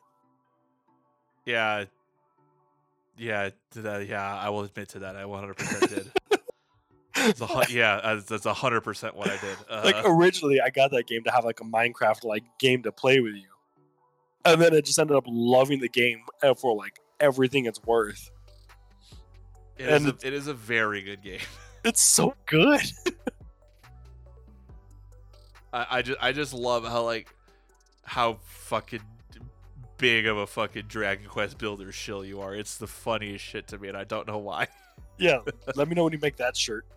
Yeah. 1.44 1.84
Yeah, 3.16 3.50
to 3.72 3.82
that, 3.82 4.08
yeah, 4.08 4.36
I 4.36 4.48
will 4.48 4.62
admit 4.62 4.88
to 4.90 5.00
that. 5.00 5.16
I 5.16 5.22
100% 5.22 5.88
did. 5.88 6.10
A, 7.14 7.66
yeah, 7.70 8.18
that's 8.26 8.46
a 8.46 8.52
100% 8.54 9.14
what 9.14 9.28
I 9.28 9.36
did. 9.36 9.56
Uh, 9.70 9.82
like 9.84 9.96
originally, 10.04 10.60
I 10.60 10.70
got 10.70 10.90
that 10.92 11.06
game 11.06 11.22
to 11.24 11.30
have 11.30 11.44
like 11.44 11.60
a 11.60 11.64
Minecraft 11.64 12.24
like 12.24 12.42
game 12.58 12.82
to 12.84 12.90
play 12.90 13.20
with 13.20 13.34
you, 13.34 13.48
and 14.44 14.60
then 14.60 14.74
I 14.74 14.80
just 14.80 14.98
ended 14.98 15.16
up 15.16 15.24
loving 15.28 15.78
the 15.80 15.90
game 15.90 16.22
uh, 16.42 16.54
for 16.54 16.74
like 16.74 16.98
everything 17.20 17.66
it's 17.66 17.80
worth. 17.84 18.30
it, 19.76 19.86
is 19.88 20.04
a, 20.04 20.08
and- 20.08 20.24
it 20.24 20.32
is 20.32 20.46
a 20.48 20.54
very 20.54 21.02
good 21.02 21.22
game. 21.22 21.40
It's 21.84 22.00
so 22.00 22.34
good. 22.46 22.80
I, 25.72 25.86
I 25.90 26.02
just 26.02 26.18
I 26.22 26.32
just 26.32 26.54
love 26.54 26.84
how 26.84 27.02
like 27.04 27.28
how 28.04 28.38
fucking 28.44 29.00
big 30.02 30.26
of 30.26 30.36
a 30.36 30.48
fucking 30.48 30.86
Dragon 30.88 31.28
Quest 31.28 31.58
builder 31.58 31.92
shill 31.92 32.24
you 32.24 32.40
are. 32.40 32.54
It's 32.56 32.76
the 32.76 32.88
funniest 32.88 33.44
shit 33.44 33.68
to 33.68 33.78
me, 33.78 33.86
and 33.86 33.96
I 33.96 34.04
don't 34.04 34.26
know 34.26 34.38
why. 34.38 34.68
Yeah, 35.18 35.38
let 35.76 35.88
me 35.88 35.94
know 35.94 36.04
when 36.04 36.12
you 36.14 36.18
make 36.20 36.36
that 36.38 36.56
shirt. 36.56 36.84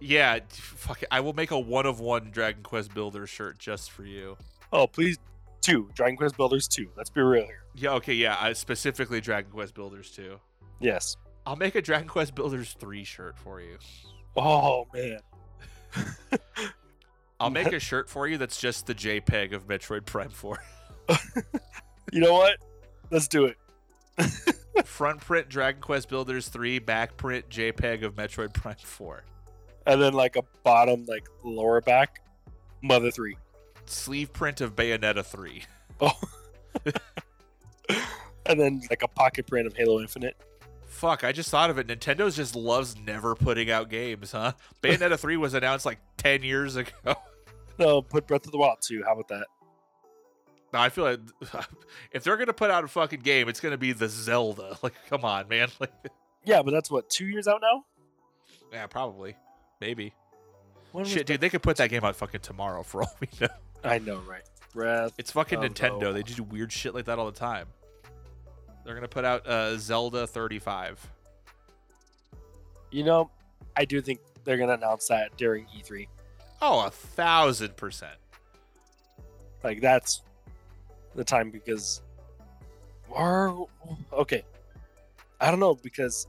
Yeah, 0.00 0.40
fuck 0.50 1.02
it. 1.02 1.08
I 1.10 1.20
will 1.20 1.32
make 1.32 1.50
a 1.50 1.58
one 1.58 1.86
of 1.86 2.00
one 2.00 2.30
Dragon 2.30 2.62
Quest 2.62 2.92
builder 2.92 3.26
shirt 3.26 3.58
just 3.58 3.90
for 3.90 4.04
you. 4.04 4.36
Oh, 4.72 4.86
please, 4.86 5.18
two 5.60 5.88
Dragon 5.94 6.16
Quest 6.16 6.36
Builders 6.36 6.66
two. 6.66 6.90
Let's 6.96 7.08
be 7.08 7.20
real 7.22 7.44
here. 7.44 7.62
Yeah, 7.74 7.92
okay, 7.92 8.14
yeah. 8.14 8.36
I 8.38 8.52
specifically 8.54 9.20
Dragon 9.20 9.50
Quest 9.50 9.74
builders 9.74 10.10
two. 10.10 10.40
Yes. 10.80 11.16
I'll 11.46 11.56
make 11.56 11.74
a 11.74 11.82
Dragon 11.82 12.08
Quest 12.08 12.34
Builders 12.34 12.74
3 12.78 13.04
shirt 13.04 13.38
for 13.38 13.60
you. 13.60 13.78
Oh 14.36 14.86
man. 14.92 15.20
I'll 17.40 17.50
make 17.50 17.72
a 17.72 17.78
shirt 17.80 18.08
for 18.08 18.26
you 18.26 18.38
that's 18.38 18.60
just 18.60 18.86
the 18.86 18.94
JPEG 18.94 19.52
of 19.52 19.66
Metroid 19.68 20.04
Prime 20.06 20.30
4. 20.30 20.58
You 22.12 22.20
know 22.20 22.34
what? 22.34 22.58
Let's 23.10 23.28
do 23.28 23.46
it. 23.46 23.56
Front 24.84 25.20
print 25.20 25.48
Dragon 25.48 25.80
Quest 25.80 26.08
Builders 26.08 26.48
3, 26.48 26.78
back 26.80 27.16
print 27.16 27.48
JPEG 27.48 28.04
of 28.04 28.14
Metroid 28.14 28.52
Prime 28.52 28.76
4. 28.78 29.24
And 29.86 30.00
then 30.00 30.14
like 30.14 30.36
a 30.36 30.42
bottom 30.62 31.04
like 31.06 31.26
lower 31.42 31.80
back, 31.80 32.20
Mother 32.82 33.10
three. 33.10 33.36
Sleeve 33.86 34.32
print 34.32 34.60
of 34.60 34.74
Bayonetta 34.74 35.24
3. 35.24 35.62
Oh. 36.00 36.12
and 38.46 38.60
then 38.60 38.82
like 38.90 39.02
a 39.02 39.08
pocket 39.08 39.46
print 39.46 39.66
of 39.66 39.76
Halo 39.76 40.00
Infinite. 40.00 40.36
Fuck, 40.86 41.24
I 41.24 41.32
just 41.32 41.50
thought 41.50 41.70
of 41.70 41.78
it. 41.78 41.86
Nintendo's 41.86 42.36
just 42.36 42.54
loves 42.54 42.96
never 42.96 43.34
putting 43.34 43.70
out 43.70 43.90
games, 43.90 44.32
huh? 44.32 44.52
Bayonetta 44.82 45.18
3 45.18 45.36
was 45.36 45.54
announced 45.54 45.84
like 45.84 45.98
10 46.18 46.42
years 46.42 46.76
ago. 46.76 47.14
No, 47.78 48.00
put 48.00 48.26
Breath 48.26 48.46
of 48.46 48.52
the 48.52 48.58
Wild 48.58 48.78
too. 48.80 49.02
How 49.04 49.14
about 49.14 49.28
that? 49.28 49.46
No, 50.74 50.80
I 50.80 50.88
feel 50.88 51.04
like 51.04 51.20
if 52.10 52.24
they're 52.24 52.36
gonna 52.36 52.52
put 52.52 52.68
out 52.68 52.82
a 52.82 52.88
fucking 52.88 53.20
game, 53.20 53.48
it's 53.48 53.60
gonna 53.60 53.78
be 53.78 53.92
the 53.92 54.08
Zelda. 54.08 54.76
Like, 54.82 54.94
come 55.08 55.24
on, 55.24 55.46
man. 55.46 55.68
Like, 55.80 55.92
Yeah, 56.44 56.62
but 56.62 56.72
that's 56.72 56.90
what 56.90 57.08
two 57.08 57.26
years 57.26 57.46
out 57.46 57.60
now. 57.62 57.84
yeah, 58.72 58.88
probably, 58.88 59.36
maybe. 59.80 60.12
Shit, 61.04 61.26
dude, 61.26 61.40
they 61.40 61.48
could 61.48 61.62
put 61.62 61.76
that 61.76 61.90
game 61.90 62.04
out 62.04 62.16
fucking 62.16 62.40
tomorrow 62.40 62.82
for 62.82 63.02
all 63.02 63.16
we 63.20 63.28
know. 63.40 63.48
I 63.84 63.98
know, 64.00 64.18
right? 64.28 64.42
Breath. 64.72 65.12
It's 65.16 65.30
fucking 65.30 65.60
Nintendo. 65.60 66.00
no. 66.00 66.12
They 66.12 66.22
do 66.22 66.42
weird 66.42 66.72
shit 66.72 66.92
like 66.92 67.04
that 67.04 67.20
all 67.20 67.26
the 67.26 67.38
time. 67.38 67.68
They're 68.84 68.94
gonna 68.96 69.06
put 69.06 69.24
out 69.24 69.46
uh, 69.46 69.78
Zelda 69.78 70.26
35. 70.26 71.08
You 72.90 73.04
know, 73.04 73.30
I 73.76 73.84
do 73.84 74.00
think 74.02 74.18
they're 74.42 74.58
gonna 74.58 74.74
announce 74.74 75.06
that 75.06 75.36
during 75.36 75.66
E3. 75.66 76.08
Oh, 76.60 76.84
a 76.84 76.90
thousand 76.90 77.76
percent. 77.76 78.16
Like 79.62 79.80
that's 79.80 80.22
the 81.14 81.24
time 81.24 81.50
because, 81.50 82.02
or 83.08 83.68
okay, 84.12 84.42
I 85.40 85.50
don't 85.50 85.60
know 85.60 85.74
because 85.74 86.26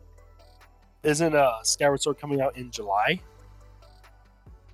isn't 1.03 1.35
uh 1.35 1.63
Skyward 1.63 2.01
Sword 2.01 2.19
coming 2.19 2.41
out 2.41 2.57
in 2.57 2.71
July? 2.71 3.19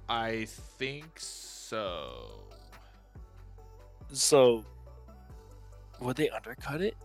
I 0.09 0.45
think 0.77 1.11
so. 1.17 2.39
So 4.11 4.65
would 6.01 6.17
they 6.17 6.29
undercut 6.29 6.81
it? 6.81 6.95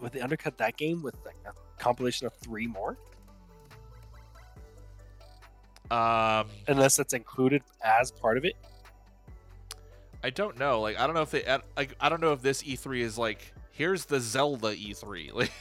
Would 0.00 0.12
they 0.12 0.20
undercut 0.20 0.58
that 0.58 0.76
game 0.76 1.02
with 1.02 1.14
like 1.24 1.36
a 1.46 1.52
compilation 1.78 2.26
of 2.26 2.34
three 2.34 2.66
more? 2.66 2.98
Um, 5.90 6.48
Unless 6.68 6.96
that's 6.96 7.12
included 7.12 7.62
as 7.84 8.10
part 8.10 8.38
of 8.38 8.44
it. 8.44 8.56
I 10.24 10.30
don't 10.30 10.58
know. 10.58 10.80
Like, 10.80 10.98
I 10.98 11.06
don't 11.06 11.14
know 11.14 11.22
if 11.22 11.30
they. 11.30 11.44
Like, 11.76 11.94
I 12.00 12.08
don't 12.08 12.20
know 12.20 12.32
if 12.32 12.42
this 12.42 12.62
E3 12.62 13.00
is 13.00 13.18
like, 13.18 13.52
here's 13.72 14.04
the 14.04 14.20
Zelda 14.20 14.74
E3. 14.74 15.32
Like, 15.34 15.52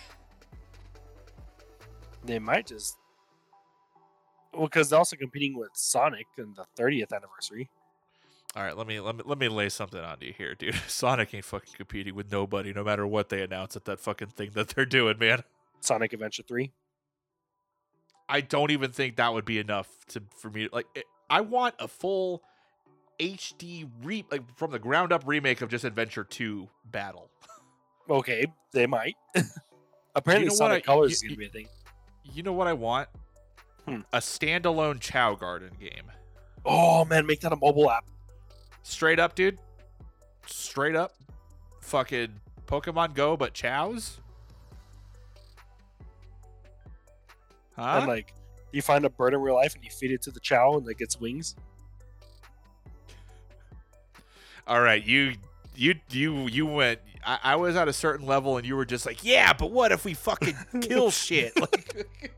They 2.24 2.38
might 2.38 2.68
just 2.68 2.98
well, 4.54 4.68
because 4.68 4.90
they're 4.90 5.00
also 5.00 5.16
competing 5.16 5.58
with 5.58 5.70
Sonic 5.74 6.28
in 6.38 6.54
the 6.56 6.66
30th 6.78 7.14
anniversary. 7.14 7.70
all 8.56 8.64
right, 8.64 8.76
let 8.76 8.86
me 8.86 9.00
let 9.00 9.16
me 9.16 9.24
let 9.26 9.38
me 9.38 9.48
lay 9.48 9.70
something 9.70 10.00
on 10.00 10.18
you 10.22 10.34
here, 10.38 10.56
dude. 10.56 10.76
Sonic 10.88 11.34
ain't 11.34 11.46
fucking 11.46 11.74
competing 11.78 12.16
with 12.16 12.32
nobody, 12.32 12.74
no 12.74 12.84
matter 12.84 13.08
what 13.08 13.30
they 13.30 13.42
announce 13.42 13.76
at 13.76 13.86
that 13.86 14.00
fucking 14.00 14.28
thing 14.30 14.52
that 14.54 14.70
they're 14.70 14.86
doing, 14.86 15.18
man. 15.18 15.44
Sonic 15.80 16.14
Adventure 16.14 16.44
3. 16.44 16.72
I 18.30 18.42
don't 18.42 18.72
even 18.72 18.92
think 18.92 19.16
that 19.16 19.34
would 19.34 19.46
be 19.46 19.58
enough 19.58 19.88
to 20.10 20.22
for 20.38 20.50
me. 20.50 20.70
Like, 20.72 20.86
it, 20.96 21.06
I 21.30 21.42
want 21.42 21.76
a 21.80 21.88
full 21.88 22.44
HD 23.22 23.88
re 24.04 24.26
like 24.32 24.42
from 24.58 24.72
the 24.72 24.80
ground 24.80 25.14
up 25.14 25.24
remake 25.26 25.62
of 25.62 25.70
just 25.70 25.84
Adventure 25.86 26.24
Two 26.24 26.68
Battle. 26.86 27.30
Okay, 28.10 28.46
they 28.74 28.88
might. 28.88 29.16
Apparently, 30.16 30.50
know 30.50 30.56
Sonic 30.56 30.84
I- 30.84 30.86
Colors 30.86 31.14
is 31.14 31.24
you- 31.24 31.30
gonna 31.30 31.38
be 31.38 31.46
a 31.46 31.50
thing. 31.50 31.68
You 32.24 32.44
know 32.44 32.52
what 32.52 32.68
I 32.68 32.74
want? 32.74 33.08
Hmm. 33.88 34.00
A 34.12 34.18
standalone 34.18 35.00
Chao 35.00 35.36
Garden 35.36 35.72
game. 35.80 36.12
Oh 36.66 37.06
man, 37.06 37.26
make 37.26 37.40
that 37.42 37.54
a 37.54 37.56
mobile 37.56 37.90
app. 37.90 38.06
Straight 38.84 39.20
up, 39.20 39.36
dude. 39.36 39.60
Straight 40.48 40.96
up. 40.96 41.14
Fucking 41.82 42.34
Pokemon 42.66 43.14
Go, 43.14 43.38
but 43.38 43.54
Chows? 43.54 44.20
Huh? 47.78 48.00
And 48.00 48.08
like, 48.08 48.34
you 48.72 48.82
find 48.82 49.06
a 49.06 49.10
bird 49.10 49.34
in 49.34 49.42
real 49.42 49.56
life 49.56 49.76
and 49.76 49.84
you 49.84 49.90
feed 49.92 50.12
it 50.12 50.22
to 50.24 50.32
the 50.32 50.40
chao 50.40 50.78
and 50.78 50.88
it 50.90 50.98
gets 50.98 51.20
wings. 51.20 51.56
All 54.72 54.80
right, 54.80 55.06
you 55.06 55.34
you 55.76 55.96
you 56.12 56.48
you 56.48 56.66
went 56.66 57.02
I, 57.26 57.40
I 57.44 57.56
was 57.58 57.76
at 57.76 57.90
a 57.90 57.94
certain 57.94 58.26
level 58.26 58.56
and 58.56 58.66
you 58.66 58.78
were 58.78 58.86
just 58.86 59.06
like, 59.06 59.22
yeah, 59.22 59.52
but 59.52 59.70
what 59.70 59.92
if 59.92 60.06
we 60.06 60.14
fucking 60.14 60.56
kill 60.80 61.12
shit? 61.12 61.52
Like 61.60 62.32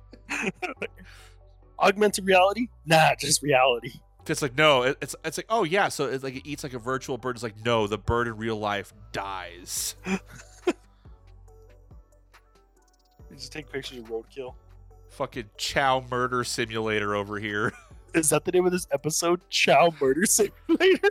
Augmented 1.79 2.25
reality? 2.25 2.69
Nah, 2.87 3.13
just 3.19 3.43
reality. 3.43 3.91
it's 4.25 4.41
like 4.41 4.57
no, 4.57 4.81
it, 4.81 4.97
it's 4.99 5.15
it's 5.23 5.37
like, 5.37 5.45
oh 5.47 5.63
yeah, 5.63 5.89
so 5.89 6.05
it's 6.05 6.23
like 6.23 6.37
it 6.37 6.49
eats 6.49 6.63
like 6.63 6.73
a 6.73 6.79
virtual 6.79 7.19
bird. 7.19 7.35
It's 7.35 7.43
like, 7.43 7.63
no, 7.63 7.85
the 7.85 7.99
bird 7.99 8.27
in 8.27 8.35
real 8.35 8.57
life 8.57 8.95
dies. 9.11 9.95
You 10.07 10.17
just 13.35 13.51
take 13.51 13.71
pictures 13.71 13.99
of 13.99 14.05
roadkill. 14.05 14.55
fucking 15.11 15.51
Chao 15.57 16.03
murder 16.09 16.43
simulator 16.43 17.15
over 17.15 17.37
here. 17.37 17.73
Is 18.15 18.31
that 18.31 18.43
the 18.43 18.51
name 18.51 18.65
of 18.65 18.71
this 18.71 18.87
episode? 18.91 19.47
Chao 19.51 19.93
Murder 20.01 20.25
Simulator. 20.25 21.09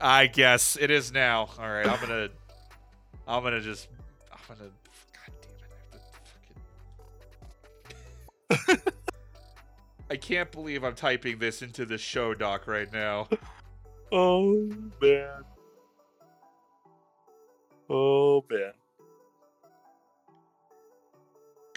I 0.00 0.26
guess 0.26 0.76
it 0.80 0.90
is 0.90 1.12
now. 1.12 1.48
All 1.58 1.68
right, 1.68 1.86
I'm 1.86 2.00
gonna, 2.00 2.28
I'm 3.28 3.42
gonna 3.42 3.60
just, 3.60 3.88
I'm 4.32 4.38
gonna. 4.56 4.70
God 5.12 5.34
damn 5.42 5.50
it! 5.92 6.02
I 8.50 8.54
have 8.56 8.66
to 8.66 8.78
fucking. 8.78 8.92
I 10.10 10.16
can't 10.16 10.50
believe 10.50 10.82
I'm 10.84 10.94
typing 10.94 11.38
this 11.38 11.62
into 11.62 11.84
the 11.86 11.98
show 11.98 12.34
doc 12.34 12.66
right 12.66 12.92
now. 12.92 13.28
Oh 14.12 14.68
man. 15.00 15.44
Oh 17.88 18.44
man. 18.50 18.72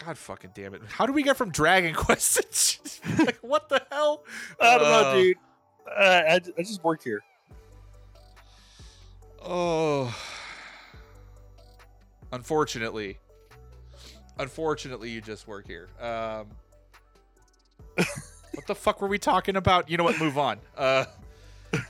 God 0.03 0.17
fucking 0.17 0.49
damn 0.55 0.73
it! 0.73 0.81
How 0.87 1.05
do 1.05 1.13
we 1.13 1.21
get 1.21 1.37
from 1.37 1.51
Dragon 1.51 1.93
Quest? 1.95 2.99
like, 3.19 3.37
what 3.43 3.69
the 3.69 3.83
hell? 3.91 4.23
I 4.59 4.77
don't 4.79 4.81
know, 4.83 5.09
Uh, 5.09 5.13
dude. 5.13 5.37
Uh, 5.87 5.99
I, 5.99 6.33
I 6.57 6.61
just 6.63 6.83
work 6.83 7.03
here. 7.03 7.21
Oh. 9.43 10.15
Unfortunately. 12.31 13.19
Unfortunately, 14.39 15.09
you 15.09 15.21
just 15.21 15.47
work 15.47 15.67
here. 15.67 15.89
Um, 16.01 16.47
what 17.95 18.67
the 18.67 18.75
fuck 18.75 19.01
were 19.01 19.07
we 19.07 19.19
talking 19.19 19.55
about? 19.55 19.89
You 19.89 19.97
know 19.97 20.03
what? 20.03 20.19
Move 20.19 20.37
on. 20.37 20.59
Uh, 20.75 21.05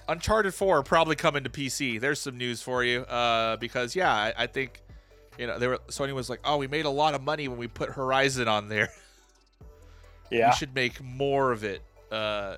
Uncharted 0.08 0.54
4 0.54 0.84
probably 0.84 1.16
coming 1.16 1.44
to 1.44 1.50
PC. 1.50 2.00
There's 2.00 2.20
some 2.20 2.38
news 2.38 2.62
for 2.62 2.84
you. 2.84 3.02
Uh, 3.02 3.58
because 3.58 3.96
yeah, 3.96 4.12
I, 4.12 4.34
I 4.38 4.48
think 4.48 4.82
you 5.38 5.48
know 5.48 5.58
they 5.58 5.68
were 5.68 5.78
Sony 5.88 6.14
was 6.14 6.30
like, 6.30 6.40
oh, 6.44 6.58
we 6.58 6.68
made 6.68 6.86
a 6.86 6.90
lot 6.90 7.14
of 7.14 7.22
money 7.24 7.48
when 7.48 7.58
we 7.58 7.68
put 7.68 7.90
Horizon 7.90 8.48
on 8.48 8.70
there. 8.70 8.90
Yeah. 10.32 10.50
we 10.50 10.56
should 10.56 10.74
make 10.74 11.02
more 11.04 11.52
of 11.52 11.64
it. 11.64 11.82
Uh, 12.12 12.58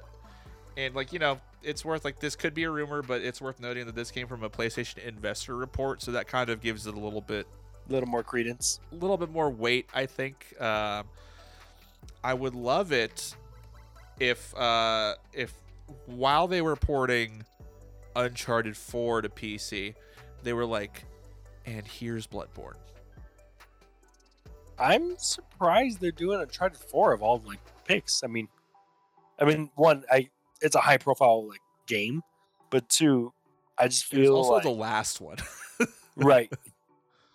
and 0.78 0.96
like 0.96 1.12
you 1.12 1.20
know, 1.20 1.40
it's 1.66 1.84
worth 1.84 2.06
like 2.06 2.20
this 2.20 2.36
could 2.36 2.54
be 2.54 2.64
a 2.64 2.70
rumor, 2.70 3.02
but 3.02 3.22
it's 3.22 3.42
worth 3.42 3.60
noting 3.60 3.86
that 3.88 3.96
this 3.96 4.12
came 4.12 4.28
from 4.28 4.44
a 4.44 4.50
PlayStation 4.50 5.00
investor 5.06 5.56
report, 5.56 6.02
so 6.02 6.12
that 6.12 6.28
kind 6.28 6.50
of 6.50 6.62
gives 6.62 6.88
it 6.88 6.94
a 6.94 7.00
little 7.00 7.22
bit, 7.22 7.48
A 7.90 7.92
little 7.92 8.08
more 8.08 8.24
credence. 8.24 8.80
a 8.92 8.96
little 8.96 9.18
bit 9.18 9.30
more 9.32 9.50
weight. 9.50 9.88
I 9.94 10.06
think. 10.06 10.60
Um, 10.62 11.06
I 12.24 12.34
would 12.34 12.56
love 12.56 12.92
it 12.92 13.36
if 14.20 14.56
uh, 14.56 15.16
if 15.34 15.54
while 16.06 16.48
they 16.48 16.62
were 16.62 16.76
porting 16.76 17.44
Uncharted 18.16 18.78
4 18.78 19.24
to 19.24 19.30
PC, 19.30 19.94
they 20.44 20.54
were 20.54 20.66
like, 20.66 21.04
and 21.66 21.86
here's 21.86 22.26
Bloodborne. 22.28 22.76
I'm 24.78 25.18
surprised 25.18 26.02
they're 26.02 26.12
doing 26.12 26.40
Uncharted 26.42 26.78
4 26.80 27.14
of 27.14 27.22
all 27.22 27.42
like 27.46 27.60
picks. 27.86 28.24
I 28.24 28.28
mean, 28.28 28.48
I 29.40 29.46
mean, 29.46 29.70
one, 29.76 30.04
I 30.12 30.30
it's 30.61 30.76
a 30.76 30.80
high 30.82 30.98
profile 30.98 31.48
like 31.48 31.61
game, 31.88 32.22
but 32.69 32.88
two, 32.90 33.34
I 33.77 33.88
just 33.88 34.11
It 34.14 34.18
feel 34.18 34.36
also 34.36 34.53
like 34.53 34.64
the 34.64 34.69
last 34.72 35.22
one. 35.22 35.38
right. 36.15 36.52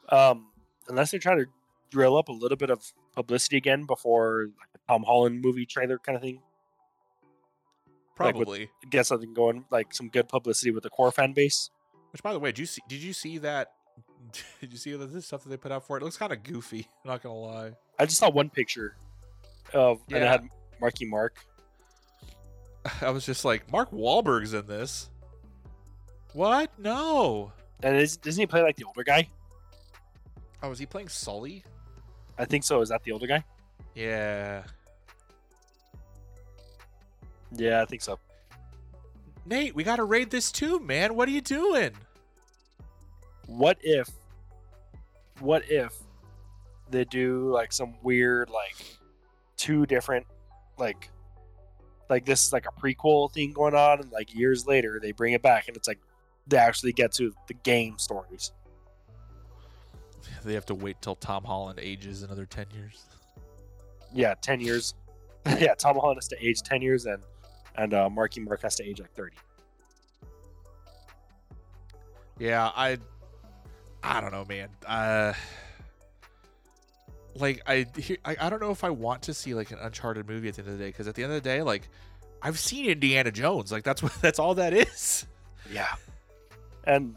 Um, 0.09 0.48
unless 0.88 1.10
they're 1.10 1.20
trying 1.20 1.38
to 1.38 1.47
drill 1.90 2.16
up 2.16 2.28
a 2.28 2.32
little 2.32 2.56
bit 2.56 2.70
of 2.70 2.82
publicity 3.14 3.56
again 3.56 3.84
before 3.84 4.47
like 4.59 4.68
a 4.74 4.92
Tom 4.92 5.02
Holland 5.05 5.40
movie 5.42 5.66
trailer 5.66 5.98
kind 5.98 6.16
of 6.16 6.22
thing, 6.22 6.40
Like 8.18 8.34
with- 8.34 8.47
Probably. 8.47 8.70
get 8.90 9.06
something 9.06 9.32
going, 9.34 9.64
like 9.70 9.94
some 9.94 10.09
good 10.09 10.28
publicity 10.28 10.70
with 10.70 10.82
the 10.82 10.90
core 10.90 11.12
fan 11.12 11.32
base. 11.32 11.70
Which, 12.12 12.22
by 12.22 12.32
the 12.32 12.38
way, 12.40 12.51
did 12.51 12.59
you 12.60 12.66
see? 12.66 12.82
Did 12.88 13.02
you 13.02 13.12
see 13.12 13.38
that? 13.38 13.72
Did 14.60 14.72
you 14.72 14.78
see 14.78 14.97
that 14.97 15.06
this 15.12 15.26
stuff 15.26 15.42
that 15.44 15.48
they 15.51 15.56
put 15.56 15.70
out 15.72 15.86
for 15.86 15.97
it? 15.97 16.02
It 16.02 16.05
looks 16.05 16.16
kind 16.16 16.32
of 16.32 16.42
goofy. 16.42 16.86
Not 17.05 17.22
gonna 17.22 17.34
lie. 17.34 17.72
I 17.98 18.06
just 18.06 18.18
saw 18.18 18.30
one 18.30 18.51
picture 18.51 18.97
of 19.72 20.01
and 20.09 20.22
it 20.24 20.26
had 20.26 20.48
Marky 20.80 21.05
Mark. 21.05 21.36
I 23.02 23.11
was 23.11 23.27
just 23.27 23.44
like, 23.44 23.70
Mark 23.70 23.90
Wahlberg's 23.90 24.55
in 24.55 24.66
this. 24.66 25.11
What? 26.32 26.70
No. 26.78 27.52
And 27.82 27.97
is, 27.97 28.16
doesn't 28.16 28.40
he 28.40 28.47
play 28.47 28.62
like 28.62 28.77
the 28.77 28.85
older 28.85 29.02
guy? 29.02 29.28
Oh, 30.62 30.69
was 30.69 30.78
he 30.78 30.86
playing 30.86 31.09
Sully? 31.09 31.65
I 32.39 32.44
think 32.44 32.65
so. 32.65 32.81
Is 32.81 32.90
that 32.90 33.02
the 33.02 33.12
older 33.12 33.27
guy? 33.27 33.44
Yeah. 33.94 34.62
Yeah, 37.52 37.82
I 37.82 37.85
think 37.85 38.02
so. 38.02 38.19
Nate, 39.47 39.74
we 39.74 39.82
gotta 39.82 40.05
raid 40.05 40.31
this 40.31 40.52
too, 40.52 40.78
man. 40.81 41.15
What 41.15 41.28
are 41.28 41.32
you 41.32 41.40
doing? 41.40 41.93
What 43.47 43.78
if, 43.82 44.09
what 45.40 45.65
if 45.69 45.94
they 46.90 47.05
do 47.05 47.51
like 47.51 47.73
some 47.73 47.94
weird 48.02 48.51
like 48.51 48.77
two 49.57 49.86
different 49.86 50.27
like 50.78 51.11
like 52.11 52.24
this 52.27 52.45
is 52.45 52.53
like 52.53 52.66
a 52.66 52.81
prequel 52.81 53.32
thing 53.32 53.53
going 53.53 53.74
on 53.74 54.01
and 54.01 54.11
like 54.12 54.35
years 54.35 54.66
later 54.66 54.99
they 55.01 55.12
bring 55.12 55.32
it 55.32 55.43
back 55.43 55.69
and 55.69 55.77
it's 55.77 55.89
like 55.89 55.99
they 56.47 56.57
actually 56.57 56.93
get 56.93 57.12
to 57.12 57.32
the 57.49 57.55
game 57.55 57.97
stories 57.99 58.53
They 60.45 60.55
have 60.55 60.66
to 60.66 60.74
wait 60.74 61.01
till 61.03 61.15
Tom 61.16 61.45
Holland 61.45 61.78
ages 61.81 62.23
another 62.23 62.47
ten 62.47 62.66
years. 62.74 63.05
yeah 64.12 64.35
10 64.43 64.61
years 64.61 64.95
yeah 65.59 65.74
tom 65.74 65.97
holland 65.97 66.16
has 66.19 66.28
to 66.28 66.37
age 66.45 66.61
10 66.62 66.82
years 66.82 67.07
and 67.07 67.23
and 67.77 67.95
uh 67.95 68.11
marky 68.11 68.41
mark 68.41 68.61
has 68.62 68.74
to 68.77 68.85
age 68.85 69.01
like 69.01 69.12
30 69.15 69.37
Yeah, 72.39 72.70
I 72.74 72.97
I 74.03 74.20
don't 74.23 74.32
know, 74.32 74.45
man. 74.49 74.69
Uh 74.87 75.35
like 77.36 77.62
I 77.66 77.86
I, 78.24 78.36
I 78.40 78.51
don't 78.51 78.61
know 78.61 78.70
if 78.70 78.85
I 78.85 78.90
want 78.90 79.23
to 79.23 79.35
see 79.35 79.55
like 79.55 79.70
an 79.70 79.78
uncharted 79.81 80.28
movie 80.28 80.48
at 80.48 80.55
the 80.55 80.62
end 80.62 80.70
of 80.70 80.78
the 80.78 80.85
day 80.85 80.89
because 80.90 81.07
at 81.09 81.15
the 81.15 81.23
end 81.23 81.32
of 81.32 81.43
the 81.43 81.48
day 81.48 81.62
like 81.62 81.89
I've 82.43 82.59
seen 82.59 82.86
Indiana 82.86 83.31
Jones. 83.31 83.70
Like 83.70 83.85
that's 83.85 84.02
what 84.02 84.12
that's 84.20 84.39
all 84.39 84.55
that 84.57 84.73
is. 84.73 85.27
yeah 85.70 85.94
and 86.85 87.15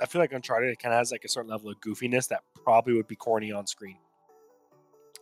i 0.00 0.06
feel 0.06 0.20
like 0.20 0.32
uncharted 0.32 0.76
kind 0.80 0.92
of 0.92 0.98
has 0.98 1.12
like 1.12 1.24
a 1.24 1.28
certain 1.28 1.48
level 1.48 1.70
of 1.70 1.80
goofiness 1.80 2.26
that 2.28 2.42
probably 2.64 2.92
would 2.92 3.06
be 3.06 3.14
corny 3.16 3.52
on 3.52 3.66
screen 3.66 3.96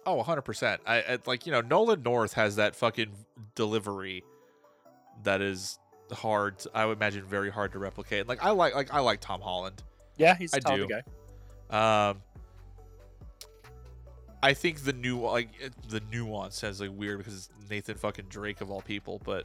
Oh, 0.08 0.22
100%. 0.22 0.78
I, 0.86 0.98
I 0.98 1.18
like, 1.26 1.46
you 1.46 1.52
know, 1.52 1.60
Nolan 1.60 2.02
North 2.04 2.34
has 2.34 2.56
that 2.56 2.76
fucking 2.76 3.10
delivery 3.56 4.22
that 5.24 5.40
is 5.42 5.78
hard, 6.12 6.54
I 6.72 6.86
would 6.86 6.96
imagine 6.98 7.24
very 7.24 7.50
hard 7.50 7.72
to 7.72 7.80
replicate. 7.80 8.28
Like 8.28 8.40
I 8.42 8.50
like 8.50 8.74
like 8.76 8.94
I 8.94 9.00
like 9.00 9.20
Tom 9.20 9.40
Holland. 9.40 9.82
yeah 10.16 10.34
he's 10.36 10.54
a 10.54 10.58
I 10.58 10.76
do. 10.76 10.88
guy 10.88 12.08
Um 12.08 12.22
I 14.42 14.54
think 14.54 14.80
the 14.80 14.92
new 14.92 15.20
like 15.20 15.48
the 15.88 16.00
nuance 16.12 16.56
sounds 16.56 16.80
like 16.80 16.90
weird 16.92 17.18
because 17.18 17.34
it's 17.34 17.70
Nathan 17.70 17.96
fucking 17.96 18.26
Drake 18.28 18.60
of 18.60 18.70
all 18.70 18.82
people, 18.82 19.20
but 19.24 19.44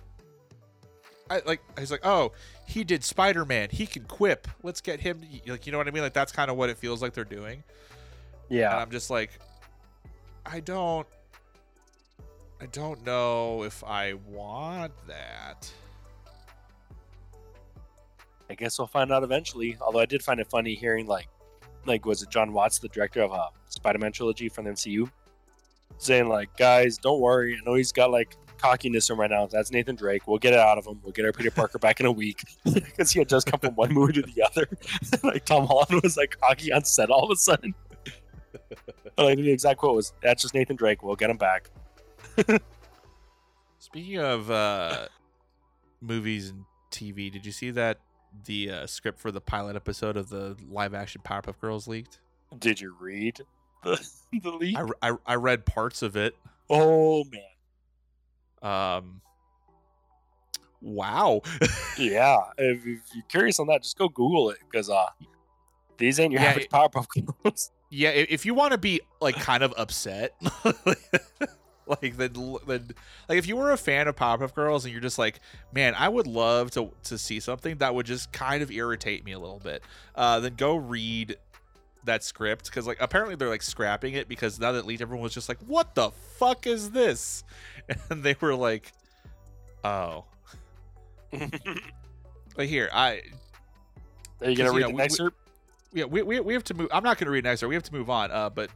I 1.29 1.41
like 1.45 1.61
he's 1.79 1.91
like, 1.91 2.05
"Oh, 2.05 2.33
he 2.67 2.83
did 2.83 3.03
Spider-Man. 3.03 3.69
He 3.71 3.85
can 3.85 4.03
quip. 4.03 4.47
Let's 4.63 4.81
get 4.81 4.99
him." 4.99 5.21
Like, 5.47 5.65
you 5.65 5.71
know 5.71 5.77
what 5.77 5.87
I 5.87 5.91
mean? 5.91 6.03
Like 6.03 6.13
that's 6.13 6.31
kind 6.31 6.51
of 6.51 6.57
what 6.57 6.69
it 6.69 6.77
feels 6.77 7.01
like 7.01 7.13
they're 7.13 7.23
doing. 7.23 7.63
And 8.49 8.59
yeah 8.59 8.77
I'm 8.77 8.91
just 8.91 9.09
like, 9.09 9.31
I 10.45 10.59
don't, 10.59 11.07
I 12.59 12.65
don't 12.67 13.03
know 13.05 13.63
if 13.63 13.83
I 13.83 14.13
want 14.27 14.91
that. 15.07 15.71
I 18.49 18.55
guess 18.55 18.77
we'll 18.77 18.87
find 18.87 19.13
out 19.13 19.23
eventually. 19.23 19.77
Although 19.79 19.99
I 19.99 20.05
did 20.05 20.21
find 20.21 20.41
it 20.41 20.47
funny 20.47 20.75
hearing 20.75 21.07
like, 21.07 21.29
like 21.85 22.05
was 22.05 22.21
it 22.21 22.29
Jon 22.29 22.51
Watts, 22.51 22.79
the 22.79 22.89
director 22.89 23.21
of 23.21 23.31
uh, 23.31 23.47
Spider-Man 23.81 24.11
trilogy 24.11 24.47
from 24.47 24.65
the 24.65 24.71
MCU, 24.71 25.09
saying 25.97 26.29
like, 26.29 26.55
guys, 26.55 26.97
don't 26.97 27.19
worry. 27.19 27.57
I 27.59 27.67
know 27.67 27.73
he's 27.73 27.91
got 27.91 28.11
like 28.11 28.37
cockiness 28.59 29.09
in 29.09 29.17
right 29.17 29.29
now. 29.29 29.47
That's 29.47 29.71
Nathan 29.71 29.95
Drake. 29.95 30.27
We'll 30.27 30.37
get 30.37 30.53
it 30.53 30.59
out 30.59 30.77
of 30.77 30.85
him. 30.85 30.99
We'll 31.03 31.13
get 31.13 31.25
our 31.25 31.31
Peter 31.31 31.49
Parker 31.49 31.79
back 31.79 31.99
in 31.99 32.05
a 32.05 32.11
week 32.11 32.43
because 32.63 33.11
he 33.11 33.19
had 33.19 33.27
just 33.27 33.47
come 33.47 33.59
from 33.59 33.75
one 33.75 33.91
movie 33.91 34.13
to 34.13 34.21
the 34.21 34.43
other. 34.43 34.67
like 35.23 35.45
Tom 35.45 35.65
Holland 35.65 36.01
was 36.03 36.15
like 36.15 36.37
cocky 36.39 36.71
on 36.71 36.83
set 36.85 37.09
all 37.09 37.23
of 37.23 37.31
a 37.31 37.35
sudden. 37.35 37.73
like 39.17 39.37
the 39.37 39.51
exact 39.51 39.79
quote 39.79 39.95
was, 39.95 40.13
"That's 40.21 40.43
just 40.43 40.53
Nathan 40.53 40.75
Drake. 40.75 41.01
We'll 41.01 41.15
get 41.15 41.29
him 41.31 41.37
back." 41.37 41.71
Speaking 43.79 44.19
of 44.19 44.51
uh, 44.51 45.07
movies 45.99 46.51
and 46.51 46.65
TV, 46.91 47.31
did 47.31 47.45
you 47.45 47.51
see 47.51 47.71
that 47.71 47.97
the 48.45 48.71
uh, 48.71 48.87
script 48.87 49.19
for 49.19 49.31
the 49.31 49.41
pilot 49.41 49.75
episode 49.75 50.15
of 50.15 50.29
the 50.29 50.55
live-action 50.69 51.21
Powerpuff 51.25 51.59
Girls 51.59 51.87
leaked? 51.87 52.19
Did 52.57 52.79
you 52.79 52.95
read 52.99 53.41
the 53.83 54.09
the 54.41 54.51
leak? 54.51 54.77
I, 54.77 55.09
I, 55.09 55.15
I 55.25 55.35
read 55.35 55.65
parts 55.65 56.01
of 56.01 56.15
it. 56.15 56.35
oh 56.69 57.23
man. 57.25 57.41
Um, 58.63 59.21
wow. 60.81 61.41
Yeah, 61.97 62.37
if, 62.57 62.79
if 62.87 62.99
you're 63.13 63.23
curious 63.29 63.59
on 63.59 63.67
that, 63.67 63.83
just 63.83 63.97
go 63.97 64.07
Google 64.09 64.49
it 64.51 64.57
because 64.71 64.89
uh, 64.89 65.05
these 65.97 66.19
ain't 66.19 66.31
your 66.31 66.41
Yeah, 66.41 66.49
average 66.49 66.65
it- 66.65 66.71
Powerpuff 66.71 67.05
Girls. 67.43 67.71
yeah, 67.89 68.09
if 68.09 68.45
you 68.45 68.53
want 68.53 68.71
to 68.71 68.77
be 68.77 69.01
like 69.19 69.35
kind 69.35 69.61
of 69.61 69.73
upset, 69.77 70.33
like 71.85 72.15
then, 72.17 72.33
then 72.65 72.89
like 73.27 73.37
if 73.37 73.47
you 73.47 73.55
were 73.57 73.71
a 73.71 73.77
fan 73.77 74.07
of 74.07 74.15
Powerpuff 74.15 74.55
Girls 74.55 74.85
and 74.85 74.91
you're 74.93 75.01
just 75.01 75.19
like, 75.19 75.39
man, 75.73 75.93
I 75.97 76.07
would 76.09 76.25
love 76.27 76.71
to 76.71 76.91
to 77.03 77.17
see 77.17 77.39
something 77.39 77.77
that 77.79 77.93
would 77.93 78.05
just 78.05 78.31
kind 78.31 78.63
of 78.63 78.71
irritate 78.71 79.25
me 79.25 79.33
a 79.33 79.39
little 79.39 79.59
bit. 79.59 79.83
Uh, 80.15 80.39
then 80.39 80.55
go 80.55 80.75
read 80.75 81.35
that 82.05 82.23
script 82.23 82.65
because 82.65 82.87
like 82.87 82.97
apparently 82.99 83.35
they're 83.35 83.49
like 83.49 83.61
scrapping 83.61 84.13
it 84.15 84.27
because 84.27 84.59
now 84.59 84.71
that 84.71 84.85
leaked, 84.85 85.01
everyone 85.01 85.23
was 85.23 85.33
just 85.33 85.47
like, 85.49 85.59
what 85.67 85.95
the 85.95 86.11
fuck 86.37 86.65
is 86.67 86.91
this? 86.91 87.43
And 88.09 88.23
they 88.23 88.35
were 88.39 88.55
like, 88.55 88.91
oh, 89.83 90.25
like 92.57 92.69
here, 92.69 92.89
I 92.93 93.21
Are 94.41 94.49
you 94.49 94.55
gonna 94.55 94.69
'Cause, 94.69 94.79
you 94.79 94.85
read 94.87 94.95
know, 94.95 95.07
the 95.07 95.23
we- 95.23 95.25
we- 95.25 95.31
yeah, 95.93 96.05
we, 96.05 96.21
we, 96.21 96.39
we 96.39 96.53
have 96.53 96.63
to 96.65 96.73
move. 96.73 96.87
I'm 96.93 97.03
not 97.03 97.17
going 97.17 97.25
to 97.25 97.31
read 97.31 97.43
next. 97.43 97.63
We 97.63 97.73
have 97.73 97.83
to 97.83 97.93
move 97.93 98.09
on. 98.09 98.31
Uh, 98.31 98.49
but 98.49 98.69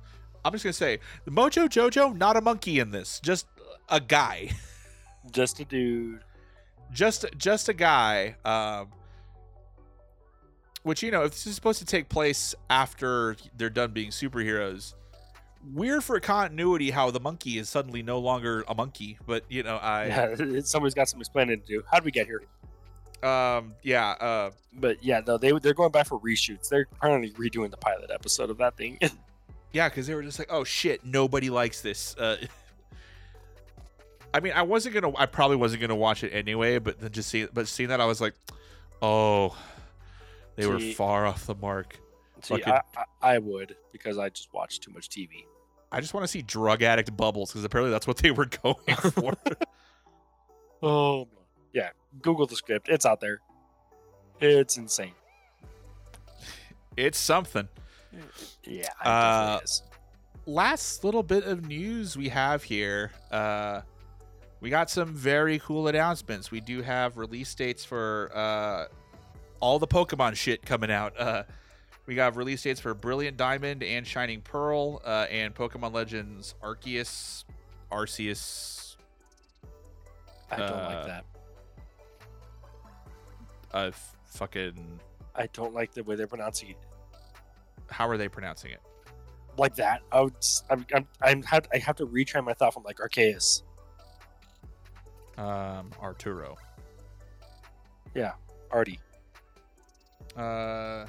I'm 0.43 0.52
just 0.52 0.65
going 0.65 0.73
to 0.73 0.77
say 0.77 0.99
the 1.23 1.31
Mojo 1.31 1.69
Jojo, 1.69 2.14
not 2.18 2.35
a 2.35 2.41
monkey 2.41 2.80
in 2.80 2.91
this, 2.91 3.22
just 3.23 3.47
a 3.88 4.02
guy, 4.02 4.49
Just 5.31 5.61
a 5.61 5.65
dude. 5.65 6.19
just 6.91 7.23
just 7.38 7.69
a 7.69 7.73
guy. 7.73 8.35
Um, 8.43 8.89
which 10.86 11.02
you 11.02 11.10
know, 11.10 11.24
if 11.24 11.32
this 11.32 11.48
is 11.48 11.56
supposed 11.56 11.80
to 11.80 11.86
take 11.86 12.10
place 12.10 12.53
after 12.70 13.36
they're 13.57 13.72
done 13.72 13.91
being 13.91 14.12
superheroes, 14.12 14.94
weird 15.74 16.03
for 16.03 16.20
continuity 16.20 16.91
how 16.91 17.10
the 17.10 17.20
monkey 17.20 17.57
is 17.57 17.68
suddenly 17.68 18.03
no 18.03 18.20
longer 18.20 18.64
a 18.68 18.76
monkey. 18.76 19.18
But 19.26 19.45
you 19.49 19.64
know, 19.64 19.78
I 19.78 20.06
Yeah, 20.40 20.60
somebody's 20.64 20.94
got 20.94 21.10
some 21.10 21.20
explaining 21.20 21.60
to 21.60 21.66
do. 21.66 21.84
How 21.91 21.98
did 21.98 22.06
we 22.06 22.12
get 22.12 22.28
here? 22.28 22.44
um 23.24 23.74
yeah 23.82 24.10
uh 24.12 24.52
But 24.74 25.03
yeah, 25.03 25.22
no, 25.26 25.40
they 25.40 25.52
they're 25.53 25.74
going 25.74 25.91
back 25.91 26.06
for 26.06 26.20
reshoots. 26.20 26.70
They're 26.70 26.88
apparently 26.91 27.32
redoing 27.32 27.72
the 27.72 27.78
pilot 27.78 28.12
episode 28.14 28.52
of 28.52 28.57
that 28.60 28.78
thing. 28.78 28.99
Yeah, 29.74 29.90
because 29.90 30.07
they 30.07 30.16
were 30.16 30.24
just 30.24 30.40
like, 30.40 30.48
"Oh 30.49 30.64
shit, 30.64 31.03
nobody 31.03 31.49
likes 31.49 31.82
this." 31.82 32.16
Uh, 32.18 32.38
I 34.34 34.40
mean, 34.40 34.53
I 34.53 34.62
wasn't 34.62 34.95
gonna, 34.95 35.14
I 35.18 35.26
probably 35.26 35.57
wasn't 35.57 35.82
gonna 35.82 35.98
watch 35.98 36.24
it 36.24 36.30
anyway, 36.30 36.80
but 36.80 37.02
then 37.02 37.12
just 37.12 37.28
see, 37.28 37.45
but 37.52 37.68
seeing 37.68 37.90
that, 37.90 37.99
I 37.99 38.06
was 38.06 38.22
like, 38.22 38.36
"Oh, 39.02 39.53
they 40.56 40.65
were 40.68 40.80
far 40.80 41.26
off 41.26 41.45
the 41.45 41.56
mark." 41.56 41.99
See, 42.41 42.56
Fucking- 42.56 42.73
I, 42.73 42.82
I, 43.22 43.36
I 43.36 43.38
would 43.40 43.76
because 43.91 44.18
I 44.18 44.30
just 44.30 44.53
watch 44.53 44.80
too 44.80 44.91
much 44.91 45.10
TV. 45.10 45.45
I 45.91 46.02
just 46.02 46.14
want 46.14 46.23
to 46.26 46.27
see 46.27 46.41
drug 46.41 46.84
addict 46.84 47.15
bubbles 47.15 47.52
because 47.52 47.64
apparently 47.64 47.91
that's 47.91 48.06
what 48.07 48.18
they 48.18 48.32
were 48.32 48.45
going 48.64 48.76
for. 49.14 49.34
Oh, 50.84 51.27
yeah. 51.73 51.90
Google 52.22 52.45
the 52.48 52.56
script. 52.56 52.90
It's 52.90 53.06
out 53.06 53.19
there. 53.22 53.40
It's 54.41 54.77
insane. 54.77 55.14
it's 56.98 57.18
something. 57.18 57.68
Yeah, 58.64 58.88
Uh, 59.03 59.60
last 60.45 61.03
little 61.03 61.23
bit 61.23 61.44
of 61.45 61.65
news 61.68 62.15
we 62.18 62.30
have 62.30 62.64
here. 62.64 63.11
Uh, 63.32 63.82
we 64.61 64.69
got 64.69 64.90
some 64.90 65.14
very 65.14 65.60
cool 65.60 65.88
announcements. 65.88 66.52
We 66.52 66.60
do 66.61 66.82
have 66.82 67.18
release 67.18 67.53
dates 67.56 67.84
for 67.86 68.32
uh, 68.34 68.86
all 69.60 69.80
the 69.80 69.88
Pokemon 69.88 70.36
shit 70.36 70.65
coming 70.65 70.91
out. 70.91 71.19
Uh, 71.19 71.44
we 72.06 72.15
got 72.15 72.36
release 72.36 72.61
dates 72.61 72.80
for 72.80 72.94
Brilliant 72.94 73.38
Diamond 73.38 73.82
and 73.84 74.06
Shining 74.06 74.41
Pearl 74.41 75.02
uh, 75.03 75.26
and 75.30 75.53
Pokemon 75.56 75.94
Legends 75.94 76.53
Arceus, 76.61 77.44
Arceus. 77.91 78.95
I 80.52 80.57
don't 80.57 80.69
uh, 80.69 80.94
like 80.95 81.06
that. 81.07 81.26
Uh, 83.73 83.91
fucking. 84.27 84.99
I 85.36 85.48
don't 85.48 85.73
like 85.73 85.94
the 85.94 86.03
way 86.03 86.15
they're 86.15 86.27
pronouncing 86.27 86.69
it. 86.69 86.77
How 87.90 88.07
are 88.07 88.18
they 88.18 88.30
pronouncing 88.30 88.72
it? 88.72 88.82
Like 89.57 89.76
that. 89.76 90.02
I 90.11 90.22
would. 90.22 90.34
I'm. 90.69 90.86
I'm. 90.94 91.07
I'm 91.22 91.44
have, 91.44 91.68
I 91.73 91.77
have 91.80 91.95
to 91.98 92.06
retrain 92.06 92.45
my 92.45 92.53
thought 92.53 92.73
from 92.73 92.84
like 92.84 92.98
Arceus. 92.98 93.64
Um, 95.38 95.91
Arturo. 96.02 96.56
Yeah, 98.14 98.34
Artie. 98.72 98.99
Uh, 100.36 101.06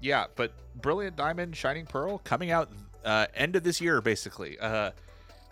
yeah, 0.00 0.26
but 0.34 0.52
Brilliant 0.80 1.16
Diamond, 1.16 1.56
Shining 1.56 1.86
Pearl 1.86 2.18
coming 2.18 2.50
out 2.50 2.70
uh, 3.04 3.26
end 3.34 3.56
of 3.56 3.62
this 3.62 3.80
year, 3.80 4.00
basically. 4.00 4.58
Uh, 4.58 4.90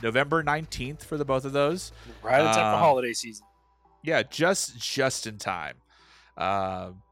November 0.02 0.42
nineteenth 0.42 1.04
for 1.04 1.16
the 1.16 1.24
both 1.24 1.44
of 1.44 1.52
those. 1.52 1.92
Right 2.22 2.40
in 2.40 2.46
time 2.46 2.54
for 2.54 2.60
Um, 2.60 2.78
holiday 2.80 3.12
season. 3.12 3.46
Yeah, 4.02 4.22
just 4.24 4.78
just 4.78 5.26
in 5.26 5.38
time. 5.38 5.76
Um, 6.36 7.02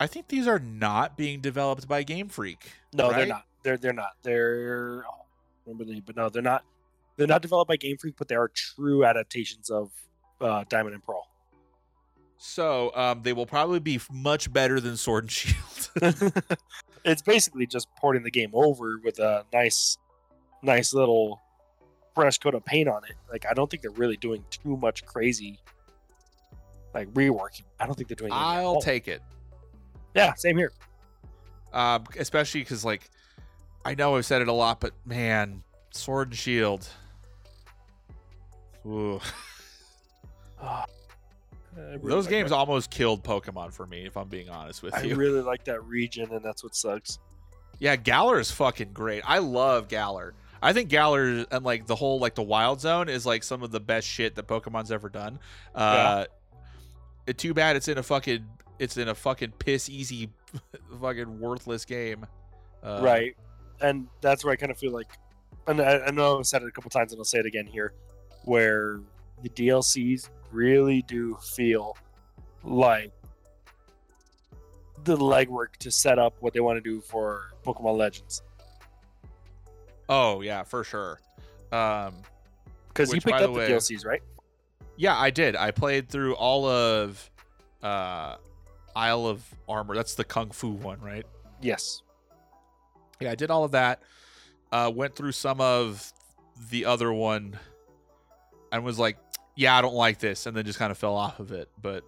I 0.00 0.08
think 0.08 0.26
these 0.28 0.48
are 0.48 0.58
not 0.58 1.16
being 1.16 1.40
developed 1.40 1.86
by 1.86 2.02
Game 2.02 2.28
Freak. 2.28 2.72
No, 2.92 3.12
they're 3.12 3.26
not. 3.26 3.46
They're 3.62 3.76
they're 3.76 3.92
not. 3.92 4.16
They're. 4.24 5.04
Oh, 5.08 5.24
remember 5.66 5.84
the, 5.84 6.00
but 6.00 6.16
no, 6.16 6.28
they're 6.28 6.42
not. 6.42 6.64
They're 7.16 7.28
not 7.28 7.42
developed 7.42 7.68
by 7.68 7.76
Game 7.76 7.96
Freak, 7.98 8.16
but 8.18 8.26
they 8.26 8.34
are 8.34 8.48
true 8.48 9.04
adaptations 9.04 9.70
of 9.70 9.92
uh, 10.40 10.64
Diamond 10.68 10.94
and 10.94 11.04
Pearl. 11.04 11.28
So 12.44 12.90
um, 12.96 13.22
they 13.22 13.32
will 13.32 13.46
probably 13.46 13.78
be 13.78 14.00
much 14.10 14.52
better 14.52 14.80
than 14.80 14.96
Sword 14.96 15.24
and 15.24 15.30
Shield. 15.30 15.90
it's 17.04 17.22
basically 17.22 17.68
just 17.68 17.86
porting 17.94 18.24
the 18.24 18.32
game 18.32 18.50
over 18.52 18.98
with 19.04 19.20
a 19.20 19.46
nice, 19.52 19.96
nice 20.60 20.92
little 20.92 21.40
fresh 22.16 22.38
coat 22.38 22.56
of 22.56 22.64
paint 22.64 22.88
on 22.88 23.04
it. 23.04 23.14
Like 23.30 23.46
I 23.48 23.54
don't 23.54 23.70
think 23.70 23.82
they're 23.82 23.92
really 23.92 24.16
doing 24.16 24.44
too 24.50 24.76
much 24.76 25.06
crazy, 25.06 25.60
like 26.92 27.08
reworking. 27.14 27.62
I 27.78 27.86
don't 27.86 27.94
think 27.94 28.08
they're 28.08 28.16
doing. 28.16 28.32
I'll 28.34 28.80
take 28.80 29.06
it. 29.06 29.22
Yeah, 30.16 30.34
same 30.34 30.58
here. 30.58 30.72
Um, 31.72 32.02
especially 32.18 32.62
because 32.62 32.84
like 32.84 33.08
I 33.84 33.94
know 33.94 34.16
I've 34.16 34.26
said 34.26 34.42
it 34.42 34.48
a 34.48 34.52
lot, 34.52 34.80
but 34.80 34.94
man, 35.06 35.62
Sword 35.92 36.30
and 36.30 36.36
Shield. 36.36 36.88
Ooh. 38.84 39.20
Really 41.74 41.98
Those 42.02 42.24
like 42.24 42.30
games 42.30 42.50
that. 42.50 42.56
almost 42.56 42.90
killed 42.90 43.24
Pokemon 43.24 43.72
for 43.72 43.86
me, 43.86 44.04
if 44.04 44.16
I'm 44.16 44.28
being 44.28 44.50
honest 44.50 44.82
with 44.82 44.94
I 44.94 45.02
you. 45.02 45.14
I 45.14 45.16
really 45.16 45.40
like 45.40 45.64
that 45.64 45.82
region, 45.84 46.30
and 46.32 46.44
that's 46.44 46.62
what 46.62 46.74
sucks. 46.74 47.18
Yeah, 47.78 47.96
Galar 47.96 48.38
is 48.38 48.50
fucking 48.50 48.92
great. 48.92 49.22
I 49.26 49.38
love 49.38 49.88
Galar. 49.88 50.34
I 50.60 50.72
think 50.72 50.90
Galar 50.90 51.44
and 51.50 51.64
like 51.64 51.86
the 51.86 51.96
whole 51.96 52.20
like 52.20 52.34
the 52.34 52.42
Wild 52.42 52.80
Zone 52.80 53.08
is 53.08 53.26
like 53.26 53.42
some 53.42 53.62
of 53.62 53.72
the 53.72 53.80
best 53.80 54.06
shit 54.06 54.36
that 54.36 54.46
Pokemon's 54.46 54.92
ever 54.92 55.08
done. 55.08 55.40
Uh 55.74 56.26
it, 57.26 57.38
too 57.38 57.52
bad 57.54 57.74
it's 57.74 57.88
in 57.88 57.98
a 57.98 58.02
fucking 58.02 58.44
it's 58.78 58.96
in 58.96 59.08
a 59.08 59.14
fucking 59.14 59.52
piss 59.58 59.88
easy 59.88 60.30
fucking 61.00 61.40
worthless 61.40 61.84
game. 61.84 62.26
Uh, 62.82 63.00
right, 63.02 63.36
and 63.80 64.08
that's 64.20 64.44
where 64.44 64.52
I 64.52 64.56
kind 64.56 64.72
of 64.72 64.78
feel 64.78 64.92
like, 64.92 65.06
and 65.68 65.80
I, 65.80 65.98
I 65.98 66.10
know 66.10 66.38
I've 66.38 66.46
said 66.46 66.62
it 66.62 66.68
a 66.68 66.72
couple 66.72 66.90
times, 66.90 67.12
and 67.12 67.20
I'll 67.20 67.24
say 67.24 67.38
it 67.38 67.46
again 67.46 67.66
here, 67.66 67.92
where 68.44 69.00
the 69.42 69.48
DLCs 69.50 70.30
really 70.52 71.02
do 71.02 71.36
feel 71.42 71.96
like 72.62 73.12
the 75.04 75.16
legwork 75.16 75.76
to 75.80 75.90
set 75.90 76.18
up 76.18 76.34
what 76.40 76.52
they 76.52 76.60
want 76.60 76.76
to 76.76 76.80
do 76.80 77.00
for 77.00 77.50
Pokemon 77.64 77.96
Legends. 77.96 78.42
Oh 80.08 80.40
yeah, 80.40 80.62
for 80.62 80.84
sure. 80.84 81.20
Um 81.72 82.14
Because 82.88 83.12
you 83.12 83.20
picked 83.20 83.40
up 83.40 83.54
the 83.54 83.60
the, 83.60 83.66
DLCs, 83.66 84.04
right? 84.06 84.22
yeah, 84.96 85.18
I 85.18 85.30
did. 85.30 85.56
I 85.56 85.70
played 85.70 86.08
through 86.08 86.34
all 86.34 86.66
of 86.66 87.30
uh 87.82 88.36
Isle 88.94 89.26
of 89.26 89.42
Armor. 89.68 89.94
That's 89.94 90.14
the 90.14 90.24
Kung 90.24 90.50
Fu 90.50 90.70
one, 90.70 91.00
right? 91.00 91.26
Yes. 91.60 92.02
Yeah, 93.20 93.30
I 93.30 93.34
did 93.34 93.50
all 93.50 93.64
of 93.64 93.72
that. 93.72 94.02
Uh, 94.70 94.90
went 94.94 95.14
through 95.14 95.32
some 95.32 95.60
of 95.60 96.12
the 96.70 96.84
other 96.86 97.12
one, 97.12 97.58
and 98.70 98.84
was 98.84 98.98
like, 98.98 99.16
"Yeah, 99.62 99.76
I 99.76 99.82
don't 99.82 99.94
like 99.94 100.18
this," 100.18 100.46
and 100.46 100.56
then 100.56 100.64
just 100.64 100.78
kind 100.78 100.90
of 100.90 100.98
fell 100.98 101.16
off 101.16 101.40
of 101.40 101.52
it. 101.52 101.68
But 101.80 102.04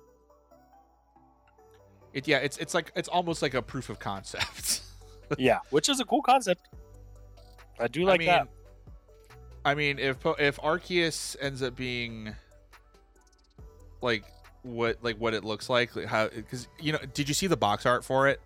it, 2.13 2.29
yeah, 2.29 2.39
it's 2.39 2.57
it's 2.59 2.75
like 2.75 2.93
it's 2.97 3.09
almost 3.09 3.43
like 3.43 3.55
a 3.55 3.63
proof 3.63 3.89
of 3.91 3.99
concept. 3.99 4.83
yeah, 5.39 5.61
which 5.71 5.89
is 5.89 6.01
a 6.01 6.05
cool 6.05 6.23
concept. 6.23 6.69
I 7.79 7.89
do 7.89 8.05
like 8.05 8.15
I 8.15 8.19
mean, 8.19 8.27
that. 8.27 8.49
I 9.65 9.75
mean, 9.75 9.99
if 9.99 10.19
if 10.39 10.59
Arceus 10.59 11.37
ends 11.41 11.63
up 11.63 11.77
being 11.77 12.35
like 14.01 14.25
what 14.63 14.99
like 15.03 15.17
what 15.17 15.35
it 15.35 15.45
looks 15.45 15.71
like, 15.71 15.95
like 15.97 16.07
how 16.07 16.29
because 16.29 16.69
you 16.81 16.93
know, 16.93 16.99
did 17.15 17.29
you 17.29 17.35
see 17.35 17.47
the 17.47 17.57
box 17.57 17.87
art 17.87 18.05
for 18.05 18.29
it? 18.29 18.41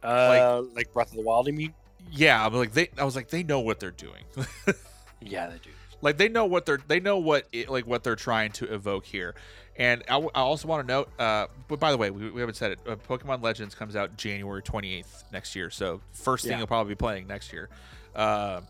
Uh, 0.00 0.62
like, 0.74 0.92
Breath 0.92 1.10
of 1.10 1.16
the 1.16 1.22
Wild, 1.22 1.48
you 1.48 1.52
mean? 1.52 1.74
Yeah, 2.12 2.46
I'm 2.46 2.54
like 2.54 2.72
they. 2.72 2.88
I 2.96 3.04
was 3.04 3.16
like, 3.16 3.28
they 3.28 3.42
know 3.42 3.58
what 3.60 3.80
they're 3.80 3.90
doing. 3.90 4.22
Yeah, 5.20 5.48
they 5.48 5.58
do. 5.58 5.70
Like 6.02 6.16
they 6.16 6.28
know 6.28 6.44
what 6.46 6.66
they're 6.66 6.78
they 6.86 7.00
know 7.00 7.18
what 7.18 7.46
it, 7.52 7.68
like 7.68 7.86
what 7.86 8.04
they're 8.04 8.16
trying 8.16 8.52
to 8.52 8.72
evoke 8.72 9.04
here 9.04 9.34
and 9.76 10.02
i, 10.08 10.12
w- 10.12 10.30
I 10.34 10.40
also 10.40 10.68
want 10.68 10.86
to 10.86 10.92
note 10.92 11.08
uh 11.18 11.46
but 11.68 11.78
by 11.80 11.90
the 11.90 11.96
way 11.98 12.10
we, 12.10 12.30
we 12.30 12.40
haven't 12.40 12.54
said 12.56 12.72
it 12.72 12.78
uh, 12.86 12.96
pokemon 12.96 13.42
legends 13.42 13.74
comes 13.74 13.96
out 13.96 14.16
january 14.16 14.62
28th 14.62 15.24
next 15.32 15.54
year 15.56 15.70
so 15.70 16.00
first 16.12 16.44
thing 16.44 16.52
Yeah. 16.52 16.58
you'll 16.58 16.66
probably 16.66 16.92
be 16.92 16.96
playing 16.98 17.26
next 17.26 17.52
year 17.52 17.68
um 18.14 18.66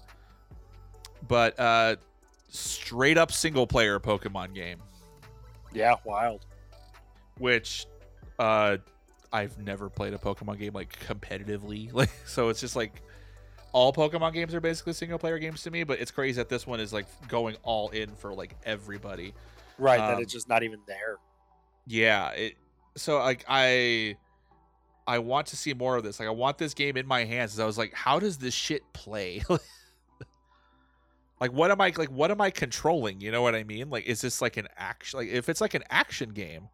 but 1.27 1.59
uh 1.59 1.97
straight 2.51 3.19
up 3.19 3.31
single 3.33 3.67
player 3.67 3.99
pokemon 4.01 4.55
game 4.55 4.79
Yeah, 5.73 5.97
wild. 6.05 6.45
which 7.39 7.87
uh 8.39 8.79
i've 9.33 9.59
never 9.59 9.91
played 9.91 10.15
a 10.15 10.19
pokemon 10.19 10.59
game 10.59 10.73
like 10.73 10.99
competitively 11.07 11.93
like 11.93 12.11
so 12.25 12.49
it's 12.49 12.61
just 12.61 12.77
like 12.77 13.03
all 13.73 13.93
pokemon 13.93 14.33
games 14.33 14.55
are 14.55 14.61
basically 14.61 14.93
single 14.93 15.19
player 15.19 15.39
games 15.39 15.63
to 15.63 15.71
me 15.71 15.85
but 15.85 16.01
it's 16.01 16.11
crazy 16.11 16.37
that 16.37 16.49
this 16.49 16.67
one 16.67 16.81
is 16.81 16.93
like 16.93 17.07
going 17.29 17.57
all 17.63 17.89
in 17.91 18.11
for 18.15 18.33
like 18.35 18.55
everybody. 18.65 19.35
Right, 19.79 19.99
that 19.99 20.15
Um, 20.17 20.23
it's 20.23 20.33
just 20.33 20.49
not 20.49 20.63
even 20.63 20.81
there. 20.87 21.17
yeah 21.87 22.31
it 22.31 22.55
so 22.97 23.19
like 23.19 23.45
i 23.49 24.17
i 25.07 25.19
want 25.19 25.47
to 25.49 25.57
see 25.57 25.73
more 25.75 25.97
of 25.97 26.03
this. 26.05 26.19
Like 26.19 26.29
i 26.29 26.33
want 26.33 26.59
this 26.59 26.75
game 26.75 26.97
in 26.97 27.07
my 27.07 27.25
hands 27.25 27.59
i 27.59 27.65
was 27.65 27.79
like 27.79 27.95
how 27.95 28.19
does 28.19 28.39
this 28.39 28.55
shit 28.55 28.83
play? 28.93 29.43
Like 31.41 31.53
what 31.53 31.71
am 31.71 31.81
i 31.81 31.93
like 31.97 32.11
what 32.11 32.33
am 32.33 32.41
i 32.41 32.51
controlling? 32.51 33.21
You 33.21 33.31
know 33.31 33.43
what 33.43 33.55
i 33.55 33.63
mean? 33.63 33.91
Like 33.91 34.07
is 34.07 34.21
this 34.21 34.43
like 34.43 34.57
an 34.57 34.67
action 34.77 35.21
like 35.21 35.29
if 35.29 35.49
it's 35.49 35.61
like 35.61 35.75
an 35.75 35.85
action 35.89 36.31
game 36.31 36.69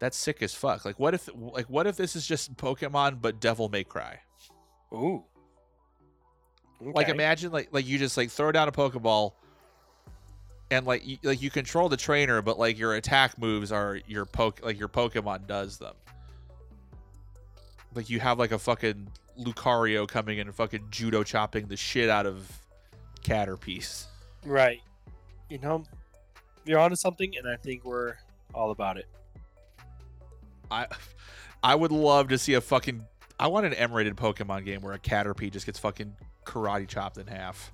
that's 0.00 0.18
sick 0.18 0.42
as 0.42 0.54
fuck. 0.54 0.84
Like 0.84 0.98
what 0.98 1.14
if 1.14 1.28
like 1.34 1.64
what 1.70 1.86
if 1.86 1.96
this 1.96 2.14
is 2.14 2.26
just 2.26 2.54
pokemon 2.56 3.22
but 3.22 3.40
devil 3.40 3.70
may 3.70 3.84
cry 3.84 4.20
Ooh. 4.94 5.24
like 6.80 7.08
imagine 7.08 7.52
like 7.52 7.68
like 7.72 7.86
you 7.86 7.98
just 7.98 8.16
like 8.16 8.30
throw 8.30 8.52
down 8.52 8.68
a 8.68 8.72
pokeball 8.72 9.32
and 10.70 10.86
like 10.86 11.06
you, 11.06 11.18
like 11.22 11.42
you 11.42 11.50
control 11.50 11.88
the 11.88 11.96
trainer 11.96 12.40
but 12.42 12.58
like 12.58 12.78
your 12.78 12.94
attack 12.94 13.38
moves 13.38 13.72
are 13.72 14.00
your 14.06 14.24
poke 14.24 14.60
like 14.62 14.78
your 14.78 14.88
pokemon 14.88 15.46
does 15.46 15.78
them 15.78 15.94
like 17.94 18.08
you 18.08 18.20
have 18.20 18.38
like 18.38 18.52
a 18.52 18.58
fucking 18.58 19.08
lucario 19.38 20.06
coming 20.06 20.38
in 20.38 20.46
and 20.46 20.54
fucking 20.54 20.86
judo 20.90 21.22
chopping 21.22 21.66
the 21.66 21.76
shit 21.76 22.08
out 22.08 22.26
of 22.26 22.60
caterpie 23.24 24.06
Right. 24.44 24.82
You 25.48 25.58
know, 25.58 25.84
you're 26.64 26.78
onto 26.78 26.96
something, 26.96 27.36
and 27.36 27.48
I 27.48 27.56
think 27.56 27.84
we're 27.84 28.14
all 28.54 28.70
about 28.70 28.98
it. 28.98 29.06
i 30.70 30.86
i 31.62 31.74
would 31.74 31.92
love 31.92 32.28
to 32.28 32.38
see 32.38 32.54
a 32.54 32.60
fucking 32.60 33.04
i 33.44 33.46
want 33.46 33.66
an 33.66 33.74
m-rated 33.74 34.16
pokemon 34.16 34.64
game 34.64 34.80
where 34.80 34.94
a 34.94 34.98
caterpie 34.98 35.52
just 35.52 35.66
gets 35.66 35.78
fucking 35.78 36.14
karate 36.46 36.88
chopped 36.88 37.18
in 37.18 37.26
half 37.26 37.70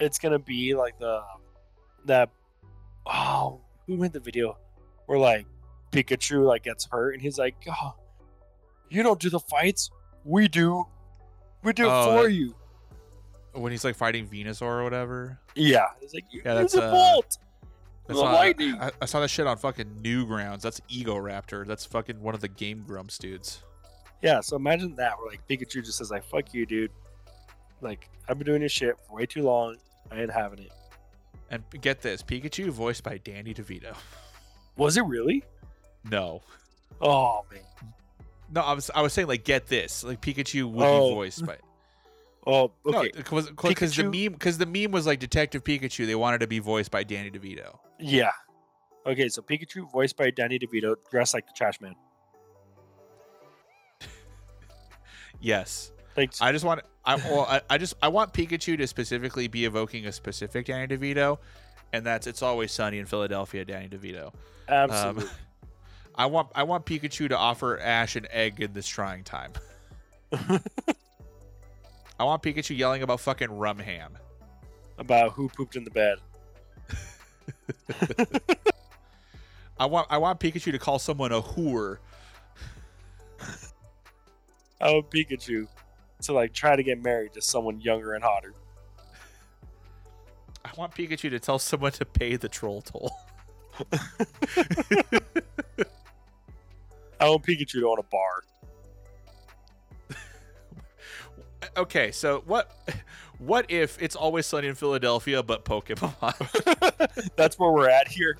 It's 0.00 0.18
gonna 0.18 0.40
be 0.40 0.74
like 0.74 0.98
the 0.98 1.22
that. 2.06 2.30
Oh, 3.06 3.60
who 3.86 3.96
made 3.96 4.12
the 4.12 4.18
video 4.20 4.58
where 5.06 5.18
like 5.18 5.46
Pikachu 5.92 6.44
like 6.44 6.64
gets 6.64 6.84
hurt, 6.90 7.12
and 7.14 7.22
he's 7.22 7.38
like, 7.38 7.54
"Oh, 7.68 7.94
you 8.90 9.02
don't 9.04 9.20
do 9.20 9.30
the 9.30 9.38
fights, 9.38 9.90
we 10.24 10.48
do. 10.48 10.84
We 11.62 11.72
do 11.72 11.84
it 11.84 11.90
Oh, 11.90 12.16
for 12.16 12.22
that- 12.24 12.32
you." 12.32 12.54
when 13.52 13.70
he's 13.70 13.84
like 13.84 13.94
fighting 13.94 14.26
venusaur 14.26 14.62
or 14.80 14.82
whatever 14.82 15.38
Yeah, 15.54 15.86
it's 16.02 16.12
like 16.12 16.24
Yeah, 16.32 16.54
that's, 16.54 16.74
a 16.74 16.82
uh, 16.82 16.90
bolt. 16.90 17.38
I 18.08 18.12
saw, 18.14 18.32
lightning. 18.32 18.74
I, 18.80 18.90
I 19.00 19.04
saw 19.04 19.20
that 19.20 19.28
shit 19.30 19.46
on 19.46 19.56
fucking 19.58 20.00
Newgrounds. 20.02 20.62
That's 20.62 20.80
Egoraptor. 20.90 21.64
That's 21.64 21.86
fucking 21.86 22.20
one 22.20 22.34
of 22.34 22.40
the 22.40 22.48
Game 22.48 22.82
Grumps 22.84 23.16
dudes. 23.16 23.62
Yeah, 24.24 24.40
so 24.40 24.56
imagine 24.56 24.96
that 24.96 25.18
where 25.18 25.28
like 25.30 25.46
Pikachu 25.46 25.84
just 25.84 25.98
says 25.98 26.10
like 26.10 26.24
"fuck 26.24 26.54
you, 26.54 26.64
dude." 26.64 26.90
Like 27.82 28.08
I've 28.26 28.38
been 28.38 28.46
doing 28.46 28.62
this 28.62 28.72
shit 28.72 28.96
for 29.06 29.16
way 29.16 29.26
too 29.26 29.42
long. 29.42 29.76
I 30.10 30.22
ain't 30.22 30.32
having 30.32 30.60
it. 30.60 30.72
And 31.50 31.62
get 31.82 32.00
this, 32.00 32.22
Pikachu 32.22 32.70
voiced 32.70 33.02
by 33.04 33.18
Danny 33.18 33.52
DeVito. 33.52 33.94
Was 34.78 34.96
it 34.96 35.04
really? 35.04 35.44
No, 36.10 36.40
Oh 37.02 37.44
man. 37.52 37.60
no, 38.50 38.62
I 38.62 38.72
was 38.72 38.90
I 38.94 39.02
was 39.02 39.12
saying 39.12 39.28
like 39.28 39.44
get 39.44 39.66
this, 39.66 40.02
like 40.02 40.22
Pikachu 40.22 40.70
would 40.72 40.84
Oh. 40.86 41.08
be 41.10 41.14
voiced 41.14 41.44
by. 41.46 41.58
Oh, 42.46 42.72
okay. 42.84 43.10
because 43.16 43.50
because 43.50 43.96
the 43.96 44.04
meme 44.04 44.32
because 44.32 44.58
the 44.58 44.66
meme 44.66 44.90
was 44.90 45.06
like 45.06 45.18
Detective 45.18 45.64
Pikachu. 45.64 46.04
They 46.06 46.14
wanted 46.14 46.40
to 46.40 46.46
be 46.46 46.58
voiced 46.58 46.90
by 46.90 47.02
Danny 47.02 47.30
DeVito. 47.30 47.78
Yeah. 47.98 48.32
Okay, 49.06 49.30
so 49.30 49.40
Pikachu 49.40 49.90
voiced 49.90 50.16
by 50.18 50.30
Danny 50.30 50.58
DeVito, 50.58 50.96
dressed 51.10 51.32
like 51.32 51.46
the 51.46 51.54
Trash 51.56 51.80
Man. 51.80 51.94
Yes, 55.44 55.92
Thanks. 56.14 56.40
I 56.40 56.52
just 56.52 56.64
want 56.64 56.80
I 57.04 57.16
well 57.16 57.42
I, 57.42 57.60
I 57.68 57.76
just 57.76 57.94
I 58.02 58.08
want 58.08 58.32
Pikachu 58.32 58.78
to 58.78 58.86
specifically 58.86 59.46
be 59.46 59.66
evoking 59.66 60.06
a 60.06 60.12
specific 60.12 60.66
Danny 60.66 60.96
DeVito, 60.96 61.38
and 61.92 62.06
that's 62.06 62.26
it's 62.26 62.40
always 62.40 62.72
sunny 62.72 62.98
in 62.98 63.06
Philadelphia, 63.06 63.64
Danny 63.64 63.88
DeVito. 63.88 64.32
Absolutely. 64.68 65.24
Um, 65.24 65.30
I 66.14 66.26
want 66.26 66.48
I 66.54 66.62
want 66.62 66.86
Pikachu 66.86 67.28
to 67.28 67.36
offer 67.36 67.78
Ash 67.78 68.16
an 68.16 68.26
egg 68.30 68.60
in 68.60 68.72
this 68.72 68.88
trying 68.88 69.24
time. 69.24 69.52
I 70.32 72.24
want 72.24 72.42
Pikachu 72.42 72.76
yelling 72.76 73.02
about 73.02 73.20
fucking 73.20 73.50
rum 73.50 73.78
ham. 73.78 74.16
About 74.96 75.32
who 75.32 75.48
pooped 75.48 75.76
in 75.76 75.84
the 75.84 75.90
bed. 75.90 76.18
I 79.78 79.86
want 79.86 80.06
I 80.08 80.18
want 80.18 80.40
Pikachu 80.40 80.72
to 80.72 80.78
call 80.78 80.98
someone 80.98 81.32
a 81.32 81.42
whore. 81.42 81.98
Oh, 84.80 85.02
Pikachu. 85.02 85.66
To 86.22 86.32
like 86.32 86.52
try 86.52 86.76
to 86.76 86.82
get 86.82 87.02
married 87.02 87.34
to 87.34 87.42
someone 87.42 87.80
younger 87.80 88.14
and 88.14 88.24
hotter. 88.24 88.54
I 90.64 90.70
want 90.76 90.94
Pikachu 90.94 91.28
to 91.30 91.38
tell 91.38 91.58
someone 91.58 91.92
to 91.92 92.04
pay 92.04 92.36
the 92.36 92.48
troll 92.48 92.80
toll. 92.80 93.12
I 97.20 97.28
want 97.28 97.42
Pikachu 97.42 97.72
to 97.72 97.88
own 97.88 97.98
a 97.98 98.02
bar. 98.04 98.44
okay, 101.76 102.10
so 102.12 102.42
what 102.46 102.72
what 103.38 103.70
if 103.70 104.00
it's 104.00 104.16
always 104.16 104.46
sunny 104.46 104.68
in 104.68 104.74
Philadelphia 104.74 105.42
but 105.42 105.64
Pokemon? 105.64 106.14
That's 107.36 107.58
where 107.58 107.70
we're 107.70 107.90
at 107.90 108.08
here. 108.08 108.38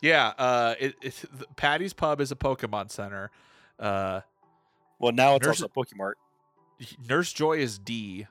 yeah, 0.00 0.32
uh 0.38 0.74
it, 0.80 0.94
it 1.02 1.24
Paddy's 1.56 1.92
Pub 1.92 2.20
is 2.20 2.32
a 2.32 2.36
Pokemon 2.36 2.90
center. 2.90 3.30
Uh 3.78 4.20
Well, 5.04 5.12
now 5.12 5.36
it's 5.36 5.46
Nurse- 5.46 5.62
also 5.62 5.68
Pokemart. 5.68 6.14
Nurse 7.06 7.30
Joy 7.30 7.58
is 7.58 7.78
Dee. 7.78 8.26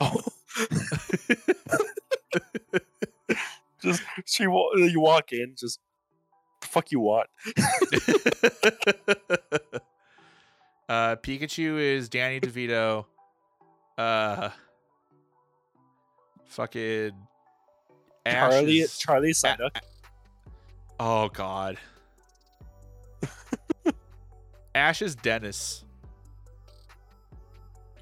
Oh. 0.00 0.22
just 3.82 4.00
she 4.24 4.44
you 4.44 5.00
walk 5.00 5.32
in, 5.32 5.56
just 5.58 5.80
fuck 6.60 6.92
you 6.92 7.00
want. 7.00 7.26
uh 10.88 11.16
Pikachu 11.16 11.80
is 11.80 12.08
Danny 12.08 12.38
DeVito. 12.38 13.06
Uh 13.98 14.50
fucking 16.44 17.10
Ash 18.24 18.52
Charlie 18.52 18.86
Charlie 18.96 19.32
Psyduck. 19.32 19.76
Oh 21.00 21.28
god. 21.30 21.78
Ash 24.78 25.02
is 25.02 25.16
Dennis. 25.16 25.84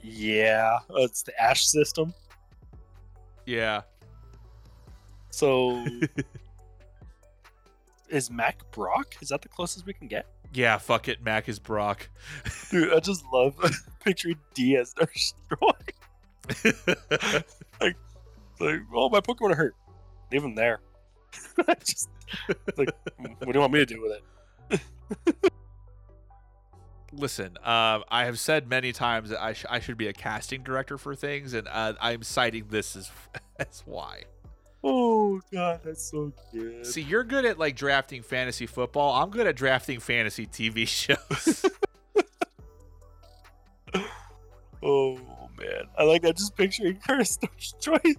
Yeah, 0.03 0.79
it's 0.91 1.23
the 1.23 1.33
Ash 1.41 1.67
system. 1.67 2.13
Yeah. 3.47 3.81
So 5.31 5.85
is 8.11 8.31
Mac 8.31 8.71
Brock? 8.73 9.17
Is 9.23 9.31
that 9.31 9.41
the 9.41 9.49
closest 9.49 9.87
we 9.87 9.95
can 9.95 10.07
get? 10.07 10.27
Yeah, 10.53 10.77
fuck 10.77 11.09
it. 11.09 11.25
Mac 11.25 11.49
is 11.49 11.59
Brock. 11.59 12.09
Dude, 12.71 12.93
I 12.93 13.01
just 13.01 13.25
love 13.33 13.57
picturing 14.05 14.39
Dee 14.55 14.77
as 14.77 14.95
Nurse 15.01 15.35
Joy. 15.49 15.71
Like, 17.81 17.97
oh, 18.95 19.09
my 19.09 19.21
Pokemon 19.21 19.53
are 19.53 19.57
hurt. 19.57 19.75
Leave 20.31 20.43
them 20.43 20.55
there. 20.55 20.81
Just 21.81 22.11
like, 22.77 22.91
what 23.17 23.41
do 23.41 23.53
you 23.55 23.61
want 23.61 23.73
me 23.73 23.79
to 23.79 23.87
do 23.87 24.03
with 24.03 24.21
it? 24.71 25.53
Listen, 27.17 27.57
um, 27.65 28.05
I 28.11 28.25
have 28.27 28.39
said 28.39 28.69
many 28.69 28.93
times 28.93 29.31
that 29.31 29.43
I, 29.43 29.53
sh- 29.55 29.65
I 29.71 29.81
should 29.81 29.97
be 29.97 30.07
a 30.09 30.13
casting 30.13 30.63
director 30.63 30.99
for 30.99 31.15
things, 31.15 31.55
and 31.55 31.67
uh, 31.69 31.95
I'm 32.01 32.23
citing 32.23 32.67
this 32.69 32.95
as 32.97 33.11
as 33.59 33.83
why. 33.87 34.25
Oh 34.85 35.41
god, 35.53 35.81
that's 35.83 36.11
so 36.11 36.33
good. 36.53 36.87
See, 36.87 37.03
you're 37.03 37.25
good 37.25 37.45
at 37.45 37.59
like 37.59 37.75
drafting 37.75 38.23
fantasy 38.23 38.67
football. 38.67 39.21
I'm 39.21 39.31
good 39.31 39.47
at 39.47 39.57
drafting 39.57 39.99
fantasy 40.01 40.47
TV 40.47 40.87
shows. 40.87 41.65
Oh 44.83 45.19
man, 45.59 45.85
I 45.99 46.05
like 46.05 46.23
that. 46.23 46.37
Just 46.37 46.57
picturing 46.57 47.01
her 47.07 47.21
is 47.21 47.39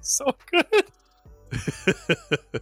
so 0.02 0.36
good. 0.52 0.86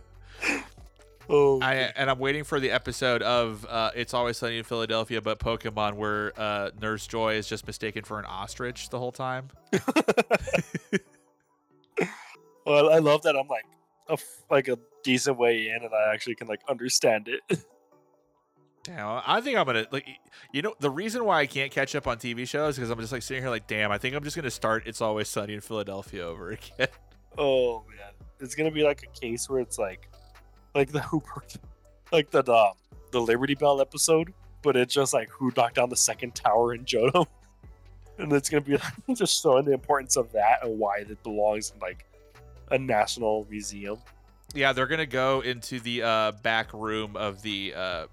Oh, 1.30 1.60
I 1.62 1.76
and 1.96 2.10
I'm 2.10 2.20
waiting 2.20 2.44
for 2.44 2.60
the 2.60 2.72
episode 2.72 3.22
of 3.22 3.66
uh, 3.70 3.92
It's 3.96 4.14
Always 4.14 4.38
Sunny 4.38 4.58
in 4.60 4.64
Philadelphia, 4.64 5.22
but 5.22 5.40
Pokemon, 5.40 5.94
where 5.96 6.34
uh, 6.40 6.70
Nurse 6.80 7.08
Joy 7.08 7.36
is 7.36 7.48
just 7.48 7.66
mistaken 7.66 8.04
for 8.04 8.20
an 8.20 8.26
ostrich 8.26 8.90
the 8.90 9.00
whole 9.00 9.12
time. 9.12 9.48
well, 12.66 12.92
I 12.92 13.00
love 13.00 13.24
that. 13.24 13.36
I'm 13.36 13.48
like 13.48 13.66
a 14.10 14.18
like 14.52 14.68
a 14.68 14.78
decent 15.04 15.38
way 15.38 15.70
in, 15.70 15.84
and 15.84 15.92
I 15.94 16.14
actually 16.14 16.36
can 16.36 16.48
like 16.48 16.62
understand 16.70 17.28
it. 17.28 17.66
Damn, 18.84 19.24
I 19.26 19.42
think 19.42 19.58
I'm 19.58 19.66
gonna 19.66 19.88
like, 19.90 20.06
you 20.54 20.62
know, 20.62 20.76
the 20.80 20.92
reason 20.92 21.26
why 21.26 21.40
I 21.40 21.48
can't 21.48 21.72
catch 21.72 21.96
up 21.96 22.06
on 22.06 22.18
TV 22.18 22.48
shows 22.48 22.76
because 22.76 22.92
I'm 22.92 23.00
just 23.00 23.12
like 23.12 23.24
sitting 23.24 23.42
here 23.42 23.50
like, 23.50 23.66
damn, 23.66 23.92
I 23.92 23.98
think 23.98 24.16
I'm 24.16 24.24
just 24.24 24.36
gonna 24.36 24.52
start 24.52 24.84
It's 24.86 25.02
Always 25.02 25.28
Sunny 25.28 25.56
in 25.56 25.62
Philadelphia 25.62 26.24
over 26.24 26.52
again. 26.78 26.90
oh 27.36 27.84
man, 27.90 28.12
it's 28.40 28.54
gonna 28.54 28.70
be 28.70 28.84
like 28.84 29.02
a 29.02 29.20
case 29.20 29.50
where 29.50 29.60
it's 29.60 29.80
like, 29.80 30.12
like 30.76 30.92
the 30.92 31.00
Hooper, 31.10 31.44
like 32.12 32.30
the 32.30 32.46
um, 32.54 32.74
the 33.12 33.22
Liberty 33.22 33.56
Bell 33.56 33.82
episode, 33.82 34.34
but 34.62 34.76
it's 34.76 34.94
just 34.94 35.14
like 35.14 35.30
who 35.30 35.52
knocked 35.56 35.76
down 35.76 35.90
the 35.90 35.96
second 35.96 36.36
tower 36.36 36.74
in 36.76 36.86
Johto, 36.86 37.26
and 38.20 38.32
it's 38.34 38.50
gonna 38.50 38.62
be 38.62 38.74
like, 38.74 38.84
just 39.16 39.42
showing 39.42 39.66
the 39.66 39.74
importance 39.74 40.18
of 40.18 40.32
that 40.34 40.60
and 40.64 40.78
why 40.78 40.98
it 40.98 41.24
belongs 41.24 41.72
in 41.72 41.80
like 41.80 42.06
a 42.70 42.78
national 42.78 43.48
museum. 43.50 43.98
Yeah, 44.54 44.74
they're 44.74 44.88
gonna 44.88 45.06
go 45.06 45.42
into 45.42 45.80
the 45.80 46.04
uh, 46.04 46.32
back 46.44 46.74
room 46.74 47.16
of 47.16 47.42
the 47.42 47.74
uh, 47.76 48.08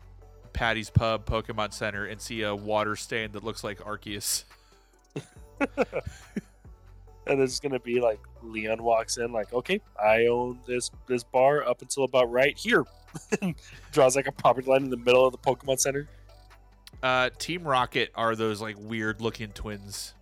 Paddy's 0.53 0.91
Pub 0.91 1.27
Pokemon 1.27 1.73
Center 1.73 2.07
and 2.07 2.21
see 2.21 2.43
a 2.43 2.55
water 2.55 2.97
stain 2.97 3.33
that 3.33 3.45
looks 3.45 3.65
like 3.65 3.79
Arceus. 3.81 4.45
And 7.27 7.41
it's 7.41 7.61
gonna 7.61 7.81
be 7.81 8.01
like 8.01 8.21
Leon 8.43 8.83
walks 8.83 9.19
in, 9.19 9.33
like, 9.33 9.53
okay, 9.53 9.81
I 10.03 10.27
own 10.27 10.59
this 10.67 10.91
this 11.07 11.23
bar 11.23 11.67
up 11.67 11.83
until 11.83 12.05
about 12.05 12.31
right 12.31 12.57
here. 12.57 12.85
Draws 13.93 14.17
like 14.17 14.27
a 14.27 14.33
property 14.33 14.71
line 14.71 14.85
in 14.85 14.91
the 14.91 14.97
middle 14.97 15.27
of 15.27 15.33
the 15.33 15.39
Pokemon 15.39 15.79
Center. 15.81 16.09
Uh, 17.03 17.31
Team 17.39 17.65
Rocket 17.65 18.11
are 18.15 18.35
those 18.37 18.61
like 18.61 18.77
weird 18.79 19.21
looking 19.21 19.49
twins. 19.51 20.15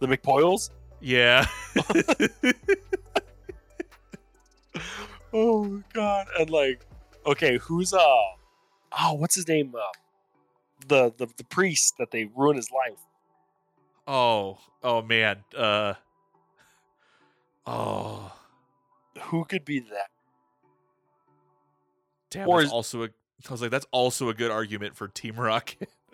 The 0.00 0.06
McPoyles. 0.06 0.70
Yeah. 1.00 1.46
Oh 5.38 5.82
god! 5.92 6.28
And 6.38 6.48
like, 6.48 6.80
okay, 7.26 7.58
who's 7.58 7.92
uh, 7.92 7.98
oh, 7.98 9.12
what's 9.12 9.34
his 9.34 9.46
name? 9.46 9.74
Uh, 9.74 9.80
the 10.88 11.12
the 11.18 11.26
the 11.36 11.44
priest 11.44 11.96
that 11.98 12.10
they 12.10 12.24
ruin 12.34 12.56
his 12.56 12.70
life. 12.70 12.98
Oh, 14.06 14.58
oh 14.82 15.02
man. 15.02 15.44
Uh. 15.56 15.94
Oh, 17.66 18.32
Who 19.24 19.44
could 19.44 19.64
be 19.64 19.80
that? 19.80 20.08
damn. 22.30 22.48
Or 22.48 22.58
that's 22.58 22.66
is- 22.68 22.72
also 22.72 23.02
a. 23.04 23.08
I 23.48 23.52
was 23.52 23.60
like, 23.62 23.70
that's 23.70 23.86
also 23.92 24.28
a 24.30 24.34
good 24.34 24.50
argument 24.50 24.96
for 24.96 25.08
Team 25.08 25.36
Rocket. 25.36 25.88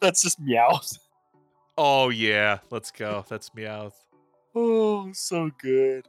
That's 0.00 0.22
just 0.22 0.42
Meowth. 0.44 0.98
oh 1.78 2.08
yeah, 2.08 2.58
let's 2.70 2.90
go. 2.90 3.24
That's 3.28 3.50
Meowth. 3.50 3.92
Oh, 4.54 5.10
so 5.12 5.50
good. 5.62 6.06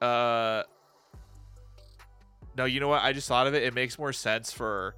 Uh. 0.00 0.62
No, 2.56 2.64
you 2.64 2.80
know 2.80 2.88
what? 2.88 3.02
I 3.02 3.12
just 3.12 3.28
thought 3.28 3.46
of 3.46 3.54
it. 3.54 3.62
It 3.62 3.74
makes 3.74 3.98
more 3.98 4.12
sense 4.12 4.50
for 4.50 4.94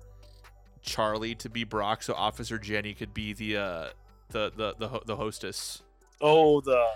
Charlie 0.83 1.35
to 1.37 1.49
be 1.49 1.65
Brock, 1.65 2.03
so 2.03 2.15
Officer 2.15 2.59
Jenny 2.59 2.95
could 2.95 3.13
be 3.15 3.33
the 3.33 3.57
uh 3.57 3.89
the 4.31 4.53
the 4.57 4.75
the, 4.79 5.01
the 5.07 5.17
hostess. 5.17 5.83
Oh, 6.21 6.61
the 6.61 6.87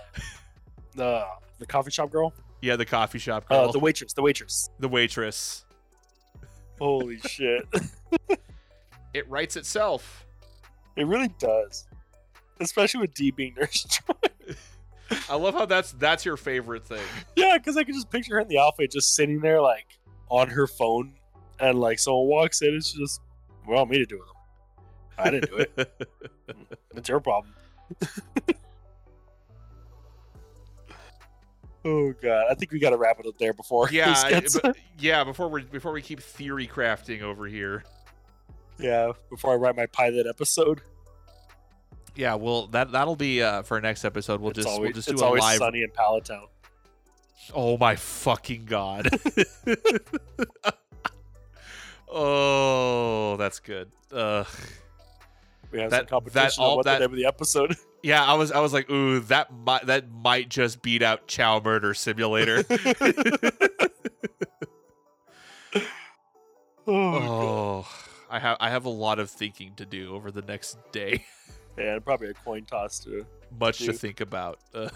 the 0.95 1.25
the 1.59 1.65
coffee 1.65 1.91
shop 1.91 2.11
girl. 2.11 2.33
Yeah, 2.61 2.75
the 2.75 2.85
coffee 2.85 3.19
shop 3.19 3.47
girl, 3.47 3.69
Uh, 3.69 3.71
the 3.71 3.79
waitress. 3.79 4.13
The 4.13 4.21
waitress. 4.21 4.69
the 4.79 4.87
waitress. 4.87 5.65
Holy 6.79 7.19
shit! 7.27 7.65
It 9.13 9.29
writes 9.29 9.55
itself. 9.55 10.25
It 10.97 11.07
really 11.07 11.29
does, 11.39 11.85
especially 12.59 13.01
with 13.01 13.13
Dee 13.13 13.31
being 13.31 13.53
Nurse 13.57 13.83
Joy. 13.83 14.55
I 15.29 15.35
love 15.35 15.53
how 15.53 15.65
that's 15.65 15.91
that's 15.93 16.25
your 16.25 16.37
favorite 16.37 16.85
thing. 16.85 17.03
yeah, 17.35 17.57
because 17.57 17.77
I 17.77 17.83
can 17.83 17.93
just 17.93 18.09
picture 18.09 18.33
her 18.35 18.39
in 18.41 18.47
the 18.47 18.57
outfit, 18.59 18.91
just 18.91 19.15
sitting 19.15 19.39
there 19.39 19.61
like 19.61 19.85
on 20.29 20.49
her 20.49 20.67
phone, 20.67 21.13
and 21.59 21.79
like 21.79 21.99
someone 21.99 22.27
walks 22.27 22.61
in, 22.61 22.73
it's 22.75 22.91
just, 22.91 23.21
what 23.21 23.23
do 23.23 23.24
you 23.24 23.24
want 23.73 23.89
me 23.89 23.97
to 23.97 24.05
do 24.05 24.17
with 24.19 24.27
them? 24.27 24.35
I 25.17 25.29
didn't 25.31 25.49
do 25.49 25.57
it. 25.57 26.07
It's 26.95 27.09
your 27.09 27.19
problem. 27.19 27.53
oh 31.85 32.13
god, 32.21 32.45
I 32.49 32.55
think 32.55 32.71
we 32.71 32.79
got 32.79 32.91
to 32.91 32.97
wrap 32.97 33.19
it 33.19 33.25
up 33.27 33.37
there 33.37 33.53
before. 33.53 33.89
yeah, 33.91 34.29
gets- 34.29 34.59
but- 34.59 34.77
yeah. 34.99 35.23
Before 35.23 35.47
we 35.49 35.63
before 35.63 35.91
we 35.91 36.01
keep 36.01 36.19
theory 36.21 36.67
crafting 36.67 37.21
over 37.21 37.45
here. 37.47 37.83
yeah, 38.79 39.11
before 39.29 39.53
I 39.53 39.55
write 39.55 39.75
my 39.75 39.85
pilot 39.87 40.25
episode. 40.27 40.81
Yeah, 42.15 42.35
well 42.35 42.67
that 42.67 42.91
that'll 42.93 43.17
be 43.17 43.43
uh, 43.43 43.63
for 43.63 43.75
our 43.75 43.81
next 43.81 44.05
episode. 44.05 44.39
We'll 44.39 44.51
it's 44.51 44.57
just 44.59 44.69
always, 44.69 44.81
we'll 44.87 44.93
just 44.93 45.07
do 45.09 45.13
it's 45.15 45.21
a 45.21 45.25
always 45.25 45.41
live. 45.41 45.57
sunny 45.57 45.83
in 45.83 45.91
Pallet 45.91 46.23
Town. 46.25 46.47
Oh 47.53 47.77
my 47.77 47.95
fucking 47.97 48.65
god. 48.65 49.09
oh, 52.15 53.35
that's 53.37 53.59
good. 53.59 53.91
Uh, 54.11 54.43
We 55.71 55.79
have 55.81 55.91
That- 55.91 56.09
some 56.09 56.23
that 56.31 56.57
all- 56.57 56.71
on 56.71 56.75
what 56.77 56.85
that- 56.85 56.99
the 56.99 57.05
name 57.07 57.11
of 57.11 57.17
the 57.17 57.25
episode. 57.25 57.75
yeah, 58.03 58.23
I 58.23 58.33
was 58.35 58.51
I 58.51 58.59
was 58.61 58.71
like, 58.73 58.89
ooh, 58.89 59.19
that 59.21 59.51
might 59.53 59.85
that 59.87 60.09
might 60.09 60.47
just 60.49 60.81
beat 60.81 61.01
out 61.01 61.27
Chao 61.27 61.59
Murder 61.59 61.93
Simulator. 61.93 62.63
oh, 66.87 66.91
oh, 66.93 67.87
I 68.29 68.39
have 68.39 68.57
I 68.59 68.69
have 68.69 68.85
a 68.85 68.89
lot 68.89 69.19
of 69.19 69.29
thinking 69.29 69.73
to 69.75 69.85
do 69.85 70.15
over 70.15 70.31
the 70.31 70.41
next 70.43 70.77
day. 70.91 71.25
yeah, 71.77 71.99
probably 71.99 72.29
a 72.29 72.33
coin 72.33 72.63
toss 72.65 72.99
too. 72.99 73.25
Much 73.59 73.79
to 73.79 73.87
Dude. 73.87 73.99
think 73.99 74.21
about. 74.21 74.59
Uh, 74.73 74.89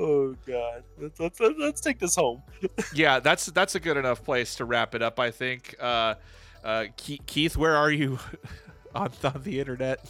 Oh 0.00 0.34
god, 0.46 0.84
let's, 1.00 1.18
let's, 1.18 1.40
let's 1.58 1.80
take 1.80 1.98
this 1.98 2.14
home. 2.14 2.42
yeah, 2.94 3.18
that's 3.18 3.46
that's 3.46 3.74
a 3.74 3.80
good 3.80 3.96
enough 3.96 4.22
place 4.22 4.54
to 4.56 4.64
wrap 4.64 4.94
it 4.94 5.02
up. 5.02 5.18
I 5.18 5.30
think. 5.32 5.74
Uh, 5.80 6.14
uh, 6.62 6.84
Ke- 6.96 7.24
Keith, 7.26 7.56
where 7.56 7.74
are 7.76 7.90
you 7.90 8.18
on, 8.94 9.10
on 9.24 9.42
the 9.42 9.58
internet? 9.60 10.08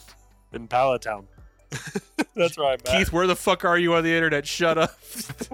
in 0.53 0.67
Pallet 0.67 1.03
Town. 1.03 1.27
That's 2.35 2.57
right. 2.57 2.83
Keith, 2.83 3.13
where 3.13 3.27
the 3.27 3.37
fuck 3.37 3.65
are 3.67 3.79
you 3.79 3.93
on 3.95 4.03
the 4.03 4.15
internet? 4.15 4.47
Shut 4.47 4.79
up. 4.79 4.99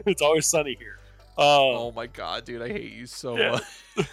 it's 0.06 0.22
always 0.22 0.46
sunny 0.46 0.76
here. 0.78 0.98
oh 1.36 1.88
Um, 1.88 1.94
my 1.96 2.06
god, 2.06 2.44
dude, 2.44 2.62
I 2.62 2.68
hate 2.68 2.92
you 2.92 3.06
so 3.06 3.36
Yeah. 3.36 3.58
much. 3.96 4.06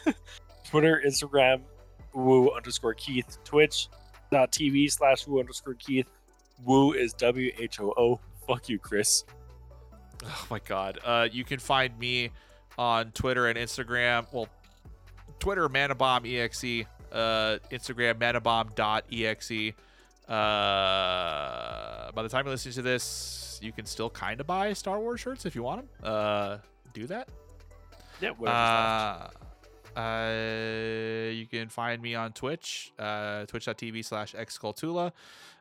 Twitter, 0.66 1.02
Instagram, 1.06 1.62
woo 2.16 2.50
underscore 2.52 2.96
Keith, 2.96 3.38
Twitch 3.44 3.90
TV 4.34 4.92
slash 4.92 5.28
woo 5.28 5.40
underscore 5.40 5.76
Keith. 5.76 6.08
Woo 6.66 6.94
is 6.94 7.14
W 7.14 7.52
H 7.60 7.80
O 7.80 7.94
O. 7.98 8.20
Fuck 8.48 8.70
you, 8.70 8.80
Chris. 8.80 9.24
Oh 10.24 10.46
my 10.50 10.60
god. 10.60 11.00
Uh, 11.04 11.28
you 11.32 11.44
can 11.44 11.60
find 11.60 11.98
me 11.98 12.32
on 12.78 13.12
Twitter 13.12 13.48
and 13.48 13.58
Instagram. 13.58 14.28
Well, 14.32 14.48
Twitter 15.40 15.68
manabomb.exe, 15.68 16.88
uh, 17.12 17.58
Instagram 17.72 18.16
manabomb.exe. 18.16 19.76
Uh, 20.30 22.12
by 22.12 22.24
the 22.24 22.30
time 22.30 22.46
you 22.46 22.52
listen 22.52 22.72
to 22.72 22.82
this, 22.82 23.60
you 23.62 23.72
can 23.72 23.86
still 23.86 24.10
kind 24.10 24.40
of 24.40 24.48
buy 24.48 24.74
Star 24.74 25.00
Wars 25.00 25.20
shirts 25.20 25.46
if 25.46 25.56
you 25.56 25.64
want 25.64 25.82
them. 25.82 25.90
Uh, 26.04 26.58
do 26.94 27.08
that. 27.08 27.30
Yeah. 28.22 28.32
Uh, 28.32 29.30
uh, 30.00 31.30
you 31.32 31.48
can 31.48 31.68
find 31.70 32.02
me 32.02 32.16
on 32.16 32.32
Twitch, 32.32 32.94
uh, 32.98 33.46
twitch.tv 33.46 34.06
slash 34.06 34.34
xcultula. 34.34 35.12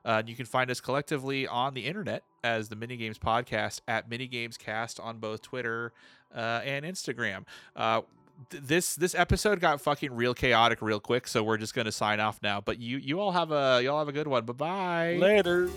Uh, 0.04 0.22
you 0.26 0.34
can 0.34 0.46
find 0.46 0.70
us 0.70 0.80
collectively 0.80 1.46
on 1.46 1.74
the 1.74 1.86
internet 1.86 2.22
as 2.42 2.68
the 2.68 2.76
Minigames 2.76 3.18
Podcast 3.18 3.80
at 3.86 4.08
Minigamescast 4.08 5.02
on 5.04 5.18
both 5.18 5.42
Twitter 5.42 5.92
uh, 6.34 6.60
and 6.64 6.84
Instagram. 6.84 7.44
Uh, 7.76 8.02
th- 8.50 8.62
this 8.62 8.94
this 8.94 9.14
episode 9.14 9.60
got 9.60 9.80
fucking 9.80 10.14
real 10.14 10.34
chaotic 10.34 10.80
real 10.80 11.00
quick, 11.00 11.28
so 11.28 11.42
we're 11.42 11.58
just 11.58 11.74
gonna 11.74 11.92
sign 11.92 12.20
off 12.20 12.40
now. 12.42 12.60
But 12.60 12.78
you 12.78 12.98
you 12.98 13.20
all 13.20 13.32
have 13.32 13.52
a 13.52 13.80
you 13.82 13.90
all 13.90 13.98
have 13.98 14.08
a 14.08 14.12
good 14.12 14.28
one. 14.28 14.44
Bye 14.44 14.52
bye. 14.52 15.16
Later. 15.18 15.68